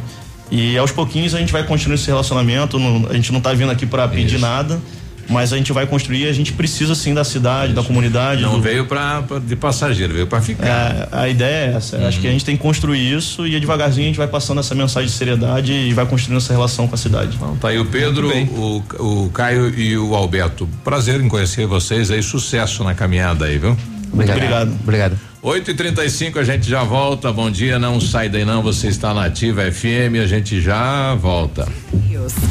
E 0.51 0.77
aos 0.77 0.91
pouquinhos 0.93 1.35
a 1.35 1.39
gente 1.39 1.53
vai 1.53 1.65
construir 1.65 1.95
esse 1.95 2.07
relacionamento, 2.07 2.79
não- 2.79 3.09
a 3.11 3.15
gente 3.15 3.33
não 3.33 3.41
tá 3.41 3.53
vindo 3.55 3.71
aqui 3.71 3.87
para 3.87 4.07
pedir 4.07 4.39
nada, 4.39 4.79
mas 5.27 5.55
a 5.55 5.57
gente 5.57 5.73
vai 5.73 5.87
construir, 5.87 6.29
a 6.29 6.33
gente 6.35 6.53
precisa 6.53 6.95
sim 6.95 7.15
da 7.15 7.25
cidade, 7.25 7.73
da 7.73 7.83
comunidade. 7.83 8.43
Não 8.43 8.57
do- 8.57 8.61
veio 8.61 8.85
para 8.85 9.23
de 9.45 9.57
passageiro, 9.57 10.13
veio 10.13 10.27
para 10.27 10.43
ficar. 10.43 10.67
é, 10.67 11.09
a 11.11 11.29
ideia 11.31 11.73
é 11.73 11.77
essa. 11.77 11.97
Acho 12.07 12.21
que 12.21 12.29
a 12.29 12.31
gente 12.31 12.45
tem 12.45 12.57
que 12.59 12.63
construir 12.63 13.11
isso 13.17 13.47
e 13.47 13.59
devagarzinho 13.59 14.05
a 14.05 14.09
gente 14.09 14.19
vai 14.19 14.29
passando 14.29 14.61
essa 14.61 14.75
mensagem 14.75 15.09
de 15.09 15.15
seriedade 15.15 15.73
e 15.73 15.95
vai 15.95 16.05
construindo 16.05 16.37
essa 16.37 16.53
relação 16.53 16.87
com 16.87 16.95
a 16.95 16.99
cidade. 16.99 17.39
Tá 17.59 17.69
aí 17.69 17.79
o 17.79 17.87
Pedro, 17.87 18.29
o, 18.29 18.83
o 19.25 19.31
Caio 19.31 19.71
e 19.75 19.97
o 19.97 20.15
Alberto. 20.15 20.69
Prazer 20.85 21.19
em 21.23 21.29
conhecer 21.29 21.67
vocês 21.67 22.11
aí, 22.11 22.23
sucesso 22.23 22.85
na 22.85 22.93
caminhada 22.95 23.47
aí, 23.47 23.57
viu? 23.59 23.75
Obrigado. 24.13 24.37
Obrigado. 24.37 24.73
Obrigado. 24.83 25.34
8 25.45 25.73
e 25.73 25.75
35 25.75 26.39
a 26.39 26.43
gente 26.43 26.67
já 26.67 26.83
volta. 26.83 27.31
Bom 27.31 27.51
dia, 27.51 27.79
não 27.79 28.01
sai 28.01 28.31
daí 28.31 28.47
não. 28.47 28.63
Você 28.63 28.89
está 28.89 29.13
na 29.13 29.27
Ativa 29.27 29.71
FM, 29.71 30.23
a 30.23 30.27
gente 30.27 30.59
já 30.59 31.15
volta. 31.17 31.69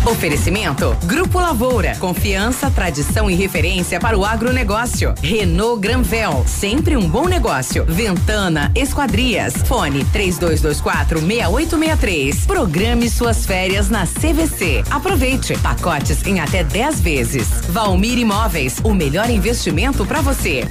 Oferecimento 0.05 0.95
Grupo 1.05 1.39
Lavoura. 1.39 1.95
Confiança, 1.95 2.69
tradição 2.69 3.31
e 3.31 3.33
referência 3.33 3.99
para 3.99 4.15
o 4.15 4.23
agronegócio. 4.23 5.15
Renault 5.23 5.81
Granvel. 5.81 6.43
Sempre 6.45 6.95
um 6.95 7.09
bom 7.09 7.27
negócio. 7.27 7.83
Ventana 7.85 8.71
Esquadrias. 8.75 9.55
Fone 9.65 10.05
3224 10.05 11.19
6863. 11.19 12.45
Programe 12.45 13.09
suas 13.09 13.43
férias 13.43 13.89
na 13.89 14.05
CVC. 14.05 14.83
Aproveite. 14.91 15.57
Pacotes 15.57 16.23
em 16.27 16.39
até 16.39 16.63
10 16.63 17.01
vezes. 17.01 17.47
Valmir 17.69 18.19
Imóveis. 18.19 18.77
O 18.83 18.93
melhor 18.93 19.31
investimento 19.31 20.05
para 20.05 20.21
você. 20.21 20.67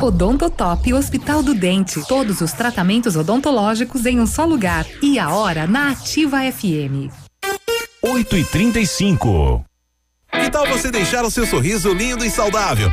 Odontotop 0.00 0.92
Hospital 0.92 1.42
do 1.42 1.54
Dente. 1.54 2.06
Todos 2.06 2.40
os 2.40 2.52
tratamentos 2.52 3.16
odontológicos 3.16 4.04
em 4.04 4.20
um 4.20 4.26
só 4.26 4.44
lugar. 4.44 4.86
E 5.02 5.18
a 5.18 5.30
hora 5.30 5.66
na 5.66 5.90
Ativa 5.90 6.38
FM. 6.40 7.10
8 8.02 8.36
e 8.36 8.44
35 8.44 9.64
Que 10.30 10.50
tal 10.50 10.66
você 10.66 10.90
deixar 10.90 11.24
o 11.24 11.30
seu 11.30 11.46
sorriso 11.46 11.92
lindo 11.92 12.24
e 12.24 12.30
saudável? 12.30 12.92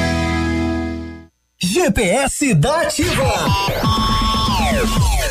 GPS 1.63 2.55
da 2.55 2.81
Ativa. 2.81 4.10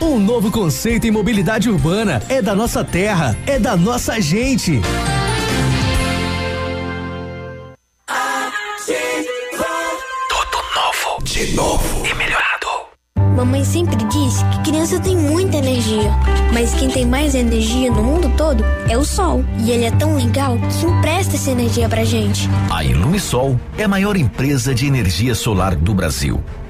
Um 0.00 0.18
novo 0.18 0.50
conceito 0.50 1.06
em 1.06 1.10
mobilidade 1.10 1.70
urbana. 1.70 2.22
É 2.28 2.42
da 2.42 2.54
nossa 2.54 2.84
terra. 2.84 3.36
É 3.46 3.58
da 3.58 3.76
nossa 3.76 4.20
gente. 4.20 4.80
Tudo 10.28 10.58
novo, 10.74 11.24
de 11.24 11.52
novo 11.54 12.06
e 12.06 12.14
melhorado. 12.14 12.52
Mamãe 13.34 13.64
sempre 13.64 13.96
disse 13.96 14.44
que 14.44 14.70
criança 14.70 15.00
tem 15.00 15.16
muita 15.16 15.56
energia, 15.56 16.10
mas 16.52 16.74
quem 16.74 16.90
tem 16.90 17.06
mais 17.06 17.34
energia 17.34 17.90
no 17.90 18.02
mundo 18.02 18.30
todo 18.36 18.62
é 18.88 18.98
o 18.98 19.04
sol. 19.04 19.42
E 19.58 19.70
ele 19.70 19.86
é 19.86 19.90
tão 19.90 20.16
legal 20.16 20.58
que 20.58 20.86
empresta 20.86 21.36
essa 21.36 21.50
energia 21.50 21.88
pra 21.88 22.04
gente. 22.04 22.48
A 22.70 22.84
Ilumisol 22.84 23.58
é 23.78 23.84
a 23.84 23.88
maior 23.88 24.16
empresa 24.16 24.74
de 24.74 24.86
energia 24.86 25.34
solar 25.34 25.74
do 25.74 25.94
Brasil. 25.94 26.42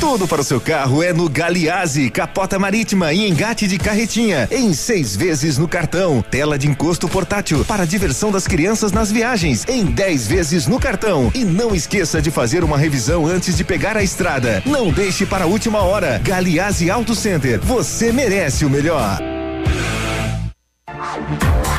Tudo 0.00 0.28
para 0.28 0.40
o 0.40 0.44
seu 0.44 0.60
carro 0.60 1.02
é 1.02 1.12
no 1.12 1.28
Galiase, 1.28 2.08
capota 2.08 2.56
marítima 2.56 3.12
e 3.12 3.28
engate 3.28 3.66
de 3.66 3.78
carretinha, 3.78 4.48
em 4.50 4.72
seis 4.72 5.16
vezes 5.16 5.58
no 5.58 5.66
cartão. 5.66 6.24
Tela 6.30 6.56
de 6.56 6.68
encosto 6.68 7.08
portátil 7.08 7.64
para 7.64 7.82
a 7.82 7.86
diversão 7.86 8.30
das 8.30 8.46
crianças 8.46 8.92
nas 8.92 9.10
viagens, 9.10 9.66
em 9.68 9.84
dez 9.84 10.26
vezes 10.26 10.68
no 10.68 10.78
cartão. 10.78 11.32
E 11.34 11.44
não 11.44 11.74
esqueça 11.74 12.22
de 12.22 12.30
fazer 12.30 12.62
uma 12.62 12.78
revisão 12.78 13.26
antes 13.26 13.56
de 13.56 13.64
pegar 13.64 13.96
a 13.96 14.02
estrada. 14.02 14.62
Não 14.64 14.92
deixe 14.92 15.26
para 15.26 15.44
a 15.44 15.48
última 15.48 15.80
hora. 15.80 16.20
Galiase 16.22 16.90
Auto 16.90 17.14
Center, 17.14 17.60
você 17.60 18.12
merece 18.12 18.64
o 18.64 18.70
melhor. 18.70 19.18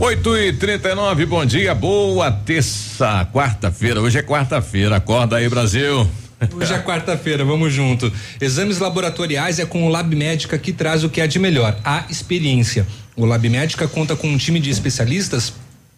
8 0.00 0.36
e 0.38 0.52
39 0.54 1.26
bom 1.26 1.44
dia, 1.44 1.74
boa 1.74 2.32
terça, 2.32 3.28
quarta-feira. 3.30 4.00
Hoje 4.00 4.18
é 4.18 4.22
quarta-feira. 4.22 4.96
Acorda 4.96 5.36
aí, 5.36 5.46
Brasil. 5.46 6.08
Hoje 6.56 6.72
é 6.72 6.78
quarta-feira, 6.78 7.44
vamos 7.44 7.70
junto. 7.70 8.10
Exames 8.40 8.78
laboratoriais 8.78 9.58
é 9.58 9.66
com 9.66 9.86
o 9.86 9.90
Lab 9.90 10.16
Médica 10.16 10.56
que 10.56 10.72
traz 10.72 11.04
o 11.04 11.10
que 11.10 11.20
é 11.20 11.26
de 11.26 11.38
melhor, 11.38 11.78
a 11.84 12.06
experiência. 12.08 12.86
O 13.14 13.26
Lab 13.26 13.46
Médica 13.46 13.86
conta 13.86 14.16
com 14.16 14.26
um 14.26 14.38
time 14.38 14.58
de 14.58 14.70
especialistas 14.70 15.52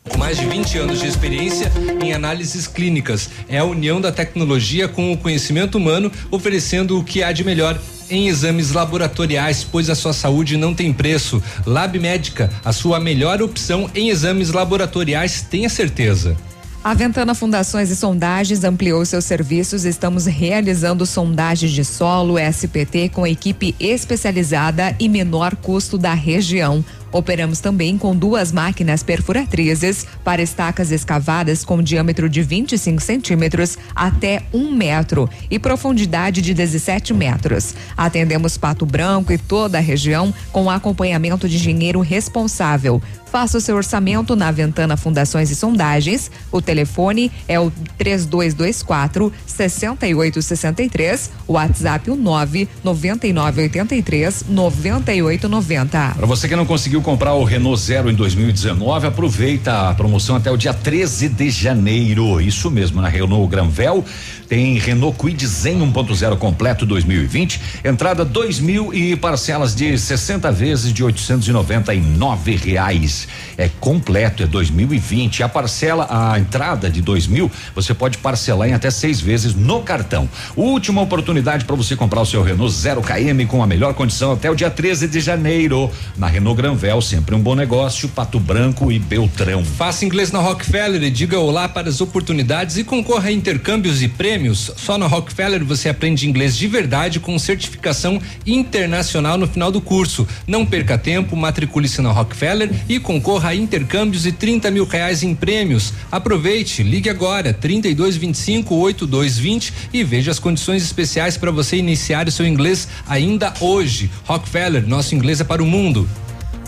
com 0.08 0.18
mais 0.18 0.36
de 0.36 0.46
20 0.46 0.78
anos 0.78 1.00
de 1.00 1.06
experiência 1.06 1.70
em 2.02 2.12
análises 2.12 2.66
clínicas. 2.66 3.30
É 3.48 3.58
a 3.58 3.64
união 3.64 4.00
da 4.00 4.10
tecnologia 4.10 4.88
com 4.88 5.12
o 5.12 5.16
conhecimento 5.16 5.78
humano, 5.78 6.10
oferecendo 6.28 6.98
o 6.98 7.04
que 7.04 7.22
há 7.22 7.30
de 7.30 7.44
melhor 7.44 7.78
em 8.10 8.28
exames 8.28 8.72
laboratoriais, 8.72 9.64
pois 9.64 9.88
a 9.90 9.94
sua 9.94 10.12
saúde 10.12 10.56
não 10.56 10.74
tem 10.74 10.92
preço. 10.92 11.42
Lab 11.66 11.98
Médica, 11.98 12.50
a 12.64 12.72
sua 12.72 13.00
melhor 13.00 13.42
opção 13.42 13.90
em 13.94 14.08
exames 14.08 14.50
laboratoriais, 14.50 15.42
tenha 15.42 15.68
certeza. 15.68 16.36
A 16.84 16.94
Ventana 16.94 17.32
Fundações 17.32 17.90
e 17.90 17.96
Sondagens 17.96 18.64
ampliou 18.64 19.04
seus 19.04 19.24
serviços. 19.24 19.84
Estamos 19.84 20.26
realizando 20.26 21.06
sondagens 21.06 21.70
de 21.70 21.84
solo 21.84 22.36
SPT 22.36 23.08
com 23.08 23.24
equipe 23.24 23.72
especializada 23.78 24.96
e 24.98 25.08
menor 25.08 25.54
custo 25.54 25.96
da 25.96 26.12
região. 26.12 26.84
Operamos 27.12 27.60
também 27.60 27.98
com 27.98 28.16
duas 28.16 28.50
máquinas 28.50 29.02
perfuratrizes 29.02 30.06
para 30.24 30.42
estacas 30.42 30.90
escavadas 30.90 31.64
com 31.64 31.82
diâmetro 31.82 32.28
de 32.28 32.42
25 32.42 33.02
centímetros 33.02 33.78
até 33.94 34.42
um 34.52 34.72
metro 34.72 35.28
e 35.50 35.58
profundidade 35.58 36.40
de 36.40 36.54
17 36.54 37.12
metros. 37.12 37.74
Atendemos 37.96 38.56
Pato 38.56 38.86
Branco 38.86 39.32
e 39.32 39.38
toda 39.38 39.78
a 39.78 39.80
região 39.80 40.32
com 40.50 40.70
acompanhamento 40.70 41.48
de 41.48 41.56
engenheiro 41.56 42.00
responsável. 42.00 43.02
Faça 43.32 43.56
o 43.56 43.60
seu 43.62 43.76
orçamento 43.76 44.36
na 44.36 44.50
Ventana 44.50 44.94
Fundações 44.94 45.50
e 45.50 45.56
Sondagens. 45.56 46.30
O 46.50 46.60
telefone 46.60 47.32
é 47.48 47.58
o 47.58 47.72
3224 47.96 49.32
6863, 49.46 51.30
o 51.48 51.54
WhatsApp 51.54 52.10
o 52.10 52.16
99983 52.16 54.44
9890. 54.50 56.12
Para 56.14 56.26
você 56.26 56.46
que 56.46 56.54
não 56.54 56.66
conseguiu 56.66 57.00
comprar 57.02 57.34
o 57.34 57.44
Renault 57.44 57.80
Zero 57.80 58.10
em 58.10 58.14
2019, 58.14 59.08
aproveita 59.08 59.90
a 59.90 59.94
promoção 59.94 60.36
até 60.36 60.50
o 60.50 60.56
dia 60.56 60.72
13 60.72 61.28
de 61.28 61.50
janeiro. 61.50 62.40
Isso 62.40 62.70
mesmo, 62.70 63.02
na 63.02 63.08
Renault 63.08 63.50
Granvel 63.50 64.04
tem 64.52 64.74
Renault 64.74 65.16
Kwid 65.16 65.46
Zen 65.46 65.78
1.0 65.78 66.36
completo 66.36 66.84
2020, 66.84 67.58
entrada 67.82 68.22
dois 68.22 68.60
mil 68.60 68.92
e 68.92 69.16
parcelas 69.16 69.74
de 69.74 69.96
60 69.96 70.52
vezes 70.52 70.92
de 70.92 71.02
899 71.02 72.56
reais. 72.56 73.26
É 73.56 73.70
completo, 73.80 74.42
é 74.42 74.46
2020. 74.46 75.42
A 75.42 75.48
parcela, 75.48 76.06
a 76.10 76.38
entrada 76.38 76.90
de 76.90 77.00
dois 77.00 77.26
mil, 77.26 77.50
você 77.74 77.94
pode 77.94 78.18
parcelar 78.18 78.68
em 78.68 78.74
até 78.74 78.90
seis 78.90 79.22
vezes 79.22 79.54
no 79.54 79.80
cartão. 79.80 80.28
Última 80.54 81.00
oportunidade 81.00 81.64
para 81.64 81.74
você 81.74 81.96
comprar 81.96 82.20
o 82.20 82.26
seu 82.26 82.42
Renault 82.42 82.74
0 82.74 83.00
km 83.00 83.46
com 83.48 83.62
a 83.62 83.66
melhor 83.66 83.94
condição 83.94 84.32
até 84.32 84.50
o 84.50 84.54
dia 84.54 84.68
13 84.68 85.08
de 85.08 85.18
janeiro. 85.18 85.90
Na 86.14 86.26
Renault 86.26 86.60
Granvel, 86.60 87.00
sempre 87.00 87.34
um 87.34 87.40
bom 87.40 87.54
negócio, 87.54 88.06
Pato 88.06 88.38
Branco 88.38 88.92
e 88.92 88.98
Beltrão. 88.98 89.64
Faça 89.64 90.04
inglês 90.04 90.30
na 90.30 90.40
Rockefeller 90.40 91.02
e 91.02 91.10
diga 91.10 91.38
olá 91.38 91.70
para 91.70 91.88
as 91.88 92.02
oportunidades 92.02 92.76
e 92.76 92.84
concorra 92.84 93.30
a 93.30 93.32
intercâmbios 93.32 94.02
e 94.02 94.08
prêmios. 94.08 94.41
Só 94.50 94.98
na 94.98 95.06
Rockefeller 95.06 95.64
você 95.64 95.88
aprende 95.88 96.28
inglês 96.28 96.56
de 96.56 96.66
verdade 96.66 97.20
com 97.20 97.38
certificação 97.38 98.20
internacional 98.46 99.38
no 99.38 99.46
final 99.46 99.70
do 99.70 99.80
curso. 99.80 100.26
Não 100.46 100.66
perca 100.66 100.98
tempo, 100.98 101.36
matricule-se 101.36 102.02
na 102.02 102.10
Rockefeller 102.10 102.70
e 102.88 102.98
concorra 102.98 103.50
a 103.50 103.54
intercâmbios 103.54 104.26
e 104.26 104.32
30 104.32 104.70
mil 104.70 104.84
reais 104.84 105.22
em 105.22 105.34
prêmios. 105.34 105.92
Aproveite, 106.10 106.82
ligue 106.82 107.08
agora 107.08 107.52
3225 107.52 108.74
8220 108.74 109.72
e 109.92 110.02
veja 110.02 110.30
as 110.30 110.38
condições 110.38 110.82
especiais 110.82 111.36
para 111.36 111.50
você 111.50 111.76
iniciar 111.76 112.26
o 112.26 112.32
seu 112.32 112.46
inglês 112.46 112.88
ainda 113.06 113.54
hoje. 113.60 114.10
Rockefeller, 114.24 114.86
nosso 114.86 115.14
inglês 115.14 115.40
é 115.40 115.44
para 115.44 115.62
o 115.62 115.66
mundo. 115.66 116.08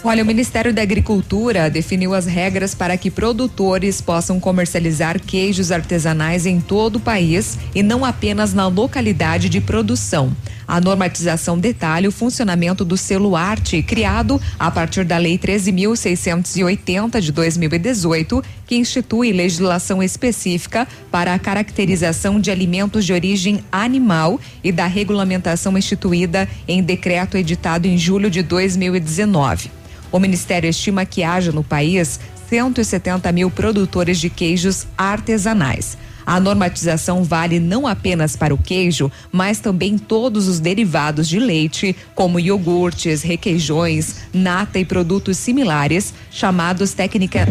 Olha, 0.06 0.22
o 0.22 0.26
Ministério 0.26 0.70
da 0.70 0.82
Agricultura 0.82 1.70
definiu 1.70 2.12
as 2.12 2.26
regras 2.26 2.74
para 2.74 2.94
que 2.94 3.10
produtores 3.10 4.02
possam 4.02 4.39
comercializar 4.39 5.18
queijos 5.18 5.72
artesanais 5.72 6.44
em 6.44 6.60
todo 6.60 6.97
o 6.97 7.01
país 7.01 7.59
e 7.74 7.82
não 7.82 8.05
apenas 8.05 8.52
na 8.52 8.66
localidade 8.66 9.48
de 9.48 9.62
produção. 9.62 10.31
A 10.68 10.78
normatização 10.78 11.59
detalha 11.59 12.06
o 12.06 12.12
funcionamento 12.12 12.85
do 12.85 12.98
selo 12.98 13.35
arte, 13.35 13.82
criado 13.82 14.39
a 14.59 14.70
partir 14.70 15.05
da 15.05 15.16
Lei 15.16 15.39
13.680 15.39 17.18
de 17.18 17.32
2018, 17.32 18.44
que 18.66 18.76
institui 18.76 19.32
legislação 19.32 20.02
específica 20.02 20.86
para 21.10 21.32
a 21.32 21.39
caracterização 21.39 22.39
de 22.39 22.51
alimentos 22.51 23.06
de 23.06 23.14
origem 23.14 23.64
animal 23.72 24.39
e 24.62 24.70
da 24.70 24.85
regulamentação 24.85 25.78
instituída 25.78 26.47
em 26.68 26.82
decreto 26.82 27.39
editado 27.39 27.89
em 27.89 27.97
julho 27.97 28.28
de 28.28 28.43
2019. 28.43 29.70
O 30.15 30.20
Ministério 30.20 30.70
estima 30.70 31.05
que 31.05 31.24
haja 31.24 31.51
no 31.51 31.65
país 31.65 32.20
170 32.49 33.32
mil 33.32 33.51
produtores 33.51 34.20
de 34.20 34.31
queijos 34.31 34.86
artesanais. 34.97 35.99
A 36.24 36.39
normatização 36.39 37.24
vale 37.24 37.59
não 37.59 37.85
apenas 37.85 38.36
para 38.36 38.55
o 38.55 38.57
queijo, 38.57 39.11
mas 39.32 39.59
também 39.59 39.99
todos 39.99 40.47
os 40.47 40.61
derivados 40.61 41.28
de 41.28 41.41
leite, 41.41 41.97
como 42.15 42.39
iogurtes, 42.39 43.23
requeijões, 43.23 44.19
nata 44.32 44.78
e 44.78 44.85
produtos 44.85 45.36
similares, 45.36 46.15
chamados 46.31 46.95
tecnica, 46.95 47.49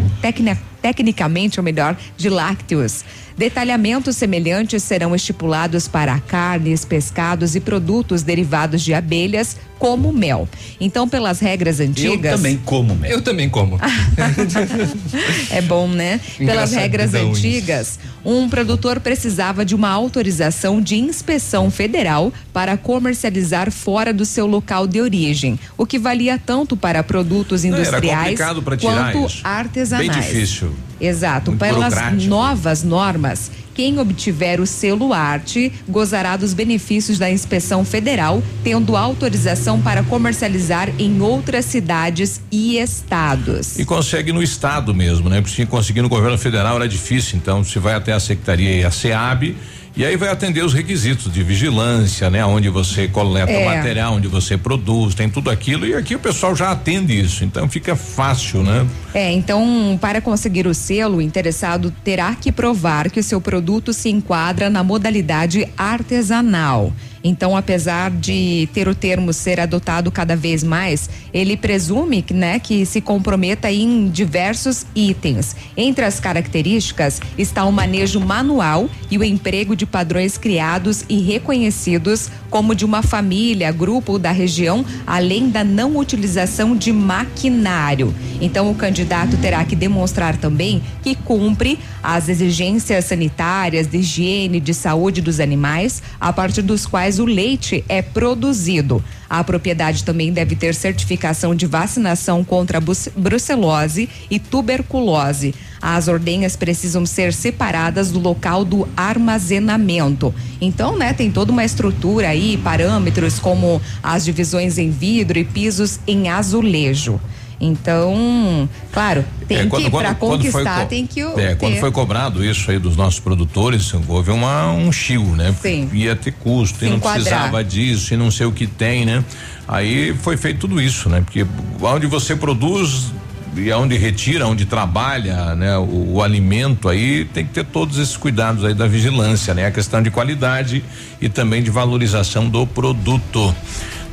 tecnicamente, 0.81 1.59
ou 1.59 1.65
melhor, 1.65 1.97
de 2.15 2.29
lácteos. 2.29 3.03
Detalhamentos 3.37 4.15
semelhantes 4.15 4.83
serão 4.83 5.15
estipulados 5.15 5.87
para 5.87 6.19
carnes, 6.19 6.85
pescados 6.85 7.55
e 7.55 7.59
produtos 7.59 8.23
derivados 8.23 8.81
de 8.81 8.93
abelhas, 8.93 9.57
como 9.83 10.13
mel. 10.13 10.47
Então, 10.79 11.09
pelas 11.09 11.41
regras 11.41 11.81
antigas. 11.81 12.31
Eu 12.31 12.37
também 12.37 12.57
como 12.63 12.95
mel. 12.95 13.11
Eu 13.11 13.21
também 13.21 13.49
como. 13.49 13.77
é 15.51 15.61
bom, 15.61 15.89
né? 15.89 16.21
Pelas 16.37 16.71
regras 16.71 17.13
antigas, 17.13 17.99
um 18.23 18.47
produtor 18.47 19.01
precisava 19.01 19.65
de 19.65 19.75
uma 19.75 19.89
autorização 19.89 20.81
de 20.81 20.95
inspeção 20.95 21.69
federal 21.69 22.31
para 22.53 22.77
comercializar 22.77 23.69
fora 23.71 24.13
do 24.13 24.23
seu 24.23 24.45
local 24.45 24.87
de 24.87 25.01
origem, 25.01 25.59
o 25.77 25.85
que 25.85 25.99
valia 25.99 26.39
tanto 26.43 26.77
para 26.77 27.03
produtos 27.03 27.65
industriais 27.65 28.39
quanto 28.79 29.25
isso. 29.25 29.41
artesanais. 29.43 30.09
Bem 30.09 30.21
difícil. 30.21 30.71
Exato. 31.05 31.51
Muito 31.51 31.59
Pelas 31.59 32.23
novas 32.25 32.83
normas, 32.83 33.51
quem 33.73 33.99
obtiver 33.99 34.61
o 34.61 34.65
selo 34.65 35.13
arte 35.13 35.71
gozará 35.87 36.37
dos 36.37 36.53
benefícios 36.53 37.17
da 37.17 37.29
inspeção 37.29 37.83
federal, 37.83 38.41
tendo 38.63 38.95
autorização 38.95 39.81
para 39.81 40.03
comercializar 40.03 40.89
em 40.99 41.21
outras 41.21 41.65
cidades 41.65 42.41
e 42.51 42.77
estados. 42.77 43.77
E 43.77 43.85
consegue 43.85 44.31
no 44.31 44.41
estado 44.41 44.93
mesmo, 44.93 45.29
né? 45.29 45.41
Porque 45.41 45.55
se 45.55 45.65
conseguir 45.65 46.01
no 46.01 46.09
governo 46.09 46.37
federal 46.37 46.75
era 46.75 46.87
difícil, 46.87 47.37
então 47.37 47.63
você 47.63 47.79
vai 47.79 47.95
até 47.95 48.13
a 48.13 48.19
secretaria 48.19 48.81
e 48.81 48.83
a 48.85 48.91
SEAB 48.91 49.55
e 49.95 50.05
aí 50.05 50.15
vai 50.15 50.29
atender 50.29 50.63
os 50.63 50.73
requisitos 50.73 51.31
de 51.31 51.43
vigilância, 51.43 52.29
né? 52.29 52.43
Onde 52.45 52.69
você 52.69 53.07
coleta 53.07 53.51
É. 53.51 53.75
material, 53.75 54.15
onde 54.15 54.27
você 54.27 54.57
produz, 54.57 55.13
tem 55.13 55.29
tudo 55.29 55.49
aquilo 55.49 55.85
e 55.85 55.93
aqui 55.93 56.15
o 56.15 56.19
pessoal 56.19 56.55
já 56.55 56.71
atende 56.71 57.17
isso, 57.19 57.43
então 57.43 57.69
fica 57.69 57.95
fácil, 57.95 58.63
né? 58.63 58.87
É, 59.13 59.31
então, 59.31 59.97
para 60.01 60.19
conseguir 60.19 60.65
o 60.65 60.73
selo, 60.73 61.17
o 61.17 61.21
interessado 61.21 61.93
terá 62.03 62.33
que 62.35 62.51
provar 62.51 63.11
que 63.11 63.19
o 63.19 63.23
seu 63.23 63.39
produto 63.39 63.93
se 63.93 64.09
enquadra 64.09 64.69
na 64.69 64.83
modalidade 64.83 65.67
artesanal. 65.77 66.91
Então, 67.23 67.55
apesar 67.55 68.11
de 68.11 68.67
ter 68.73 68.87
o 68.87 68.93
termo 68.93 69.31
ser 69.31 69.59
adotado 69.59 70.11
cada 70.11 70.35
vez 70.35 70.63
mais, 70.63 71.09
ele 71.33 71.55
presume 71.55 72.21
que, 72.21 72.33
né, 72.33 72.59
que 72.59 72.85
se 72.85 72.99
comprometa 72.99 73.71
em 73.71 74.09
diversos 74.09 74.85
itens. 74.93 75.55
Entre 75.77 76.03
as 76.03 76.19
características 76.19 77.21
está 77.37 77.63
o 77.63 77.71
manejo 77.71 78.19
manual 78.19 78.89
e 79.09 79.17
o 79.17 79.23
emprego 79.23 79.75
de 79.75 79.85
padrões 79.85 80.37
criados 80.37 81.05
e 81.07 81.19
reconhecidos 81.19 82.29
como 82.49 82.75
de 82.75 82.85
uma 82.85 83.01
família, 83.01 83.71
grupo 83.71 84.19
da 84.19 84.31
região, 84.31 84.85
além 85.07 85.49
da 85.49 85.63
não 85.63 85.97
utilização 85.97 86.75
de 86.75 86.91
maquinário. 86.91 88.13
Então, 88.41 88.69
o 88.69 88.75
candidato 88.75 89.37
terá 89.37 89.63
que 89.63 89.75
demonstrar 89.75 90.37
também 90.37 90.81
que 91.01 91.15
cumpre 91.15 91.79
as 92.03 92.27
exigências 92.27 93.05
sanitárias, 93.05 93.87
de 93.87 93.97
higiene, 93.97 94.59
de 94.59 94.73
saúde 94.73 95.21
dos 95.21 95.39
animais, 95.39 96.03
a 96.19 96.33
partir 96.33 96.61
dos 96.61 96.85
quais 96.85 97.12
o 97.19 97.25
leite 97.25 97.83
é 97.87 98.01
produzido. 98.01 99.03
A 99.29 99.43
propriedade 99.43 100.03
também 100.03 100.31
deve 100.31 100.55
ter 100.55 100.75
certificação 100.75 101.55
de 101.55 101.65
vacinação 101.65 102.43
contra 102.43 102.79
brucelose 103.15 104.07
e 104.29 104.37
tuberculose. 104.39 105.55
As 105.81 106.07
ordenhas 106.07 106.55
precisam 106.55 107.05
ser 107.05 107.33
separadas 107.33 108.11
do 108.11 108.19
local 108.19 108.63
do 108.63 108.87
armazenamento. 108.95 110.33
Então, 110.61 110.97
né, 110.97 111.13
tem 111.13 111.31
toda 111.31 111.51
uma 111.51 111.65
estrutura 111.65 112.29
aí, 112.29 112.57
parâmetros 112.57 113.39
como 113.39 113.81
as 114.01 114.23
divisões 114.23 114.77
em 114.77 114.91
vidro 114.91 115.39
e 115.39 115.43
pisos 115.43 115.99
em 116.05 116.29
azulejo. 116.29 117.19
Então, 117.59 118.67
claro, 118.91 119.23
tem 119.47 119.59
É, 119.59 119.65
quando- 119.65 119.85
que, 119.85 119.89
para 119.91 120.15
foi 120.15 120.29
conquistar, 120.29 120.81
co- 120.81 120.85
tem 120.87 121.05
que 121.07 121.21
É, 121.21 121.55
quando 121.55 121.77
foi 121.79 121.91
cobrado 121.91 122.43
isso 122.43 122.69
aí 122.69 122.79
dos 122.79 122.95
nossos 122.95 123.19
produtores, 123.19 123.93
houve 124.07 124.31
uma, 124.31 124.71
um 124.71 124.91
chigo, 124.91 125.35
né? 125.35 125.53
Sim. 125.61 125.89
Ia 125.93 126.15
ter 126.15 126.31
custo 126.33 126.79
Se 126.79 126.85
e 126.85 126.89
não 126.89 126.97
enquadrar. 126.97 127.21
precisava 127.23 127.63
disso 127.63 128.13
e 128.13 128.17
não 128.17 128.29
sei 128.31 128.45
o 128.45 128.51
que 128.51 128.67
tem, 128.67 129.05
né? 129.05 129.23
Aí 129.67 130.13
foi 130.21 130.35
feito 130.35 130.59
tudo 130.61 130.81
isso, 130.81 131.07
né? 131.09 131.21
Porque 131.21 131.45
onde 131.81 132.05
você 132.07 132.35
produz 132.35 133.11
e 133.55 133.71
aonde 133.71 133.95
retira, 133.97 134.47
onde 134.47 134.65
trabalha, 134.65 135.55
né? 135.55 135.77
O, 135.77 136.15
o 136.15 136.21
alimento 136.23 136.89
aí 136.89 137.23
tem 137.25 137.45
que 137.45 137.53
ter 137.53 137.63
todos 137.63 137.97
esses 137.99 138.17
cuidados 138.17 138.65
aí 138.65 138.73
da 138.73 138.87
vigilância, 138.87 139.53
né? 139.53 139.65
A 139.67 139.71
questão 139.71 140.01
de 140.01 140.09
qualidade 140.11 140.83
e 141.21 141.29
também 141.29 141.61
de 141.63 141.69
valorização 141.69 142.49
do 142.49 142.65
produto. 142.67 143.55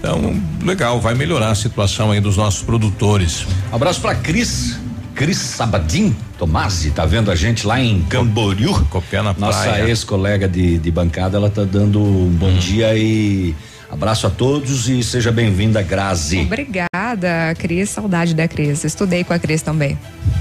Então, 0.00 0.34
legal, 0.64 0.98
vai 0.98 1.14
melhorar 1.14 1.50
a 1.50 1.54
situação 1.54 2.10
aí 2.10 2.20
dos 2.20 2.34
nossos 2.38 2.62
produtores. 2.62 3.46
Abraço 3.70 4.00
pra 4.00 4.14
Cris. 4.14 4.78
Cris 5.14 5.36
Sabadim 5.36 6.16
Tomasi, 6.38 6.90
tá 6.92 7.04
vendo 7.04 7.30
a 7.30 7.34
gente 7.36 7.66
lá 7.66 7.78
em 7.78 8.00
Camboriú? 8.04 8.72
Copé 8.86 9.20
na 9.20 9.34
Nossa 9.34 9.64
praia. 9.64 9.86
ex-colega 9.86 10.48
de, 10.48 10.78
de 10.78 10.90
bancada, 10.90 11.36
ela 11.36 11.50
tá 11.50 11.64
dando 11.64 12.00
um 12.00 12.30
bom 12.30 12.50
dia 12.54 12.96
e 12.96 13.54
abraço 13.90 14.26
a 14.26 14.30
todos 14.30 14.88
e 14.88 15.02
seja 15.02 15.30
bem-vinda, 15.30 15.82
Grazi. 15.82 16.40
Obrigada, 16.40 17.54
Cris. 17.58 17.90
Saudade 17.90 18.32
da 18.34 18.48
Cris. 18.48 18.82
Estudei 18.84 19.22
com 19.22 19.34
a 19.34 19.38
Cris 19.38 19.60
também. 19.60 19.98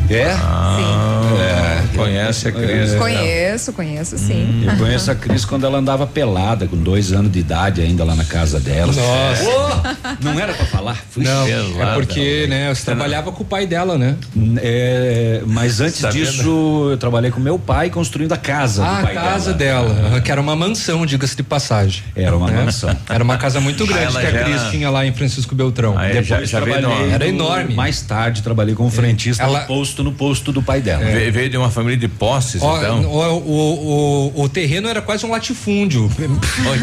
É? 0.10 0.32
Ah, 0.32 1.69
conhece 1.96 2.48
a 2.48 2.52
Cris. 2.52 2.94
Conheço, 2.96 3.74
conheço 3.74 4.18
sim. 4.18 4.64
Eu 4.66 4.78
conheço 4.78 5.12
a 5.12 5.16
Cris 5.16 5.46
quando 5.46 5.66
ela 5.66 5.78
andava 5.78 6.06
pelada, 6.08 6.68
com 6.68 6.78
dois 6.78 7.12
anos 7.12 7.32
de 7.32 7.40
idade 7.40 7.82
ainda 7.82 8.04
lá 8.04 8.16
na 8.16 8.26
casa 8.26 8.60
dela. 8.60 8.92
Nossa. 8.94 9.44
Ô, 9.44 10.16
não 10.24 10.40
era 10.40 10.54
pra 10.54 10.66
falar? 10.66 10.98
Fui 11.10 11.24
Não, 11.24 11.46
pelada. 11.46 11.92
é 11.92 11.94
porque, 11.96 12.48
né, 12.50 12.74
você 12.74 12.86
trabalhava 12.86 13.32
com 13.32 13.44
o 13.44 13.46
pai 13.46 13.66
dela, 13.68 13.98
né? 13.98 14.16
É, 14.62 15.42
mas 15.46 15.80
antes 15.82 16.00
Sabendo? 16.00 16.26
disso, 16.26 16.88
eu 16.92 16.98
trabalhei 16.98 17.32
com 17.32 17.40
meu 17.40 17.58
pai 17.60 17.90
construindo 17.90 18.32
a 18.34 18.38
casa 18.38 18.84
Ah, 18.86 18.94
do 18.94 19.00
a 19.00 19.02
pai 19.04 19.14
casa 19.16 19.54
dela. 19.54 19.94
dela, 19.94 20.22
que 20.22 20.32
era 20.32 20.40
uma 20.42 20.56
mansão, 20.56 21.06
diga-se 21.06 21.36
de 21.36 21.44
passagem. 21.44 22.04
Era 22.16 22.36
uma 22.36 22.50
Né? 22.50 22.64
mansão. 22.66 22.96
Era 23.10 23.24
uma 23.24 23.38
casa 23.38 23.60
muito 23.60 23.86
grande 23.86 24.04
Ela 24.06 24.22
que 24.22 24.28
a 24.28 24.44
Cris 24.44 24.62
era- 24.62 24.70
tinha 24.72 24.90
lá 24.90 25.06
em 25.06 25.14
Francisco 25.14 25.56
Beltrão. 25.56 25.96
Depois 25.96 26.28
já- 26.28 26.44
já 26.44 26.62
trabalhei 26.62 27.12
Era 27.12 27.26
no- 27.26 27.32
enorme. 27.32 27.74
Mais 27.76 28.02
tarde 28.02 28.42
trabalhei 28.42 28.76
como 28.76 28.90
frentista 28.90 29.44
Ela- 29.44 29.62
no 29.62 29.68
posto 29.68 30.04
no 30.04 30.12
posto 30.12 30.52
do 30.52 30.62
pai 30.62 30.82
dela. 30.82 31.04
Ve- 31.04 31.30
Veio 31.32 31.50
de 31.50 31.58
uma 31.58 31.70
família 31.80 31.98
de 31.98 32.08
posses, 32.08 32.62
Ó, 32.62 32.78
então. 32.78 33.02
o, 33.04 33.38
o, 33.38 34.32
o, 34.36 34.44
o 34.44 34.50
terreno 34.50 34.88
era 34.88 35.02
quase 35.02 35.26
um 35.26 35.32
latifúndio. 35.32 36.10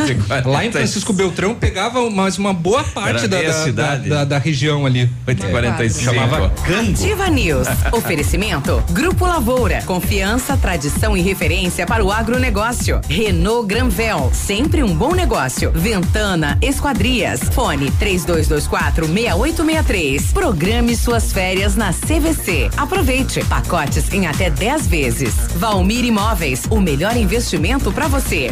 Lá 0.44 0.64
em 0.64 0.73
Francisco 0.73 1.12
Beltrão 1.12 1.55
pegava 1.55 2.09
mais 2.10 2.39
uma 2.39 2.52
boa 2.52 2.82
parte 2.82 3.28
da, 3.28 3.43
da, 3.43 3.52
cidade. 3.52 4.09
da, 4.09 4.24
da 4.24 4.39
região 4.39 4.86
ali. 4.86 5.10
8h45. 5.27 6.05
Chamava 6.05 6.47
Ativa 6.47 7.28
News. 7.28 7.68
Oferecimento. 7.93 8.82
Grupo 8.90 9.27
Lavoura. 9.27 9.82
Confiança, 9.82 10.56
tradição 10.56 11.16
e 11.16 11.20
referência 11.20 11.86
para 11.86 12.05
o 12.05 12.10
agronegócio. 12.10 13.01
Renault 13.09 13.66
Granvel. 13.66 14.31
Sempre 14.32 14.82
um 14.82 14.94
bom 14.94 15.14
negócio. 15.14 15.70
Ventana 15.73 16.59
Esquadrias. 16.62 17.40
Fone 17.52 17.90
3224 17.93 19.06
6863. 19.06 20.32
Programe 20.32 20.97
suas 20.97 21.32
férias 21.32 21.77
na 21.77 21.93
CVC. 21.93 22.70
Aproveite. 22.77 23.44
Pacotes 23.44 24.12
em 24.12 24.27
até 24.27 24.51
10 24.51 24.86
vezes. 24.87 25.35
Valmir 25.57 26.05
Imóveis. 26.05 26.65
O 26.71 26.81
melhor 26.81 27.17
investimento 27.17 27.93
para 27.93 28.09
você. 28.09 28.51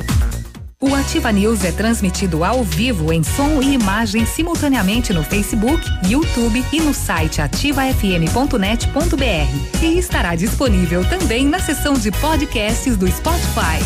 O 0.80 0.94
Ativa 0.94 1.32
News 1.32 1.64
é 1.64 1.72
transmitido 1.72 2.44
ao 2.44 2.62
vivo 2.62 3.10
em 3.10 3.22
som 3.22 3.62
e 3.62 3.72
imagem 3.72 4.26
simultaneamente 4.26 5.14
no 5.14 5.22
Facebook, 5.22 5.82
YouTube 6.06 6.62
e 6.70 6.80
no 6.80 6.92
site 6.92 7.40
ativafm.net.br. 7.40 9.82
E 9.82 9.98
estará 9.98 10.34
disponível 10.34 11.08
também 11.08 11.46
na 11.46 11.58
seção 11.58 11.94
de 11.94 12.10
podcasts 12.10 12.98
do 12.98 13.10
Spotify. 13.10 13.82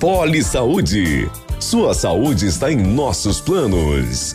Poli 0.00 0.42
Saúde. 0.42 1.30
Sua 1.60 1.92
saúde 1.92 2.46
está 2.46 2.72
em 2.72 2.76
nossos 2.76 3.40
planos. 3.40 4.34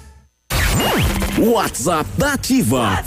WhatsApp 1.37 2.09
da 2.17 2.33
Ativa. 2.33 3.03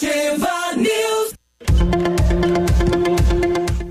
Ativa 0.00 0.76
News. 0.76 1.27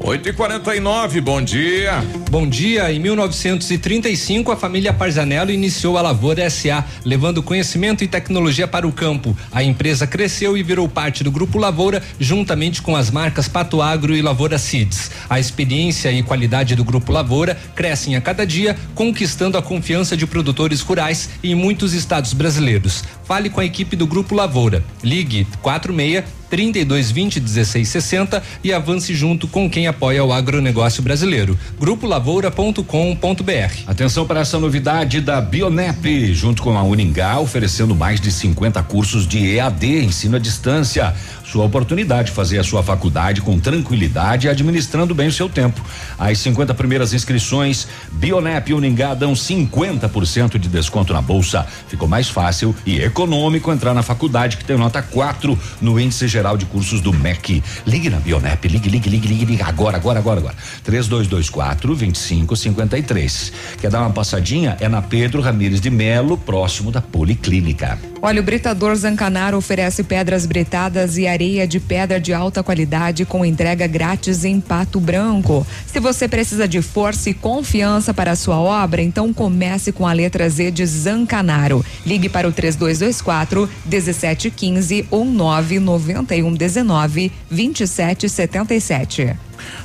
8 0.08 0.30
e 0.30 0.32
49 0.32 1.20
bom 1.20 1.42
dia. 1.42 2.02
Bom 2.32 2.48
dia. 2.48 2.90
Em 2.94 2.98
1935, 2.98 4.54
a 4.54 4.56
família 4.56 4.94
Parzanello 4.94 5.52
iniciou 5.52 5.98
a 5.98 6.02
Lavoura 6.02 6.50
SA, 6.50 6.86
levando 7.04 7.44
conhecimento 7.44 8.06
e 8.06 8.08
tecnologia 8.08 8.66
para 8.70 8.88
o 8.88 8.92
campo. 8.94 9.38
A 9.52 9.62
empresa 9.62 10.08
cresceu 10.08 10.58
e 10.58 10.64
virou 10.64 10.88
parte 10.88 11.26
do 11.26 11.32
Grupo 11.32 11.58
Lavoura, 11.58 12.02
juntamente 12.18 12.82
com 12.82 12.96
as 12.96 13.12
marcas 13.12 13.50
Pato 13.50 13.82
Agro 13.82 14.16
e 14.16 14.22
Lavoura 14.22 14.58
Seeds. 14.58 15.12
A 15.30 15.42
experiência 15.42 16.10
e 16.10 16.24
qualidade 16.24 16.74
do 16.74 16.86
Grupo 16.86 17.12
Lavoura 17.12 17.58
crescem 17.76 18.16
a 18.16 18.22
cada 18.22 18.48
dia, 18.48 18.78
conquistando 18.96 19.58
a 19.58 19.62
confiança 19.62 20.16
de 20.16 20.26
produtores 20.26 20.80
rurais 20.80 21.32
em 21.44 21.54
muitos 21.54 21.94
estados 21.94 22.32
brasileiros. 22.32 23.04
Fale 23.26 23.50
com 23.50 23.60
a 23.60 23.66
equipe 23.66 23.94
do 23.98 24.08
Grupo 24.08 24.34
Lavoura. 24.34 24.82
Ligue 25.04 25.46
46 25.62 26.36
3220 26.49 27.40
1660 27.40 28.44
e 28.64 28.74
avance 28.74 29.14
junto 29.14 29.48
com 29.48 29.69
quem 29.69 29.88
apoia 29.88 30.24
o 30.24 30.32
agronegócio 30.32 31.03
brasileiro. 31.03 31.57
Grupolavoura.com.br. 31.80 33.84
Atenção 33.88 34.26
para 34.26 34.41
essa 34.41 34.60
novidade 34.60 35.22
da 35.22 35.41
Bionep, 35.41 36.34
junto 36.34 36.61
com 36.61 36.78
a 36.78 36.84
Uningá, 36.84 37.40
oferecendo 37.40 37.95
mais 37.95 38.19
de 38.19 38.32
50 38.32 38.82
cursos 38.84 39.28
de 39.28 39.56
EAD, 39.56 40.06
ensino 40.06 40.38
à 40.38 40.40
distância. 40.40 41.14
Sua 41.52 41.64
oportunidade 41.64 42.28
de 42.28 42.36
fazer 42.36 42.60
a 42.60 42.64
sua 42.64 42.84
faculdade 42.84 43.40
com 43.41 43.57
tranquilidade 43.57 44.48
e 44.48 44.49
administrando 44.49 45.15
bem 45.15 45.30
o 45.30 45.32
seu 45.32 45.48
tempo. 45.48 45.82
As 46.19 46.40
50 46.40 46.74
primeiras 46.74 47.14
inscrições, 47.14 47.88
Bionep 48.11 48.69
e 48.69 48.74
Uningá 48.74 49.14
dão 49.14 49.32
50% 49.32 50.57
de 50.57 50.68
desconto 50.68 51.14
na 51.14 51.22
bolsa. 51.22 51.65
Ficou 51.88 52.06
mais 52.06 52.28
fácil 52.28 52.76
e 52.86 52.99
econômico 52.99 53.72
entrar 53.72 53.94
na 53.94 54.03
faculdade 54.03 54.57
que 54.57 54.65
tem 54.65 54.78
nota 54.78 55.02
4 55.02 55.57
no 55.80 55.98
índice 55.98 56.28
geral 56.28 56.57
de 56.57 56.65
cursos 56.65 56.99
do 56.99 57.14
MEC. 57.14 57.64
Ligue 57.86 58.10
na 58.10 58.18
Bionep, 58.18 58.68
ligue, 58.68 58.90
ligue, 58.90 59.10
ligue, 59.10 59.28
ligue, 59.30 59.45
ligue 59.45 59.64
agora, 59.64 59.95
agora, 59.95 60.19
agora, 60.19 60.40
agora. 60.41 60.56
3224 60.84 61.95
2553. 61.95 63.53
Quer 63.80 63.90
dar 63.90 64.02
uma 64.02 64.11
passadinha? 64.11 64.76
É 64.82 64.90
na 64.90 65.02
Pedro 65.02 65.41
Ramires 65.41 65.80
de 65.80 65.90
Melo, 65.90 66.38
próximo 66.38 66.91
da 66.91 67.02
Policlínica. 67.02 67.98
Olha, 68.19 68.41
o 68.41 68.44
Britador 68.44 68.95
Zancanaro 68.95 69.57
oferece 69.57 70.03
pedras 70.03 70.45
britadas 70.45 71.18
e 71.18 71.27
areia 71.27 71.68
de 71.68 71.80
pedra 71.80 72.19
de 72.19 72.34
alta 72.34 72.64
qualidade 72.64 73.26
com 73.26 73.45
entrega 73.45 73.85
grátis 73.85 74.44
em 74.44 74.60
Pato 74.60 74.99
Branco. 74.99 75.65
Se 75.85 75.99
você 75.99 76.27
precisa 76.27 76.68
de 76.68 76.81
força 76.81 77.30
e 77.30 77.34
confiança 77.34 78.14
para 78.14 78.31
a 78.31 78.35
sua 78.35 78.57
obra, 78.60 79.03
então 79.03 79.31
comece 79.31 79.91
com 79.91 80.07
a 80.07 80.14
letra 80.14 80.49
Z 80.49 80.72
de 80.72 80.85
Zancanaro. 80.85 81.85
Ligue 82.06 82.27
para 82.27 82.48
o 82.48 82.52
3224 82.52 83.69
1715 83.85 85.07
ou 85.11 85.23
991 85.23 86.53
19 86.53 87.31
2777. 87.52 89.35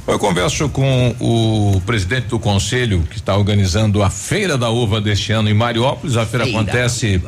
Eu 0.06 0.18
converso 0.18 0.68
com 0.68 1.14
o 1.20 1.80
presidente 1.84 2.28
do 2.28 2.38
conselho 2.38 3.02
que 3.10 3.16
está 3.16 3.36
organizando 3.36 4.02
a 4.02 4.10
Feira 4.10 4.56
da 4.58 4.70
Uva 4.70 5.00
deste 5.00 5.32
ano 5.32 5.48
em 5.48 5.54
Mariópolis. 5.54 6.16
A 6.16 6.26
feira, 6.26 6.44
Feira 6.44 6.60
acontece 6.60 7.20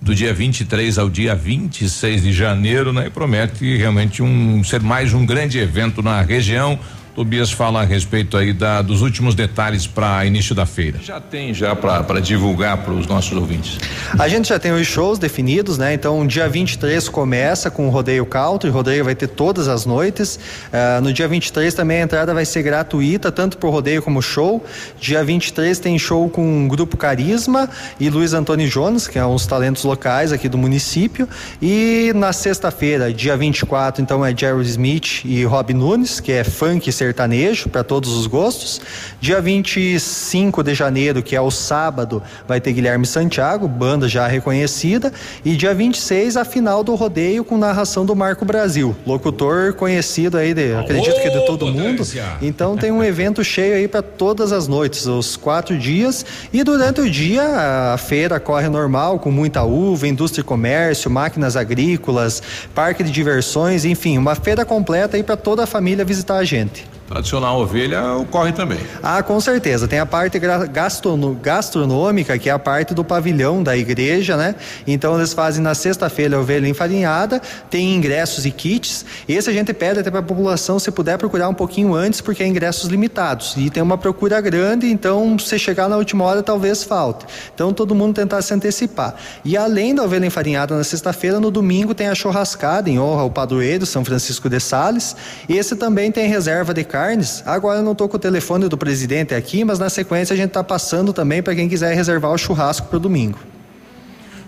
do 0.00 0.14
dia 0.14 0.32
23 0.32 0.98
ao 0.98 1.10
dia 1.10 1.34
26 1.34 2.22
de 2.22 2.32
janeiro, 2.32 2.92
né? 2.92 3.06
E 3.06 3.10
promete 3.10 3.76
realmente 3.76 4.22
um 4.22 4.62
ser 4.62 4.80
mais 4.80 5.12
um 5.12 5.26
grande 5.26 5.58
evento 5.58 6.02
na 6.02 6.20
região. 6.22 6.78
Tobias 7.18 7.50
fala 7.50 7.80
a 7.80 7.84
respeito 7.84 8.36
aí 8.36 8.52
da, 8.52 8.80
dos 8.80 9.02
últimos 9.02 9.34
detalhes 9.34 9.88
para 9.88 10.24
início 10.24 10.54
da 10.54 10.64
feira. 10.64 11.00
Já 11.02 11.20
tem 11.20 11.52
já 11.52 11.74
para 11.74 12.20
divulgar 12.20 12.78
para 12.78 12.94
os 12.94 13.08
nossos 13.08 13.36
ouvintes. 13.36 13.76
A 14.16 14.28
gente 14.28 14.50
já 14.50 14.56
tem 14.56 14.70
os 14.70 14.86
shows 14.86 15.18
definidos, 15.18 15.78
né? 15.78 15.92
Então, 15.92 16.24
dia 16.24 16.48
23 16.48 17.08
começa 17.08 17.72
com 17.72 17.88
o 17.88 17.90
rodeio 17.90 18.24
country, 18.24 18.70
o 18.70 18.72
rodeio 18.72 19.04
vai 19.04 19.16
ter 19.16 19.26
todas 19.26 19.66
as 19.66 19.84
noites. 19.84 20.38
Ah, 20.72 21.00
no 21.00 21.12
dia 21.12 21.26
23 21.26 21.74
também 21.74 22.02
a 22.02 22.04
entrada 22.04 22.32
vai 22.32 22.44
ser 22.44 22.62
gratuita, 22.62 23.32
tanto 23.32 23.58
para 23.58 23.68
o 23.68 23.72
rodeio 23.72 24.00
como 24.00 24.22
show. 24.22 24.64
Dia 25.00 25.24
23 25.24 25.76
tem 25.80 25.98
show 25.98 26.30
com 26.30 26.66
o 26.66 26.68
grupo 26.68 26.96
Carisma 26.96 27.68
e 27.98 28.08
Luiz 28.08 28.32
Antônio 28.32 28.68
Jones, 28.68 29.08
que 29.08 29.18
é 29.18 29.26
uns 29.26 29.44
talentos 29.44 29.82
locais 29.82 30.30
aqui 30.30 30.48
do 30.48 30.56
município. 30.56 31.28
E 31.60 32.12
na 32.14 32.32
sexta-feira, 32.32 33.12
dia 33.12 33.36
24, 33.36 34.00
então 34.00 34.24
é 34.24 34.32
Jerry 34.32 34.62
Smith 34.62 35.24
e 35.24 35.42
Rob 35.42 35.74
Nunes, 35.74 36.20
que 36.20 36.30
é 36.30 36.44
funk 36.44 36.88
e 36.88 36.92
sertanejo 37.08 37.68
para 37.68 37.82
todos 37.82 38.12
os 38.12 38.26
gostos. 38.26 38.80
Dia 39.20 39.40
25 39.40 40.62
de 40.62 40.74
janeiro, 40.74 41.22
que 41.22 41.34
é 41.34 41.40
o 41.40 41.50
sábado, 41.50 42.22
vai 42.46 42.60
ter 42.60 42.72
Guilherme 42.72 43.06
Santiago, 43.06 43.66
banda 43.66 44.06
já 44.08 44.26
reconhecida. 44.26 45.12
E 45.44 45.56
dia 45.56 45.74
26, 45.74 46.36
a 46.36 46.44
final 46.44 46.84
do 46.84 46.94
rodeio 46.94 47.44
com 47.44 47.56
narração 47.56 48.04
do 48.04 48.14
Marco 48.14 48.44
Brasil, 48.44 48.94
locutor 49.06 49.72
conhecido 49.72 50.36
aí, 50.36 50.52
de, 50.52 50.74
acredito 50.74 51.20
que 51.20 51.30
de 51.30 51.46
todo 51.46 51.66
mundo. 51.66 52.02
Então 52.42 52.76
tem 52.76 52.92
um 52.92 53.02
evento 53.02 53.42
cheio 53.42 53.74
aí 53.74 53.88
para 53.88 54.02
todas 54.02 54.52
as 54.52 54.68
noites, 54.68 55.06
os 55.06 55.36
quatro 55.36 55.78
dias. 55.78 56.26
E 56.52 56.62
durante 56.62 57.00
o 57.00 57.10
dia, 57.10 57.94
a 57.94 57.98
feira 57.98 58.38
corre 58.38 58.68
normal, 58.68 59.18
com 59.18 59.30
muita 59.30 59.62
uva, 59.62 60.06
indústria 60.06 60.42
e 60.42 60.44
comércio, 60.44 61.10
máquinas 61.10 61.56
agrícolas, 61.56 62.42
parque 62.74 63.02
de 63.02 63.10
diversões, 63.10 63.84
enfim, 63.84 64.18
uma 64.18 64.34
feira 64.34 64.64
completa 64.64 65.16
aí 65.16 65.22
para 65.22 65.36
toda 65.36 65.64
a 65.64 65.66
família 65.66 66.04
visitar 66.04 66.36
a 66.36 66.44
gente. 66.44 66.97
Tradicional 67.08 67.58
ovelha 67.58 68.12
ocorre 68.16 68.52
também. 68.52 68.78
Ah, 69.02 69.22
com 69.22 69.40
certeza. 69.40 69.88
Tem 69.88 69.98
a 69.98 70.04
parte 70.04 70.38
gastronômica, 70.70 72.38
que 72.38 72.50
é 72.50 72.52
a 72.52 72.58
parte 72.58 72.92
do 72.92 73.02
pavilhão 73.02 73.62
da 73.62 73.74
igreja, 73.74 74.36
né? 74.36 74.54
Então 74.86 75.16
eles 75.16 75.32
fazem 75.32 75.62
na 75.62 75.74
sexta-feira 75.74 76.36
a 76.36 76.40
ovelha 76.40 76.68
enfarinhada, 76.68 77.40
tem 77.70 77.94
ingressos 77.94 78.44
e 78.44 78.50
kits. 78.50 79.06
Esse 79.26 79.48
a 79.48 79.52
gente 79.54 79.72
pede 79.72 80.00
até 80.00 80.10
para 80.10 80.20
a 80.20 80.22
população, 80.22 80.78
se 80.78 80.90
puder 80.90 81.16
procurar 81.16 81.48
um 81.48 81.54
pouquinho 81.54 81.94
antes, 81.94 82.20
porque 82.20 82.42
é 82.42 82.46
ingressos 82.46 82.90
limitados. 82.90 83.54
E 83.56 83.70
tem 83.70 83.82
uma 83.82 83.96
procura 83.96 84.38
grande, 84.42 84.86
então 84.90 85.38
se 85.38 85.58
chegar 85.58 85.88
na 85.88 85.96
última 85.96 86.24
hora 86.24 86.42
talvez 86.42 86.84
falte. 86.84 87.24
Então 87.54 87.72
todo 87.72 87.94
mundo 87.94 88.14
tentar 88.14 88.42
se 88.42 88.52
antecipar. 88.52 89.14
E 89.42 89.56
além 89.56 89.94
da 89.94 90.02
ovelha 90.02 90.26
enfarinhada 90.26 90.76
na 90.76 90.84
sexta-feira, 90.84 91.40
no 91.40 91.50
domingo 91.50 91.94
tem 91.94 92.08
a 92.08 92.14
churrascada 92.14 92.90
em 92.90 92.98
honra 92.98 93.22
ao 93.22 93.30
padroeiro 93.30 93.86
São 93.86 94.04
Francisco 94.04 94.50
de 94.50 94.60
Sales. 94.60 95.16
Esse 95.48 95.74
também 95.74 96.12
tem 96.12 96.28
reserva 96.28 96.74
de 96.74 96.84
carnes. 96.98 97.42
Agora 97.46 97.78
eu 97.78 97.84
não 97.84 97.92
estou 97.92 98.08
com 98.08 98.16
o 98.16 98.20
telefone 98.20 98.68
do 98.68 98.76
presidente 98.76 99.32
aqui, 99.32 99.62
mas 99.62 99.78
na 99.78 99.88
sequência 99.88 100.34
a 100.34 100.36
gente 100.36 100.48
está 100.48 100.64
passando 100.64 101.12
também 101.12 101.40
para 101.40 101.54
quem 101.54 101.68
quiser 101.68 101.94
reservar 101.94 102.32
o 102.32 102.38
churrasco 102.38 102.88
para 102.88 102.96
o 102.96 103.00
domingo. 103.00 103.38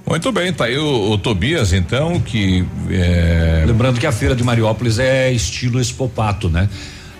Muito 0.04 0.32
bem, 0.32 0.52
tá 0.52 0.64
aí 0.64 0.76
o, 0.76 1.12
o 1.12 1.18
Tobias, 1.18 1.72
então, 1.72 2.18
que. 2.18 2.64
É... 2.90 3.62
Lembrando 3.66 4.00
que 4.00 4.06
a 4.06 4.10
feira 4.10 4.34
de 4.34 4.42
Mariópolis 4.42 4.98
é 4.98 5.30
estilo 5.30 5.80
Expopato, 5.80 6.48
né? 6.48 6.68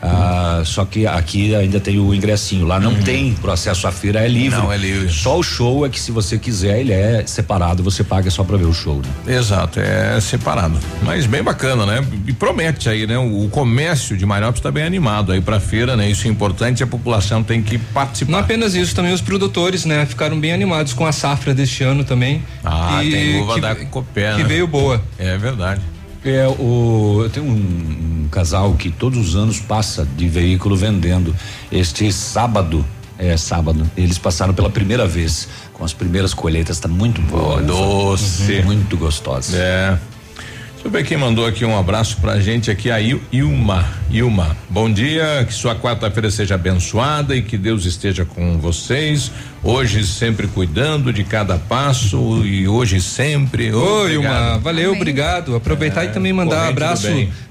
Ah, 0.02 0.62
só 0.64 0.84
que 0.84 1.06
aqui 1.06 1.54
ainda 1.54 1.78
tem 1.78 1.98
o 1.98 2.14
ingressinho. 2.14 2.66
Lá 2.66 2.80
não 2.80 2.94
tem 2.94 3.34
processo 3.34 3.86
à 3.86 3.92
feira, 3.92 4.20
é 4.20 4.28
livre. 4.28 4.58
Não, 4.58 4.72
é 4.72 4.76
livre. 4.76 5.10
Só 5.12 5.38
o 5.38 5.42
show 5.42 5.84
é 5.84 5.88
que 5.88 6.00
se 6.00 6.10
você 6.10 6.38
quiser, 6.38 6.80
ele 6.80 6.92
é 6.92 7.22
separado, 7.26 7.82
você 7.82 8.02
paga 8.02 8.30
só 8.30 8.42
pra 8.42 8.56
ver 8.56 8.64
o 8.64 8.72
show, 8.72 9.02
né? 9.26 9.36
Exato, 9.36 9.78
é 9.80 10.18
separado. 10.20 10.78
Mas 11.02 11.26
bem 11.26 11.42
bacana, 11.42 11.84
né? 11.84 12.04
E 12.26 12.32
promete 12.32 12.88
aí, 12.88 13.06
né? 13.06 13.18
O, 13.18 13.44
o 13.44 13.48
comércio 13.50 14.16
de 14.16 14.24
Mariópolis 14.24 14.60
está 14.60 14.70
bem 14.70 14.84
animado 14.84 15.32
aí 15.32 15.40
pra 15.40 15.60
feira, 15.60 15.96
né? 15.96 16.08
Isso 16.10 16.26
é 16.26 16.30
importante, 16.30 16.82
a 16.82 16.86
população 16.86 17.42
tem 17.42 17.62
que 17.62 17.76
participar. 17.78 18.32
Não 18.32 18.38
apenas 18.38 18.74
isso, 18.74 18.94
também 18.94 19.12
os 19.12 19.20
produtores, 19.20 19.84
né? 19.84 20.06
Ficaram 20.06 20.38
bem 20.40 20.52
animados 20.52 20.92
com 20.92 21.04
a 21.06 21.12
safra 21.12 21.52
deste 21.54 21.84
ano 21.84 22.04
também. 22.04 22.42
Ah, 22.64 23.04
E 23.04 23.10
tem 23.10 23.40
uva 23.40 23.54
que- 23.54 23.60
da 23.60 23.74
Copé, 23.74 24.32
que 24.36 24.42
né? 24.42 24.48
veio 24.48 24.66
boa. 24.66 25.02
É 25.18 25.36
verdade. 25.36 25.80
É, 26.24 26.46
o, 26.46 27.20
eu 27.22 27.30
tenho 27.30 27.46
um, 27.46 28.24
um 28.24 28.28
casal 28.30 28.74
que 28.74 28.90
todos 28.90 29.18
os 29.18 29.36
anos 29.36 29.58
passa 29.60 30.06
de 30.16 30.28
veículo 30.28 30.76
vendendo. 30.76 31.34
Este 31.72 32.12
sábado, 32.12 32.84
é 33.18 33.36
sábado, 33.36 33.90
eles 33.96 34.18
passaram 34.18 34.52
pela 34.52 34.70
primeira 34.70 35.06
vez 35.06 35.48
com 35.72 35.84
as 35.84 35.92
primeiras 35.92 36.34
colheitas, 36.34 36.78
tá 36.78 36.88
muito 36.88 37.20
boa. 37.22 37.62
doce. 37.62 38.62
Muito 38.62 38.96
gostosa. 38.96 39.56
É. 39.56 39.98
Deixa 40.82 40.88
eu 40.88 40.90
ver 41.02 41.04
quem 41.06 41.18
mandou 41.18 41.44
aqui 41.46 41.62
um 41.64 41.78
abraço 41.78 42.16
pra 42.22 42.40
gente 42.40 42.70
aqui, 42.70 42.90
a 42.90 42.98
Il- 42.98 43.20
Ilma. 43.30 43.86
Ilma, 44.10 44.56
bom 44.68 44.90
dia, 44.90 45.44
que 45.46 45.52
sua 45.52 45.76
quarta-feira 45.76 46.30
seja 46.30 46.54
abençoada 46.54 47.36
e 47.36 47.42
que 47.42 47.58
Deus 47.58 47.84
esteja 47.84 48.24
com 48.24 48.56
vocês. 48.58 49.30
Hoje 49.62 50.06
sempre 50.06 50.46
cuidando 50.48 51.12
de 51.12 51.22
cada 51.22 51.58
passo 51.58 52.42
e 52.46 52.66
hoje 52.66 52.98
sempre. 53.00 53.70
Oi, 53.72 54.16
Obrigado. 54.16 54.50
uma, 54.52 54.58
valeu, 54.58 54.92
obrigado. 54.92 55.54
Aproveitar 55.54 56.04
É, 56.04 56.06
e 56.06 56.12
também 56.12 56.32
mandar 56.32 56.64
um 56.66 56.70
abraço 56.70 57.08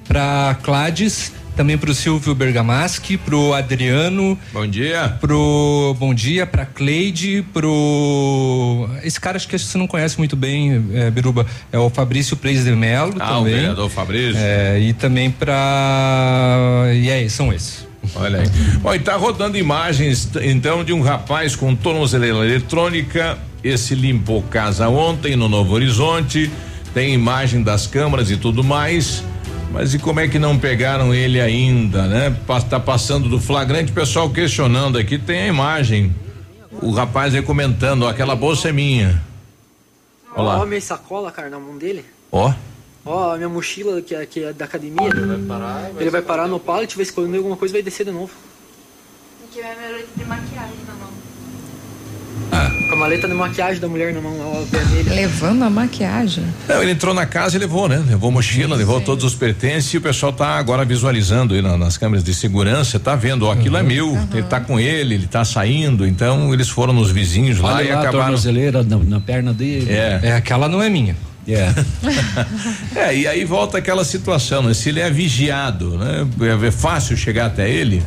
pra 0.08 0.58
Clades, 0.64 1.32
também 1.60 1.78
pro 1.78 1.94
Silvio 1.94 2.34
Bergamaschi, 2.34 3.18
pro 3.18 3.54
Adriano. 3.54 4.40
Bom 4.54 4.66
dia. 4.66 5.18
Pro 5.20 5.94
bom 6.00 6.14
dia 6.14 6.48
pra 6.48 6.66
Cleide, 6.66 7.44
pro 7.54 8.90
esse 9.04 9.20
cara 9.20 9.36
acho 9.36 9.46
que 9.46 9.60
você 9.60 9.78
não 9.78 9.86
conhece 9.86 10.18
muito 10.18 10.38
bem, 10.38 10.86
é, 10.94 11.12
Biruba, 11.12 11.46
é 11.70 11.78
o 11.78 11.90
Fabrício 11.90 12.38
Preis 12.38 12.64
de 12.64 12.72
Melo 12.72 13.14
Ah, 13.20 13.34
o 13.34 13.44
também. 13.44 13.56
vereador 13.56 13.90
Fabrício. 13.90 14.38
É, 14.38 14.80
e 14.80 14.94
também 14.94 15.30
pra 15.30 16.86
e 16.96 17.12
aí, 17.12 17.30
são 17.30 17.52
esses. 17.52 17.86
Olha 18.16 18.40
aí. 18.40 18.48
Bom, 18.78 18.96
e 18.96 19.00
tá 19.00 19.18
rodando 19.18 19.58
imagens 19.58 20.30
então 20.42 20.82
de 20.82 20.94
um 20.94 21.02
rapaz 21.02 21.58
com 21.58 21.76
tornozeleira 21.76 22.38
eletrônica. 22.38 23.38
Esse 23.62 23.96
limpou 23.96 24.42
casa 24.44 24.88
ontem 24.88 25.36
no 25.36 25.50
Novo 25.50 25.74
Horizonte. 25.74 26.50
Tem 26.94 27.14
imagem 27.14 27.62
das 27.62 27.86
câmaras 27.86 28.32
e 28.32 28.38
tudo 28.38 28.64
mais. 28.64 29.26
Mas 29.72 29.94
e 29.94 30.00
como 30.00 30.20
é 30.20 30.28
que 30.28 30.40
não 30.40 30.58
pegaram 30.58 31.14
ele 31.14 31.40
ainda, 31.40 32.08
né? 32.08 32.36
Tá 32.70 32.80
passando 32.80 33.30
do 33.30 33.40
flagrante, 33.40 33.92
pessoal 33.92 34.30
questionando 34.30 34.98
aqui, 34.98 35.18
tem 35.18 35.42
a 35.42 35.48
imagem. 35.48 36.14
O 36.82 36.92
rapaz 36.92 37.36
aí 37.36 37.42
comentando, 37.42 38.04
ó, 38.04 38.10
aquela 38.10 38.36
bolsa 38.36 38.70
é 38.70 38.72
minha. 38.72 39.22
Olha 40.34 40.44
lá. 40.44 40.62
Ó, 40.62 40.66
minha 40.66 40.82
sacola, 40.82 41.32
cara, 41.32 41.50
na 41.50 41.60
mão 41.60 41.78
dele. 41.78 42.06
Ó. 42.32 42.54
Ó, 43.06 43.34
a 43.34 43.38
minha 43.38 43.50
mochila 43.50 44.02
que 44.02 44.14
é, 44.16 44.26
que 44.26 44.44
é 44.44 44.54
da 44.54 44.66
academia. 44.66 45.08
Ele 45.08 45.26
vai 45.26 45.38
parar, 45.40 45.92
ele 46.00 46.10
vai 46.10 46.22
parar 46.22 46.48
no 46.48 46.60
pallet, 46.60 46.96
vai 46.96 47.04
esconder 47.04 47.38
alguma 47.38 47.58
coisa 47.58 47.74
e 47.74 47.78
vai 47.78 47.84
descer 47.84 48.06
de 48.06 48.12
novo. 48.12 48.32
Aqui 49.44 49.62
vai 49.62 49.76
minha 49.76 49.90
letra 49.90 50.10
de 50.16 50.26
maquiagem 50.26 50.76
Com 52.50 52.96
a 52.96 52.98
maleta 52.98 53.28
de 53.28 53.34
maquiagem 53.36 53.80
da 53.80 53.88
mulher 53.88 54.14
na 54.14 54.20
mão, 54.22 54.34
ó, 54.40 54.62
vermelha. 54.66 55.14
Levando 55.14 55.64
a 55.64 55.70
maquiagem. 55.70 56.44
Não, 56.68 56.82
ele 56.82 56.92
entrou 56.92 57.14
na 57.14 57.26
casa 57.26 57.56
e 57.56 57.60
levou, 57.60 57.88
né? 57.88 58.04
Levou 58.08 58.32
mochila, 58.32 58.76
levou 58.76 59.00
todos 59.00 59.24
os 59.24 59.36
pertences 59.36 59.94
e 59.94 59.98
o 59.98 60.02
pessoal 60.02 60.34
tá 60.34 60.56
agora 60.58 60.84
visualizando 60.84 61.54
aí 61.54 61.62
na- 61.62 61.78
nas 61.78 61.98
câmeras 61.98 62.24
de 62.24 62.34
segurança, 62.34 63.00
tá 63.00 63.16
vendo, 63.16 63.46
ó, 63.46 63.52
aquilo 63.52 63.78
é 63.78 63.84
meu, 63.84 64.18
ele 64.34 64.44
tá 64.44 64.60
com 64.60 64.80
ele, 64.80 65.14
ele 65.14 65.28
tá 65.28 65.46
saindo, 65.46 66.06
então 66.08 66.52
eles 66.54 66.68
foram 66.70 66.92
nos 66.92 67.12
vizinhos 67.12 67.60
lá 67.60 67.76
Olha 67.76 67.84
e 67.84 67.88
lá 67.90 67.94
a 67.98 68.00
acabaram. 68.02 68.24
tornozeleira 68.26 68.84
na, 68.84 68.98
na 68.98 69.20
perna 69.20 69.54
dele. 69.54 69.92
É. 69.92 70.20
É, 70.24 70.34
aquela 70.34 70.68
não 70.68 70.82
é 70.82 70.90
minha. 70.90 71.16
É. 71.54 71.74
É, 72.96 73.16
e 73.16 73.28
aí 73.28 73.46
volta 73.46 73.78
aquela 73.78 74.04
situação, 74.04 74.62
né? 74.64 74.74
Se 74.74 74.90
ele 74.90 75.00
é 75.00 75.10
vigiado, 75.10 75.98
né? 75.98 76.28
É 76.68 76.72
fácil 76.72 77.16
chegar 77.16 77.46
até 77.46 77.70
ele? 77.70 78.04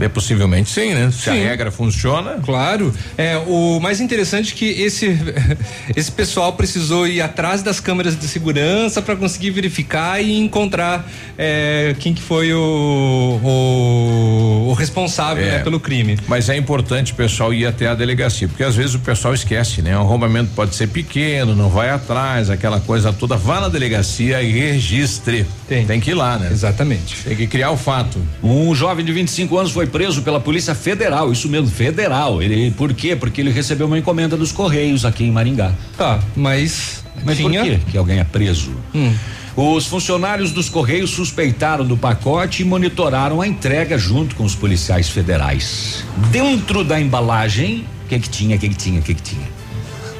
É 0.00 0.08
possivelmente 0.08 0.70
sim, 0.70 0.92
né? 0.94 1.10
Se 1.10 1.30
a 1.30 1.32
Sim. 1.32 1.40
regra 1.44 1.70
funciona. 1.70 2.38
Claro. 2.44 2.94
É, 3.16 3.36
o 3.38 3.80
mais 3.80 4.00
interessante 4.00 4.52
é 4.52 4.56
que 4.56 4.66
esse, 4.66 5.16
esse 5.96 6.12
pessoal 6.12 6.52
precisou 6.52 7.06
ir 7.06 7.20
atrás 7.20 7.62
das 7.62 7.80
câmeras 7.80 8.18
de 8.18 8.28
segurança 8.28 9.00
para 9.02 9.16
conseguir 9.16 9.50
verificar 9.50 10.22
e 10.22 10.38
encontrar 10.38 11.08
é, 11.38 11.94
quem 11.98 12.14
que 12.14 12.22
foi 12.22 12.52
o, 12.52 13.40
o, 13.42 14.68
o 14.70 14.72
responsável 14.74 15.44
É. 15.44 15.50
né, 15.52 15.58
pelo 15.60 15.80
crime. 15.80 16.18
Mas 16.28 16.48
é 16.48 16.56
importante 16.56 17.12
o 17.12 17.16
pessoal 17.16 17.52
ir 17.52 17.66
até 17.66 17.88
a 17.88 17.94
delegacia, 17.94 18.46
porque 18.48 18.62
às 18.64 18.76
vezes 18.76 18.94
o 18.94 19.00
pessoal 19.00 19.34
esquece, 19.34 19.82
né? 19.82 19.96
O 19.96 20.00
arrombamento 20.00 20.50
pode 20.54 20.74
ser 20.74 20.88
pequeno, 20.88 21.54
não 21.56 21.68
vai 21.68 21.90
atrás, 21.90 22.50
aquela 22.62 22.78
coisa 22.78 23.12
toda. 23.12 23.36
Vá 23.36 23.60
na 23.60 23.68
delegacia 23.68 24.40
e 24.40 24.52
registre. 24.52 25.44
Tem. 25.68 25.84
Tem 25.84 25.98
que 25.98 26.12
ir 26.12 26.14
lá, 26.14 26.38
né? 26.38 26.48
Exatamente. 26.52 27.16
Tem 27.24 27.34
que 27.36 27.48
criar 27.48 27.72
o 27.72 27.76
fato. 27.76 28.20
Um 28.40 28.72
jovem 28.72 29.04
de 29.04 29.12
25 29.12 29.58
anos 29.58 29.72
foi 29.72 29.88
preso 29.88 30.22
pela 30.22 30.38
Polícia 30.38 30.72
Federal, 30.72 31.32
isso 31.32 31.48
mesmo, 31.48 31.66
federal. 31.66 32.40
Ele, 32.40 32.70
por 32.70 32.94
quê? 32.94 33.16
Porque 33.16 33.40
ele 33.40 33.50
recebeu 33.50 33.88
uma 33.88 33.98
encomenda 33.98 34.36
dos 34.36 34.52
Correios 34.52 35.04
aqui 35.04 35.24
em 35.24 35.32
Maringá. 35.32 35.72
Tá, 35.98 36.20
mas. 36.36 37.02
Mas 37.24 37.36
tinha- 37.36 37.60
por 37.64 37.68
quê 37.70 37.80
que 37.90 37.98
alguém 37.98 38.20
é 38.20 38.24
preso? 38.24 38.70
Hum. 38.94 39.12
Os 39.56 39.86
funcionários 39.86 40.52
dos 40.52 40.68
Correios 40.68 41.10
suspeitaram 41.10 41.84
do 41.84 41.96
pacote 41.96 42.62
e 42.62 42.64
monitoraram 42.64 43.40
a 43.40 43.46
entrega 43.46 43.98
junto 43.98 44.36
com 44.36 44.44
os 44.44 44.54
policiais 44.54 45.08
federais. 45.10 46.04
Dentro 46.30 46.84
da 46.84 46.98
embalagem, 47.00 47.84
o 48.04 48.08
que 48.08 48.18
que 48.20 48.30
tinha, 48.30 48.56
o 48.56 48.58
que 48.58 48.68
que 48.68 48.76
tinha, 48.76 49.00
o 49.00 49.02
que 49.02 49.14
que 49.14 49.22
tinha? 49.22 49.51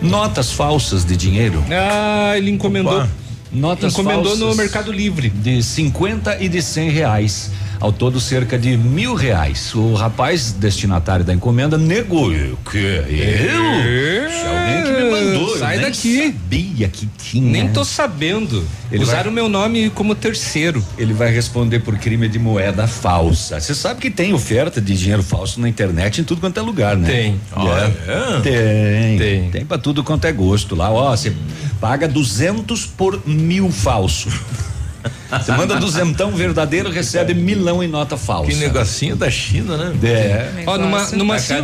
Notas 0.03 0.53
falsas 0.53 1.05
de 1.05 1.16
dinheiro. 1.16 1.65
Ah, 1.70 2.37
ele 2.37 2.51
encomendou. 2.51 2.97
Opa. 2.99 3.09
Notas 3.53 3.93
Encomendou 3.93 4.24
falsas 4.24 4.39
no 4.41 4.55
Mercado 4.55 4.91
Livre. 4.91 5.29
De 5.29 5.62
50 5.62 6.43
e 6.43 6.49
de 6.49 6.62
100 6.62 6.91
reais. 6.91 7.51
Ao 7.83 7.91
todo, 7.91 8.21
cerca 8.21 8.57
de 8.57 8.77
mil 8.77 9.13
reais. 9.13 9.75
O 9.75 9.95
rapaz 9.95 10.53
destinatário 10.53 11.25
da 11.25 11.35
encomenda 11.35 11.77
negou. 11.77 12.33
Eu? 12.33 12.57
Que? 12.71 12.79
Eu? 12.79 14.31
Se 14.31 14.47
alguém 14.47 14.83
que 14.85 15.03
me 15.03 15.11
mandou. 15.11 15.49
eu 15.49 15.59
Sai 15.59 15.79
nem 15.79 15.87
daqui. 15.87 16.27
Sabia 16.33 16.89
que 16.89 17.09
tinha. 17.19 17.51
Nem 17.51 17.73
tô 17.73 17.85
sabendo. 17.85 18.65
Ele 18.89 19.03
Usaram 19.03 19.33
o 19.33 19.35
meu 19.35 19.49
nome 19.49 19.91
como 19.91 20.15
terceiro. 20.15 20.81
Ele 20.97 21.13
vai 21.13 21.33
responder 21.33 21.81
por 21.81 21.99
crime 21.99 22.29
de 22.29 22.39
moeda 22.39 22.87
falsa. 22.87 23.59
Você 23.59 23.75
sabe 23.75 24.01
que 24.01 24.13
tem 24.13 24.33
oferta 24.33 24.81
de 24.81 24.97
dinheiro 24.97 25.25
falso 25.25 25.61
na 25.61 25.69
internet 25.69 26.21
em 26.21 26.25
tudo 26.25 26.41
quanto 26.41 26.61
é 26.61 26.63
lugar, 26.63 26.97
né? 26.97 27.11
Tem. 27.11 27.41
É. 28.07 28.41
Tem. 28.43 29.19
Tem. 29.19 29.51
Tem 29.51 29.67
pra 29.67 29.77
tudo 29.77 30.05
quanto 30.05 30.25
é 30.25 30.31
gosto 30.31 30.77
lá. 30.77 30.89
Ó, 30.89 31.11
você 31.11 31.33
paga 31.81 32.07
duzentos 32.07 32.87
por 32.87 33.21
mil 33.27 33.73
falso. 33.73 34.29
Você 35.31 35.53
manda 35.53 35.77
duzentão 35.77 36.31
verdadeiro, 36.33 36.91
recebe 36.91 37.35
milão 37.35 37.83
em 37.83 37.89
nota 37.89 38.16
falsa. 38.16 38.51
Que 38.51 38.57
negocinho 38.57 39.16
da 39.16 39.31
China, 39.31 39.77
né? 39.77 39.95
É. 40.09 40.62
Ó, 40.66 40.77
numa, 40.79 41.07
numa, 41.12 41.39
sim- 41.39 41.55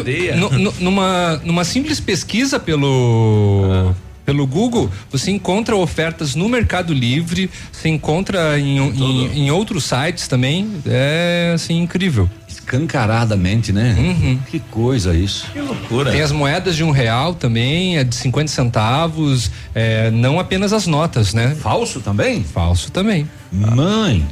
numa, 0.81 1.41
numa 1.45 1.65
simples 1.65 2.01
pesquisa 2.01 2.59
pelo. 2.59 3.95
Pelo 4.25 4.47
Google, 4.47 4.91
você 5.11 5.31
encontra 5.31 5.75
ofertas 5.75 6.35
no 6.35 6.51
Mercado 6.51 6.93
Livre, 6.93 7.49
você 7.73 7.89
encontra 7.89 8.59
em, 8.59 8.77
em, 8.79 9.39
em 9.47 9.51
outros 9.51 9.85
sites 9.85 10.29
também. 10.29 10.69
É 10.85 11.53
assim, 11.55 11.81
incrível. 11.81 12.29
Escancaradamente, 12.69 13.73
né? 13.73 14.39
Que 14.51 14.61
coisa 14.61 15.17
isso. 15.17 15.51
Que 15.53 15.61
loucura. 15.61 16.13
Tem 16.13 16.21
as 16.21 16.31
moedas 16.31 16.77
de 16.77 16.85
um 16.85 16.91
real 16.91 17.35
também, 17.35 17.97
é 17.97 18.05
de 18.05 18.15
50 18.15 18.49
centavos, 18.49 19.51
é, 19.75 20.11
não 20.11 20.39
apenas 20.39 20.75
as 20.75 20.87
notas, 20.87 21.33
né? 21.33 21.57
Falso 21.59 22.01
também? 22.01 22.45
Falso 22.45 22.93
também. 22.93 23.27
Mãe. 23.51 24.27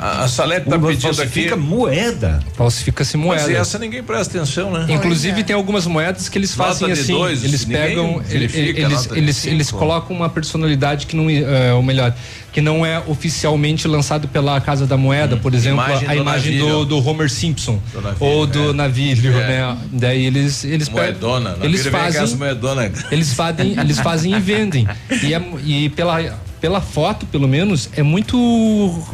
A, 0.00 0.24
a 0.24 0.28
Salete 0.28 0.68
tá 0.68 0.76
Uma 0.76 0.88
pedindo 0.88 1.08
aqui. 1.08 1.16
falsifica 1.16 1.56
moeda. 1.56 2.40
Falsifica-se 2.54 3.16
Mas 3.16 3.26
moeda. 3.42 3.52
essa 3.58 3.78
ninguém 3.78 4.02
presta 4.02 4.38
atenção, 4.38 4.70
né? 4.72 4.86
Inclusive 4.88 5.44
tem 5.44 5.54
algumas 5.54 5.86
moedas 5.86 6.28
que 6.28 6.38
eles 6.38 6.56
Nota 6.56 6.70
fazem 6.70 6.86
de 6.86 7.00
assim, 7.00 7.12
dois, 7.12 7.44
eles 7.44 7.64
pegam, 7.64 8.22
eles 8.30 8.54
eles, 8.54 9.36
cinco. 9.36 9.54
eles 9.54 9.70
colocam 9.70 10.16
uma 10.16 10.28
personalidade 10.28 11.06
que 11.06 11.14
não 11.14 11.28
é, 11.28 11.72
ou 11.74 11.82
melhor, 11.82 12.14
que 12.52 12.60
não 12.60 12.86
é 12.86 13.02
oficialmente 13.06 13.86
lançado 13.86 14.28
pela 14.28 14.60
Casa 14.60 14.86
da 14.86 14.96
Moeda, 14.96 15.36
por 15.36 15.52
exemplo, 15.54 15.82
Imagem 15.84 16.08
a 16.08 16.14
do 16.14 16.20
imagem 16.20 16.58
do, 16.58 16.84
do 16.86 17.06
Homer 17.06 17.28
Simpson 17.30 17.78
Do 17.92 18.00
navilho, 18.00 18.24
ou 18.24 18.46
do 18.46 18.70
é. 18.70 18.72
navilho, 18.72 19.32
É. 19.36 19.46
né? 19.48 19.78
Daí 19.92 20.24
eles 20.26 20.64
eles 20.64 20.88
Moedona. 20.88 21.50
pegam, 21.50 21.64
eles 21.66 21.86
fazem 21.86 22.36
moedona. 22.36 22.90
eles 23.10 23.32
fazem, 23.34 23.78
eles 23.78 23.98
fazem 23.98 24.34
e 24.34 24.40
vendem. 24.40 24.88
E, 25.22 25.34
é- 25.34 25.42
e 25.64 25.88
pela, 25.90 26.20
pela 26.64 26.80
foto, 26.80 27.26
pelo 27.26 27.46
menos, 27.46 27.90
é 27.94 28.02
muito 28.02 28.38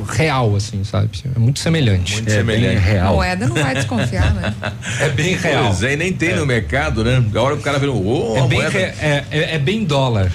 real, 0.09 0.55
assim, 0.55 0.85
sabe? 0.85 1.09
É 1.35 1.37
muito 1.37 1.59
semelhante. 1.59 2.13
Muito 2.15 2.31
semelhante. 2.31 2.79
real. 2.79 3.15
Moeda 3.17 3.49
não 3.49 3.57
vai 3.57 3.75
desconfiar, 3.75 4.33
né? 4.35 4.55
É 5.01 5.09
bem 5.09 5.35
real. 5.35 5.65
Pois 5.67 5.83
é, 5.83 5.95
e 5.95 5.97
nem 5.97 6.13
tem 6.13 6.37
no 6.37 6.47
mercado, 6.47 7.03
né? 7.03 7.17
Agora 7.17 7.57
o 7.57 7.61
cara 7.61 7.81
vê, 7.81 7.89
ô, 7.89 8.35
É 8.37 8.41
a 8.43 8.47
bem, 8.47 8.61
re- 8.69 8.79
é, 8.79 9.25
é- 9.33 9.55
é 9.57 9.59
bem 9.59 9.83
dólar. 9.83 10.31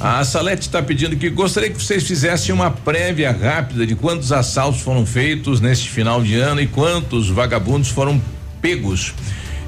A 0.00 0.24
Salete 0.24 0.62
está 0.62 0.82
pedindo 0.82 1.14
que 1.16 1.28
gostaria 1.28 1.68
que 1.68 1.76
vocês 1.82 2.02
fizessem 2.04 2.54
uma 2.54 2.70
prévia 2.70 3.30
rápida 3.30 3.86
de 3.86 3.94
quantos 3.94 4.32
assaltos 4.32 4.80
foram 4.80 5.04
feitos 5.04 5.60
neste 5.60 5.90
final 5.90 6.22
de 6.22 6.34
ano 6.36 6.62
e 6.62 6.66
quantos 6.66 7.28
vagabundos 7.28 7.90
foram 7.90 8.18
pegos. 8.62 9.12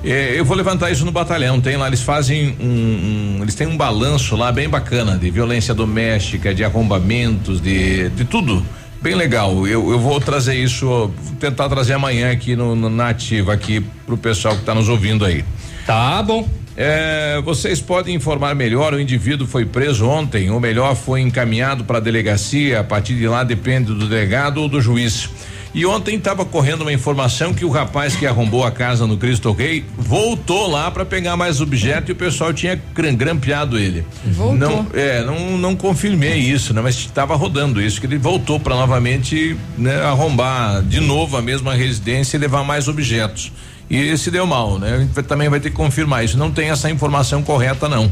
É, 0.08 0.38
eu 0.38 0.44
vou 0.44 0.56
levantar 0.56 0.90
isso 0.90 1.04
no 1.04 1.10
batalhão. 1.10 1.60
Tem 1.60 1.76
lá, 1.76 1.88
eles 1.88 2.00
fazem 2.02 2.56
um, 2.60 2.64
um- 2.66 3.38
eles 3.42 3.54
têm 3.54 3.66
um 3.66 3.76
balanço 3.76 4.36
lá 4.36 4.52
bem 4.52 4.68
bacana 4.68 5.16
de 5.18 5.30
violência 5.30 5.74
doméstica, 5.74 6.54
de 6.54 6.62
arrombamentos, 6.64 7.60
de, 7.60 8.08
de 8.10 8.24
tudo. 8.24 8.64
Bem 9.02 9.14
legal. 9.14 9.66
Eu, 9.66 9.90
eu 9.90 9.98
vou 9.98 10.20
trazer 10.20 10.54
isso, 10.54 10.86
vou 10.86 11.12
tentar 11.40 11.68
trazer 11.68 11.94
amanhã 11.94 12.30
aqui 12.30 12.54
no, 12.56 12.74
no 12.76 12.88
na 12.88 13.08
ativa 13.08 13.52
aqui 13.52 13.84
pro 14.06 14.16
pessoal 14.16 14.54
que 14.54 14.60
está 14.60 14.74
nos 14.74 14.88
ouvindo 14.88 15.24
aí. 15.24 15.44
Tá 15.84 16.22
bom. 16.22 16.48
É, 16.76 17.40
vocês 17.44 17.80
podem 17.80 18.14
informar 18.14 18.54
melhor. 18.54 18.94
O 18.94 19.00
indivíduo 19.00 19.46
foi 19.46 19.64
preso 19.64 20.06
ontem, 20.06 20.50
ou 20.50 20.60
melhor, 20.60 20.94
foi 20.94 21.20
encaminhado 21.20 21.84
para 21.84 21.98
a 21.98 22.00
delegacia. 22.00 22.80
A 22.80 22.84
partir 22.84 23.14
de 23.14 23.26
lá 23.26 23.42
depende 23.42 23.92
do 23.92 24.06
delegado 24.08 24.58
ou 24.62 24.68
do 24.68 24.80
juiz. 24.80 25.28
E 25.74 25.84
ontem 25.84 26.16
estava 26.16 26.44
correndo 26.44 26.82
uma 26.82 26.92
informação 26.92 27.52
que 27.52 27.64
o 27.64 27.70
rapaz 27.70 28.16
que 28.16 28.26
arrombou 28.26 28.64
a 28.64 28.70
casa 28.70 29.06
no 29.06 29.16
Cristo 29.16 29.52
Rei 29.52 29.84
voltou 29.96 30.70
lá 30.70 30.90
para 30.90 31.04
pegar 31.04 31.36
mais 31.36 31.60
objeto 31.60 32.10
e 32.10 32.12
o 32.12 32.16
pessoal 32.16 32.52
tinha 32.52 32.80
grampeado 32.94 33.78
ele. 33.78 34.04
Voltou. 34.24 34.56
Não, 34.56 34.86
é, 34.94 35.22
não, 35.22 35.58
não 35.58 35.76
confirmei 35.76 36.38
isso, 36.38 36.72
né? 36.72 36.80
Mas 36.80 36.96
estava 36.96 37.36
rodando 37.36 37.80
isso, 37.80 38.00
que 38.00 38.06
ele 38.06 38.18
voltou 38.18 38.58
para 38.58 38.74
novamente 38.74 39.56
né, 39.76 40.02
arrombar 40.02 40.82
de 40.82 41.00
novo 41.00 41.36
a 41.36 41.42
mesma 41.42 41.74
residência 41.74 42.36
e 42.36 42.40
levar 42.40 42.64
mais 42.64 42.88
objetos. 42.88 43.52
E 43.88 43.96
esse 43.96 44.30
deu 44.30 44.46
mal, 44.46 44.78
né? 44.78 44.94
A 44.94 44.98
gente 44.98 45.22
também 45.28 45.48
vai 45.48 45.60
ter 45.60 45.70
que 45.70 45.76
confirmar 45.76 46.24
isso. 46.24 46.36
Não 46.36 46.50
tem 46.50 46.70
essa 46.70 46.90
informação 46.90 47.42
correta, 47.42 47.88
não. 47.88 48.10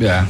É. 0.00 0.24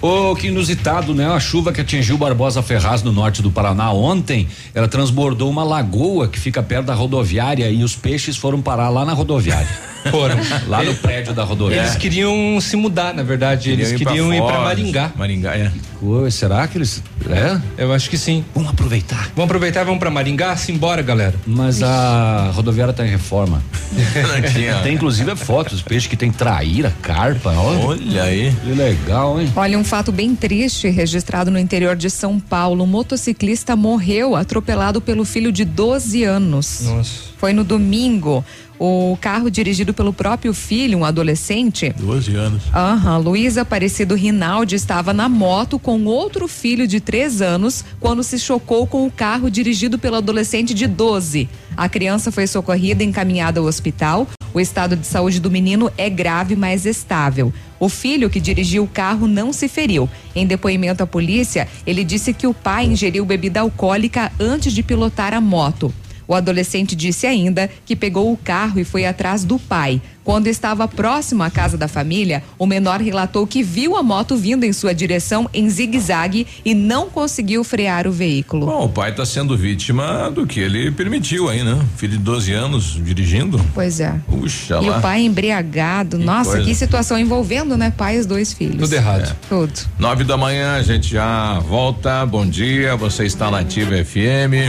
Ô, 0.00 0.34
que 0.36 0.46
inusitado, 0.46 1.14
né? 1.14 1.26
A 1.26 1.40
chuva 1.40 1.72
que 1.72 1.80
atingiu 1.80 2.16
Barbosa 2.16 2.62
Ferraz 2.62 3.02
no 3.02 3.12
norte 3.12 3.42
do 3.42 3.50
Paraná 3.50 3.92
ontem, 3.92 4.46
ela 4.74 4.86
transbordou 4.86 5.50
uma 5.50 5.64
lagoa 5.64 6.28
que 6.28 6.38
fica 6.38 6.62
perto 6.62 6.86
da 6.86 6.94
rodoviária 6.94 7.68
e 7.70 7.82
os 7.82 7.96
peixes 7.96 8.36
foram 8.36 8.62
parar 8.62 8.88
lá 8.90 9.04
na 9.04 9.12
rodoviária. 9.12 9.68
Foram. 10.10 10.36
lá 10.68 10.82
no 10.82 10.94
prédio 10.94 11.34
da 11.34 11.44
rodoviária. 11.44 11.88
Eles 11.88 11.96
queriam 11.96 12.58
se 12.60 12.76
mudar, 12.76 13.12
na 13.12 13.22
verdade. 13.22 13.70
Eles 13.70 13.92
queriam 13.92 14.32
ir 14.32 14.40
pra 14.40 14.54
Foz, 14.54 14.64
Maringá. 14.64 15.12
Maringá, 15.16 15.56
é. 15.56 15.72
Oi, 16.00 16.30
será 16.30 16.66
que 16.68 16.78
eles. 16.78 17.02
É? 17.28 17.60
Eu 17.76 17.92
acho 17.92 18.08
que 18.08 18.16
sim. 18.16 18.44
Vamos 18.54 18.70
aproveitar. 18.70 19.30
Vamos 19.34 19.44
aproveitar 19.44 19.80
e 19.82 19.84
vamos 19.84 19.98
pra 19.98 20.10
Maringá? 20.10 20.56
Simbora, 20.56 21.02
galera. 21.02 21.34
Mas 21.44 21.82
a 21.82 22.52
rodoviária 22.54 22.94
tá 22.94 23.04
em 23.04 23.10
reforma. 23.10 23.62
Tem 24.82 24.94
inclusive 24.94 25.34
fotos, 25.34 25.82
peixes 25.82 26.08
que 26.08 26.16
tem 26.16 26.30
traíra, 26.30 26.94
carpa. 27.02 27.50
Olha, 27.50 27.78
Olha 27.80 28.22
aí. 28.22 28.54
Que 28.62 28.70
legal, 28.70 29.40
hein? 29.40 29.52
Olha, 29.56 29.78
um 29.78 29.84
fato 29.88 30.12
bem 30.12 30.36
triste 30.36 30.86
registrado 30.90 31.50
no 31.50 31.58
interior 31.58 31.96
de 31.96 32.10
São 32.10 32.38
Paulo. 32.38 32.84
Um 32.84 32.86
motociclista 32.86 33.74
morreu 33.74 34.36
atropelado 34.36 35.00
pelo 35.00 35.24
filho 35.24 35.50
de 35.50 35.64
12 35.64 36.24
anos. 36.24 36.82
Nossa. 36.84 37.10
Foi 37.38 37.54
no 37.54 37.64
domingo. 37.64 38.44
O 38.78 39.16
carro 39.18 39.50
dirigido 39.50 39.94
pelo 39.94 40.12
próprio 40.12 40.52
filho, 40.52 40.98
um 40.98 41.04
adolescente. 41.06 41.94
12 41.98 42.36
anos. 42.36 42.62
Aham, 42.74 43.16
Luiz 43.16 43.56
Aparecido 43.56 44.14
Rinaldi 44.14 44.74
estava 44.76 45.14
na 45.14 45.26
moto 45.26 45.78
com 45.78 46.04
outro 46.04 46.46
filho 46.46 46.86
de 46.86 47.00
três 47.00 47.40
anos 47.40 47.82
quando 47.98 48.22
se 48.22 48.38
chocou 48.38 48.86
com 48.86 49.06
o 49.06 49.10
carro 49.10 49.50
dirigido 49.50 49.98
pelo 49.98 50.16
adolescente 50.16 50.74
de 50.74 50.86
12. 50.86 51.48
A 51.74 51.88
criança 51.88 52.30
foi 52.30 52.46
socorrida 52.46 53.02
e 53.02 53.06
encaminhada 53.06 53.58
ao 53.58 53.64
hospital. 53.64 54.28
O 54.52 54.60
estado 54.60 54.96
de 54.96 55.06
saúde 55.06 55.40
do 55.40 55.50
menino 55.50 55.90
é 55.96 56.10
grave, 56.10 56.54
mas 56.54 56.84
estável. 56.84 57.54
O 57.80 57.88
filho 57.88 58.28
que 58.28 58.40
dirigiu 58.40 58.84
o 58.84 58.88
carro 58.88 59.26
não 59.26 59.52
se 59.52 59.68
feriu. 59.68 60.08
Em 60.34 60.46
depoimento 60.46 61.02
à 61.02 61.06
polícia, 61.06 61.68
ele 61.86 62.04
disse 62.04 62.32
que 62.32 62.46
o 62.46 62.54
pai 62.54 62.86
ingeriu 62.86 63.24
bebida 63.24 63.60
alcoólica 63.60 64.32
antes 64.38 64.72
de 64.72 64.82
pilotar 64.82 65.32
a 65.32 65.40
moto. 65.40 65.92
O 66.28 66.34
adolescente 66.34 66.94
disse 66.94 67.26
ainda 67.26 67.70
que 67.86 67.96
pegou 67.96 68.30
o 68.30 68.36
carro 68.36 68.78
e 68.78 68.84
foi 68.84 69.06
atrás 69.06 69.44
do 69.44 69.58
pai. 69.58 70.02
Quando 70.28 70.46
estava 70.46 70.86
próximo 70.86 71.42
à 71.42 71.48
casa 71.48 71.78
da 71.78 71.88
família, 71.88 72.42
o 72.58 72.66
menor 72.66 73.00
relatou 73.00 73.46
que 73.46 73.62
viu 73.62 73.96
a 73.96 74.02
moto 74.02 74.36
vindo 74.36 74.62
em 74.64 74.74
sua 74.74 74.94
direção 74.94 75.48
em 75.54 75.70
zigue-zague 75.70 76.46
e 76.62 76.74
não 76.74 77.08
conseguiu 77.08 77.64
frear 77.64 78.06
o 78.06 78.12
veículo. 78.12 78.66
Bom, 78.66 78.84
o 78.84 78.88
pai 78.90 79.08
está 79.10 79.24
sendo 79.24 79.56
vítima 79.56 80.30
do 80.30 80.46
que 80.46 80.60
ele 80.60 80.90
permitiu 80.90 81.48
aí, 81.48 81.64
né? 81.64 81.80
Filho 81.96 82.12
de 82.12 82.18
12 82.18 82.52
anos 82.52 83.00
dirigindo. 83.02 83.58
Pois 83.72 84.00
é. 84.00 84.20
Puxa 84.26 84.78
E 84.82 84.90
lá. 84.90 84.98
o 84.98 85.00
pai 85.00 85.22
embriagado. 85.22 86.18
Nossa, 86.18 86.50
coisa. 86.50 86.66
que 86.66 86.74
situação 86.74 87.18
envolvendo, 87.18 87.74
né? 87.78 87.90
Pai 87.96 88.16
e 88.16 88.20
os 88.20 88.26
dois 88.26 88.52
filhos. 88.52 88.82
Tudo 88.82 88.92
errado. 88.92 89.30
É. 89.30 89.36
Tudo. 89.48 89.72
Nove 89.98 90.24
da 90.24 90.36
manhã, 90.36 90.74
a 90.74 90.82
gente 90.82 91.08
já 91.10 91.58
volta. 91.60 92.26
Bom 92.26 92.44
dia, 92.46 92.94
você 92.96 93.24
está 93.24 93.50
na 93.50 93.60
Ativa 93.60 93.92
FM. 94.04 94.68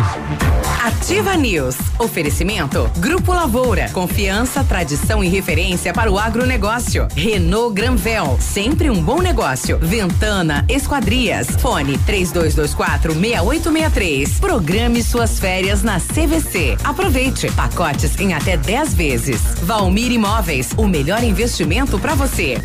Ativa 0.86 1.36
News. 1.36 1.76
Oferecimento. 2.00 2.90
Grupo 3.00 3.34
Lavoura. 3.34 3.90
Confiança, 3.90 4.64
tradição 4.64 5.22
e 5.22 5.28
referência 5.28 5.49
para 5.96 6.12
o 6.12 6.20
agronegócio. 6.20 7.08
Renault 7.16 7.74
Granvel. 7.74 8.38
Sempre 8.40 8.88
um 8.88 9.02
bom 9.02 9.20
negócio. 9.20 9.80
Ventana 9.80 10.64
Esquadrias. 10.70 11.48
Fone 11.60 11.98
3224 12.06 13.14
6863. 13.14 14.40
Programe 14.40 15.02
suas 15.02 15.40
férias 15.40 15.82
na 15.82 16.00
CVC. 16.00 16.78
Aproveite. 16.84 17.52
Pacotes 17.54 18.20
em 18.20 18.36
até 18.36 18.58
10 18.58 18.94
vezes. 18.94 19.42
Valmir 19.64 20.12
Imóveis. 20.12 20.70
O 20.78 20.88
melhor 20.88 21.24
investimento 21.24 21.98
para 21.98 22.14
você. 22.14 22.62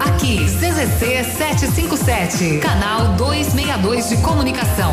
Aqui, 0.00 0.44
CZC 0.44 1.22
757, 1.38 2.58
canal 2.58 3.14
262 3.14 4.08
de 4.08 4.16
comunicação. 4.16 4.92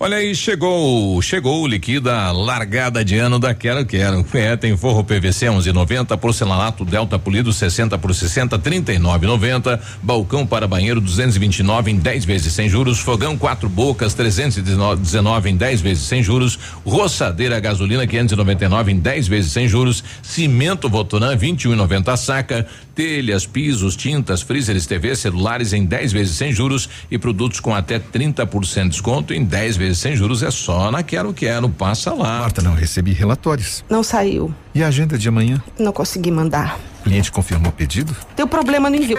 Olha 0.00 0.18
aí, 0.18 0.32
chegou, 0.32 1.20
chegou 1.20 1.60
o 1.60 1.66
liquida 1.66 2.30
largada 2.30 3.04
de 3.04 3.18
ano 3.18 3.36
da 3.36 3.52
Quero 3.52 3.84
Quero. 3.84 4.24
É, 4.32 4.56
tem 4.56 4.76
forro 4.76 5.02
PVC 5.02 5.46
11,90, 5.46 6.16
porcelanato 6.16 6.84
Delta 6.84 7.18
polido 7.18 7.52
60 7.52 7.98
por 7.98 8.14
60, 8.14 8.56
39,90, 8.60 9.80
balcão 10.00 10.46
para 10.46 10.68
banheiro 10.68 11.00
229 11.00 11.90
em 11.90 11.96
10 11.96 12.24
vezes 12.24 12.52
sem 12.52 12.68
juros, 12.68 13.00
fogão 13.00 13.36
quatro 13.36 13.68
bocas 13.68 14.14
319 14.14 15.50
em 15.50 15.56
10 15.56 15.80
vezes 15.80 16.04
sem 16.04 16.22
juros, 16.22 16.56
roçadeira 16.86 17.58
gasolina 17.58 18.06
599 18.06 18.92
em 18.92 19.00
10 19.00 19.26
vezes 19.26 19.50
sem 19.50 19.66
juros, 19.66 20.04
cimento 20.22 20.88
Votoran 20.88 21.36
21,90 21.36 22.12
a 22.12 22.16
saca, 22.16 22.68
telhas, 22.98 23.46
pisos, 23.46 23.94
tintas, 23.94 24.42
freezers, 24.42 24.84
TV, 24.84 25.14
celulares 25.14 25.72
em 25.72 25.84
10 25.84 26.10
vezes 26.10 26.36
sem 26.36 26.52
juros 26.52 26.88
e 27.08 27.16
produtos 27.16 27.60
com 27.60 27.72
até 27.72 27.96
30% 28.00 28.82
de 28.82 28.88
desconto 28.88 29.32
em 29.32 29.44
10 29.44 29.76
vezes 29.76 29.98
sem 30.00 30.16
juros 30.16 30.42
é 30.42 30.50
só 30.50 30.90
na 30.90 31.04
Quero 31.04 31.32
Quero, 31.32 31.68
passa 31.68 32.12
lá. 32.12 32.40
Marta, 32.40 32.60
não 32.60 32.74
recebi 32.74 33.12
relatórios. 33.12 33.84
Não 33.88 34.02
saiu. 34.02 34.52
E 34.74 34.82
a 34.82 34.88
agenda 34.88 35.16
de 35.16 35.28
amanhã? 35.28 35.62
Não 35.78 35.92
consegui 35.92 36.32
mandar. 36.32 36.76
O 36.98 37.04
cliente 37.04 37.30
confirmou 37.30 37.70
o 37.70 37.72
pedido? 37.72 38.16
Deu 38.36 38.48
problema 38.48 38.90
no 38.90 38.96
envio. 38.96 39.18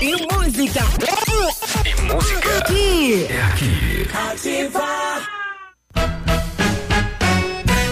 E 0.00 0.12
música. 0.32 0.84
E 1.84 2.00
música. 2.02 2.58
Aqui. 2.58 3.26
É 3.28 3.42
aqui. 3.42 4.06
Ativa. 4.30 4.84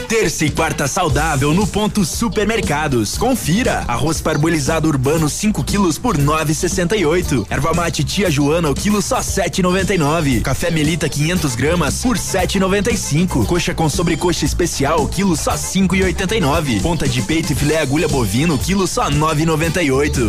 Terça 0.09 0.44
e 0.44 0.50
quarta 0.50 0.86
saudável 0.86 1.54
no 1.54 1.66
ponto 1.66 2.04
supermercados. 2.04 3.16
Confira. 3.16 3.82
Arroz 3.88 4.20
parbolizado 4.20 4.86
urbano 4.86 5.26
5 5.26 5.64
quilos 5.64 5.96
por 5.98 6.18
9,68. 6.18 7.46
Erva 7.48 7.72
mate 7.72 8.04
tia 8.04 8.30
Joana 8.30 8.68
o 8.70 8.74
quilo 8.74 9.00
só 9.00 9.20
7,99. 9.20 10.42
Café 10.42 10.70
Melita 10.70 11.09
500 11.09 11.54
gramas 11.54 12.02
por 12.02 12.18
7,95. 12.18 13.46
Coxa 13.46 13.72
com 13.74 13.88
sobrecoxa 13.88 14.44
especial 14.44 15.09
quilo 15.09 15.34
só 15.34 15.54
5,89. 15.54 16.82
Ponta 16.82 17.09
de 17.09 17.22
peito 17.22 17.52
e 17.52 17.56
filé 17.56 17.80
agulha 17.80 18.06
bovino 18.06 18.59
quilo 18.59 18.86
só 18.86 19.10
9,98. 19.10 20.28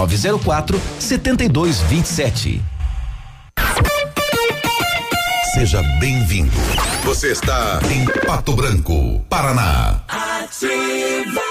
9904 0.00 0.80
7227. 0.98 2.62
Seja 5.54 5.82
bem-vindo. 5.98 6.56
Você 7.04 7.32
está 7.32 7.80
em 7.90 8.04
Pato 8.24 8.54
Branco, 8.54 9.20
Paraná. 9.28 10.02
Ativa. 10.08 11.49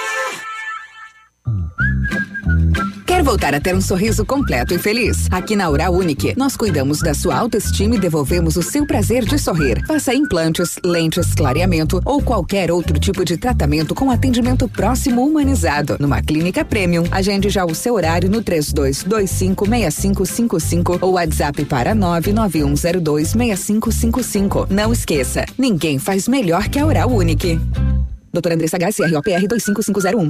Voltar 3.30 3.54
a 3.54 3.62
ter 3.62 3.76
um 3.76 3.82
sorriso 3.82 4.26
completo 4.26 4.74
e 4.74 4.80
feliz? 4.80 5.28
Aqui 5.30 5.56
na 5.56 5.70
Oral 5.70 5.94
Unique, 5.94 6.34
nós 6.36 6.58
cuidamos 6.58 6.98
da 6.98 7.14
sua 7.14 7.36
autoestima 7.36 7.94
e 7.94 8.00
devolvemos 8.00 8.56
o 8.56 8.64
seu 8.64 8.88
prazer 8.88 9.24
de 9.24 9.38
sorrir. 9.38 9.86
Faça 9.86 10.16
implantes, 10.16 10.80
lentes, 10.84 11.36
clareamento 11.36 12.02
ou 12.06 12.24
qualquer 12.24 12.72
outro 12.72 13.00
tipo 13.00 13.24
de 13.24 13.38
tratamento 13.38 13.94
com 13.94 14.10
atendimento 14.10 14.68
próximo 14.68 15.24
humanizado. 15.24 15.96
Numa 16.00 16.24
clínica 16.24 16.66
premium, 16.66 17.04
agende 17.12 17.50
já 17.50 17.64
o 17.66 17.76
seu 17.76 17.94
horário 17.94 18.32
no 18.32 18.42
32256555 18.42 20.98
ou 21.00 21.12
WhatsApp 21.12 21.66
para 21.66 21.96
991026555. 21.96 24.72
Não 24.72 24.92
esqueça, 24.92 25.46
ninguém 25.56 26.00
faz 26.00 26.28
melhor 26.28 26.68
que 26.68 26.80
a 26.80 26.86
Oral 26.86 27.12
Unique. 27.12 27.62
Doutora 28.34 28.56
Andressa 28.56 28.80
HCROPR 28.80 29.48
25501. 29.48 30.30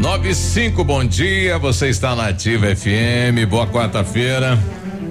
95, 0.00 0.84
bom 0.84 1.04
dia. 1.04 1.58
Você 1.58 1.88
está 1.88 2.14
na 2.14 2.28
Ativa 2.28 2.74
FM. 2.74 3.48
Boa 3.48 3.66
quarta-feira. 3.66 4.58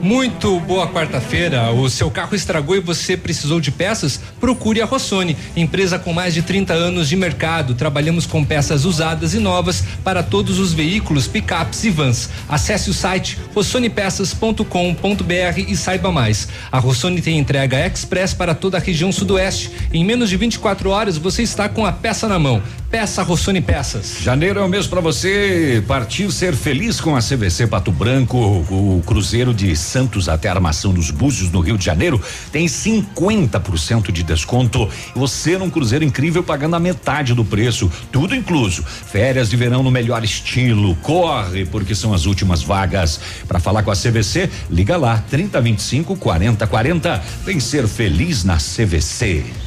Muito 0.02 0.60
boa 0.62 0.88
quarta-feira. 0.88 1.72
O 1.72 1.90
seu 1.90 2.10
carro 2.10 2.34
estragou 2.36 2.76
e 2.76 2.80
você 2.80 3.18
precisou 3.18 3.60
de 3.60 3.72
peças? 3.72 4.20
Procure 4.40 4.82
a 4.82 4.86
Rossoni, 4.86 5.36
empresa 5.56 6.00
com 6.00 6.14
mais 6.14 6.34
de 6.34 6.42
30 6.42 6.74
anos 6.74 7.10
de 7.10 7.18
mercado. 7.18 7.76
Trabalhamos 7.76 8.26
com 8.26 8.46
peças 8.46 8.86
usadas 8.86 9.34
e 9.34 9.40
novas 9.40 9.84
para 10.04 10.24
todos 10.24 10.60
os 10.60 10.72
veículos, 10.72 11.28
picapes 11.28 11.84
e 11.84 11.90
vans. 11.90 12.30
Acesse 12.48 12.90
o 12.90 12.94
site 12.94 13.38
rossonepeças.com.br 13.54 15.60
e 15.68 15.76
saiba 15.76 16.12
mais. 16.12 16.48
A 16.72 16.80
Rossoni 16.80 17.22
tem 17.22 17.38
entrega 17.38 17.86
express 17.86 18.34
para 18.34 18.56
toda 18.56 18.78
a 18.78 18.82
região 18.82 19.12
sudoeste. 19.12 19.72
Em 19.92 20.06
menos 20.06 20.30
de 20.30 20.38
24 20.38 20.90
horas 20.90 21.18
você 21.18 21.44
está 21.44 21.68
com 21.68 21.86
a 21.86 21.92
peça 21.92 22.28
na 22.28 22.40
mão. 22.40 22.64
Peça 22.90 23.22
Rossoni 23.22 23.60
Peças. 23.60 24.20
Janeiro 24.22 24.62
é 24.62 24.64
o 24.64 24.70
mês 24.70 24.88
para 24.88 25.02
você 25.02 25.84
partir 25.86 26.32
ser 26.32 26.56
feliz 26.56 27.02
com 27.02 27.18
a 27.18 27.20
CVC 27.20 27.68
Pato 27.68 27.92
Branco, 27.92 28.38
o 28.38 29.04
cruzeiro 29.06 29.54
de 29.54 29.76
Santos 29.76 30.30
até 30.30 30.48
a 30.48 30.54
Armação 30.54 30.94
dos 30.94 31.12
Búzios 31.12 31.52
no 31.52 31.60
Rio 31.60 31.78
de 31.78 31.84
Janeiro 31.84 32.22
tem 32.50 32.66
50% 32.66 34.10
de 34.10 34.24
desconto. 34.24 34.90
Você 35.14 35.58
num 35.58 35.70
cruzeiro 35.70 36.06
incrível 36.06 36.42
pagando 36.42 36.78
a 36.78 36.80
metade 36.80 37.34
do 37.34 37.44
preço, 37.44 37.92
tudo 38.10 38.34
incluso. 38.34 38.84
Férias 38.84 39.50
de 39.50 39.58
verão 39.58 39.84
no 39.84 39.92
melhor 39.92 40.24
estilo. 40.24 40.96
Corre 41.02 41.66
porque 41.66 41.94
são 41.94 42.14
as 42.14 42.26
últimas 42.26 42.64
vagas. 42.64 43.20
Para 43.50 43.60
falar 43.60 43.84
com 43.84 43.92
a 43.92 43.96
CVC, 43.96 44.50
liga 44.70 44.96
lá 44.96 45.22
3025 45.30 46.16
4040. 46.16 47.22
Vem 47.44 47.60
ser 47.60 47.86
feliz 47.86 48.46
na 48.46 48.56
CVC. 48.56 49.67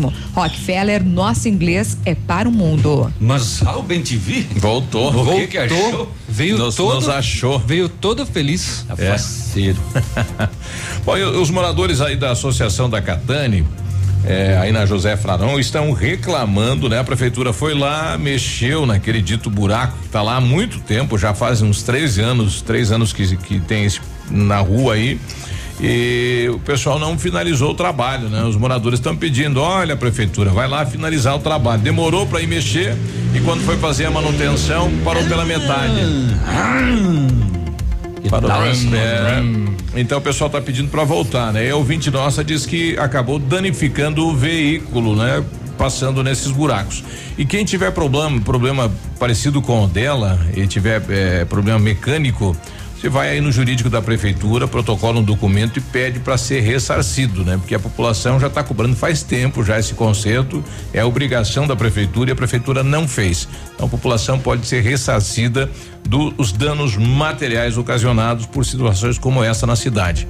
mesmo. 0.00 0.12
Rockefeller, 0.34 1.04
nosso 1.04 1.48
inglês 1.48 1.98
é 2.04 2.14
para 2.14 2.48
o 2.48 2.52
mundo. 2.52 3.12
Mas 3.20 3.62
a 3.66 3.78
Ben 3.82 4.02
TV 4.02 4.46
voltou. 4.56 5.10
O 5.10 5.36
que, 5.36 5.46
que 5.48 5.58
achou? 5.58 6.12
Veio 6.28 6.56
nos, 6.56 6.74
todo, 6.74 6.94
nos 6.94 7.08
achou. 7.08 7.58
Veio 7.58 7.88
todo 7.88 8.24
feliz. 8.24 8.86
É. 8.96 9.16
Bom, 11.04 11.16
e 11.16 11.22
os 11.36 11.50
moradores 11.50 12.00
aí 12.00 12.16
da 12.16 12.30
Associação 12.30 12.88
da 12.88 13.02
Catane, 13.02 13.66
é, 14.24 14.58
aí 14.58 14.72
na 14.72 14.86
José 14.86 15.16
Frarão 15.16 15.58
estão 15.58 15.92
reclamando, 15.92 16.88
né? 16.88 16.98
A 16.98 17.04
prefeitura 17.04 17.52
foi 17.52 17.74
lá, 17.74 18.16
mexeu 18.16 18.86
naquele 18.86 19.20
dito 19.20 19.50
buraco 19.50 19.98
que 19.98 20.06
está 20.06 20.22
lá 20.22 20.36
há 20.36 20.40
muito 20.40 20.78
tempo, 20.80 21.18
já 21.18 21.34
faz 21.34 21.62
uns 21.62 21.82
três 21.82 22.18
anos, 22.18 22.62
três 22.62 22.92
anos 22.92 23.12
que, 23.12 23.36
que 23.36 23.60
tem 23.60 23.84
esse, 23.84 24.00
na 24.30 24.58
rua 24.58 24.94
aí 24.94 25.18
e 25.82 26.48
o 26.52 26.58
pessoal 26.58 26.98
não 26.98 27.18
finalizou 27.18 27.70
o 27.70 27.74
trabalho, 27.74 28.28
né? 28.28 28.44
Os 28.44 28.56
moradores 28.56 28.98
estão 28.98 29.16
pedindo, 29.16 29.60
olha 29.60 29.96
prefeitura, 29.96 30.50
vai 30.50 30.68
lá 30.68 30.84
finalizar 30.84 31.34
o 31.34 31.38
trabalho. 31.38 31.80
Demorou 31.80 32.26
para 32.26 32.42
ir 32.42 32.46
mexer 32.46 32.94
e 33.34 33.40
quando 33.40 33.62
foi 33.64 33.78
fazer 33.78 34.04
a 34.04 34.10
manutenção 34.10 34.90
parou 35.02 35.24
pela 35.24 35.44
metade. 35.44 35.94
Parou 38.28 38.50
é, 38.50 39.42
então 39.96 40.18
o 40.18 40.20
pessoal 40.20 40.48
está 40.48 40.60
pedindo 40.60 40.88
para 40.88 41.02
voltar, 41.02 41.52
né? 41.52 41.66
E 41.66 41.70
a 41.70 41.76
ouvinte 41.76 42.10
nossa 42.10 42.44
diz 42.44 42.66
que 42.66 42.96
acabou 42.98 43.38
danificando 43.38 44.26
o 44.26 44.36
veículo, 44.36 45.16
né? 45.16 45.42
Passando 45.78 46.22
nesses 46.22 46.52
buracos. 46.52 47.02
E 47.38 47.46
quem 47.46 47.64
tiver 47.64 47.90
problema, 47.90 48.38
problema 48.42 48.92
parecido 49.18 49.62
com 49.62 49.84
o 49.84 49.88
dela, 49.88 50.38
e 50.54 50.66
tiver 50.66 51.02
é, 51.08 51.44
problema 51.46 51.78
mecânico, 51.78 52.54
você 53.00 53.08
vai 53.08 53.30
aí 53.30 53.40
no 53.40 53.50
jurídico 53.50 53.88
da 53.88 54.02
prefeitura, 54.02 54.68
protocola 54.68 55.20
um 55.20 55.22
documento 55.22 55.78
e 55.78 55.80
pede 55.80 56.20
para 56.20 56.36
ser 56.36 56.60
ressarcido, 56.60 57.42
né? 57.42 57.56
Porque 57.56 57.74
a 57.74 57.78
população 57.78 58.38
já 58.38 58.48
está 58.48 58.62
cobrando 58.62 58.94
faz 58.94 59.22
tempo 59.22 59.64
já 59.64 59.78
esse 59.78 59.94
conserto, 59.94 60.62
é 60.92 61.02
obrigação 61.02 61.66
da 61.66 61.74
prefeitura 61.74 62.28
e 62.28 62.32
a 62.34 62.36
prefeitura 62.36 62.84
não 62.84 63.08
fez. 63.08 63.48
Então 63.74 63.86
a 63.86 63.88
população 63.88 64.38
pode 64.38 64.66
ser 64.66 64.82
ressarcida 64.82 65.70
dos 66.06 66.52
danos 66.52 66.94
materiais 66.94 67.78
ocasionados 67.78 68.44
por 68.44 68.66
situações 68.66 69.16
como 69.16 69.42
essa 69.42 69.66
na 69.66 69.76
cidade. 69.76 70.28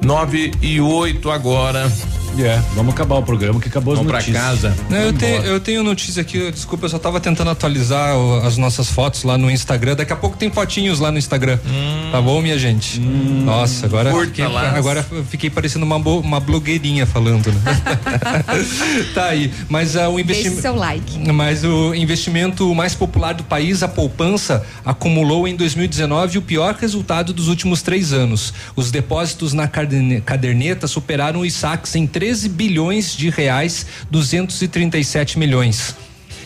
9 0.00 0.52
e 0.62 0.80
8 0.80 1.30
agora. 1.32 1.90
É, 2.38 2.60
vamos 2.74 2.94
acabar 2.94 3.16
o 3.16 3.22
programa 3.22 3.60
que 3.60 3.68
acabou 3.68 3.96
vamos 3.96 4.12
as 4.12 4.26
notícias. 4.26 4.42
Vamos 4.42 4.60
pra 4.60 4.70
casa. 4.70 4.84
Não, 4.90 4.98
eu, 4.98 5.12
tenho, 5.12 5.42
eu 5.42 5.60
tenho 5.60 5.82
notícia 5.82 6.22
aqui, 6.22 6.50
desculpa, 6.50 6.86
eu 6.86 6.88
só 6.88 6.98
tava 6.98 7.20
tentando 7.20 7.50
atualizar 7.50 8.16
o, 8.16 8.46
as 8.46 8.56
nossas 8.56 8.88
fotos 8.88 9.24
lá 9.24 9.36
no 9.36 9.50
Instagram. 9.50 9.96
Daqui 9.96 10.12
a 10.12 10.16
pouco 10.16 10.36
tem 10.36 10.50
fotinhos 10.50 11.00
lá 11.00 11.10
no 11.10 11.18
Instagram. 11.18 11.58
Hum. 11.66 12.10
Tá 12.12 12.20
bom, 12.20 12.40
minha 12.40 12.58
gente? 12.58 13.00
Hum. 13.00 13.42
Nossa, 13.44 13.86
agora 13.86 14.12
fiquei, 14.26 14.44
agora 14.44 15.06
fiquei 15.28 15.50
parecendo 15.50 15.84
uma, 15.84 15.96
uma 15.96 16.40
blogueirinha 16.40 17.06
falando, 17.06 17.52
né? 17.52 17.60
tá 19.14 19.26
aí. 19.26 19.52
Mas 19.68 19.94
uh, 19.94 20.08
o 20.08 20.20
investimento. 20.20 20.60
seu 20.60 20.74
like. 20.74 21.32
Mas 21.32 21.64
o 21.64 21.94
investimento 21.94 22.72
mais 22.74 22.94
popular 22.94 23.34
do 23.34 23.42
país, 23.42 23.82
a 23.82 23.88
poupança, 23.88 24.64
acumulou 24.84 25.46
em 25.48 25.56
2019 25.56 26.38
o 26.38 26.42
pior 26.42 26.74
resultado 26.74 27.32
dos 27.32 27.48
últimos 27.48 27.82
três 27.82 28.12
anos. 28.12 28.52
Os 28.76 28.90
depósitos 28.90 29.52
na 29.52 29.68
caderneta 29.68 30.86
superaram 30.86 31.40
os 31.40 31.52
saques 31.52 31.94
em 31.94 32.06
13 32.28 32.48
bilhões 32.50 33.16
de 33.16 33.30
reais, 33.30 33.86
237 34.10 35.38
milhões. 35.38 35.94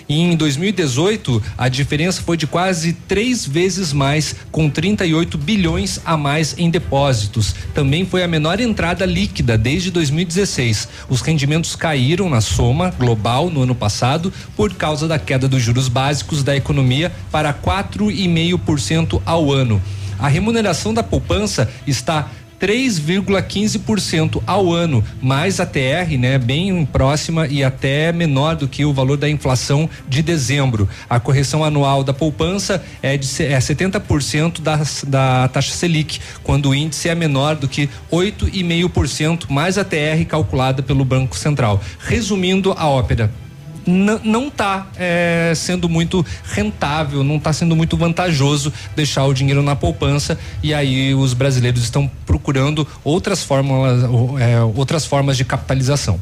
E 0.08 0.14
em 0.14 0.36
2018, 0.36 1.42
a 1.58 1.68
diferença 1.68 2.22
foi 2.22 2.36
de 2.36 2.46
quase 2.46 2.92
três 2.92 3.44
vezes 3.44 3.92
mais, 3.92 4.36
com 4.52 4.70
38 4.70 5.36
bilhões 5.36 6.00
a 6.04 6.16
mais 6.16 6.54
em 6.56 6.70
depósitos. 6.70 7.52
Também 7.74 8.06
foi 8.06 8.22
a 8.22 8.28
menor 8.28 8.60
entrada 8.60 9.04
líquida 9.04 9.58
desde 9.58 9.90
2016. 9.90 10.88
Os 11.08 11.20
rendimentos 11.20 11.74
caíram 11.74 12.30
na 12.30 12.40
soma 12.40 12.90
global 12.90 13.50
no 13.50 13.62
ano 13.62 13.74
passado 13.74 14.32
por 14.56 14.74
causa 14.74 15.08
da 15.08 15.18
queda 15.18 15.48
dos 15.48 15.62
juros 15.62 15.88
básicos 15.88 16.44
da 16.44 16.54
economia 16.54 17.10
para 17.32 17.52
4,5% 17.52 19.20
ao 19.26 19.50
ano. 19.50 19.82
A 20.16 20.28
remuneração 20.28 20.94
da 20.94 21.02
poupança 21.02 21.68
está 21.84 22.30
3,15% 22.62 24.40
ao 24.46 24.72
ano, 24.72 25.02
mais 25.20 25.58
a 25.58 25.66
TR, 25.66 26.16
né, 26.16 26.38
bem 26.38 26.86
próxima 26.86 27.48
e 27.48 27.64
até 27.64 28.12
menor 28.12 28.54
do 28.54 28.68
que 28.68 28.84
o 28.84 28.92
valor 28.92 29.16
da 29.16 29.28
inflação 29.28 29.90
de 30.08 30.22
dezembro. 30.22 30.88
A 31.10 31.18
correção 31.18 31.64
anual 31.64 32.04
da 32.04 32.14
poupança 32.14 32.80
é 33.02 33.16
de 33.16 33.26
é 33.42 33.58
70% 33.58 34.60
da, 34.60 34.80
da 35.08 35.48
taxa 35.48 35.72
Selic, 35.72 36.20
quando 36.44 36.68
o 36.68 36.74
índice 36.74 37.08
é 37.08 37.14
menor 37.16 37.56
do 37.56 37.66
que 37.66 37.88
8,5% 38.12 39.50
mais 39.50 39.76
a 39.76 39.82
TR 39.82 40.24
calculada 40.28 40.84
pelo 40.84 41.04
Banco 41.04 41.36
Central. 41.36 41.82
Resumindo 41.98 42.72
a 42.78 42.86
ópera, 42.86 43.28
não 43.86 44.48
está 44.48 44.86
é, 44.96 45.52
sendo 45.54 45.88
muito 45.88 46.24
rentável, 46.44 47.22
não 47.24 47.36
está 47.36 47.52
sendo 47.52 47.74
muito 47.74 47.96
vantajoso 47.96 48.72
deixar 48.94 49.24
o 49.24 49.34
dinheiro 49.34 49.62
na 49.62 49.76
poupança 49.76 50.38
e 50.62 50.72
aí 50.72 51.14
os 51.14 51.34
brasileiros 51.34 51.82
estão 51.82 52.10
procurando 52.26 52.86
outras 53.04 53.42
formas, 53.42 54.02
é, 54.40 54.60
outras 54.62 55.06
formas 55.06 55.36
de 55.36 55.44
capitalização. 55.44 56.20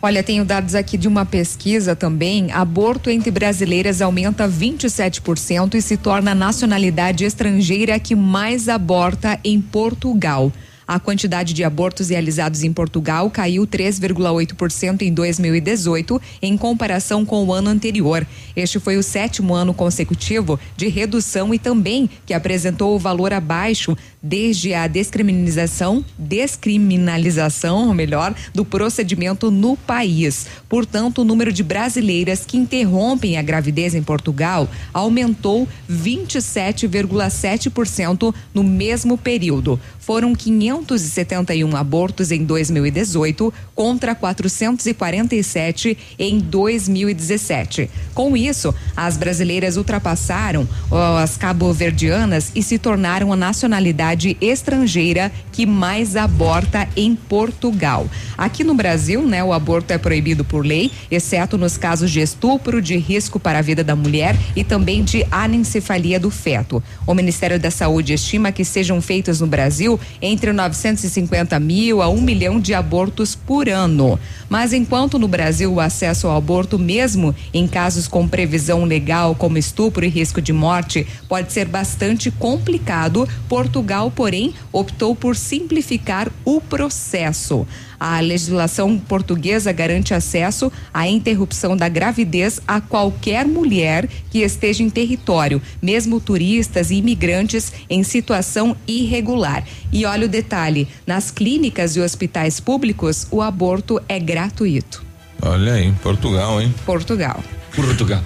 Olha, 0.00 0.22
tenho 0.22 0.44
dados 0.44 0.74
aqui 0.74 0.96
de 0.96 1.08
uma 1.08 1.24
pesquisa 1.24 1.96
também. 1.96 2.52
Aborto 2.52 3.10
entre 3.10 3.30
brasileiras 3.30 4.02
aumenta 4.02 4.48
27% 4.48 5.74
e 5.74 5.82
se 5.82 5.96
torna 5.96 6.32
a 6.32 6.34
nacionalidade 6.34 7.24
estrangeira 7.24 7.98
que 7.98 8.14
mais 8.14 8.68
aborta 8.68 9.38
em 9.42 9.60
Portugal. 9.60 10.52
A 10.86 11.00
quantidade 11.00 11.52
de 11.52 11.64
abortos 11.64 12.10
realizados 12.10 12.62
em 12.62 12.72
Portugal 12.72 13.28
caiu 13.28 13.66
3,8% 13.66 15.02
em 15.02 15.12
2018, 15.12 16.22
em 16.40 16.56
comparação 16.56 17.24
com 17.24 17.44
o 17.44 17.52
ano 17.52 17.70
anterior. 17.70 18.24
Este 18.54 18.78
foi 18.78 18.96
o 18.96 19.02
sétimo 19.02 19.52
ano 19.52 19.74
consecutivo 19.74 20.60
de 20.76 20.86
redução 20.86 21.52
e 21.52 21.58
também 21.58 22.08
que 22.24 22.32
apresentou 22.32 22.94
o 22.94 23.00
valor 23.00 23.32
abaixo 23.32 23.98
desde 24.22 24.74
a 24.74 24.86
descriminalização, 24.86 26.04
descriminalização, 26.18 27.88
ou 27.88 27.94
melhor, 27.94 28.34
do 28.54 28.64
procedimento 28.64 29.50
no 29.50 29.76
país. 29.76 30.46
Portanto, 30.68 31.22
o 31.22 31.24
número 31.24 31.52
de 31.52 31.62
brasileiras 31.62 32.44
que 32.44 32.56
interrompem 32.56 33.36
a 33.36 33.42
gravidez 33.42 33.94
em 33.94 34.02
Portugal 34.02 34.68
aumentou 34.92 35.68
27,7% 35.90 38.34
no 38.52 38.64
mesmo 38.64 39.16
período. 39.16 39.80
Foram 39.98 40.34
571 40.34 41.76
abortos 41.76 42.30
em 42.30 42.44
2018 42.44 43.52
contra 43.74 44.14
447 44.14 45.96
em 46.18 46.38
2017. 46.38 47.90
Com 48.14 48.36
isso, 48.36 48.74
as 48.96 49.16
brasileiras 49.16 49.76
ultrapassaram 49.76 50.68
as 51.20 51.36
cabo-verdianas 51.36 52.52
e 52.54 52.62
se 52.62 52.78
tornaram 52.78 53.32
a 53.32 53.36
nacionalidade 53.36 54.15
estrangeira 54.40 55.30
que 55.52 55.66
mais 55.66 56.16
aborta 56.16 56.88
em 56.96 57.14
Portugal. 57.14 58.08
Aqui 58.38 58.62
no 58.62 58.74
Brasil, 58.74 59.22
né, 59.22 59.42
o 59.42 59.52
aborto 59.52 59.92
é 59.92 59.98
proibido 59.98 60.44
por 60.44 60.64
lei, 60.64 60.90
exceto 61.10 61.58
nos 61.58 61.76
casos 61.76 62.10
de 62.10 62.20
estupro, 62.20 62.80
de 62.80 62.96
risco 62.96 63.40
para 63.40 63.58
a 63.58 63.62
vida 63.62 63.82
da 63.82 63.96
mulher 63.96 64.36
e 64.54 64.62
também 64.62 65.02
de 65.02 65.26
anencefalia 65.30 66.20
do 66.20 66.30
feto. 66.30 66.82
O 67.06 67.14
Ministério 67.14 67.58
da 67.58 67.70
Saúde 67.70 68.12
estima 68.12 68.52
que 68.52 68.64
sejam 68.64 69.00
feitos 69.00 69.40
no 69.40 69.46
Brasil 69.46 69.98
entre 70.20 70.52
950 70.52 71.58
mil 71.60 72.02
a 72.02 72.08
um 72.08 72.20
milhão 72.20 72.60
de 72.60 72.74
abortos 72.74 73.34
por 73.34 73.68
ano. 73.68 74.18
Mas 74.48 74.72
enquanto 74.72 75.18
no 75.18 75.28
Brasil 75.28 75.72
o 75.72 75.80
acesso 75.80 76.28
ao 76.28 76.36
aborto, 76.36 76.78
mesmo 76.78 77.34
em 77.52 77.66
casos 77.66 78.06
com 78.06 78.28
previsão 78.28 78.84
legal, 78.84 79.34
como 79.34 79.58
estupro 79.58 80.04
e 80.04 80.08
risco 80.08 80.40
de 80.40 80.52
morte, 80.52 81.06
pode 81.28 81.52
ser 81.52 81.66
bastante 81.66 82.30
complicado, 82.30 83.28
Portugal, 83.48 83.95
porém, 84.10 84.54
optou 84.72 85.14
por 85.16 85.34
simplificar 85.34 86.30
o 86.44 86.60
processo. 86.60 87.66
A 87.98 88.20
legislação 88.20 88.98
portuguesa 88.98 89.72
garante 89.72 90.12
acesso 90.12 90.70
à 90.92 91.08
interrupção 91.08 91.76
da 91.76 91.88
gravidez 91.88 92.60
a 92.68 92.80
qualquer 92.80 93.46
mulher 93.46 94.06
que 94.30 94.40
esteja 94.40 94.82
em 94.82 94.90
território, 94.90 95.62
mesmo 95.80 96.20
turistas 96.20 96.90
e 96.90 96.96
imigrantes 96.96 97.72
em 97.88 98.02
situação 98.02 98.76
irregular. 98.86 99.64
E 99.90 100.04
olha 100.04 100.26
o 100.26 100.28
detalhe: 100.28 100.86
nas 101.06 101.30
clínicas 101.30 101.96
e 101.96 102.00
hospitais 102.00 102.60
públicos, 102.60 103.26
o 103.30 103.40
aborto 103.40 104.00
é 104.08 104.20
gratuito. 104.20 105.02
Olha 105.40 105.74
aí, 105.74 105.92
Portugal, 106.02 106.60
hein? 106.60 106.74
Portugal. 106.84 107.42
Portugal. 107.74 108.22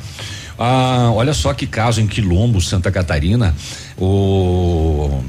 Ah, 0.63 1.11
olha 1.15 1.33
só 1.33 1.55
que 1.55 1.67
caso 1.67 2.03
em 2.03 2.07
Quilombo, 2.07 2.61
Santa 2.61 2.91
Catarina, 2.91 3.55
o, 3.97 5.23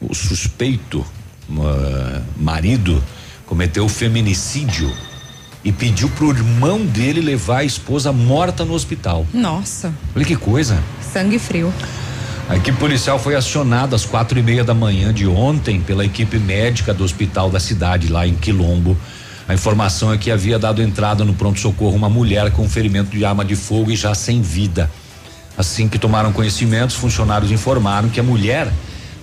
o 0.00 0.14
suspeito, 0.14 1.04
uh, 1.50 2.22
marido, 2.36 3.02
cometeu 3.46 3.88
feminicídio 3.88 4.92
e 5.64 5.72
pediu 5.72 6.08
pro 6.10 6.30
irmão 6.30 6.84
dele 6.84 7.20
levar 7.20 7.58
a 7.58 7.64
esposa 7.64 8.12
morta 8.12 8.64
no 8.64 8.74
hospital. 8.74 9.26
Nossa. 9.34 9.92
Olha 10.14 10.24
que 10.24 10.36
coisa. 10.36 10.82
Sangue 11.12 11.38
frio. 11.38 11.72
A 12.48 12.56
equipe 12.56 12.78
policial 12.78 13.18
foi 13.18 13.34
acionada 13.34 13.94
às 13.94 14.06
quatro 14.06 14.38
e 14.38 14.42
meia 14.42 14.64
da 14.64 14.72
manhã 14.72 15.12
de 15.12 15.26
ontem 15.26 15.80
pela 15.80 16.04
equipe 16.04 16.38
médica 16.38 16.94
do 16.94 17.04
hospital 17.04 17.50
da 17.50 17.60
cidade, 17.60 18.08
lá 18.08 18.26
em 18.26 18.34
Quilombo. 18.34 18.96
A 19.46 19.52
informação 19.52 20.12
é 20.12 20.18
que 20.18 20.30
havia 20.30 20.58
dado 20.58 20.80
entrada 20.80 21.24
no 21.24 21.34
pronto-socorro 21.34 21.94
uma 21.94 22.08
mulher 22.08 22.50
com 22.52 22.68
ferimento 22.68 23.10
de 23.10 23.24
arma 23.24 23.44
de 23.44 23.56
fogo 23.56 23.90
e 23.90 23.96
já 23.96 24.14
sem 24.14 24.40
vida. 24.40 24.90
Assim 25.58 25.88
que 25.88 25.98
tomaram 25.98 26.32
conhecimento, 26.32 26.90
os 26.90 26.96
funcionários 26.96 27.50
informaram 27.50 28.08
que 28.08 28.20
a 28.20 28.22
mulher 28.22 28.72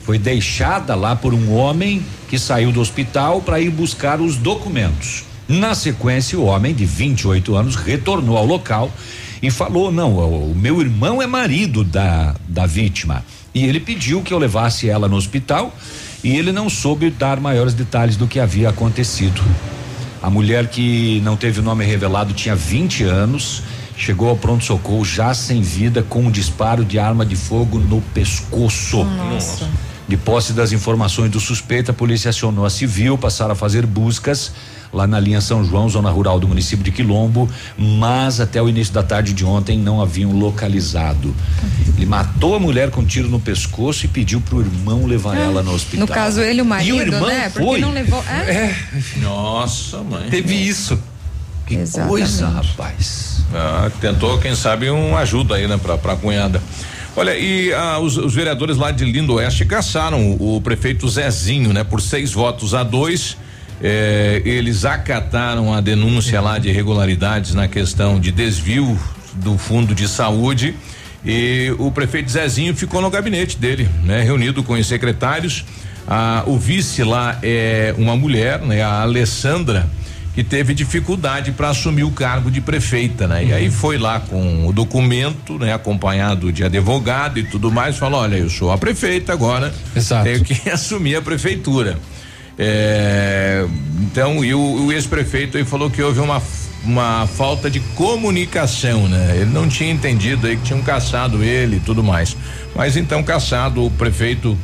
foi 0.06 0.19
deixada 0.19 0.94
lá 0.94 1.15
por 1.15 1.34
um 1.34 1.52
homem 1.52 2.06
que 2.30 2.38
saiu 2.38 2.72
do 2.72 2.80
hospital 2.80 3.41
para 3.41 3.60
ir 3.60 3.72
buscar 3.72 4.22
os 4.22 4.38
documentos. 4.38 5.23
Na 5.48 5.73
sequência, 5.73 6.38
o 6.38 6.45
homem 6.45 6.73
de 6.76 6.86
28 6.86 7.56
anos 7.56 7.76
retornou 7.76 8.38
ao 8.38 8.45
local 8.45 8.91
e 9.41 9.49
falou: 9.49 9.91
Não, 9.91 10.18
o, 10.18 10.56
meu 10.56 10.80
irmão 10.80 11.22
é 11.22 11.27
marido 11.27 11.84
da, 11.84 12.36
da 12.48 12.68
vítima. 12.68 13.26
E 13.53 13.64
ele 13.65 13.80
pediu 13.80 14.22
que 14.22 14.34
eu 14.34 14.38
levasse 14.38 14.88
ela 14.88 15.07
no 15.07 15.15
hospital 15.15 15.73
e 16.23 16.36
ele 16.36 16.52
não 16.52 16.69
soube 16.69 17.10
dar 17.10 17.40
maiores 17.40 17.73
detalhes 17.73 18.15
do 18.15 18.27
que 18.27 18.40
havia 18.40 18.69
acontecido. 18.69 19.41
A 20.22 20.30
mulher 20.30 20.68
que 20.68 21.22
não 21.23 21.36
teve 21.36 21.60
o 21.60 21.64
nome 21.64 21.86
revelado 21.86 22.34
tinha 22.34 22.56
20 22.56 23.03
anos, 23.03 23.64
chegou 23.95 24.30
ao 24.30 24.36
pronto-socorro 24.36 25.06
já 25.06 25.34
sem 25.34 25.61
vida 25.61 26.03
com 26.03 26.23
um 26.23 26.32
disparo 26.32 26.84
de 26.84 26.99
arma 26.99 27.26
de 27.26 27.36
fogo 27.36 27.80
no 27.80 28.02
pescoço. 28.14 29.03
Nossa. 29.03 29.69
De 30.07 30.18
posse 30.18 30.53
das 30.53 30.72
informações 30.72 31.32
do 31.32 31.40
suspeito, 31.40 31.91
a 31.91 31.94
polícia 31.94 32.30
acionou 32.30 32.65
a 32.65 32.69
civil, 32.69 33.18
passaram 33.18 33.53
a 33.53 33.56
fazer 33.56 33.86
buscas 33.86 34.52
lá 34.94 35.06
na 35.06 35.19
linha 35.19 35.41
São 35.41 35.64
João, 35.64 35.90
zona 35.90 36.10
rural 36.10 36.40
do 36.40 36.48
município 36.48 36.84
de 36.84 36.91
Quilombo, 36.91 37.49
mas 37.77 38.40
até 38.40 38.61
o 38.61 38.69
início 38.69 38.94
da 38.94 39.03
tarde 39.03 39.34
de 39.34 39.44
ontem 39.44 39.77
não 39.77 40.02
haviam 40.02 40.32
localizado. 40.32 41.36
Ele 41.98 42.06
matou 42.06 42.56
a 42.56 42.60
mulher 42.60 42.91
com 42.91 43.02
um 43.02 43.06
tiro 43.06 43.27
no 43.27 43.40
pescoço 43.40 44.06
e 44.06 44.07
pediu 44.07 44.40
pro 44.40 44.61
irmão 44.61 45.06
levar 45.06 45.36
ela 45.38 45.61
no 45.61 45.73
hospital. 45.73 46.07
No 46.07 46.14
caso, 46.14 46.40
ele, 46.40 46.61
o 46.61 46.65
marido, 46.65 46.95
e 46.95 46.99
o 46.99 47.02
irmão 47.02 47.27
né? 47.27 47.49
Porque 47.49 47.68
foi. 47.68 47.82
não 47.82 47.91
levou. 47.91 48.23
É? 48.30 48.52
É, 48.52 48.76
Nossa, 49.22 49.98
mãe. 49.98 50.30
teve 50.30 50.56
isso. 50.56 50.98
Que 51.65 51.76
Exatamente. 51.76 52.10
coisa, 52.10 52.48
rapaz. 52.48 53.44
Ah, 53.53 53.91
tentou, 53.99 54.38
quem 54.38 54.56
sabe, 54.56 54.90
um 54.90 55.18
ajuda 55.18 55.56
aí, 55.56 55.68
né, 55.68 55.77
pra, 55.77 55.98
pra 55.98 56.15
cunhada. 56.15 56.61
Olha, 57.17 57.37
e 57.37 57.73
ah, 57.73 57.97
os, 57.99 58.17
os 58.17 58.33
vereadores 58.33 58.75
lá 58.75 58.91
de 58.91 59.05
Lindo 59.05 59.35
Oeste 59.35 59.63
caçaram 59.63 60.31
o, 60.31 60.57
o 60.57 60.61
prefeito 60.61 61.07
Zezinho, 61.07 61.71
né, 61.71 61.81
por 61.81 62.01
seis 62.01 62.33
votos 62.33 62.73
a 62.73 62.83
dois. 62.83 63.37
Eh, 63.81 64.41
eles 64.43 64.83
acataram 64.83 65.73
a 65.73 65.79
denúncia 65.79 66.41
lá 66.41 66.57
de 66.57 66.67
irregularidades 66.67 67.53
na 67.53 67.69
questão 67.69 68.19
de 68.19 68.31
desvio 68.31 68.99
do 69.35 69.57
fundo 69.57 69.95
de 69.95 70.09
saúde. 70.09 70.75
E 71.25 71.73
o 71.79 71.89
prefeito 71.89 72.29
Zezinho 72.29 72.75
ficou 72.75 73.01
no 73.01 73.09
gabinete 73.09 73.57
dele, 73.57 73.89
né, 74.03 74.21
reunido 74.21 74.61
com 74.61 74.73
os 74.73 74.85
secretários. 74.85 75.63
Ah, 76.05 76.43
o 76.45 76.57
vice 76.57 77.01
lá 77.01 77.39
é 77.41 77.95
uma 77.97 78.17
mulher, 78.17 78.59
né, 78.59 78.81
a 78.81 79.01
Alessandra 79.03 79.89
que 80.35 80.43
teve 80.43 80.73
dificuldade 80.73 81.53
para 81.53 81.69
assumir 81.69 82.03
o 82.03 82.11
cargo 82.11 82.51
de 82.51 82.59
prefeita, 82.59 83.25
né? 83.25 83.45
E 83.45 83.53
aí 83.53 83.71
foi 83.71 83.97
lá 83.97 84.19
com 84.19 84.67
o 84.67 84.73
documento, 84.73 85.57
né? 85.57 85.73
Acompanhado 85.73 86.51
de 86.51 86.61
advogado 86.61 87.39
e 87.39 87.43
tudo 87.43 87.71
mais, 87.71 87.95
falou, 87.95 88.19
olha, 88.19 88.35
eu 88.35 88.49
sou 88.49 88.69
a 88.69 88.77
prefeita 88.77 89.31
agora, 89.31 89.73
Exato. 89.95 90.25
tenho 90.25 90.43
que 90.43 90.53
assumir 90.69 91.15
a 91.15 91.21
prefeitura. 91.21 91.97
É, 92.59 93.65
então, 94.01 94.43
e 94.43 94.53
o, 94.53 94.85
o 94.85 94.91
ex-prefeito 94.91 95.57
aí 95.57 95.63
falou 95.63 95.89
que 95.89 96.01
houve 96.01 96.19
uma 96.19 96.41
uma 96.83 97.25
falta 97.25 97.67
de 97.67 97.79
comunicação, 97.79 99.07
né? 99.07 99.37
Ele 99.37 99.49
não 99.49 99.67
tinha 99.67 99.89
entendido 99.89 100.45
aí 100.45 100.55
que 100.55 100.63
tinham 100.63 100.83
caçado 100.83 101.43
ele 101.43 101.77
e 101.77 101.79
tudo 101.79 102.03
mais. 102.03 102.37
Mas 102.75 102.95
então 102.95 103.23
caçado 103.23 103.83
o 103.83 103.89
prefeito 103.89 104.55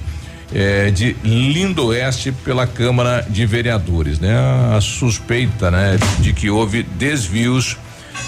eh, 0.54 0.92
de 0.92 1.16
Lindo 1.24 1.88
Oeste 1.88 2.32
pela 2.32 2.68
Câmara 2.68 3.26
de 3.30 3.46
Vereadores, 3.46 4.20
né? 4.20 4.36
A 4.76 4.82
suspeita, 4.82 5.72
né, 5.72 5.98
de 6.20 6.34
que 6.34 6.50
houve 6.50 6.84
desvios 6.84 7.78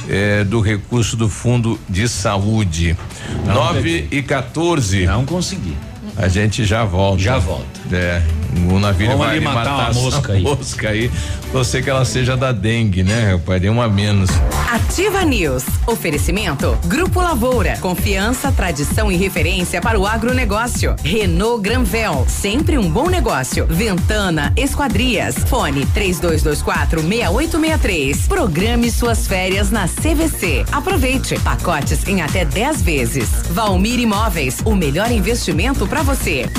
eh, 0.09 0.43
do 0.43 0.59
recurso 0.59 1.15
do 1.15 1.29
Fundo 1.29 1.79
de 1.89 2.07
Saúde. 2.07 2.97
Não 3.45 3.55
9 3.55 4.07
e 4.11 4.21
14. 4.21 5.05
Não 5.05 5.25
consegui. 5.25 5.75
A 6.15 6.27
gente 6.27 6.63
já 6.63 6.83
volta. 6.85 7.21
Já 7.21 7.39
volta. 7.39 7.65
É, 7.91 8.21
o 8.69 8.79
navio 8.79 9.07
Vamos 9.07 9.25
vai 9.25 9.37
ali 9.37 9.45
matar 9.45 9.73
uma 9.73 9.89
essa 9.89 9.99
mosca 9.99 10.33
aí. 10.33 10.41
mosca 10.43 10.89
aí. 10.89 11.11
Você 11.53 11.83
que 11.83 11.89
ela 11.89 12.03
seja 12.03 12.35
da 12.35 12.51
dengue, 12.51 13.03
né, 13.03 13.33
rapaz? 13.33 13.61
Dê 13.61 13.69
uma 13.69 13.87
menos. 13.87 14.27
Ativa 14.71 15.23
News. 15.23 15.63
Oferecimento. 15.85 16.75
Grupo 16.87 17.21
Lavoura. 17.21 17.77
Confiança, 17.77 18.51
tradição 18.51 19.11
e 19.11 19.15
referência 19.15 19.79
para 19.79 19.99
o 19.99 20.07
agronegócio. 20.07 20.95
Renault 21.03 21.61
Granvel. 21.61 22.25
Sempre 22.27 22.75
um 22.75 22.89
bom 22.89 23.07
negócio. 23.07 23.67
Ventana 23.67 24.51
Esquadrias. 24.57 25.35
Fone 25.47 25.85
3224 25.93 27.01
6863. 27.01 28.27
Programe 28.27 28.89
suas 28.89 29.27
férias 29.27 29.69
na 29.69 29.87
CVC. 29.87 30.65
Aproveite. 30.71 31.39
Pacotes 31.41 32.07
em 32.07 32.23
até 32.23 32.43
10 32.43 32.81
vezes. 32.81 33.29
Valmir 33.51 33.99
Imóveis. 33.99 34.57
O 34.65 34.73
melhor 34.73 35.11
investimento 35.11 35.85
para 35.85 36.01
você. 36.01 36.49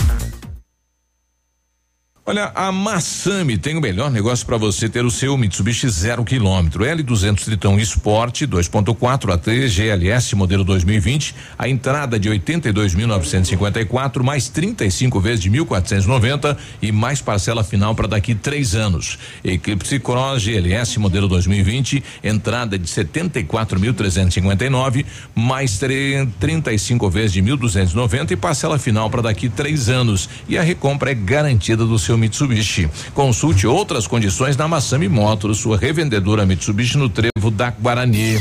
Olha, 2.27 2.51
a 2.55 2.73
Massami 2.73 3.59
tem 3.59 3.77
o 3.77 3.83
melhor 3.83 4.11
negócio 4.11 4.47
para 4.47 4.57
você 4.57 4.89
ter 4.89 5.05
o 5.05 5.11
seu 5.11 5.37
Mitsubishi 5.37 5.87
zero 5.91 6.25
quilômetro. 6.25 6.83
L200 6.83 7.45
Tritão 7.45 7.79
Sport 7.79 8.45
2.4 8.45 9.31
AT 9.35 9.69
GLS 9.69 10.35
modelo 10.35 10.65
2020. 10.65 11.35
A 11.59 11.69
entrada 11.69 12.19
de 12.19 12.31
82.954 12.31 14.23
mais 14.23 14.49
35 14.49 15.21
vezes 15.21 15.41
de 15.41 15.51
1.490 15.51 16.57
e 16.81 16.91
mais 16.91 17.21
parcela 17.21 17.63
final 17.63 17.95
para 17.95 18.09
daqui 18.09 18.35
três 18.35 18.75
anos. 18.75 19.19
Eclipse 19.45 20.01
Cross 20.01 20.45
GLS 20.45 20.99
modelo 20.99 21.29
2020. 21.29 22.03
Entrada 22.25 22.79
de 22.79 22.89
74.359 22.89 25.05
mais 25.35 25.79
tre- 25.79 26.27
35 26.41 27.11
vezes 27.11 27.35
de 27.35 27.43
1.290 27.43 28.31
e 28.31 28.37
parcela 28.37 28.79
final 28.79 29.11
para 29.11 29.21
daqui 29.21 29.51
três 29.51 29.91
anos. 29.91 30.27
E 30.49 30.57
a 30.57 30.63
recompra 30.63 31.11
é 31.11 31.15
garantida 31.15 31.85
do 31.85 31.99
seu 31.99 32.14
Mitsubishi. 32.16 32.89
Consulte 33.15 33.66
outras 33.66 34.07
condições 34.07 34.57
na 34.57 34.66
Massami 34.69 35.09
Motors, 35.09 35.59
sua 35.59 35.77
revendedora 35.77 36.47
Mitsubishi 36.47 36.97
no 36.97 37.09
Trevo 37.09 37.51
da 37.51 37.70
Guarani. 37.70 38.39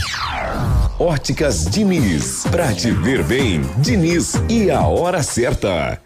Óticas 0.99 1.65
Diniz. 1.65 2.45
Pra 2.49 2.73
te 2.73 2.91
ver 2.91 3.23
bem, 3.23 3.61
Diniz 3.77 4.33
e 4.49 4.69
a 4.69 4.81
hora 4.81 5.21
certa. 5.23 5.99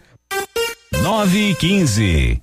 9 1.02 1.50
e 1.50 1.54
15. 1.54 2.42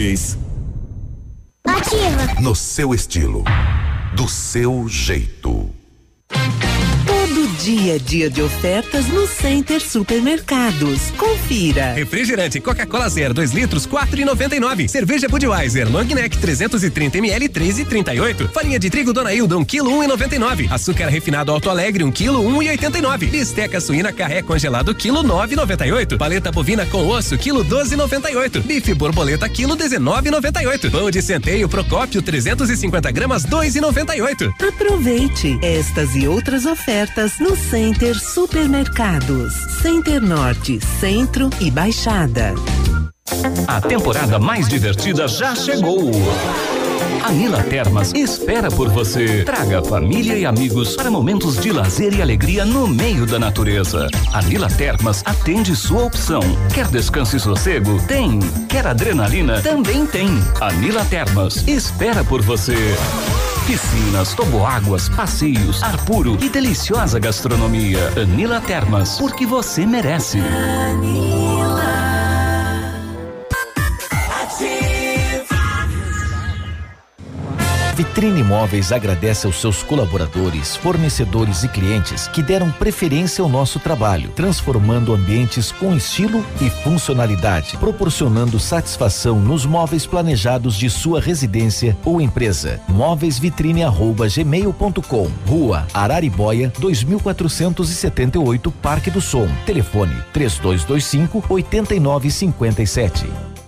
Ativa. 1.63 2.41
No 2.41 2.55
seu 2.55 2.91
estilo. 2.91 3.43
Do 4.15 4.27
seu 4.27 4.89
jeito. 4.89 5.69
Dia 7.63 7.97
é 7.97 7.99
dia 7.99 8.27
de 8.27 8.41
ofertas 8.41 9.07
no 9.09 9.27
Center 9.27 9.79
Supermercados. 9.79 11.11
Confira. 11.15 11.93
Refrigerante 11.93 12.59
Coca-Cola 12.59 13.07
Zero 13.07 13.35
2 13.35 13.51
litros 13.51 13.85
4,99. 13.85 14.87
Cerveja 14.87 15.27
Budweiser 15.27 15.87
Long 15.87 16.05
Neck 16.05 16.39
330 16.39 17.19
ml 17.19 17.49
3,38. 17.49 18.49
Farinha 18.51 18.79
de 18.79 18.89
trigo 18.89 19.13
Dona 19.13 19.31
Hilda 19.31 19.59
1 19.59 19.65
kg 19.65 19.83
1,99. 19.83 20.71
Açúcar 20.71 21.09
refinado 21.09 21.51
Alto 21.51 21.69
Alegre 21.69 22.03
1 22.03 22.11
kg 22.11 22.29
1,89. 22.29 23.29
Bisteca 23.29 23.79
suína 23.79 24.11
carré 24.11 24.41
congelado 24.41 24.95
quilo 24.95 25.23
9,98. 25.23 26.17
Paleta 26.17 26.51
bovina 26.51 26.87
com 26.87 27.05
osso 27.09 27.37
quilo 27.37 27.63
12,98. 27.63 28.59
Bife 28.61 28.95
borboleta 28.95 29.47
quilo 29.47 29.77
19,98. 29.77 30.89
Pão 30.89 31.11
de 31.11 31.21
centeio 31.21 31.69
Procópio 31.69 32.23
350 32.23 33.11
gramas 33.11 33.45
2,98. 33.45 34.51
Aproveite 34.67 35.59
estas 35.61 36.15
e 36.15 36.27
outras 36.27 36.65
ofertas 36.65 37.33
no 37.39 37.50
Center 37.55 38.17
Supermercados. 38.17 39.53
Center 39.81 40.21
Norte, 40.21 40.79
Centro 40.99 41.49
e 41.59 41.69
Baixada. 41.69 42.53
A 43.67 43.81
temporada 43.81 44.39
mais 44.39 44.67
divertida 44.67 45.27
já 45.27 45.55
chegou. 45.55 46.11
A 47.23 47.31
Nila 47.31 47.61
Termas 47.63 48.13
espera 48.13 48.69
por 48.71 48.89
você. 48.89 49.43
Traga 49.43 49.83
família 49.83 50.37
e 50.37 50.45
amigos 50.45 50.95
para 50.95 51.11
momentos 51.11 51.57
de 51.57 51.71
lazer 51.71 52.13
e 52.13 52.21
alegria 52.21 52.65
no 52.65 52.87
meio 52.87 53.25
da 53.25 53.37
natureza. 53.37 54.07
A 54.33 54.41
Nila 54.41 54.69
Termas 54.69 55.21
atende 55.25 55.75
sua 55.75 56.03
opção. 56.03 56.41
Quer 56.73 56.87
descanso 56.87 57.35
e 57.35 57.39
sossego? 57.39 58.01
Tem. 58.07 58.39
Quer 58.69 58.87
adrenalina? 58.87 59.61
Também 59.61 60.05
tem. 60.05 60.29
A 60.59 60.71
Nila 60.71 61.05
Termas 61.05 61.67
espera 61.67 62.23
por 62.23 62.41
você. 62.41 62.95
Piscinas, 63.71 64.33
toboáguas, 64.33 65.07
passeios, 65.07 65.81
ar 65.81 65.95
puro 66.03 66.37
e 66.41 66.49
deliciosa 66.49 67.17
gastronomia. 67.17 68.11
Anila 68.21 68.59
Termas, 68.59 69.17
porque 69.17 69.45
você 69.45 69.85
merece. 69.85 70.39
Vitrine 78.01 78.39
Imóveis 78.39 78.91
agradece 78.91 79.45
aos 79.45 79.61
seus 79.61 79.83
colaboradores, 79.83 80.75
fornecedores 80.75 81.63
e 81.63 81.67
clientes 81.67 82.27
que 82.27 82.41
deram 82.41 82.71
preferência 82.71 83.43
ao 83.43 83.49
nosso 83.49 83.79
trabalho, 83.79 84.31
transformando 84.31 85.13
ambientes 85.13 85.71
com 85.71 85.95
estilo 85.95 86.43
e 86.59 86.67
funcionalidade, 86.67 87.77
proporcionando 87.77 88.59
satisfação 88.59 89.39
nos 89.39 89.67
móveis 89.67 90.07
planejados 90.07 90.75
de 90.75 90.89
sua 90.89 91.21
residência 91.21 91.95
ou 92.03 92.19
empresa. 92.19 92.81
Móveisvitrine@gmail.com, 92.89 95.31
Rua 95.47 95.85
Araribóia, 95.93 96.73
2478, 96.79 98.71
Parque 98.81 99.11
do 99.11 99.21
Som. 99.21 99.47
Telefone 99.63 100.15
3225 100.33 101.43
8957. 101.47 103.60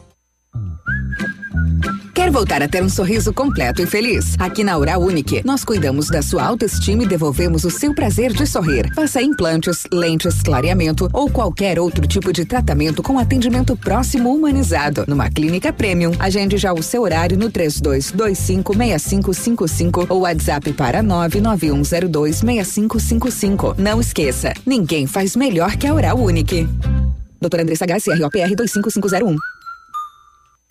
Voltar 2.34 2.62
a 2.64 2.68
ter 2.68 2.84
um 2.84 2.90
sorriso 2.90 3.32
completo 3.32 3.84
e 3.84 3.86
feliz? 3.86 4.34
Aqui 4.40 4.64
na 4.64 4.76
Oral 4.76 5.00
Unique, 5.00 5.44
nós 5.46 5.64
cuidamos 5.64 6.08
da 6.08 6.24
sua 6.24 6.44
autoestima 6.44 7.04
e 7.04 7.08
devolvemos 7.08 7.64
o 7.64 7.70
seu 7.70 7.94
prazer 7.94 8.34
de 8.34 8.48
sorrir. 8.48 8.92
Faça 8.96 9.22
implantes, 9.22 9.84
lentes, 9.94 10.42
clareamento 10.42 11.08
ou 11.14 11.30
qualquer 11.30 11.78
outro 11.78 12.08
tipo 12.08 12.34
de 12.34 12.44
tratamento 12.44 13.04
com 13.04 13.20
atendimento 13.20 13.78
próximo 13.78 14.34
humanizado. 14.34 15.06
Numa 15.08 15.30
clínica 15.30 15.72
premium, 15.72 16.14
agende 16.18 16.58
já 16.58 16.74
o 16.74 16.82
seu 16.82 17.04
horário 17.04 17.38
no 17.38 17.52
32256555 17.52 20.08
ou 20.10 20.22
WhatsApp 20.22 20.74
para 20.74 21.04
991026555. 21.04 23.76
Não 23.78 24.02
esqueça, 24.02 24.56
ninguém 24.66 25.06
faz 25.06 25.36
melhor 25.36 25.78
que 25.78 25.86
a 25.86 25.94
Oral 25.94 26.18
Unique. 26.18 26.68
Doutora 27.40 27.62
Andressa 27.62 27.86
Garcia, 27.86 28.16
ROPR 28.16 28.56
25501. 28.56 29.53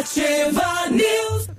Ativa 0.00 0.88
News. 0.90 1.50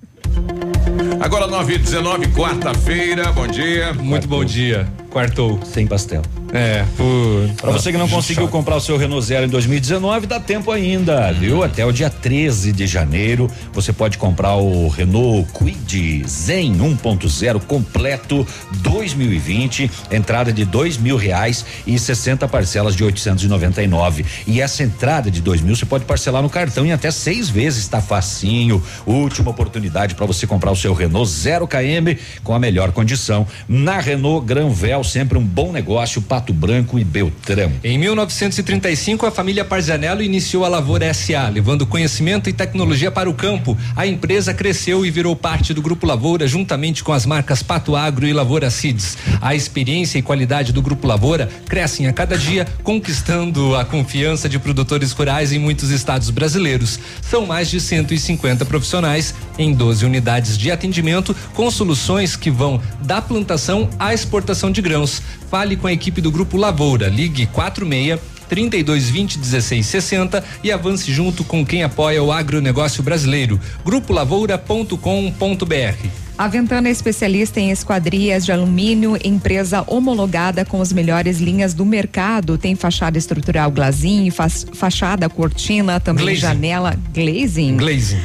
Agora 1.21 1.45
9 1.45 1.75
e 1.75 1.77
19 1.77 2.27
quarta-feira, 2.29 3.31
bom 3.31 3.45
dia. 3.45 3.93
Muito 3.93 4.27
bom 4.27 4.43
dia. 4.43 4.91
Quartou. 5.11 5.59
Sem 5.63 5.85
pastel. 5.85 6.23
É, 6.53 6.83
por. 6.97 7.49
Pra 7.61 7.71
você 7.71 7.91
que 7.91 7.97
não 7.97 8.09
conseguiu 8.09 8.47
comprar 8.47 8.75
o 8.75 8.81
seu 8.81 8.97
Renault 8.97 9.25
Zero 9.25 9.45
em 9.45 9.49
2019, 9.49 10.27
dá 10.27 10.39
tempo 10.39 10.71
ainda, 10.71 11.31
viu? 11.31 11.63
Até 11.63 11.85
o 11.85 11.91
dia 11.91 12.09
13 12.09 12.71
de 12.71 12.85
janeiro, 12.85 13.49
você 13.71 13.93
pode 13.93 14.17
comprar 14.17 14.55
o 14.55 14.89
Renault 14.89 15.49
Kwid 15.53 16.23
Zen 16.27 16.73
1.0 16.73 17.61
completo 17.61 18.45
2020, 18.77 19.89
entrada 20.11 20.51
de 20.51 20.65
dois 20.65 20.97
mil 20.97 21.15
reais 21.15 21.65
e 21.87 21.97
60 21.97 22.47
parcelas 22.47 22.95
de 22.95 23.03
899. 23.03 24.25
E 24.45 24.59
essa 24.59 24.83
entrada 24.83 25.31
de 25.31 25.41
dois 25.41 25.61
mil 25.61 25.75
você 25.75 25.85
pode 25.85 26.03
parcelar 26.03 26.41
no 26.41 26.49
cartão 26.49 26.85
em 26.85 26.91
até 26.91 27.11
seis 27.11 27.49
vezes, 27.49 27.87
tá 27.87 28.01
facinho. 28.01 28.83
Última 29.05 29.51
oportunidade 29.51 30.15
para 30.15 30.25
você 30.25 30.45
comprar 30.45 30.71
o 30.71 30.75
seu 30.75 30.93
Renault 30.93 31.29
Zero 31.29 31.67
KM 31.67 32.17
com 32.43 32.53
a 32.53 32.59
melhor 32.59 32.91
condição. 32.91 33.47
Na 33.69 33.99
Renault 33.99 34.45
Granvel, 34.45 35.03
sempre 35.03 35.37
um 35.37 35.43
bom 35.43 35.71
negócio. 35.71 36.21
Pato 36.41 36.53
Branco 36.53 36.97
e 36.97 37.03
Beltrão. 37.03 37.71
Em 37.83 37.99
1935, 37.99 39.27
a 39.27 39.31
família 39.31 39.63
Parzanello 39.63 40.23
iniciou 40.23 40.65
a 40.65 40.67
Lavoura 40.67 41.13
SA, 41.13 41.49
levando 41.49 41.85
conhecimento 41.85 42.49
e 42.49 42.53
tecnologia 42.53 43.11
para 43.11 43.29
o 43.29 43.33
campo. 43.35 43.77
A 43.95 44.07
empresa 44.07 44.51
cresceu 44.51 45.05
e 45.05 45.11
virou 45.11 45.35
parte 45.35 45.71
do 45.71 45.83
Grupo 45.83 46.07
Lavoura, 46.07 46.47
juntamente 46.47 47.03
com 47.03 47.13
as 47.13 47.27
marcas 47.27 47.61
Pato 47.61 47.95
Agro 47.95 48.25
e 48.25 48.33
Lavoura 48.33 48.71
Seeds. 48.71 49.19
A 49.39 49.53
experiência 49.53 50.17
e 50.17 50.23
qualidade 50.23 50.73
do 50.73 50.81
Grupo 50.81 51.05
Lavoura 51.05 51.47
crescem 51.67 52.07
a 52.07 52.13
cada 52.13 52.35
dia, 52.35 52.65
conquistando 52.81 53.75
a 53.75 53.85
confiança 53.85 54.49
de 54.49 54.57
produtores 54.57 55.11
rurais 55.11 55.53
em 55.53 55.59
muitos 55.59 55.91
estados 55.91 56.31
brasileiros. 56.31 56.99
São 57.21 57.45
mais 57.45 57.69
de 57.69 57.79
150 57.79 58.65
profissionais 58.65 59.35
em 59.59 59.71
12 59.75 60.03
unidades 60.03 60.57
de 60.57 60.71
atendimento, 60.71 61.35
com 61.53 61.69
soluções 61.69 62.35
que 62.35 62.49
vão 62.49 62.81
da 63.03 63.21
plantação 63.21 63.87
à 63.99 64.11
exportação 64.11 64.71
de 64.71 64.81
grãos. 64.81 65.21
Fale 65.51 65.75
com 65.75 65.85
a 65.85 65.91
equipe 65.91 66.21
do 66.21 66.30
Grupo 66.31 66.57
Lavoura. 66.57 67.07
Ligue 67.09 67.45
46 67.47 68.19
3220 68.49 69.37
1660 69.37 70.43
e 70.63 70.71
avance 70.73 71.09
junto 71.11 71.41
com 71.43 71.65
quem 71.65 71.83
apoia 71.83 72.21
o 72.21 72.31
agronegócio 72.33 73.01
brasileiro. 73.01 73.57
Grupolavoura.com.br. 73.85 76.07
A 76.37 76.47
Ventana 76.47 76.87
é 76.87 76.91
especialista 76.91 77.59
em 77.59 77.69
esquadrias 77.71 78.43
de 78.43 78.51
alumínio, 78.51 79.17
empresa 79.23 79.83
homologada 79.87 80.65
com 80.65 80.81
as 80.81 80.91
melhores 80.91 81.39
linhas 81.39 81.73
do 81.73 81.85
mercado. 81.85 82.57
Tem 82.57 82.75
fachada 82.75 83.17
estrutural 83.17 83.69
glazing, 83.71 84.29
faz- 84.31 84.65
fachada 84.73 85.29
cortina, 85.29 85.99
também 85.99 86.25
Glazing. 86.25 86.41
janela 86.41 86.95
glazing. 87.13 87.77
Glazing. 87.77 88.21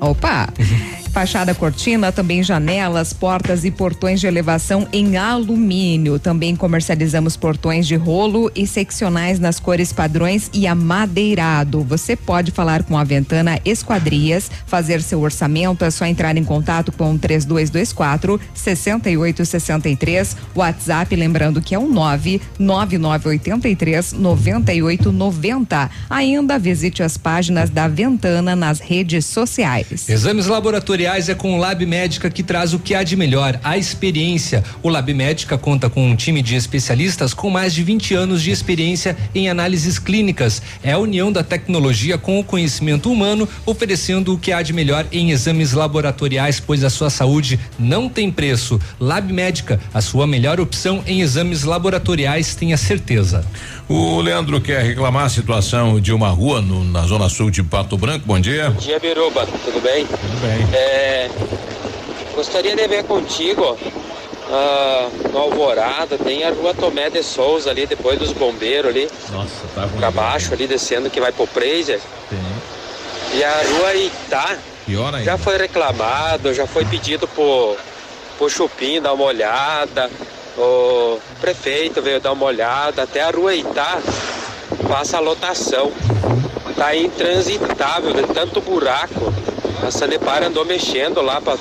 Opa! 0.00 0.48
Fachada 1.14 1.54
cortina, 1.54 2.10
também 2.10 2.42
janelas, 2.42 3.12
portas 3.12 3.64
e 3.64 3.70
portões 3.70 4.18
de 4.18 4.26
elevação 4.26 4.88
em 4.92 5.16
alumínio. 5.16 6.18
Também 6.18 6.56
comercializamos 6.56 7.36
portões 7.36 7.86
de 7.86 7.94
rolo 7.94 8.50
e 8.52 8.66
seccionais 8.66 9.38
nas 9.38 9.60
cores 9.60 9.92
padrões 9.92 10.50
e 10.52 10.66
amadeirado. 10.66 11.84
Você 11.84 12.16
pode 12.16 12.50
falar 12.50 12.82
com 12.82 12.98
a 12.98 13.04
Ventana 13.04 13.60
Esquadrias, 13.64 14.50
fazer 14.66 15.00
seu 15.00 15.20
orçamento, 15.20 15.84
é 15.84 15.90
só 15.92 16.04
entrar 16.04 16.36
em 16.36 16.42
contato 16.42 16.90
com 16.90 17.14
o 17.14 17.18
3224 17.18 18.40
6863, 18.52 20.36
WhatsApp, 20.52 21.14
lembrando 21.14 21.62
que 21.62 21.76
é 21.76 21.78
o 21.78 21.86
99983 21.86 24.14
9890. 24.14 25.90
Ainda 26.10 26.58
visite 26.58 27.04
as 27.04 27.16
páginas 27.16 27.70
da 27.70 27.86
Ventana 27.86 28.56
nas 28.56 28.80
redes 28.80 29.26
sociais. 29.26 30.08
Exames 30.08 30.48
laboratoriais 30.48 31.03
é 31.04 31.34
com 31.34 31.54
o 31.54 31.58
Lab 31.58 31.84
Médica 31.84 32.30
que 32.30 32.42
traz 32.42 32.72
o 32.72 32.78
que 32.78 32.94
há 32.94 33.02
de 33.02 33.14
melhor, 33.14 33.60
a 33.62 33.76
experiência. 33.76 34.64
O 34.82 34.88
Lab 34.88 35.12
Médica 35.12 35.58
conta 35.58 35.90
com 35.90 36.08
um 36.08 36.16
time 36.16 36.40
de 36.40 36.56
especialistas 36.56 37.34
com 37.34 37.50
mais 37.50 37.74
de 37.74 37.82
20 37.82 38.14
anos 38.14 38.42
de 38.42 38.50
experiência 38.50 39.14
em 39.34 39.48
análises 39.48 39.98
clínicas. 39.98 40.62
É 40.82 40.92
a 40.92 40.98
união 40.98 41.30
da 41.30 41.42
tecnologia 41.44 42.16
com 42.16 42.40
o 42.40 42.44
conhecimento 42.44 43.12
humano, 43.12 43.46
oferecendo 43.66 44.32
o 44.32 44.38
que 44.38 44.50
há 44.50 44.62
de 44.62 44.72
melhor 44.72 45.04
em 45.12 45.30
exames 45.30 45.72
laboratoriais, 45.72 46.58
pois 46.58 46.82
a 46.82 46.88
sua 46.90 47.10
saúde 47.10 47.60
não 47.78 48.08
tem 48.08 48.30
preço. 48.30 48.80
Lab 48.98 49.30
Médica, 49.32 49.78
a 49.92 50.00
sua 50.00 50.26
melhor 50.26 50.58
opção 50.58 51.02
em 51.06 51.20
exames 51.20 51.64
laboratoriais, 51.64 52.54
tenha 52.54 52.76
certeza. 52.78 53.44
O 53.86 54.20
Leandro 54.22 54.58
quer 54.62 54.82
reclamar 54.82 55.26
a 55.26 55.28
situação 55.28 56.00
de 56.00 56.10
uma 56.12 56.30
rua 56.30 56.62
no- 56.62 56.82
na 56.84 57.02
zona 57.02 57.28
sul 57.28 57.50
de 57.50 57.62
Pato 57.62 57.98
Branco. 57.98 58.24
Bom 58.26 58.40
dia. 58.40 58.70
Bom 58.70 58.80
dia, 58.80 58.98
Biruba. 58.98 59.46
Tudo 59.46 59.80
bem? 59.82 60.06
Tudo 60.06 60.40
bem. 60.40 60.66
É, 60.72 60.93
gostaria 62.34 62.74
de 62.74 62.86
ver 62.88 63.04
contigo 63.04 63.78
ah, 64.50 65.08
no 65.32 65.38
Alvorada, 65.38 66.18
tem 66.18 66.44
a 66.44 66.50
rua 66.50 66.74
Tomé 66.74 67.08
de 67.10 67.22
Souza 67.22 67.70
ali, 67.70 67.86
depois 67.86 68.18
dos 68.18 68.32
bombeiros 68.32 68.90
ali, 68.90 69.08
Nossa, 69.30 69.50
tá 69.74 69.82
ruim. 69.82 69.98
pra 69.98 70.10
baixo 70.10 70.52
ali, 70.52 70.66
descendo 70.66 71.08
que 71.10 71.20
vai 71.20 71.32
pro 71.32 71.46
Prazer. 71.46 72.00
E 73.32 73.42
a 73.42 73.62
rua 73.78 73.94
Itá 73.94 74.56
Pior 74.86 75.14
ainda. 75.14 75.24
já 75.24 75.38
foi 75.38 75.56
reclamado, 75.56 76.52
já 76.54 76.66
foi 76.66 76.84
pedido 76.84 77.26
pro, 77.26 77.76
pro 78.38 78.48
Chupim 78.50 79.00
dar 79.00 79.12
uma 79.12 79.24
olhada, 79.24 80.10
o 80.56 81.18
prefeito 81.40 82.00
veio 82.02 82.20
dar 82.20 82.32
uma 82.32 82.46
olhada, 82.46 83.02
até 83.02 83.22
a 83.22 83.30
rua 83.30 83.54
Itá 83.54 83.98
passa 84.88 85.16
a 85.16 85.20
lotação. 85.20 85.90
Tá 86.76 86.94
intransitável 86.94 88.12
de 88.12 88.22
tanto 88.34 88.60
buraco. 88.60 89.32
A 89.86 89.90
Sanepar 89.90 90.42
andou 90.42 90.64
mexendo 90.64 91.20
lá 91.20 91.42
pra, 91.42 91.58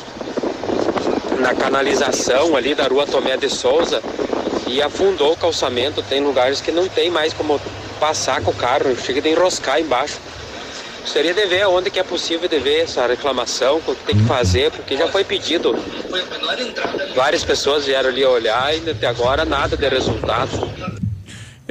na 1.39 1.53
canalização 1.53 2.55
ali 2.55 2.73
da 2.73 2.87
rua 2.87 3.05
Tomé 3.05 3.35
de 3.35 3.49
Souza 3.49 4.01
e 4.65 4.81
afundou 4.81 5.33
o 5.33 5.37
calçamento. 5.37 6.01
Tem 6.01 6.21
lugares 6.21 6.61
que 6.61 6.71
não 6.71 6.87
tem 6.87 7.11
mais 7.11 7.33
como 7.33 7.59
passar 7.99 8.41
com 8.41 8.51
o 8.51 8.55
carro, 8.55 8.95
chega 8.95 9.21
de 9.21 9.29
enroscar 9.29 9.79
embaixo. 9.79 10.17
Gostaria 11.01 11.33
de 11.33 11.45
ver 11.47 11.67
onde 11.67 11.89
que 11.89 11.99
é 11.99 12.03
possível 12.03 12.47
de 12.47 12.59
ver 12.59 12.83
essa 12.83 13.05
reclamação, 13.05 13.81
o 13.85 13.93
que 13.93 14.05
tem 14.05 14.17
que 14.17 14.23
fazer, 14.23 14.71
porque 14.71 14.95
já 14.95 15.09
foi 15.09 15.25
pedido. 15.25 15.77
Várias 17.13 17.43
pessoas 17.43 17.85
vieram 17.85 18.09
ali 18.09 18.23
olhar 18.23 18.73
e 18.73 18.89
até 18.89 19.05
agora 19.05 19.43
nada 19.43 19.75
de 19.75 19.87
resultado. 19.89 21.02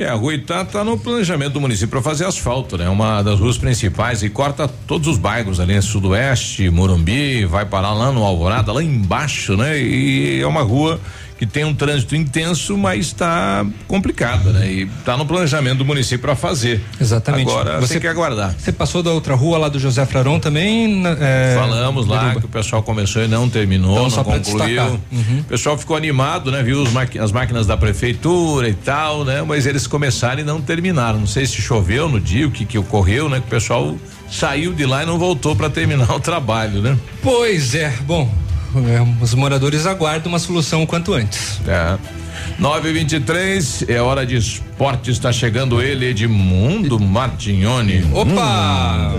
É, 0.03 0.09
a 0.09 0.15
rua 0.15 0.35
Itá 0.35 0.65
tá 0.65 0.83
no 0.83 0.99
planejamento 0.99 1.53
do 1.53 1.61
município 1.61 1.91
para 1.91 2.03
fazer 2.03 2.25
asfalto, 2.25 2.77
né? 2.77 2.89
Uma 2.89 3.23
das 3.23 3.39
ruas 3.39 3.57
principais 3.57 4.21
e 4.25 4.29
corta 4.29 4.67
todos 4.67 5.07
os 5.07 5.17
bairros 5.17 5.61
ali? 5.61 5.81
Sudoeste, 5.81 6.69
Morumbi, 6.71 7.45
vai 7.45 7.65
parar 7.65 7.93
lá 7.93 8.11
no 8.11 8.25
Alvorada, 8.25 8.73
lá 8.73 8.83
embaixo, 8.83 9.57
né? 9.57 9.81
E 9.81 10.41
é 10.41 10.47
uma 10.47 10.63
rua 10.63 11.01
que 11.43 11.47
tem 11.47 11.65
um 11.65 11.75
trânsito 11.75 12.15
intenso, 12.15 12.79
mas 12.79 13.07
está 13.07 13.67
complicado, 13.89 14.53
né? 14.53 14.71
E 14.71 14.83
está 14.85 15.17
no 15.17 15.27
planejamento 15.27 15.79
do 15.79 15.85
município 15.85 16.21
para 16.21 16.37
fazer. 16.37 16.81
Exatamente. 17.01 17.51
Agora 17.51 17.81
você 17.81 17.95
tem 17.95 18.03
que 18.03 18.07
aguardar. 18.07 18.55
Você 18.57 18.71
passou 18.71 19.03
da 19.03 19.11
outra 19.11 19.35
rua 19.35 19.59
lá 19.59 19.69
do 19.69 19.77
José 19.77 20.07
Fraron 20.07 20.39
também? 20.39 21.03
É, 21.21 21.57
Falamos 21.59 22.07
lá 22.07 22.21
Biruba. 22.21 22.41
que 22.43 22.47
o 22.47 22.49
pessoal 22.49 22.81
começou 22.85 23.25
e 23.25 23.27
não 23.27 23.49
terminou, 23.51 24.07
Então, 24.07 24.19
não 24.19 24.25
concluiu. 24.25 25.01
Uhum. 25.11 25.41
O 25.41 25.45
pessoal 25.45 25.77
ficou 25.77 25.97
animado, 25.97 26.53
né? 26.53 26.63
Viu 26.63 26.85
as 27.21 27.33
máquinas 27.33 27.67
da 27.67 27.77
prefeitura 27.77 28.69
e 28.69 28.75
tal, 28.75 29.25
né? 29.25 29.43
Mas 29.43 29.67
eles 29.67 29.89
começaram 29.89 30.43
e 30.43 30.45
não 30.45 30.61
terminaram. 30.61 31.19
Não 31.19 31.27
sei 31.27 31.45
se 31.45 31.61
choveu 31.61 32.09
no 32.09 32.21
dia, 32.21 32.47
o 32.47 32.53
que 32.53 32.65
que 32.65 32.79
ocorreu, 32.79 33.29
né? 33.29 33.41
Que 33.41 33.47
o 33.49 33.51
pessoal 33.51 33.97
saiu 34.31 34.73
de 34.73 34.87
lá 34.87 35.03
e 35.03 35.07
não 35.07 35.19
voltou 35.19 35.57
para 35.57 35.69
terminar 35.69 36.09
o 36.15 36.21
trabalho, 36.21 36.81
né? 36.81 36.97
Pois 37.21 37.75
é, 37.75 37.93
bom, 38.07 38.33
os 39.21 39.35
moradores 39.35 39.87
aguardam 39.87 40.31
uma 40.31 40.39
solução 40.39 40.83
o 40.83 40.87
quanto 40.87 41.13
antes. 41.15 41.61
É. 41.67 41.99
923 42.59 43.85
é 43.89 44.01
hora 44.01 44.25
de 44.27 44.37
esporte, 44.37 45.11
está 45.11 45.33
chegando 45.33 45.81
ele, 45.81 46.07
Edmundo 46.07 46.99
Martignoni. 47.01 48.05
Opa! 48.13 49.15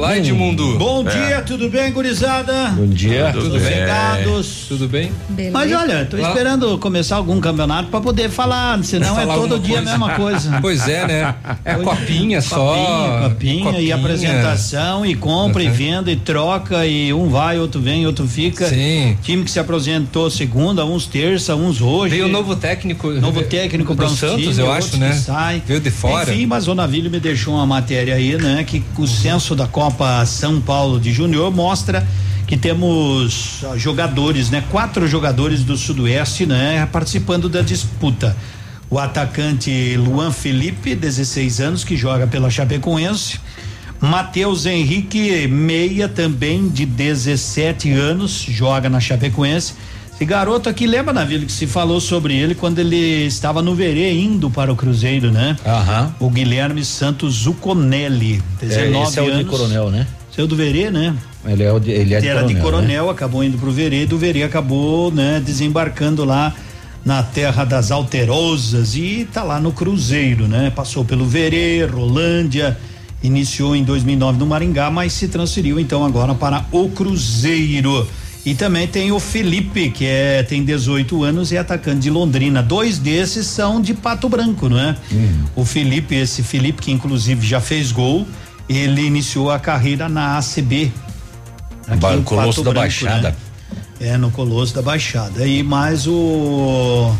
Lá 0.00 0.16
Edmundo. 0.16 0.78
Bom 0.78 1.04
É. 1.08 1.10
dia, 1.28 1.42
tudo 1.42 1.68
bem, 1.68 1.90
gurizada? 1.90 2.68
Bom 2.76 2.86
dia. 2.86 3.30
Tudo 3.32 3.44
Tudo 3.50 3.58
bem. 3.60 3.80
Ligados. 3.80 4.66
Tudo 4.68 4.88
bem? 4.88 5.10
Mas 5.52 5.72
olha, 5.72 6.04
tô 6.04 6.16
Lá- 6.16 6.28
esperando 6.28 6.78
começar 6.78 7.16
algum 7.16 7.40
campeonato 7.40 7.88
pra 7.88 8.00
poder 8.00 8.28
falar, 8.30 8.82
senão 8.84 9.18
é 9.18 9.22
Falar 9.22 9.34
todo 9.34 9.54
alguma 9.54 9.58
dia 9.58 9.76
coisa. 9.76 9.90
a 9.90 9.98
mesma 9.98 10.10
coisa. 10.16 10.58
Pois 10.64 10.86
é, 10.88 11.06
né? 11.06 11.34
É 11.64 11.72
a 11.72 11.78
copinha 11.78 12.40
só. 12.40 12.56
Copinha, 12.74 13.30
copinha, 13.30 13.64
Copinha. 13.64 13.80
e 13.82 13.92
apresentação, 13.92 15.04
e 15.04 15.14
compra, 15.14 15.62
e 15.62 15.68
venda, 15.68 16.10
e 16.12 16.16
troca, 16.16 16.86
e 16.86 17.12
um 17.12 17.28
vai, 17.28 17.58
outro 17.58 17.80
vem, 17.80 18.06
outro 18.06 18.26
fica. 18.28 18.68
Sim. 18.68 19.16
Time 19.22 19.42
que 19.44 19.50
se 19.50 19.58
apresentou 19.58 20.30
segunda, 20.30 20.84
uns 20.84 21.06
terça, 21.06 21.54
uns 21.56 21.80
hoje. 21.80 22.14
Veio 22.16 22.23
o 22.24 22.28
novo 22.28 22.56
técnico. 22.56 23.10
Novo 23.10 23.42
técnico 23.42 23.92
do 23.92 23.96
para 23.96 24.06
um 24.06 24.16
Santos, 24.16 24.58
eu 24.58 24.72
acho, 24.72 24.96
né? 24.96 25.12
sai. 25.12 25.62
Veio 25.66 25.80
de 25.80 25.90
fora. 25.90 26.32
Enfim, 26.32 26.46
mas 26.46 26.68
o 26.68 26.74
Navilho 26.74 27.10
me 27.10 27.20
deixou 27.20 27.54
uma 27.54 27.66
matéria 27.66 28.14
aí, 28.14 28.36
né? 28.36 28.64
Que 28.64 28.82
o 28.98 29.06
censo 29.06 29.54
da 29.54 29.66
Copa 29.66 30.24
São 30.26 30.60
Paulo 30.60 30.98
de 30.98 31.12
Júnior 31.12 31.52
mostra 31.52 32.06
que 32.46 32.56
temos 32.56 33.64
ah, 33.64 33.76
jogadores, 33.76 34.50
né? 34.50 34.62
Quatro 34.70 35.06
jogadores 35.08 35.64
do 35.64 35.76
Sudoeste, 35.76 36.46
né? 36.46 36.86
Participando 36.92 37.48
da 37.48 37.62
disputa. 37.62 38.36
O 38.90 38.98
atacante 38.98 39.96
Luan 39.96 40.30
Felipe, 40.30 40.94
16 40.94 41.60
anos, 41.60 41.84
que 41.84 41.96
joga 41.96 42.26
pela 42.26 42.50
Chapecoense. 42.50 43.40
Matheus 44.00 44.66
Henrique 44.66 45.48
Meia, 45.48 46.08
também 46.08 46.68
de 46.68 46.84
17 46.84 47.90
anos, 47.90 48.44
joga 48.48 48.90
na 48.90 49.00
Chapecoense. 49.00 49.74
Esse 50.14 50.24
garoto 50.24 50.68
aqui, 50.68 50.86
lembra, 50.86 51.12
Navilho, 51.12 51.44
que 51.44 51.52
se 51.52 51.66
falou 51.66 52.00
sobre 52.00 52.34
ele 52.36 52.54
quando 52.54 52.78
ele 52.78 53.26
estava 53.26 53.60
no 53.60 53.74
Verê 53.74 54.12
indo 54.12 54.48
para 54.48 54.72
o 54.72 54.76
Cruzeiro, 54.76 55.32
né? 55.32 55.56
Aham. 55.66 56.14
O 56.20 56.30
Guilherme 56.30 56.84
Santos 56.84 57.34
Zuconelli, 57.34 58.40
19 58.60 58.96
É, 58.96 59.02
esse 59.02 59.18
é 59.18 59.22
o 59.22 59.24
de 59.26 59.30
anos. 59.32 59.50
coronel, 59.50 59.90
né? 59.90 60.06
Seu 60.34 60.46
do 60.46 60.54
Verê, 60.54 60.88
né? 60.88 61.14
Ele 61.44 61.64
é, 61.64 61.72
o 61.72 61.80
de, 61.80 61.90
ele 61.90 62.14
é 62.14 62.20
de 62.20 62.28
Era 62.28 62.40
coronel. 62.40 62.48
de 62.48 62.54
né? 62.54 62.60
coronel, 62.60 63.10
acabou 63.10 63.42
indo 63.42 63.58
pro 63.58 63.72
Verê, 63.72 64.06
do 64.06 64.16
Verê 64.16 64.44
acabou, 64.44 65.10
né, 65.10 65.42
desembarcando 65.44 66.24
lá 66.24 66.54
na 67.04 67.22
terra 67.22 67.64
das 67.64 67.90
Alterosas 67.90 68.94
e 68.96 69.28
tá 69.30 69.42
lá 69.42 69.60
no 69.60 69.72
Cruzeiro, 69.72 70.46
né? 70.46 70.70
Passou 70.74 71.04
pelo 71.04 71.26
Verê, 71.26 71.84
Rolândia, 71.84 72.78
iniciou 73.22 73.74
em 73.76 73.82
2009 73.82 74.38
no 74.38 74.46
Maringá, 74.46 74.90
mas 74.90 75.12
se 75.12 75.26
transferiu 75.28 75.78
então 75.78 76.04
agora 76.04 76.34
para 76.34 76.64
o 76.72 76.88
Cruzeiro. 76.88 78.06
E 78.46 78.54
também 78.54 78.86
tem 78.86 79.10
o 79.10 79.18
Felipe, 79.18 79.90
que 79.90 80.04
é 80.04 80.42
tem 80.42 80.62
18 80.62 81.22
anos 81.24 81.50
e 81.50 81.56
é 81.56 81.58
atacante 81.60 82.00
de 82.00 82.10
Londrina. 82.10 82.62
Dois 82.62 82.98
desses 82.98 83.46
são 83.46 83.80
de 83.80 83.94
Pato 83.94 84.28
Branco, 84.28 84.68
não 84.68 84.78
é? 84.78 84.94
O 85.56 85.64
Felipe, 85.64 86.14
esse 86.14 86.42
Felipe 86.42 86.82
que 86.82 86.92
inclusive 86.92 87.46
já 87.46 87.58
fez 87.60 87.90
gol, 87.90 88.26
ele 88.68 89.02
iniciou 89.02 89.50
a 89.50 89.58
carreira 89.58 90.08
na 90.10 90.36
ACB. 90.38 90.92
Ba- 91.98 92.14
em 92.14 92.22
Colosso 92.22 92.62
da 92.62 92.72
Baixada. 92.72 93.30
né? 93.30 93.36
É, 94.00 94.16
no 94.18 94.30
Colosso 94.30 94.74
da 94.74 94.82
Baixada. 94.82 95.46
E 95.46 95.62
mais 95.62 96.06
o. 96.06 97.14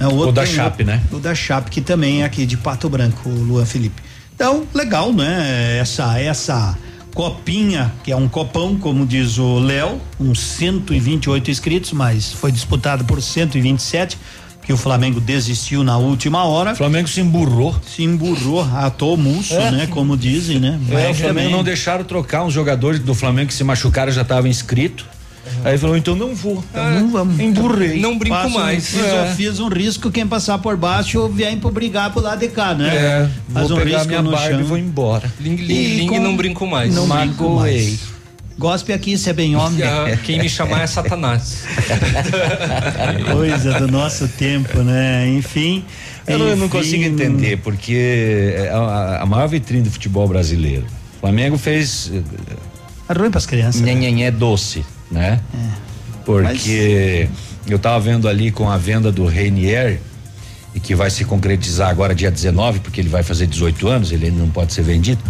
né, 0.00 0.06
outro- 0.06 0.32
da 0.32 0.46
Chape, 0.46 0.84
né? 0.84 1.02
O 1.12 1.18
da 1.18 1.34
Chape, 1.34 1.70
que 1.70 1.80
também 1.82 2.22
é 2.22 2.24
aqui 2.24 2.46
de 2.46 2.56
Pato 2.56 2.88
Branco, 2.88 3.28
o 3.28 3.42
Luan 3.44 3.66
Felipe. 3.66 4.00
Então, 4.34 4.64
legal, 4.72 5.12
né? 5.12 5.76
Essa, 5.78 6.18
essa 6.18 6.76
copinha, 7.14 7.92
que 8.02 8.10
é 8.10 8.16
um 8.16 8.28
copão, 8.28 8.76
como 8.76 9.06
diz 9.06 9.38
o 9.38 9.58
Léo, 9.58 10.00
uns 10.18 10.40
128 10.40 11.50
inscritos, 11.50 11.92
mas 11.92 12.32
foi 12.32 12.50
disputado 12.50 13.04
por 13.04 13.20
127, 13.22 14.18
que 14.64 14.72
o 14.72 14.76
Flamengo 14.76 15.20
desistiu 15.20 15.82
na 15.82 15.96
última 15.98 16.44
hora. 16.44 16.72
O 16.72 16.76
Flamengo 16.76 17.08
se 17.08 17.20
emburrou. 17.20 17.74
Se 17.86 18.04
emburrou, 18.04 18.62
atou 18.74 19.16
mulso, 19.16 19.54
É. 19.54 19.70
né? 19.72 19.86
Como 19.90 20.16
dizem, 20.16 20.60
né? 20.60 20.78
É, 20.88 21.10
o 21.10 21.14
Flamengo 21.14 21.22
também- 21.26 21.50
não 21.50 21.64
deixaram 21.64 22.04
trocar 22.04 22.44
uns 22.44 22.52
jogadores 22.54 23.00
do 23.00 23.12
Flamengo 23.14 23.48
que 23.48 23.54
se 23.54 23.64
machucaram 23.64 24.12
já 24.12 24.22
estavam 24.22 24.48
inscritos. 24.48 25.04
Aí 25.64 25.76
falou, 25.78 25.96
então 25.96 26.14
não 26.14 26.34
vou. 26.34 26.62
Então 26.70 26.90
não 27.00 27.08
vamos. 27.10 27.38
Emburrei. 27.40 28.00
Não 28.00 28.16
brinco 28.18 28.36
um- 28.46 28.50
mais. 28.50 28.88
Fiz, 28.88 29.02
É. 29.04 29.34
fiz 29.36 29.58
um 29.60 29.68
risco, 29.68 30.10
quem 30.10 30.26
passar 30.26 30.58
por 30.58 30.76
baixo 30.76 31.28
vem 31.28 31.58
pro 31.58 31.70
brigar 31.70 32.10
pro 32.12 32.20
lado 32.22 32.38
de 32.40 32.48
cá, 32.48 32.74
né? 32.74 32.88
É, 32.94 33.28
Faz 33.52 33.68
vou 33.68 33.78
um 33.78 33.82
pegar 33.82 33.98
risco 34.04 34.22
minha 34.22 34.36
chão. 34.38 34.60
e 34.60 34.62
vou 34.62 34.78
embora. 34.78 35.32
Ling, 35.40 35.56
ling, 35.56 35.72
E 35.74 35.96
ling, 35.98 36.06
com- 36.06 36.20
não 36.20 36.36
brinco 36.36 36.66
mais. 36.66 36.94
Não 36.94 37.08
brinco 37.08 37.48
mais. 37.56 37.98
Gospe 38.58 38.92
aqui, 38.92 39.18
se 39.18 39.28
é 39.30 39.32
bem 39.32 39.56
homem. 39.56 39.82
Ah, 39.82 40.16
Quem 40.22 40.38
me 40.38 40.48
chamar 40.48 40.82
é 40.82 40.86
Satanás. 40.86 41.64
Coisa 43.32 43.78
do 43.80 43.88
nosso 43.90 44.28
tempo, 44.28 44.82
né? 44.82 45.28
Enfim. 45.28 45.84
Eu 46.26 46.38
não, 46.38 46.46
eu 46.46 46.56
não 46.56 46.66
enfim, 46.66 46.76
consigo 46.78 47.02
entender, 47.04 47.56
porque 47.58 48.54
é 48.56 48.70
a, 48.72 49.22
a 49.22 49.26
maior 49.26 49.48
vitrine 49.48 49.82
do 49.82 49.90
futebol 49.90 50.28
brasileiro. 50.28 50.84
O 51.16 51.20
Flamengo 51.20 51.58
fez. 51.58 52.12
É 53.08 53.12
ruim 53.12 53.30
pras 53.30 53.44
crianças. 53.46 53.80
né? 53.80 53.92
Nhenhenhé 53.94 54.30
doce, 54.30 54.84
né? 55.12 55.40
Porque 56.24 57.28
eu 57.66 57.78
tava 57.78 58.00
vendo 58.00 58.28
ali 58.28 58.50
com 58.50 58.68
a 58.70 58.76
venda 58.76 59.12
do 59.12 59.26
Reinier, 59.26 60.00
e 60.74 60.80
que 60.80 60.94
vai 60.94 61.10
se 61.10 61.22
concretizar 61.24 61.90
agora 61.90 62.14
dia 62.14 62.30
19, 62.30 62.80
porque 62.80 63.00
ele 63.00 63.08
vai 63.08 63.22
fazer 63.22 63.46
18 63.46 63.88
anos, 63.88 64.10
ele 64.10 64.26
ainda 64.26 64.38
não 64.38 64.48
pode 64.48 64.72
ser 64.72 64.82
vendido. 64.82 65.22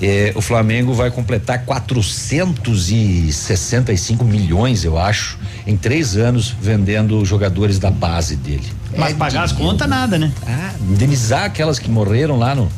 É, 0.00 0.32
o 0.36 0.40
Flamengo 0.40 0.94
vai 0.94 1.10
completar 1.10 1.64
465 1.64 4.24
milhões, 4.24 4.84
eu 4.84 4.96
acho, 4.96 5.36
em 5.66 5.76
três 5.76 6.16
anos, 6.16 6.54
vendendo 6.60 7.24
jogadores 7.24 7.80
da 7.80 7.90
base 7.90 8.36
dele. 8.36 8.62
Mas 8.96 9.10
É 9.10 9.14
pagar 9.14 9.42
as 9.42 9.50
dinheiro. 9.50 9.72
contas, 9.72 9.88
nada, 9.88 10.16
né? 10.16 10.30
Ah, 10.46 10.70
indenizar 10.88 11.42
aquelas 11.44 11.80
que 11.80 11.90
morreram 11.90 12.38
lá 12.38 12.54
no, 12.54 12.68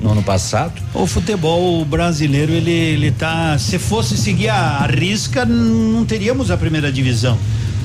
no 0.00 0.12
ano 0.12 0.22
passado. 0.22 0.80
O 0.94 1.06
futebol 1.06 1.84
brasileiro, 1.84 2.52
ele, 2.52 2.70
ele 2.70 3.10
tá. 3.10 3.58
Se 3.58 3.78
fosse 3.78 4.16
seguir 4.16 4.48
a, 4.48 4.54
a 4.78 4.86
risca, 4.86 5.44
não 5.44 6.04
teríamos 6.04 6.50
a 6.50 6.56
primeira 6.56 6.90
divisão. 6.90 7.38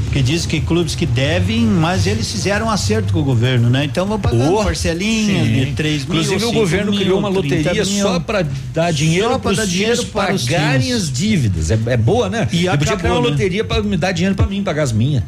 Porque 0.05 0.21
diz 0.23 0.45
que 0.45 0.61
clubes 0.61 0.95
que 0.95 1.05
devem, 1.05 1.65
mas 1.65 2.07
eles 2.07 2.31
fizeram 2.31 2.67
um 2.67 2.69
acerto 2.69 3.11
com 3.11 3.19
o 3.19 3.23
governo, 3.23 3.69
né? 3.69 3.83
Então 3.83 4.05
vão 4.05 4.17
pagando 4.17 4.53
Oh, 4.53 4.63
parcelinhas 4.63 5.45
sim. 5.45 5.65
de 5.65 5.71
3 5.73 6.05
mil. 6.05 6.13
Inclusive 6.21 6.35
o 6.45 6.47
5 6.47 6.53
governo 6.53 6.91
mil, 6.91 7.01
criou 7.01 7.19
uma 7.19 7.29
30 7.29 7.57
loteria 7.57 7.83
só 7.85 8.19
para 8.21 8.47
dar 8.73 8.93
dinheiro 8.93 9.27
Só 9.27 9.39
pra 9.39 9.51
para 9.51 9.57
dar 9.57 9.65
dinheiro 9.67 10.05
para 10.05 10.33
pagarem 10.37 10.93
as 10.93 11.11
dívidas. 11.11 11.69
É, 11.69 11.77
é 11.87 11.97
boa, 11.97 12.29
né? 12.29 12.47
E 12.53 12.63
Eu 12.65 12.71
podia 12.77 12.93
acabou, 12.93 12.97
criar 12.97 13.13
uma 13.13 13.21
né? 13.23 13.29
loteria 13.29 13.65
para 13.65 13.83
me 13.83 13.97
dar 13.97 14.13
dinheiro 14.13 14.35
para 14.35 14.45
mim 14.47 14.63
pagar 14.63 14.83
as 14.83 14.93
minhas, 14.93 15.21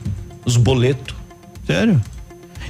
os 0.46 0.56
boletos. 0.56 1.14
Sério? 1.66 2.02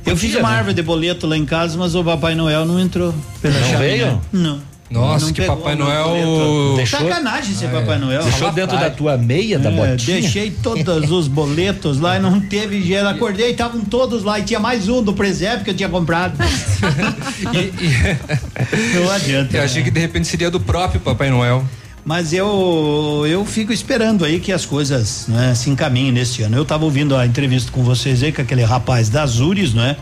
Eu 0.08 0.18
fiz 0.18 0.36
uma 0.36 0.50
né? 0.50 0.56
árvore 0.56 0.74
de 0.74 0.82
boleto 0.82 1.28
lá 1.28 1.38
em 1.38 1.46
casa, 1.46 1.78
mas 1.78 1.94
o 1.96 2.04
Papai 2.04 2.34
Noel 2.36 2.66
não 2.66 2.80
entrou. 2.80 3.14
Pela 3.42 3.60
Não 3.60 3.68
chaminé. 3.68 3.80
veio? 3.88 4.22
Não. 4.32 4.60
Nossa, 4.90 5.26
Não 5.26 5.34
que 5.34 5.42
pegou 5.42 5.58
Papai 5.58 5.76
no 5.76 5.84
Noel. 5.84 6.76
Deixou- 6.78 7.00
Sacanagem 7.02 7.54
ser 7.54 7.66
Ah, 7.66 7.70
Papai 7.72 7.96
é. 7.98 8.00
Noel. 8.00 8.24
Deixou 8.24 8.52
dentro 8.54 8.78
da 8.78 8.90
tua 8.90 9.18
meia, 9.18 9.60
da 9.60 9.70
É, 9.70 9.74
botinha? 9.74 10.22
deixei 10.22 10.50
todos 10.50 11.12
os 11.12 11.28
boletos 11.28 12.00
lá 12.00 12.16
e 12.16 12.20
não 12.22 12.40
teve 12.40 12.80
dinheiro. 12.82 13.06
Acordei, 13.10 13.52
estavam 13.52 13.82
todos 13.82 14.24
lá 14.24 14.40
e 14.40 14.44
tinha 14.44 14.62
mais 14.62 14.88
um 14.88 15.04
do 15.04 15.12
presépio 15.12 15.66
que 15.66 15.72
eu 15.72 15.76
tinha 15.76 15.90
comprado. 15.90 16.38
E- 17.54 17.74
e- 17.84 18.96
não 19.00 19.12
adianta. 19.12 19.58
Eu 19.58 19.64
achei 19.64 19.84
que 19.84 19.92
de 19.92 20.00
repente 20.00 20.26
seria 20.28 20.50
do 20.50 20.60
próprio 20.60 21.02
Papai 21.02 21.30
Noel. 21.30 21.66
Mas 22.08 22.32
eu 22.32 23.26
eu 23.28 23.44
fico 23.46 23.74
esperando 23.74 24.24
aí 24.24 24.40
que 24.40 24.54
as 24.54 24.66
coisas 24.66 25.26
né, 25.28 25.54
se 25.54 25.70
encaminhem 25.70 26.10
nesse 26.14 26.42
ano. 26.42 26.56
Eu 26.56 26.62
estava 26.64 26.86
ouvindo 26.86 27.14
a 27.18 27.26
entrevista 27.26 27.70
com 27.70 27.84
vocês 27.84 28.24
aí 28.24 28.32
com 28.32 28.42
aquele 28.42 28.64
rapaz 28.64 29.10
da 29.10 29.24
Azures, 29.24 29.74
não 29.74 29.84
é? 29.84 29.98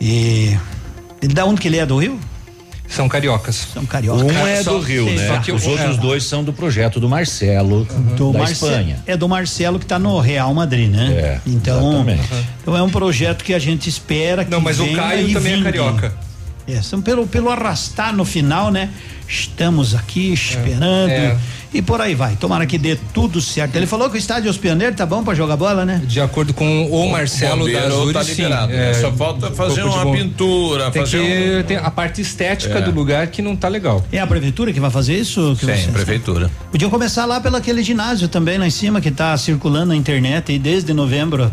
E, 0.00 0.56
e 1.20 1.26
da 1.26 1.44
onde 1.44 1.60
que 1.60 1.66
ele 1.66 1.78
é 1.78 1.84
do 1.84 1.98
Rio? 1.98 2.20
São 2.86 3.08
cariocas. 3.08 3.66
São 3.74 3.84
cariocas. 3.84 4.22
Um 4.24 4.46
é 4.46 4.62
Só- 4.62 4.74
do 4.74 4.80
Rio, 4.80 5.06
sim, 5.08 5.16
né? 5.16 5.26
só 5.26 5.38
que 5.40 5.50
Os 5.50 5.66
outros 5.66 5.96
é. 5.96 6.00
dois 6.00 6.22
são 6.22 6.44
do 6.44 6.52
projeto 6.52 7.00
do 7.00 7.08
Marcelo, 7.08 7.84
do 8.16 8.30
da 8.32 8.38
Marce- 8.38 8.52
Espanha. 8.52 9.02
É 9.04 9.16
do 9.16 9.28
Marcelo 9.28 9.78
que 9.80 9.84
está 9.86 9.98
no 9.98 10.20
Real 10.20 10.54
Madrid, 10.54 10.88
né? 10.88 11.10
É, 11.12 11.40
então, 11.44 11.88
exatamente. 11.90 12.22
então 12.62 12.76
é 12.76 12.82
um 12.82 12.88
projeto 12.90 13.42
que 13.42 13.52
a 13.52 13.58
gente 13.58 13.88
espera 13.90 14.44
que 14.44 14.50
Não, 14.52 14.60
mas 14.60 14.78
o 14.78 14.86
Caio 14.94 15.32
também 15.32 15.52
é 15.52 15.56
vingue. 15.56 15.64
carioca. 15.64 16.14
É, 16.68 16.82
são 16.82 17.00
pelo, 17.00 17.26
pelo 17.26 17.48
arrastar 17.48 18.14
no 18.14 18.24
final, 18.26 18.70
né? 18.70 18.90
Estamos 19.26 19.94
aqui 19.94 20.32
esperando. 20.32 21.10
É. 21.10 21.36
e 21.72 21.80
por 21.82 22.00
aí 22.00 22.14
vai. 22.14 22.36
Tomara 22.36 22.66
que 22.66 22.76
dê 22.78 22.96
tudo 23.12 23.40
certo. 23.40 23.74
Ele 23.76 23.86
falou 23.86 24.08
que 24.10 24.16
o 24.16 24.18
estádio 24.18 24.50
Os 24.50 24.56
Pioneiros 24.58 24.96
tá 24.96 25.04
bom 25.06 25.22
pra 25.24 25.34
jogar 25.34 25.56
bola, 25.56 25.84
né? 25.84 26.00
De 26.06 26.20
acordo 26.20 26.52
com 26.54 26.86
o 26.90 27.10
Marcelo 27.10 27.60
bombeiro 27.66 28.06
da 28.12 28.20
tá 28.20 28.24
sim. 28.24 28.30
liberado, 28.32 28.72
né? 28.72 28.94
Só 28.94 29.10
falta 29.12 29.50
fazer 29.50 29.82
de 29.82 29.88
uma 29.88 30.04
bom- 30.04 30.12
pintura, 30.12 30.90
Tem 30.90 31.02
fazer 31.02 31.18
que 31.18 31.58
um- 31.58 31.62
tem 31.64 31.76
a 31.78 31.90
parte 31.90 32.20
estética 32.20 32.78
É. 32.78 32.82
do 32.82 32.90
lugar 32.90 33.26
que 33.28 33.40
não 33.42 33.54
tá 33.56 33.68
legal. 33.68 34.04
É 34.12 34.18
a 34.18 34.26
prefeitura 34.26 34.72
que 34.72 34.80
vai 34.80 34.90
fazer 34.90 35.14
isso? 35.18 35.54
Que 35.58 35.66
Sim, 35.66 35.72
vocês- 35.72 35.86
prefeitura. 35.86 36.50
Podiam 36.70 36.90
começar 36.90 37.24
lá 37.26 37.40
pelo 37.40 37.56
aquele 37.56 37.82
ginásio 37.82 38.28
também 38.28 38.56
lá 38.58 38.66
em 38.66 38.70
cima 38.70 39.00
que 39.00 39.10
tá 39.10 39.36
circulando 39.36 39.86
na 39.86 39.96
internet 39.96 40.52
e 40.52 40.58
desde 40.58 40.92
novembro. 40.94 41.50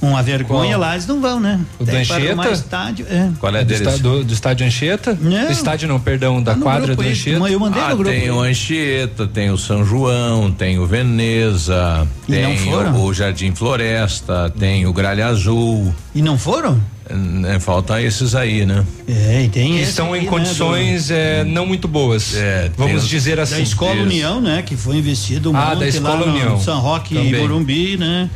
Uma 0.00 0.22
vergonha 0.22 0.70
Qual? 0.76 0.80
lá, 0.80 0.92
eles 0.92 1.06
não 1.08 1.20
vão, 1.20 1.40
né? 1.40 1.58
O 1.78 1.84
do 1.84 1.90
Anchieta? 1.90 2.50
estádio. 2.52 3.06
É. 3.10 3.30
Qual 3.40 3.54
é 3.54 3.64
do, 3.64 3.68
deles? 3.68 3.86
esta- 3.86 4.00
do, 4.02 4.22
do 4.24 4.32
estádio 4.32 4.64
Anchieta? 4.66 5.18
Não. 5.20 5.46
Do 5.46 5.52
estádio 5.52 5.88
não, 5.88 5.98
perdão, 5.98 6.40
da 6.40 6.54
Tá 6.54 6.60
quadra 6.60 6.86
grupo 6.86 7.02
do 7.02 7.08
Anchieta. 7.08 7.48
eu 7.50 7.58
mandei 7.58 7.82
Ah, 7.82 7.88
no 7.90 7.96
grupo. 7.96 8.10
tem 8.12 8.30
o 8.30 8.40
Anchieta, 8.40 9.26
tem 9.26 9.50
o 9.50 9.58
São 9.58 9.84
João, 9.84 10.52
tem 10.52 10.78
o 10.78 10.86
Veneza, 10.86 12.06
E 12.28 12.32
não 12.40 12.48
tem 12.50 12.58
foram? 12.58 12.92
o, 12.94 13.04
o 13.06 13.14
Jardim 13.14 13.52
Floresta, 13.54 14.52
tem 14.58 14.86
o 14.86 14.92
Gralha 14.92 15.26
Azul. 15.26 15.92
E 16.14 16.22
não 16.22 16.38
foram? 16.38 16.80
É, 17.54 17.58
falta 17.58 18.00
esses 18.02 18.34
aí, 18.34 18.66
né? 18.66 18.84
É, 19.08 19.42
e 19.44 19.48
tem 19.48 19.72
que 19.72 19.80
estão 19.80 20.12
aqui, 20.12 20.22
em 20.22 20.24
né, 20.24 20.30
condições 20.30 21.10
é, 21.10 21.42
não 21.44 21.64
muito 21.66 21.88
boas. 21.88 22.34
É, 22.36 22.70
Vamos 22.76 23.00
tem- 23.02 23.10
dizer 23.10 23.40
assim. 23.40 23.54
Da 23.56 23.60
Escola 23.60 23.94
Isso. 23.94 24.02
União, 24.04 24.40
né? 24.40 24.62
Que 24.64 24.76
foi 24.76 24.96
investido 24.96 25.50
um 25.50 25.56
Ah, 25.56 25.70
monte 25.70 25.78
da 25.80 25.88
Escola 25.88 26.14
lá 26.20 26.26
no 26.26 26.32
União. 26.32 26.60
São 26.60 26.80
Roque 26.80 27.16
e. 27.16 27.36
Morumbi, 27.36 27.96
né? 27.96 28.28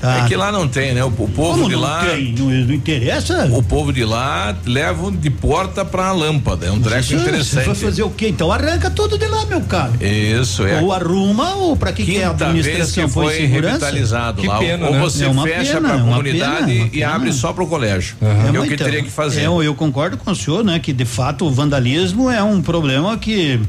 Tá. 0.00 0.18
É 0.24 0.28
que 0.28 0.36
lá 0.36 0.52
não 0.52 0.68
tem, 0.68 0.94
né? 0.94 1.02
O, 1.04 1.08
o 1.08 1.10
povo 1.10 1.32
Como 1.54 1.68
de 1.68 1.74
não 1.74 1.80
lá. 1.82 2.04
tem? 2.06 2.32
Não, 2.38 2.46
não 2.50 2.74
interessa? 2.74 3.48
O 3.52 3.62
povo 3.62 3.92
de 3.92 4.04
lá 4.04 4.56
levam 4.64 5.10
de 5.10 5.30
porta 5.30 5.84
pra 5.84 6.12
lâmpada. 6.12 6.66
É 6.66 6.70
um 6.70 6.80
treco 6.80 7.12
interessante. 7.14 7.64
Você 7.64 7.64
vai 7.66 7.74
fazer 7.74 8.02
o 8.04 8.10
quê? 8.10 8.28
Então 8.28 8.52
arranca 8.52 8.88
tudo 8.90 9.18
de 9.18 9.26
lá, 9.26 9.44
meu 9.46 9.60
caro. 9.62 9.92
Isso, 10.00 10.64
é. 10.66 10.80
Ou 10.80 10.92
arruma, 10.92 11.54
ou 11.56 11.76
pra 11.76 11.92
que, 11.92 12.04
que 12.04 12.16
é 12.18 12.24
a 12.26 12.30
Quinta 12.30 12.44
vez 12.52 12.66
administração 12.66 13.04
que 13.06 13.12
foi 13.12 13.46
revitalizado 13.46 14.40
Que 14.40 14.46
lá. 14.46 14.58
pena, 14.58 14.86
ou 14.86 14.92
né? 14.92 15.00
você 15.00 15.24
É 15.24 15.28
uma 15.28 15.42
fecha 15.42 15.74
pena, 15.74 15.88
pra 15.88 15.98
é 15.98 16.00
comunidade 16.00 16.66
pena, 16.66 16.84
é 16.84 16.88
e 16.92 17.02
abre 17.04 17.32
só 17.32 17.52
pro 17.52 17.66
colégio. 17.66 18.11
É, 18.20 18.26
É, 18.54 18.60
o 18.60 18.62
que 18.62 18.74
então, 18.74 18.86
teria 18.86 19.02
que 19.02 19.10
fazer. 19.10 19.42
é, 19.42 19.46
eu 19.46 19.74
concordo 19.74 20.16
com 20.16 20.30
o 20.30 20.36
senhor, 20.36 20.64
né? 20.64 20.78
Que 20.78 20.92
de 20.92 21.04
fato 21.04 21.46
o 21.46 21.50
vandalismo 21.50 22.30
é 22.30 22.42
um 22.42 22.60
problema 22.60 23.16
que 23.16 23.60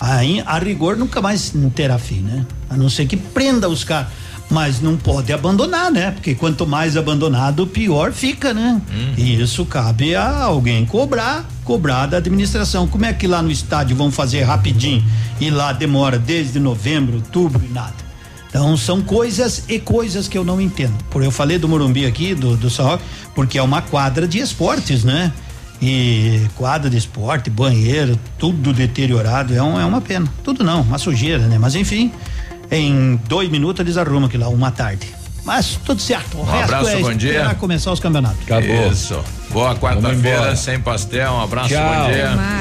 a, 0.00 0.20
a 0.46 0.58
rigor 0.58 0.96
nunca 0.96 1.20
mais 1.20 1.52
terá 1.74 1.98
fim, 1.98 2.20
né? 2.20 2.46
A 2.70 2.76
não 2.76 2.88
ser 2.88 3.06
que 3.06 3.16
prenda 3.16 3.68
os 3.68 3.84
caras. 3.84 4.08
Mas 4.50 4.80
não 4.80 4.96
pode 4.96 5.30
abandonar, 5.30 5.90
né? 5.92 6.10
Porque 6.10 6.34
quanto 6.34 6.66
mais 6.66 6.96
abandonado, 6.96 7.66
pior 7.66 8.12
fica, 8.12 8.54
né? 8.54 8.80
Uhum. 8.90 9.12
E 9.18 9.38
isso 9.42 9.66
cabe 9.66 10.14
a 10.14 10.44
alguém 10.44 10.86
cobrar, 10.86 11.46
cobrar 11.64 12.06
da 12.06 12.16
administração. 12.16 12.88
Como 12.88 13.04
é 13.04 13.12
que 13.12 13.26
lá 13.26 13.42
no 13.42 13.50
estádio 13.50 13.94
vão 13.94 14.10
fazer 14.10 14.44
rapidinho 14.44 15.04
e 15.38 15.50
lá 15.50 15.74
demora 15.74 16.18
desde 16.18 16.58
novembro, 16.58 17.16
outubro 17.16 17.62
e 17.62 17.68
nada? 17.68 18.07
Então 18.48 18.76
são 18.76 19.00
coisas 19.02 19.64
e 19.68 19.78
coisas 19.78 20.26
que 20.26 20.36
eu 20.38 20.44
não 20.44 20.60
entendo. 20.60 20.94
Por 21.10 21.22
eu 21.22 21.30
falei 21.30 21.58
do 21.58 21.68
Morumbi 21.68 22.06
aqui, 22.06 22.34
do, 22.34 22.56
do 22.56 22.70
São 22.70 22.86
Roque, 22.86 23.04
porque 23.34 23.58
é 23.58 23.62
uma 23.62 23.82
quadra 23.82 24.26
de 24.26 24.38
esportes, 24.38 25.04
né? 25.04 25.32
E 25.80 26.40
quadra 26.56 26.90
de 26.90 26.96
esporte, 26.96 27.50
banheiro, 27.50 28.18
tudo 28.38 28.72
deteriorado, 28.72 29.54
é, 29.54 29.62
um- 29.62 29.78
é 29.78 29.84
uma 29.84 30.00
pena. 30.00 30.26
Tudo 30.42 30.64
não, 30.64 30.80
uma 30.80 30.98
sujeira, 30.98 31.46
né? 31.46 31.56
Mas 31.58 31.74
enfim, 31.76 32.10
em 32.70 33.20
dois 33.28 33.48
minutos 33.50 33.80
eles 33.80 33.96
arrumam 33.96 34.24
aquilo 34.24 34.44
lá, 34.44 34.48
uma 34.48 34.70
tarde. 34.72 35.06
Mas 35.44 35.78
tudo 35.84 36.00
certo. 36.02 36.36
O 36.36 36.40
Um 36.40 36.44
resto 36.44 36.74
abraço, 36.74 36.88
é 36.90 37.00
bom 37.00 37.14
dia. 37.14 37.30
esperar 37.30 37.54
começar 37.54 37.92
os 37.92 38.00
campeonatos. 38.00 38.38
Isso. 38.92 39.18
Boa 39.50 39.74
quarta-feira 39.76 40.56
sem 40.56 40.80
pastel. 40.80 41.32
Um 41.32 41.40
abraço, 41.42 41.68
Tchau. 41.70 41.82
bom 42.04 42.10
dia. 42.12 42.34